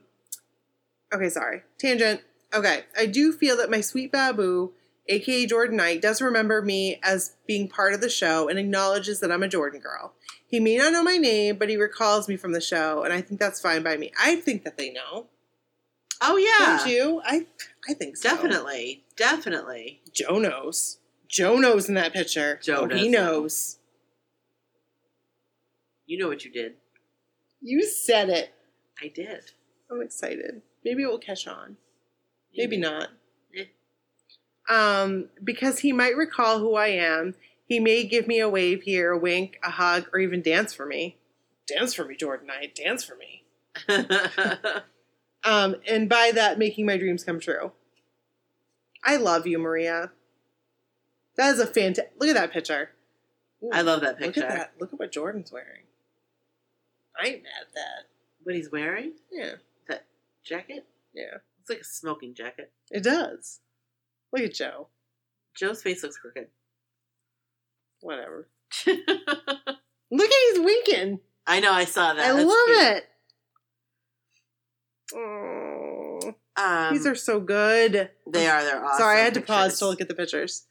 Okay, 1.14 1.30
sorry. 1.30 1.64
Tangent. 1.78 2.22
Okay. 2.54 2.84
I 2.98 3.06
do 3.06 3.32
feel 3.32 3.58
that 3.58 3.70
my 3.70 3.82
sweet 3.82 4.12
Babu, 4.12 4.74
aka 5.08 5.46
Jordan 5.46 5.78
Knight, 5.78 6.02
does 6.02 6.22
remember 6.22 6.62
me 6.62 7.00
as 7.04 7.36
being 7.48 7.68
part 7.68 7.94
of 7.94 8.02
the 8.02 8.10
show 8.10 8.48
and 8.50 8.58
acknowledges 8.58 9.20
that 9.20 9.32
I'm 9.32 9.44
a 9.44 9.48
Jordan 9.48 9.80
girl. 9.80 10.14
He 10.54 10.60
may 10.60 10.78
not 10.78 10.94
know 10.94 11.02
my 11.02 11.18
name, 11.18 11.58
but 11.58 11.68
he 11.68 11.78
recalls 11.78 12.30
me 12.30 12.38
from 12.38 12.52
the 12.52 12.62
show, 12.62 13.02
and 13.02 13.12
I 13.12 13.22
think 13.22 13.40
that's 13.40 13.60
fine 13.60 13.82
by 13.82 13.98
me. 13.98 14.12
I 14.22 14.36
think 14.36 14.64
that 14.66 14.78
they 14.78 14.92
know. 14.92 15.26
Oh, 16.22 16.38
yeah. 16.38 16.78
Don't 16.78 16.92
you? 16.92 17.22
I 17.26 17.48
I 17.90 17.96
think 17.96 18.18
so. 18.18 18.30
Definitely. 18.30 19.04
Definitely. 19.16 20.02
Joe 20.14 20.38
knows. 20.38 21.00
Joe 21.28 21.56
knows 21.56 21.90
in 21.90 21.96
that 21.96 22.14
picture. 22.14 22.60
Joe 22.62 22.88
oh, 22.88 22.96
he 22.96 23.10
knows. 23.10 23.80
You 26.06 26.20
know 26.20 26.28
what 26.28 26.46
you 26.46 26.52
did. 26.52 26.76
You 27.60 27.84
said 27.84 28.30
it. 28.30 28.54
I 29.02 29.08
did. 29.08 29.54
I'm 29.90 30.04
excited. 30.04 30.62
Maybe 30.86 31.02
it 31.02 31.08
will 31.08 31.18
catch 31.18 31.48
on. 31.48 31.78
Maybe 32.56 32.78
not. 32.78 33.08
Eh. 33.58 33.66
Um, 34.70 35.30
because 35.44 35.80
he 35.80 35.92
might 35.94 36.16
recall 36.16 36.60
who 36.60 36.76
I 36.76 36.90
am. 36.90 37.34
He 37.66 37.80
may 37.80 38.04
give 38.04 38.28
me 38.28 38.40
a 38.40 38.50
wave 38.50 38.84
here, 38.84 39.12
a 39.12 39.18
wink, 39.18 39.58
a 39.64 39.72
hug, 39.72 40.08
or 40.14 40.20
even 40.20 40.42
dance 40.42 40.74
for 40.74 40.86
me. 40.86 41.18
Dance 41.68 41.94
for 41.94 42.06
me, 42.06 42.16
Jordan 42.16 42.48
Knight. 42.48 42.76
Dance 42.76 43.04
for 43.04 43.16
me. 43.16 43.46
Um, 45.46 45.76
and 45.88 46.08
by 46.08 46.32
that, 46.34 46.58
making 46.58 46.86
my 46.86 46.96
dreams 46.98 47.24
come 47.26 47.40
true. 47.40 47.74
I 49.04 49.18
love 49.18 49.46
you, 49.46 49.60
Maria. 49.60 50.12
That 51.36 51.54
is 51.54 51.60
a 51.60 51.68
fantastic. 51.68 52.14
Look 52.18 52.30
at 52.30 52.36
that 52.36 52.54
picture. 52.54 52.92
Ooh, 53.62 53.70
I 53.74 53.82
love 53.82 54.00
that 54.02 54.18
picture. 54.18 54.40
Look 54.40 54.50
at 54.50 54.56
that. 54.58 54.74
Look 54.80 54.94
at 54.94 55.00
what 55.00 55.12
Jordan's 55.12 55.52
wearing. 55.52 55.84
I 57.22 57.28
ain't 57.28 57.44
mad 57.44 57.52
at 57.68 57.74
that. 57.74 58.06
What 58.44 58.56
he's 58.56 58.72
wearing? 58.72 59.16
Yeah, 59.32 59.56
That 59.90 60.06
Jacket? 60.46 60.86
yeah. 61.14 61.40
It's 61.60 61.70
like 61.70 61.80
a 61.80 61.84
smoking 61.84 62.34
jacket. 62.34 62.72
It 62.90 63.04
does. 63.04 63.60
Look 64.32 64.44
at 64.44 64.54
Joe. 64.54 64.88
Joe's 65.58 65.82
face 65.82 66.04
looks 66.04 66.18
crooked. 66.18 66.48
Whatever. 68.04 68.50
Look 68.86 68.98
at 70.30 70.34
he's 70.52 70.60
winking. 70.60 71.20
I 71.48 71.60
know, 71.60 71.72
I 71.72 71.86
saw 71.86 72.14
that. 72.14 72.24
I 72.24 72.34
That's 72.34 72.46
love 72.46 72.66
cute. 72.68 72.78
it. 72.98 73.04
Oh, 75.16 76.34
Um, 76.56 76.94
these 76.94 77.06
are 77.08 77.16
so 77.16 77.40
good. 77.40 78.10
they 78.32 78.48
are. 78.48 78.64
They're 78.64 78.84
awesome. 78.84 79.00
Sorry, 79.00 79.20
I 79.20 79.24
had 79.24 79.34
to 79.36 79.42
pause 79.42 79.80
to 79.80 79.88
look 79.88 80.02
at 80.02 80.08
the 80.08 80.16
pictures. 80.16 80.66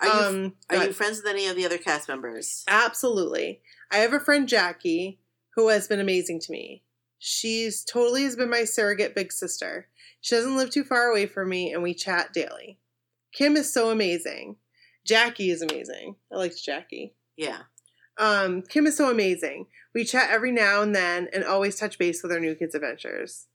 Are 0.00 0.06
you, 0.06 0.12
um, 0.12 0.52
are 0.70 0.84
you 0.86 0.92
friends 0.92 1.18
with 1.22 1.32
any 1.32 1.46
of 1.46 1.56
the 1.56 1.64
other 1.64 1.78
cast 1.78 2.08
members? 2.08 2.64
Absolutely. 2.68 3.60
I 3.90 3.98
have 3.98 4.12
a 4.12 4.20
friend, 4.20 4.48
Jackie, 4.48 5.20
who 5.54 5.68
has 5.68 5.86
been 5.86 6.00
amazing 6.00 6.40
to 6.40 6.52
me. 6.52 6.82
She's 7.18 7.84
totally 7.84 8.24
has 8.24 8.36
been 8.36 8.50
my 8.50 8.64
surrogate 8.64 9.14
big 9.14 9.32
sister. 9.32 9.88
She 10.20 10.34
doesn't 10.34 10.56
live 10.56 10.70
too 10.70 10.84
far 10.84 11.06
away 11.10 11.26
from 11.26 11.48
me, 11.48 11.72
and 11.72 11.82
we 11.82 11.94
chat 11.94 12.32
daily. 12.32 12.78
Kim 13.32 13.56
is 13.56 13.72
so 13.72 13.90
amazing. 13.90 14.56
Jackie 15.06 15.50
is 15.50 15.62
amazing. 15.62 16.16
I 16.32 16.36
liked 16.36 16.62
Jackie. 16.62 17.14
Yeah. 17.36 17.60
Um, 18.18 18.62
Kim 18.62 18.86
is 18.86 18.96
so 18.96 19.10
amazing. 19.10 19.66
We 19.94 20.04
chat 20.04 20.30
every 20.30 20.52
now 20.52 20.82
and 20.82 20.94
then 20.94 21.28
and 21.32 21.44
always 21.44 21.76
touch 21.76 21.98
base 21.98 22.22
with 22.22 22.32
our 22.32 22.40
new 22.40 22.54
kids' 22.54 22.74
adventures. 22.74 23.46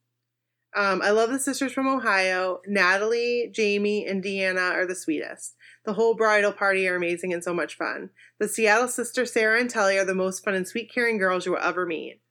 Um, 0.76 1.02
I 1.02 1.10
love 1.10 1.32
the 1.32 1.40
sisters 1.40 1.72
from 1.72 1.88
Ohio. 1.88 2.60
Natalie, 2.68 3.50
Jamie, 3.52 4.06
and 4.06 4.24
Deanna 4.24 4.72
are 4.74 4.86
the 4.86 4.96
sweetest. 4.96 5.56
The 5.86 5.94
whole 5.94 6.14
bridal 6.14 6.52
party 6.52 6.88
are 6.88 6.96
amazing 6.96 7.34
and 7.34 7.44
so 7.44 7.54
much 7.54 7.76
fun. 7.76 8.12
The 8.40 8.48
Seattle 8.48 8.88
sisters, 8.88 9.34
Sarah 9.34 9.60
and 9.60 9.70
Telly, 9.70 9.98
are 9.98 10.06
the 10.06 10.14
most 10.14 10.44
fun 10.44 10.54
and 10.54 10.68
sweet, 10.68 10.92
caring 10.94 11.18
girls 11.18 11.46
you 11.46 11.54
will 11.54 11.60
ever 11.60 11.86
meet. 11.86 12.22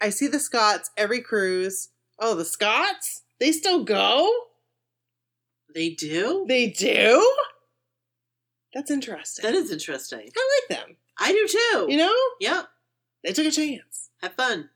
I 0.00 0.10
see 0.10 0.28
the 0.28 0.38
Scots 0.38 0.90
every 0.96 1.20
cruise. 1.20 1.88
Oh, 2.20 2.34
the 2.34 2.44
Scots? 2.44 3.22
They 3.40 3.50
still 3.50 3.82
go? 3.82 4.30
They 5.74 5.90
do? 5.90 6.44
They 6.46 6.68
do? 6.68 7.36
That's 8.74 8.90
interesting. 8.90 9.42
That 9.44 9.54
is 9.54 9.70
interesting. 9.72 10.20
I 10.36 10.60
like 10.70 10.78
them. 10.78 10.96
I 11.18 11.32
do 11.32 11.46
too. 11.48 11.86
You 11.92 11.98
know? 11.98 12.14
Yep. 12.40 12.68
They 13.24 13.32
took 13.32 13.46
a 13.46 13.50
chance. 13.50 14.10
Have 14.22 14.34
fun. 14.34 14.70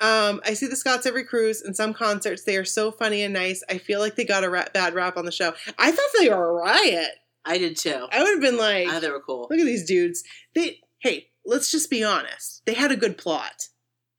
Um, 0.00 0.40
I 0.44 0.54
see 0.54 0.66
the 0.66 0.76
Scots 0.76 1.06
every 1.06 1.24
cruise 1.24 1.62
and 1.62 1.76
some 1.76 1.94
concerts. 1.94 2.42
They 2.42 2.56
are 2.56 2.64
so 2.64 2.90
funny 2.90 3.22
and 3.22 3.32
nice. 3.32 3.62
I 3.70 3.78
feel 3.78 4.00
like 4.00 4.16
they 4.16 4.24
got 4.24 4.44
a 4.44 4.50
ra- 4.50 4.64
bad 4.74 4.94
rap 4.94 5.16
on 5.16 5.24
the 5.24 5.32
show. 5.32 5.54
I 5.78 5.92
thought 5.92 6.10
they 6.18 6.28
were 6.28 6.50
a 6.50 6.52
riot. 6.52 7.10
I 7.44 7.58
did 7.58 7.76
too. 7.76 8.06
I 8.10 8.22
would 8.22 8.32
have 8.32 8.40
been 8.40 8.56
like, 8.58 8.88
thought 8.88 9.02
they 9.02 9.10
were 9.10 9.20
cool. 9.20 9.46
look 9.50 9.58
at 9.60 9.66
these 9.66 9.86
dudes. 9.86 10.24
They, 10.54 10.80
hey, 10.98 11.28
let's 11.44 11.70
just 11.70 11.90
be 11.90 12.02
honest. 12.02 12.64
They 12.66 12.74
had 12.74 12.90
a 12.90 12.96
good 12.96 13.16
plot. 13.18 13.68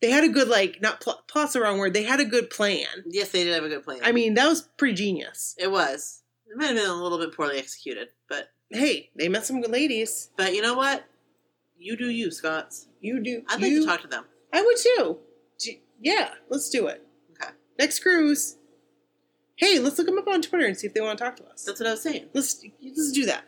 They 0.01 0.11
had 0.11 0.23
a 0.23 0.29
good 0.29 0.47
like, 0.47 0.81
not 0.81 1.01
pl- 1.01 1.23
plot's 1.27 1.53
the 1.53 1.61
wrong 1.61 1.77
word. 1.77 1.93
They 1.93 2.03
had 2.03 2.19
a 2.19 2.25
good 2.25 2.49
plan. 2.49 2.85
Yes, 3.07 3.31
they 3.31 3.43
did 3.43 3.53
have 3.53 3.63
a 3.63 3.69
good 3.69 3.83
plan. 3.83 3.99
I 4.03 4.11
mean, 4.11 4.35
that 4.35 4.47
was 4.47 4.61
pretty 4.77 4.93
genius. 4.93 5.55
it 5.57 5.71
was. 5.71 6.21
It 6.47 6.55
might 6.57 6.67
have 6.67 6.75
been 6.75 6.89
a 6.89 6.93
little 6.93 7.17
bit 7.17 7.33
poorly 7.35 7.57
executed, 7.57 8.09
but 8.29 8.49
Hey, 8.71 9.09
they 9.15 9.29
met 9.29 9.45
some 9.45 9.61
good 9.61 9.71
ladies. 9.71 10.29
but 10.37 10.53
you 10.53 10.61
know 10.61 10.73
what? 10.75 11.05
You 11.77 11.95
do 11.95 12.09
you, 12.09 12.31
Scots. 12.31 12.87
You 13.01 13.21
do. 13.21 13.43
I'd 13.47 13.61
like 13.61 13.71
you, 13.71 13.81
to 13.81 13.85
talk 13.85 14.01
to 14.01 14.07
them. 14.07 14.25
I 14.51 14.61
would 14.61 14.77
too. 14.77 15.17
Do- 15.59 15.77
Yeah, 16.01 16.29
let's 16.49 16.69
do 16.69 16.87
it. 16.87 17.05
Okay. 17.39 17.51
Next 17.77 17.99
cruise. 17.99 18.57
Hey, 19.57 19.79
let's 19.79 19.97
look 19.97 20.07
them 20.07 20.17
up 20.17 20.27
on 20.27 20.41
Twitter 20.41 20.65
and 20.65 20.75
see 20.77 20.87
if 20.87 20.93
they 20.93 21.01
want 21.01 21.17
to 21.17 21.23
talk 21.23 21.35
to 21.37 21.45
us. 21.45 21.63
That's 21.63 21.79
what 21.79 21.87
I 21.87 21.91
was 21.91 22.01
saying. 22.01 22.27
let's 22.33 22.63
let's 22.83 23.11
do 23.11 23.25
that. 23.27 23.43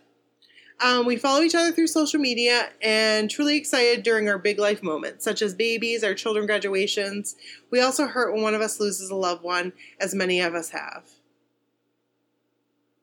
Um, 0.80 1.07
we 1.07 1.18
follow 1.18 1.41
each 1.41 1.56
other 1.56 1.72
through 1.72 1.88
social 1.88 2.19
media 2.19 2.69
and 2.84 3.31
truly 3.31 3.57
excited 3.57 4.03
during 4.03 4.30
our 4.30 4.38
big 4.38 4.60
life 4.60 4.84
moments, 4.84 5.23
such 5.26 5.41
as 5.41 5.56
babies, 5.56 6.03
our 6.03 6.14
children 6.14 6.45
graduations. 6.45 7.35
We 7.72 7.81
also 7.81 8.06
hurt 8.06 8.31
when 8.31 8.44
one 8.44 8.53
of 8.53 8.61
us 8.61 8.80
loses 8.80 9.10
a 9.10 9.15
loved 9.15 9.41
one, 9.44 9.73
as 9.99 10.14
many 10.14 10.39
of 10.39 10.53
us 10.53 10.69
have. 10.69 11.06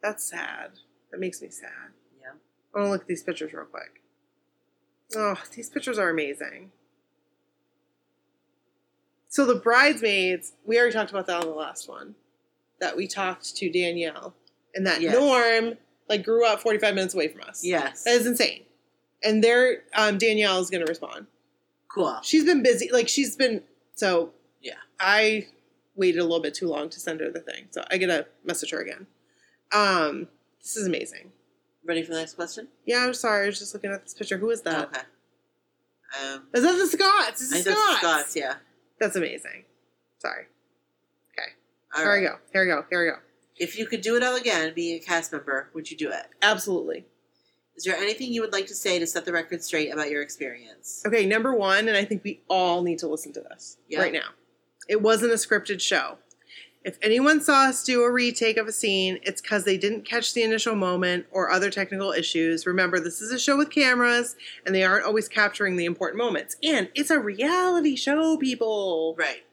That's 0.03 0.23
sad. 0.29 0.71
That 1.11 1.19
makes 1.19 1.43
me 1.43 1.49
sad. 1.51 1.71
I 2.75 2.79
want 2.79 2.87
to 2.89 2.91
look 2.93 3.01
at 3.03 3.07
these 3.07 3.23
pictures 3.23 3.53
real 3.53 3.65
quick. 3.67 4.03
Oh, 5.17 5.37
these 5.55 5.71
pictures 5.71 5.99
are 5.99 6.11
amazing. 6.11 6.73
So 9.29 9.45
the 9.47 9.55
bridesmaids, 9.57 10.53
we 10.65 10.79
already 10.79 10.93
talked 10.93 11.11
about 11.11 11.27
that 11.27 11.41
on 11.43 11.47
the 11.49 11.55
last 11.55 11.89
one. 11.89 12.15
That 12.81 12.97
we 12.97 13.07
talked 13.07 13.57
to 13.57 13.71
Danielle. 13.71 14.35
And 14.75 14.87
that 14.87 15.01
Yes. 15.01 15.15
Norm 15.15 15.79
like 16.09 16.25
grew 16.25 16.47
up 16.47 16.61
45 16.61 16.95
minutes 16.95 17.15
away 17.15 17.29
from 17.29 17.43
us. 17.43 17.65
Yes. 17.65 18.05
That 18.05 18.15
is 18.15 18.27
insane. 18.27 18.65
And 19.23 19.43
there 19.43 19.85
um 19.95 20.19
Danielle 20.19 20.59
is 20.61 20.71
gonna 20.71 20.85
respond. 20.87 21.27
cool. 21.89 22.19
She's 22.23 22.45
been 22.45 22.63
busy. 22.63 22.91
Like 22.93 23.09
she's 23.09 23.37
been 23.37 23.63
so 23.95 24.33
Yeah. 24.61 24.75
I 24.99 25.47
waited 25.95 26.19
a 26.19 26.25
little 26.25 26.41
bit 26.43 26.55
too 26.55 26.67
long 26.69 26.91
to 26.91 26.99
send 27.01 27.21
her 27.21 27.31
the 27.31 27.39
thing. 27.41 27.69
So 27.71 27.85
I 27.91 27.99
gotta 27.99 28.27
message 28.45 28.71
her 28.71 28.81
again. 28.81 29.07
Um 29.73 30.29
this 30.61 30.77
is 30.77 30.87
amazing. 30.87 31.31
Ready 31.87 32.03
for 32.03 32.13
the 32.15 32.21
next 32.21 32.35
question? 32.35 32.69
Yeah, 32.87 33.05
I'm 33.07 33.15
sorry, 33.15 33.45
I 33.45 33.47
was 33.47 33.59
just 33.59 33.75
looking 33.75 33.91
at 33.91 34.03
this 34.05 34.15
picture. 34.15 34.39
Who 34.39 34.51
is 34.51 34.63
that? 34.63 34.89
okay. 34.89 35.01
Um, 36.33 36.45
Is 36.55 36.63
that 36.63 36.73
the 36.79 36.87
Scots? 36.87 37.41
It's 37.43 37.51
the 37.51 37.57
think 37.63 37.77
Scots. 37.77 38.01
that's 38.01 38.01
Scots. 38.01 38.37
Yeah. 38.37 38.55
That's 39.01 39.17
amazing. 39.17 39.65
Sorry. 40.19 40.45
All 41.97 42.01
Here 42.03 42.11
right. 42.11 42.21
we 42.23 42.27
go. 42.27 42.35
Here 42.53 42.63
we 42.63 42.67
go. 42.73 42.85
Here 42.91 43.05
we 43.05 43.11
go. 43.13 43.17
If 43.57 43.79
you 43.79 43.87
could 43.87 44.01
do 44.01 44.17
it 44.17 44.25
all 44.25 44.35
again, 44.35 44.73
being 44.75 44.97
a 44.97 44.99
cast 44.99 45.31
member, 45.31 45.71
would 45.75 45.89
you 45.89 45.97
do 45.97 46.11
it? 46.11 46.27
Absolutely. 46.43 47.05
Is 47.77 47.85
there 47.85 47.95
anything 47.97 48.33
you 48.33 48.41
would 48.41 48.53
like 48.53 48.67
to 48.67 48.75
say 48.75 48.99
to 48.99 49.07
set 49.07 49.25
the 49.25 49.33
record 49.33 49.63
straight 49.63 49.93
about 49.93 50.11
your 50.11 50.21
experience? 50.21 51.05
Okay, 51.07 51.25
number 51.25 51.55
one, 51.55 51.87
and 51.87 51.97
I 51.97 52.05
think 52.05 52.25
we 52.25 52.41
all 52.49 52.83
need 52.83 52.99
to 52.99 53.07
listen 53.07 53.33
to 53.35 53.41
this 53.41 53.77
Yeah. 53.89 54.01
right 54.01 54.13
now. 54.13 54.31
It 54.89 55.03
wasn't 55.03 55.31
a 55.31 55.37
scripted 55.37 55.81
show. 55.81 56.19
If 56.85 56.99
anyone 57.01 57.41
saw 57.41 57.69
us 57.69 57.83
do 57.83 58.03
a 58.03 58.13
retake 58.13 58.59
of 58.59 58.67
a 58.67 58.73
scene, 58.73 59.19
it's 59.23 59.41
because 59.41 59.65
they 59.65 59.79
didn't 59.79 60.05
catch 60.05 60.35
the 60.35 60.43
initial 60.43 60.75
moment 60.75 61.25
or 61.31 61.51
other 61.51 61.71
technical 61.71 62.13
issues. 62.13 62.67
Remember, 62.67 63.01
this 63.01 63.23
is 63.23 63.33
a 63.33 63.39
show 63.39 63.57
with 63.57 63.71
cameras, 63.71 64.37
and 64.67 64.75
they 64.75 64.85
aren't 64.85 65.07
always 65.07 65.27
capturing 65.27 65.77
the 65.77 65.87
important 65.87 66.19
moments. 66.19 66.57
And 66.63 66.91
it's 66.95 67.11
a 67.11 67.19
reality 67.19 67.97
show, 67.97 68.37
people. 68.37 69.15
Right. 69.19 69.45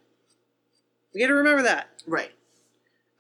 We 1.14 1.22
got 1.22 1.28
to 1.28 1.34
remember 1.34 1.64
that. 1.64 2.04
Right. 2.06 2.32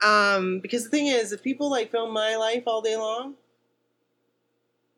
Um, 0.03 0.59
because 0.59 0.83
the 0.83 0.89
thing 0.89 1.07
is, 1.07 1.31
if 1.31 1.41
people 1.41 1.69
like 1.69 1.89
film 1.91 2.11
my 2.11 2.35
life 2.35 2.63
all 2.67 2.81
day 2.81 2.97
long, 2.97 3.35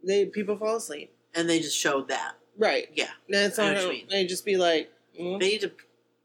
they 0.04 0.26
people 0.26 0.58
fall 0.58 0.78
asleep. 0.78 1.14
And 1.36 1.48
they 1.48 1.60
just 1.60 1.78
showed 1.78 2.08
that. 2.08 2.34
Right. 2.58 2.90
Yeah. 2.96 3.10
And 3.28 3.46
it's 3.46 3.60
not 3.60 3.76
mean. 3.76 4.08
they 4.10 4.26
just 4.26 4.44
be 4.44 4.58
like, 4.58 4.92
mm. 5.20 5.40
They 5.40 5.50
need 5.50 5.62
to 5.62 5.72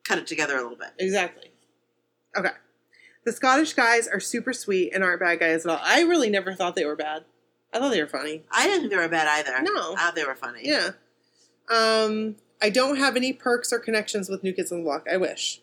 cut 0.05 0.17
it 0.17 0.27
together 0.27 0.57
a 0.57 0.63
little 0.63 0.79
bit. 0.79 0.91
Exactly. 0.99 1.51
Okay. 2.35 2.51
The 3.29 3.33
Scottish 3.33 3.75
guys 3.75 4.09
are 4.09 4.21
super 4.21 4.55
sweet 4.55 4.95
and 4.95 5.05
aren't 5.05 5.21
bad 5.21 5.39
guys 5.41 5.67
at 5.67 5.71
all. 5.71 5.79
I 5.83 6.01
really 6.01 6.31
never 6.31 6.55
thought 6.55 6.75
they 6.75 6.87
were 6.87 6.97
bad. 6.97 7.27
I 7.75 7.79
thought 7.79 7.91
they 7.91 8.01
were 8.01 8.09
funny. 8.09 8.45
I 8.51 8.65
didn't 8.67 8.81
think 8.81 8.91
they 8.93 8.97
were 8.97 9.07
bad 9.07 9.29
either. 9.29 9.63
No. 9.63 9.93
I 9.93 9.97
thought 9.97 10.15
they 10.15 10.25
were 10.25 10.35
funny. 10.35 10.61
Yeah. 10.63 10.93
Um, 11.71 12.37
I 12.63 12.71
don't 12.71 12.97
have 12.97 13.17
any 13.17 13.35
perks 13.35 13.71
or 13.71 13.81
connections 13.81 14.31
with 14.31 14.43
New 14.43 14.55
Kids 14.55 14.73
on 14.73 14.79
the 14.79 14.85
Block. 14.85 15.07
I 15.13 15.19
wish. 15.19 15.61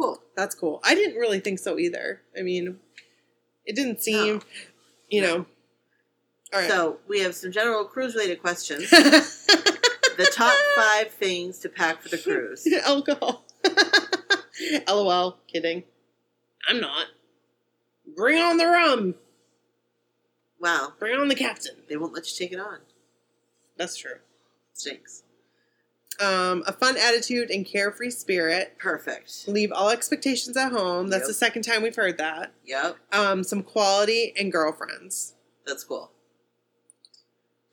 Cool. 0.00 0.22
That's 0.36 0.54
cool. 0.54 0.78
I 0.84 0.94
didn't 0.94 1.16
really 1.18 1.40
think 1.40 1.58
so 1.58 1.76
either. 1.76 2.20
I 2.38 2.42
mean, 2.42 2.78
it 3.66 3.74
didn't 3.74 4.00
seem, 4.00 4.36
No. 4.36 4.40
you 5.10 5.22
know. 5.22 5.46
All 6.52 6.60
right. 6.60 6.70
So 6.70 6.98
we 7.08 7.18
have 7.22 7.34
some 7.34 7.50
general 7.50 7.84
cruise 7.84 8.14
related 8.14 8.40
questions. 8.40 8.88
the 8.90 10.30
top 10.32 10.54
five 10.76 11.10
things 11.10 11.58
to 11.58 11.68
pack 11.68 12.00
for 12.00 12.10
the 12.10 12.18
cruise. 12.18 12.64
Alcohol. 12.86 13.44
LOL. 14.88 15.38
Kidding. 15.48 15.82
I'm 16.68 16.80
not. 16.80 17.06
Bring 18.16 18.38
on 18.40 18.56
the 18.58 18.66
rum. 18.66 19.14
Wow. 20.60 20.92
Bring 20.98 21.18
on 21.20 21.28
the 21.28 21.34
captain. 21.34 21.74
They 21.88 21.96
won't 21.96 22.12
let 22.14 22.26
you 22.30 22.36
take 22.46 22.52
it 22.52 22.60
on. 22.60 22.78
That's 23.76 23.96
true. 23.96 24.16
Stinks. 24.72 25.22
Um, 26.20 26.62
a 26.66 26.72
fun 26.72 26.96
attitude 26.96 27.50
and 27.50 27.66
carefree 27.66 28.10
spirit. 28.10 28.76
Perfect. 28.78 29.48
Leave 29.48 29.72
all 29.72 29.90
expectations 29.90 30.56
at 30.56 30.70
home. 30.72 31.08
That's 31.08 31.22
Yep. 31.22 31.28
the 31.28 31.34
second 31.34 31.62
time 31.62 31.82
we've 31.82 31.96
heard 31.96 32.18
that. 32.18 32.52
Yep. 32.64 32.96
Um, 33.12 33.42
some 33.42 33.62
quality 33.62 34.32
and 34.38 34.52
girlfriends. 34.52 35.34
That's 35.66 35.82
cool. 35.82 36.12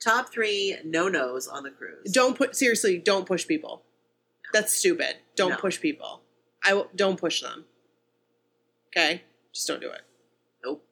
Top 0.00 0.32
three 0.32 0.76
no 0.84 1.08
nos 1.08 1.46
on 1.46 1.62
the 1.62 1.70
cruise. 1.70 2.10
Don't 2.10 2.36
put 2.36 2.56
seriously. 2.56 2.98
Don't 2.98 3.26
push 3.26 3.46
people. 3.46 3.84
That's 4.52 4.72
stupid. 4.72 5.16
Don't 5.36 5.50
No. 5.52 5.56
push 5.58 5.80
people. 5.80 6.22
I 6.64 6.70
w- 6.70 6.88
don't 6.96 7.18
push 7.20 7.40
them. 7.40 7.66
Okay, 8.94 9.22
just 9.52 9.66
don't 9.66 9.80
do 9.80 9.90
it. 9.90 10.02
Nope. 10.64 10.84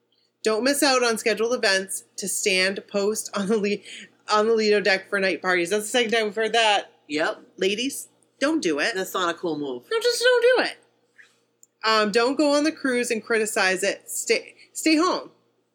Don't 0.43 0.65
miss 0.65 0.83
out 0.83 1.03
on 1.03 1.19
scheduled 1.19 1.55
events 1.55 2.05
to 2.17 2.29
stand 2.29 2.83
post 2.89 3.31
on 3.35 3.47
the 3.47 3.59
Le- 3.59 4.35
on 4.35 4.47
the 4.47 4.55
Lido 4.55 4.81
deck 4.81 5.09
for 5.11 5.19
night 5.21 5.43
parties. 5.43 5.71
That's 5.71 5.85
the 5.85 5.91
second 5.91 6.13
time 6.13 6.25
we've 6.25 6.35
heard 6.35 6.53
that. 6.53 6.93
Yep. 7.09 7.43
Ladies, 7.59 8.09
don't 8.39 8.63
do 8.63 8.79
it. 8.79 8.95
That's 8.95 9.15
not 9.15 9.35
a 9.35 9.39
cool 9.39 9.59
move. 9.59 9.85
No, 9.91 10.01
just 10.01 10.23
don't 10.23 10.43
do 10.57 10.65
it. 10.65 10.77
Um, 11.85 12.11
don't 12.13 12.37
go 12.37 12.55
on 12.55 12.65
the 12.65 12.73
cruise 12.73 13.11
and 13.11 13.25
criticize 13.25 13.83
it. 13.83 14.09
Stay 14.11 14.55
stay 14.73 14.97
home. 14.97 15.31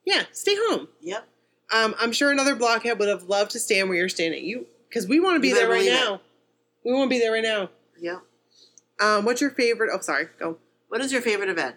Yeah, 0.05 0.23
stay 0.31 0.55
home. 0.55 0.87
Yep. 1.01 1.27
Um, 1.73 1.95
I'm 1.99 2.11
sure 2.11 2.31
another 2.31 2.55
blockhead 2.55 2.99
would 2.99 3.07
have 3.07 3.23
loved 3.23 3.51
to 3.51 3.59
stand 3.59 3.89
where 3.89 3.97
you're 3.97 4.09
standing. 4.09 4.45
You 4.45 4.67
because 4.87 5.07
we 5.07 5.19
want 5.19 5.35
to 5.35 5.39
be 5.39 5.51
there 5.51 5.69
right 5.69 5.85
now. 5.85 6.21
We 6.83 6.93
want 6.93 7.09
to 7.09 7.15
be 7.15 7.19
there 7.19 7.31
right 7.31 7.43
now. 7.43 7.69
Yep. 7.99 8.21
Um, 9.01 9.25
what's 9.25 9.41
your 9.41 9.49
favorite? 9.49 9.89
Oh, 9.93 9.99
sorry. 9.99 10.27
Go. 10.39 10.57
What 10.87 11.01
is 11.01 11.11
your 11.11 11.21
favorite 11.21 11.49
event? 11.49 11.75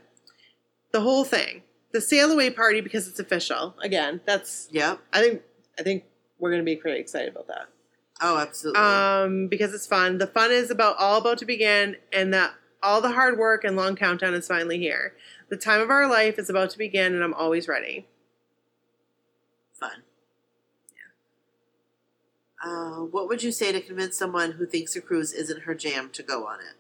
The 0.93 1.01
whole 1.01 1.25
thing. 1.25 1.63
The 1.93 2.01
sail 2.01 2.31
away 2.31 2.51
party 2.51 2.81
because 2.81 3.09
it's 3.09 3.19
official. 3.19 3.75
Again, 3.83 4.21
that's. 4.27 4.69
Yep. 4.71 5.01
I 5.13 5.21
think. 5.21 5.43
I 5.79 5.83
think 5.83 6.05
we're 6.39 6.51
gonna 6.51 6.63
be 6.63 6.77
pretty 6.77 7.01
excited 7.01 7.31
about 7.31 7.49
that. 7.49 7.69
Oh, 8.21 8.37
absolutely. 8.39 8.81
Um, 8.81 9.47
because 9.49 9.73
it's 9.73 9.87
fun. 9.87 10.19
The 10.19 10.27
fun 10.27 10.51
is 10.51 10.71
about 10.71 10.97
all 10.99 11.19
about 11.19 11.39
to 11.39 11.45
begin, 11.45 11.97
and 12.13 12.35
that 12.35 12.55
all 12.83 13.01
the 13.01 13.13
hard 13.13 13.39
work 13.39 13.65
and 13.65 13.77
long 13.77 13.97
countdown 13.97 14.35
is 14.35 14.47
finally 14.47 14.79
here. 14.79 15.15
The 15.49 15.57
time 15.57 15.81
of 15.81 15.91
our 15.91 16.09
life 16.09 16.39
is 16.39 16.51
about 16.51 16.71
to 16.71 16.79
begin, 16.79 17.15
and 17.15 17.23
I'm 17.23 17.35
always 17.35 17.69
ready. 17.69 18.07
Fun. 19.79 20.03
Yeah. 22.65 22.71
Uh, 22.71 23.05
what 23.05 23.29
would 23.29 23.43
you 23.43 23.53
say 23.53 23.73
to 23.73 23.81
convince 23.81 24.19
someone 24.19 24.53
who 24.53 24.67
thinks 24.67 24.97
a 24.97 25.01
cruise 25.01 25.33
isn't 25.33 25.63
her 25.63 25.75
jam 25.75 26.11
to 26.13 26.23
go 26.23 26.47
on 26.47 26.61
it? 26.61 26.77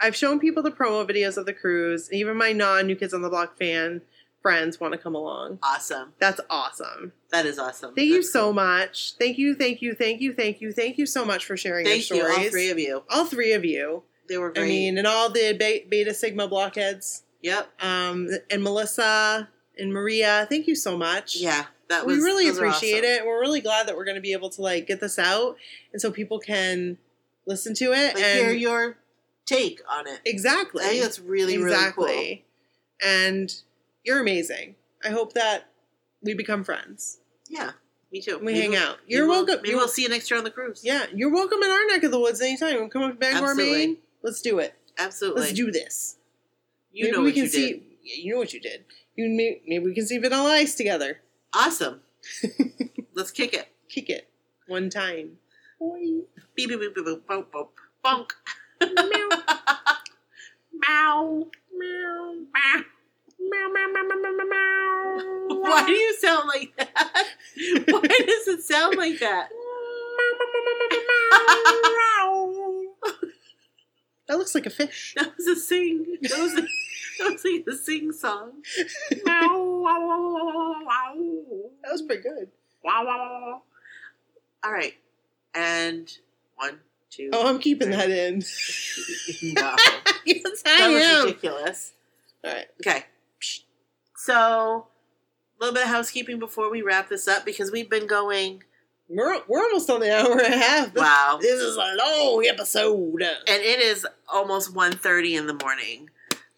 I've 0.00 0.16
shown 0.16 0.38
people 0.40 0.62
the 0.62 0.70
promo 0.70 1.08
videos 1.08 1.36
of 1.36 1.46
the 1.46 1.52
cruise, 1.52 2.08
and 2.08 2.18
even 2.18 2.36
my 2.36 2.52
non 2.52 2.86
New 2.86 2.96
Kids 2.96 3.14
on 3.14 3.22
the 3.22 3.28
Block 3.30 3.58
fan 3.58 4.02
friends 4.42 4.80
want 4.80 4.92
to 4.92 4.98
come 4.98 5.14
along. 5.14 5.58
Awesome. 5.62 6.14
That's 6.18 6.40
awesome. 6.48 7.12
That 7.30 7.46
is 7.46 7.58
awesome. 7.58 7.94
Thank 7.94 8.08
you 8.08 8.22
so 8.22 8.44
cool. 8.46 8.54
much. 8.54 9.14
Thank 9.18 9.38
you, 9.38 9.54
thank 9.54 9.82
you, 9.82 9.94
thank 9.94 10.20
you, 10.20 10.32
thank 10.32 10.60
you, 10.60 10.72
thank 10.72 10.98
you 10.98 11.06
so 11.06 11.24
much 11.24 11.44
for 11.44 11.56
sharing 11.56 11.84
Thank 11.84 12.08
your 12.08 12.18
you, 12.18 12.24
stories. 12.24 12.46
all 12.46 12.50
three 12.50 12.70
of 12.70 12.78
you. 12.78 13.02
All 13.10 13.24
three 13.26 13.52
of 13.52 13.64
you. 13.64 14.02
They 14.28 14.38
were 14.38 14.50
great. 14.50 14.64
I 14.64 14.68
mean, 14.68 14.98
and 14.98 15.06
all 15.06 15.30
the 15.30 15.56
Be- 15.58 15.86
Beta 15.88 16.14
Sigma 16.14 16.48
blockheads. 16.48 17.24
yep. 17.42 17.68
Um, 17.82 18.28
and 18.50 18.62
Melissa 18.62 19.48
and 19.78 19.92
Maria. 19.92 20.46
Thank 20.48 20.66
you 20.66 20.74
so 20.74 20.96
much. 20.96 21.36
Yeah. 21.36 21.66
That 21.88 22.06
was. 22.06 22.18
we 22.18 22.24
really 22.24 22.48
appreciate 22.48 23.04
awesome. 23.04 23.24
it. 23.24 23.26
We're 23.26 23.40
really 23.40 23.60
glad 23.60 23.88
that 23.88 23.96
we're 23.96 24.04
going 24.04 24.14
to 24.14 24.20
be 24.20 24.32
able 24.32 24.50
to 24.50 24.62
like 24.62 24.86
get 24.86 25.00
this 25.00 25.18
out, 25.18 25.56
and 25.92 26.00
so 26.00 26.12
people 26.12 26.38
can 26.38 26.98
listen 27.46 27.74
to 27.74 27.86
it 27.86 28.14
Like 28.14 28.22
and 28.22 28.38
hear 28.38 28.52
your 28.52 28.96
take 29.46 29.80
on 29.88 30.06
it. 30.06 30.20
exactly. 30.24 30.84
I 30.84 30.88
think 30.88 31.02
that's 31.02 31.18
really 31.20 31.54
exactly. 31.54 32.06
really 32.06 32.44
And 33.04 33.54
you're 34.04 34.20
amazing. 34.20 34.76
I 35.04 35.08
hope 35.10 35.32
that 35.34 35.68
we 36.22 36.34
become 36.34 36.64
friends. 36.64 37.18
Yeah. 37.48 37.72
Me 38.12 38.20
too. 38.20 38.38
We 38.38 38.46
Maybe 38.46 38.60
hang 38.60 38.70
we'll- 38.70 38.82
out. 38.82 38.98
You're 39.06 39.26
we'll- 39.26 39.44
welcome. 39.46 39.62
Maybe 39.62 39.74
we'll 39.74 39.88
see 39.88 40.02
you 40.02 40.08
next 40.08 40.30
year 40.30 40.38
on 40.38 40.44
the 40.44 40.50
cruise. 40.50 40.82
Yeah, 40.84 41.06
you're 41.14 41.32
welcome 41.32 41.62
in 41.62 41.70
our 41.70 41.86
neck 41.88 42.02
of 42.04 42.10
the 42.10 42.18
woods 42.20 42.40
anytime. 42.40 42.74
you 42.74 42.88
Come 42.88 43.02
up 43.02 43.12
to 43.12 43.16
Bangor, 43.18 43.50
Absolutely. 43.50 43.72
Maine. 43.86 43.96
Let's 44.22 44.42
do 44.42 44.58
it. 44.58 44.74
Absolutely. 44.98 45.42
Let's 45.42 45.52
do 45.54 45.70
this. 45.70 46.16
you 46.92 47.04
maybe 47.04 47.16
know 47.16 47.20
we 47.22 47.26
what 47.28 47.34
can 47.34 47.42
you 47.44 47.48
see. 47.48 47.72
did. 47.72 47.82
Yeah, 48.02 48.14
you 48.24 48.32
know 48.32 48.38
what 48.38 48.52
you 48.52 48.60
did. 48.60 48.84
You 49.16 49.28
may, 49.28 49.60
maybe 49.66 49.84
we 49.84 49.94
can 49.94 50.06
see 50.06 50.18
Vanilla 50.18 50.50
Ice 50.50 50.74
together. 50.74 51.20
Awesome. 51.54 52.00
Let's 53.14 53.30
kick 53.30 53.54
it. 53.54 53.68
Kick 53.88 54.08
it 54.10 54.28
one 54.66 54.90
time. 54.90 55.38
Boy. 55.78 55.98
Beep 56.56 56.68
beep 56.68 56.80
beep 56.80 56.94
beep 56.94 57.04
boop 57.06 57.22
boop 57.28 57.46
boop. 57.52 57.68
Bonk. 58.04 58.30
Meow. 58.80 59.28
Meow. 60.72 61.46
Meow. 61.76 62.34
Meow. 62.52 62.82
Meow, 63.40 63.68
meow, 63.72 63.86
meow, 63.92 64.02
meow, 64.02 64.16
meow, 64.22 64.44
meow. 64.44 65.60
Why 65.60 65.84
do 65.86 65.92
you 65.92 66.14
sound 66.16 66.48
like 66.48 66.76
that? 66.76 67.26
Why 67.88 68.00
does 68.08 68.48
it 68.48 68.62
sound 68.62 68.96
like 68.96 69.18
that? 69.20 69.48
That 74.28 74.38
looks 74.38 74.54
like 74.54 74.66
a 74.66 74.70
fish. 74.70 75.14
That 75.16 75.36
was 75.36 75.48
a 75.48 75.56
sing. 75.56 76.06
That 76.22 76.38
was 76.38 76.52
a, 76.52 76.62
that 76.62 77.32
was 77.32 77.44
like 77.44 77.66
a 77.66 77.76
sing 77.76 78.12
song. 78.12 78.62
Meow 79.26 79.70
that 81.82 81.90
was 81.90 82.02
pretty 82.02 82.22
good. 82.22 82.48
All 82.86 84.72
right, 84.72 84.94
and 85.54 86.10
one, 86.56 86.78
two. 87.10 87.30
Oh, 87.32 87.48
I'm 87.48 87.58
keeping 87.58 87.90
that 87.90 88.10
in. 88.10 88.38
no, 89.42 89.76
yes, 90.24 90.62
I 90.66 90.78
that 90.78 90.88
was 90.88 91.24
ridiculous. 91.24 91.92
All 92.44 92.52
right. 92.52 92.66
Okay, 92.86 93.04
so 94.16 94.86
a 95.60 95.64
little 95.64 95.74
bit 95.74 95.84
of 95.84 95.90
housekeeping 95.90 96.38
before 96.38 96.70
we 96.70 96.82
wrap 96.82 97.08
this 97.08 97.28
up 97.28 97.44
because 97.44 97.70
we've 97.70 97.90
been 97.90 98.06
going. 98.06 98.62
We're, 99.12 99.40
we're 99.48 99.58
almost 99.64 99.90
on 99.90 99.98
the 99.98 100.16
hour 100.16 100.30
and 100.38 100.54
a 100.54 100.56
half. 100.56 100.94
This, 100.94 101.02
Wow, 101.02 101.38
This 101.42 101.60
is 101.60 101.74
a 101.76 101.80
long 101.98 102.46
episode. 102.48 103.20
and 103.20 103.60
it 103.60 103.80
is 103.80 104.06
almost 104.32 104.72
1.30 104.72 105.36
in 105.36 105.46
the 105.48 105.54
morning. 105.54 106.10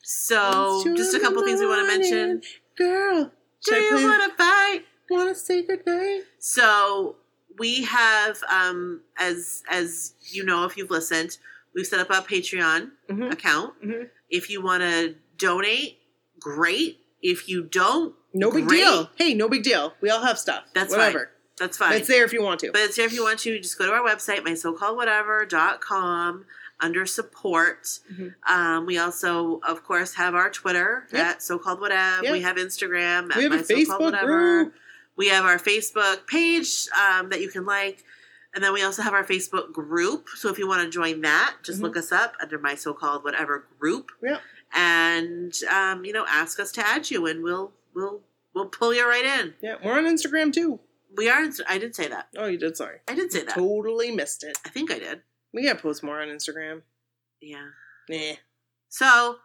So, 0.03 0.85
just 0.95 1.15
a 1.15 1.21
couple 1.21 1.43
things 1.47 1.61
we 1.61 1.67
want 1.67 1.89
to 1.91 1.99
mention. 1.99 2.43
Girl, 2.77 3.31
Do 3.65 3.75
you 3.75 4.07
want 4.07 4.31
to 4.31 4.37
fight? 4.37 4.83
want 5.09 5.29
to 5.31 5.35
say 5.35 5.63
goodnight? 5.63 6.25
So 6.39 7.17
we 7.63 7.85
have, 7.85 8.35
um, 8.59 9.01
as 9.19 9.63
as 9.71 10.15
you 10.35 10.45
know, 10.45 10.65
if 10.69 10.77
you've 10.77 10.91
listened, 10.91 11.39
we've 11.75 11.87
set 11.87 12.01
up 12.01 12.11
a 12.11 12.21
Patreon 12.33 12.91
Mhm. 13.11 13.33
account. 13.33 13.71
Mhm. 13.83 14.11
If 14.29 14.51
you 14.51 14.61
want 14.69 14.83
to 14.83 15.15
donate, 15.37 15.99
great. 16.41 16.99
If 17.23 17.49
you 17.49 17.63
don't, 17.63 18.15
No 18.35 18.51
big 18.51 18.67
Great. 18.67 18.79
deal. 18.79 19.11
Hey, 19.17 19.35
no 19.35 19.47
big 19.49 19.63
deal. 19.63 19.95
We 20.01 20.09
all 20.11 20.23
have 20.23 20.39
stuff. 20.39 20.65
That's 20.75 20.91
Whatever. 20.91 21.31
that's 21.59 21.77
fine. 21.77 21.93
It's 21.99 22.09
there 22.09 22.25
if 22.25 22.33
you 22.33 22.43
want 22.43 22.61
to. 22.61 22.73
But 22.73 22.81
it's 22.87 22.97
there 22.97 23.05
if 23.07 23.13
you 23.13 23.23
want 23.23 23.39
to. 23.41 23.59
Just 23.61 23.77
go 23.79 23.85
to 23.87 23.93
our 23.93 24.01
website, 24.03 24.41
mysocalledwhatever.com, 24.41 26.45
under 26.81 27.07
support. 27.07 27.85
Mhm. 28.13 28.35
Um, 28.49 28.87
we 28.87 28.99
also, 28.99 29.61
of 29.63 29.85
course, 29.85 30.15
have 30.15 30.35
our 30.35 30.51
Twitter 30.51 31.07
Yep. 31.13 31.27
at 31.27 31.43
so 31.43 31.59
called 31.59 31.81
whatever. 31.81 32.25
Yep. 32.25 32.33
We 32.33 32.41
have 32.41 32.57
Instagram 32.57 33.31
at 33.31 33.37
we 33.37 33.43
have 33.45 33.53
a 33.53 33.57
my 33.57 33.63
Facebook 33.63 34.01
whatever. 34.01 34.65
group. 34.65 34.75
We 35.17 35.29
have 35.29 35.45
our 35.45 35.59
Facebook 35.59 36.27
page 36.27 36.89
um, 36.99 37.29
that 37.31 37.41
you 37.41 37.49
can 37.49 37.65
like. 37.67 38.05
And 38.55 38.63
then 38.63 38.73
we 38.73 38.83
also 38.83 39.03
have 39.03 39.15
our 39.15 39.25
Facebook 39.25 39.73
group. 39.73 40.29
So 40.37 40.51
if 40.51 40.59
you 40.59 40.69
want 40.69 40.83
to 40.83 40.91
join 40.91 41.23
that, 41.23 41.57
just 41.63 41.79
Mhm. 41.79 41.83
look 41.83 41.97
us 41.97 42.13
up 42.13 42.35
under 42.41 42.59
my 42.59 42.75
so 42.75 42.93
called 42.93 43.25
whatever 43.25 43.67
group. 43.79 44.11
Yep. 44.23 44.41
And 44.75 45.55
um, 45.71 46.05
you 46.05 46.13
know, 46.13 46.25
ask 46.29 46.59
us 46.61 46.73
to 46.73 46.87
add 46.87 47.11
you 47.11 47.27
and 47.27 47.43
we'll 47.43 47.73
we'll 47.95 48.23
we'll 48.55 48.67
pull 48.67 48.93
you 48.95 49.07
right 49.09 49.25
in. 49.25 49.55
Yeah, 49.63 49.77
we're 49.83 49.97
on 49.97 50.05
Instagram 50.05 50.53
too. 50.53 50.81
We 51.17 51.29
are 51.29 51.47
I 51.69 51.79
did 51.79 51.95
say 51.95 52.09
that. 52.09 52.29
Oh, 52.37 52.47
you 52.47 52.59
did. 52.59 52.77
Sorry. 52.77 52.99
I 53.09 53.15
did 53.15 53.33
say 53.33 53.45
that. 53.45 53.55
Totally 53.55 54.11
missed 54.11 54.45
it. 54.45 54.59
I 54.65 54.71
think 54.71 54.91
I 54.91 54.99
did. 54.99 55.23
We 55.53 55.63
gotta 55.65 55.79
post 55.81 56.03
more 56.03 56.21
on 56.23 56.29
Instagram. 56.29 56.83
Yeah. 57.41 57.69
Nah. 58.09 58.35
So 58.89 59.39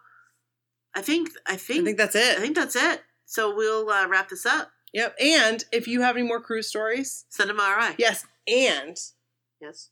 I 0.95 1.01
think 1.01 1.29
I 1.45 1.55
think, 1.57 1.81
I 1.81 1.85
think 1.85 1.97
that's 1.97 2.15
it. 2.15 2.37
I 2.37 2.41
think 2.41 2.55
that's 2.55 2.75
it. 2.75 3.03
So 3.25 3.53
we'll 3.55 3.89
uh, 3.89 4.07
wrap 4.07 4.29
this 4.29 4.45
up. 4.45 4.71
Yep. 4.97 5.15
And 5.21 5.63
if 5.71 5.87
you 5.87 6.01
have 6.01 6.15
any 6.17 6.25
more 6.27 6.41
cruise 6.41 6.67
stories, 6.67 7.25
Send 7.29 7.51
them 7.51 7.59
our 7.59 7.77
eye. 7.79 7.93
yes. 7.99 8.25
And 8.47 8.97
Yes. 9.61 9.89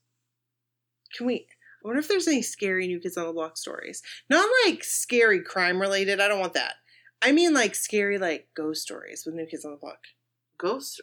can 1.15 1.27
we? 1.27 1.45
I 1.84 1.88
wonder 1.88 1.99
if 1.99 2.07
there's 2.07 2.27
any 2.27 2.41
scary 2.41 2.88
New 2.88 2.99
Kids 2.99 3.15
on 3.15 3.27
the 3.27 3.32
Block 3.34 3.56
stories. 3.56 4.02
Not 4.32 4.49
like 4.65 4.84
scary 4.84 5.41
crime 5.44 5.80
related. 5.80 6.19
I 6.19 6.27
don't 6.27 6.40
want 6.40 6.53
that. 6.56 6.73
I 7.22 7.32
mean 7.32 7.53
like 7.53 7.76
scary 7.76 8.18
like 8.18 8.48
ghost 8.56 8.82
stories 8.82 9.27
with 9.27 9.36
New 9.36 9.45
Kids 9.45 9.64
on 9.64 9.72
the 9.73 9.77
Block. 9.77 9.99
Ghost. 10.57 11.02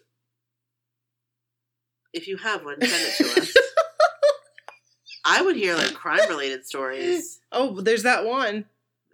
If 2.12 2.26
you 2.26 2.38
have 2.38 2.64
one, 2.64 2.80
send 2.80 2.92
it 2.92 3.14
to 3.34 3.40
us. 3.40 3.54
I 5.24 5.42
would 5.42 5.54
hear 5.54 5.76
like 5.76 5.94
crime 5.94 6.28
related 6.28 6.66
stories. 6.66 7.38
Oh, 7.52 7.80
there's 7.80 8.02
that 8.02 8.24
one 8.24 8.64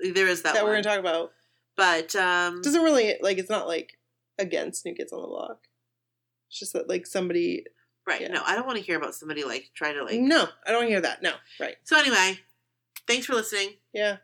There 0.02 0.26
is 0.28 0.40
that, 0.42 0.54
one. 0.54 0.54
that, 0.54 0.64
we're 0.64 0.72
gonna 0.72 0.82
talk 0.82 0.98
about. 1.00 1.32
but 1.76 2.16
um 2.16 2.62
doesn't 2.62 2.82
really 2.82 3.16
like 3.20 3.36
it's 3.36 3.50
not 3.50 3.68
like 3.68 3.97
against 4.38 4.84
New 4.86 4.94
Kids 4.94 5.12
on 5.12 5.20
the 5.22 5.28
Block. 5.28 5.58
It's 6.48 6.58
just 6.58 6.72
that 6.72 6.88
like 6.88 7.06
somebody. 7.06 7.64
right, 8.06 8.20
yeah. 8.22 8.28
no, 8.28 8.42
I 8.44 8.54
don't 8.54 8.66
want 8.66 8.78
to 8.78 8.84
hear 8.84 8.96
about 8.96 9.14
somebody 9.14 9.44
like 9.44 9.70
trying 9.74 9.94
to 9.94 10.04
like 10.04 10.18
No, 10.20 10.48
I 10.66 10.72
don't 10.72 10.86
hear 10.86 11.00
that. 11.00 11.22
No, 11.22 11.32
right? 11.60 11.76
So 11.84 11.98
anyway, 11.98 12.38
thanks 13.06 13.26
for 13.26 13.34
listening. 13.34 13.74
Yeah, 13.92 14.16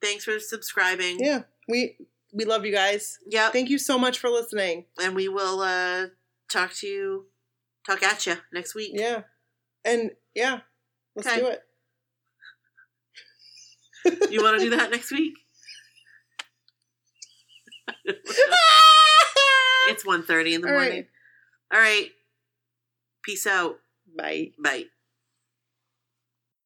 Thanks 0.00 0.24
for 0.24 0.38
subscribing. 0.40 1.18
yeah. 1.20 1.42
We 1.68 1.96
we 2.34 2.44
love 2.44 2.64
you 2.66 2.72
guys. 2.72 3.18
Yeah. 3.26 3.50
Thank 3.50 3.68
you 3.70 3.78
so 3.78 3.98
much 3.98 4.18
for 4.18 4.28
listening. 4.30 4.86
and 5.00 5.14
we 5.14 5.28
will 5.28 5.60
uh 5.60 6.06
talk 6.50 6.72
to 6.76 6.86
you 6.86 7.26
talk 7.86 8.02
at 8.02 8.26
you 8.26 8.36
next 8.52 8.74
week. 8.74 8.90
Yeah, 8.94 9.22
and 9.84 10.10
yeah, 10.34 10.60
let's 11.14 11.28
Okay. 11.28 11.40
do 11.40 11.46
it. 11.46 11.62
You 14.32 14.42
want 14.42 14.58
to 14.58 14.64
do 14.64 14.70
that 14.76 14.90
next 14.90 15.12
week? 15.12 15.34
it's 19.88 20.04
1.30 20.04 20.54
in 20.54 20.60
the 20.60 20.68
All 20.68 20.74
right. 20.74 20.82
morning. 20.84 21.06
All 21.72 21.80
right. 21.80 22.10
Peace 23.22 23.46
out. 23.46 23.76
Bye. 24.16 24.52
Bye. 24.58 24.84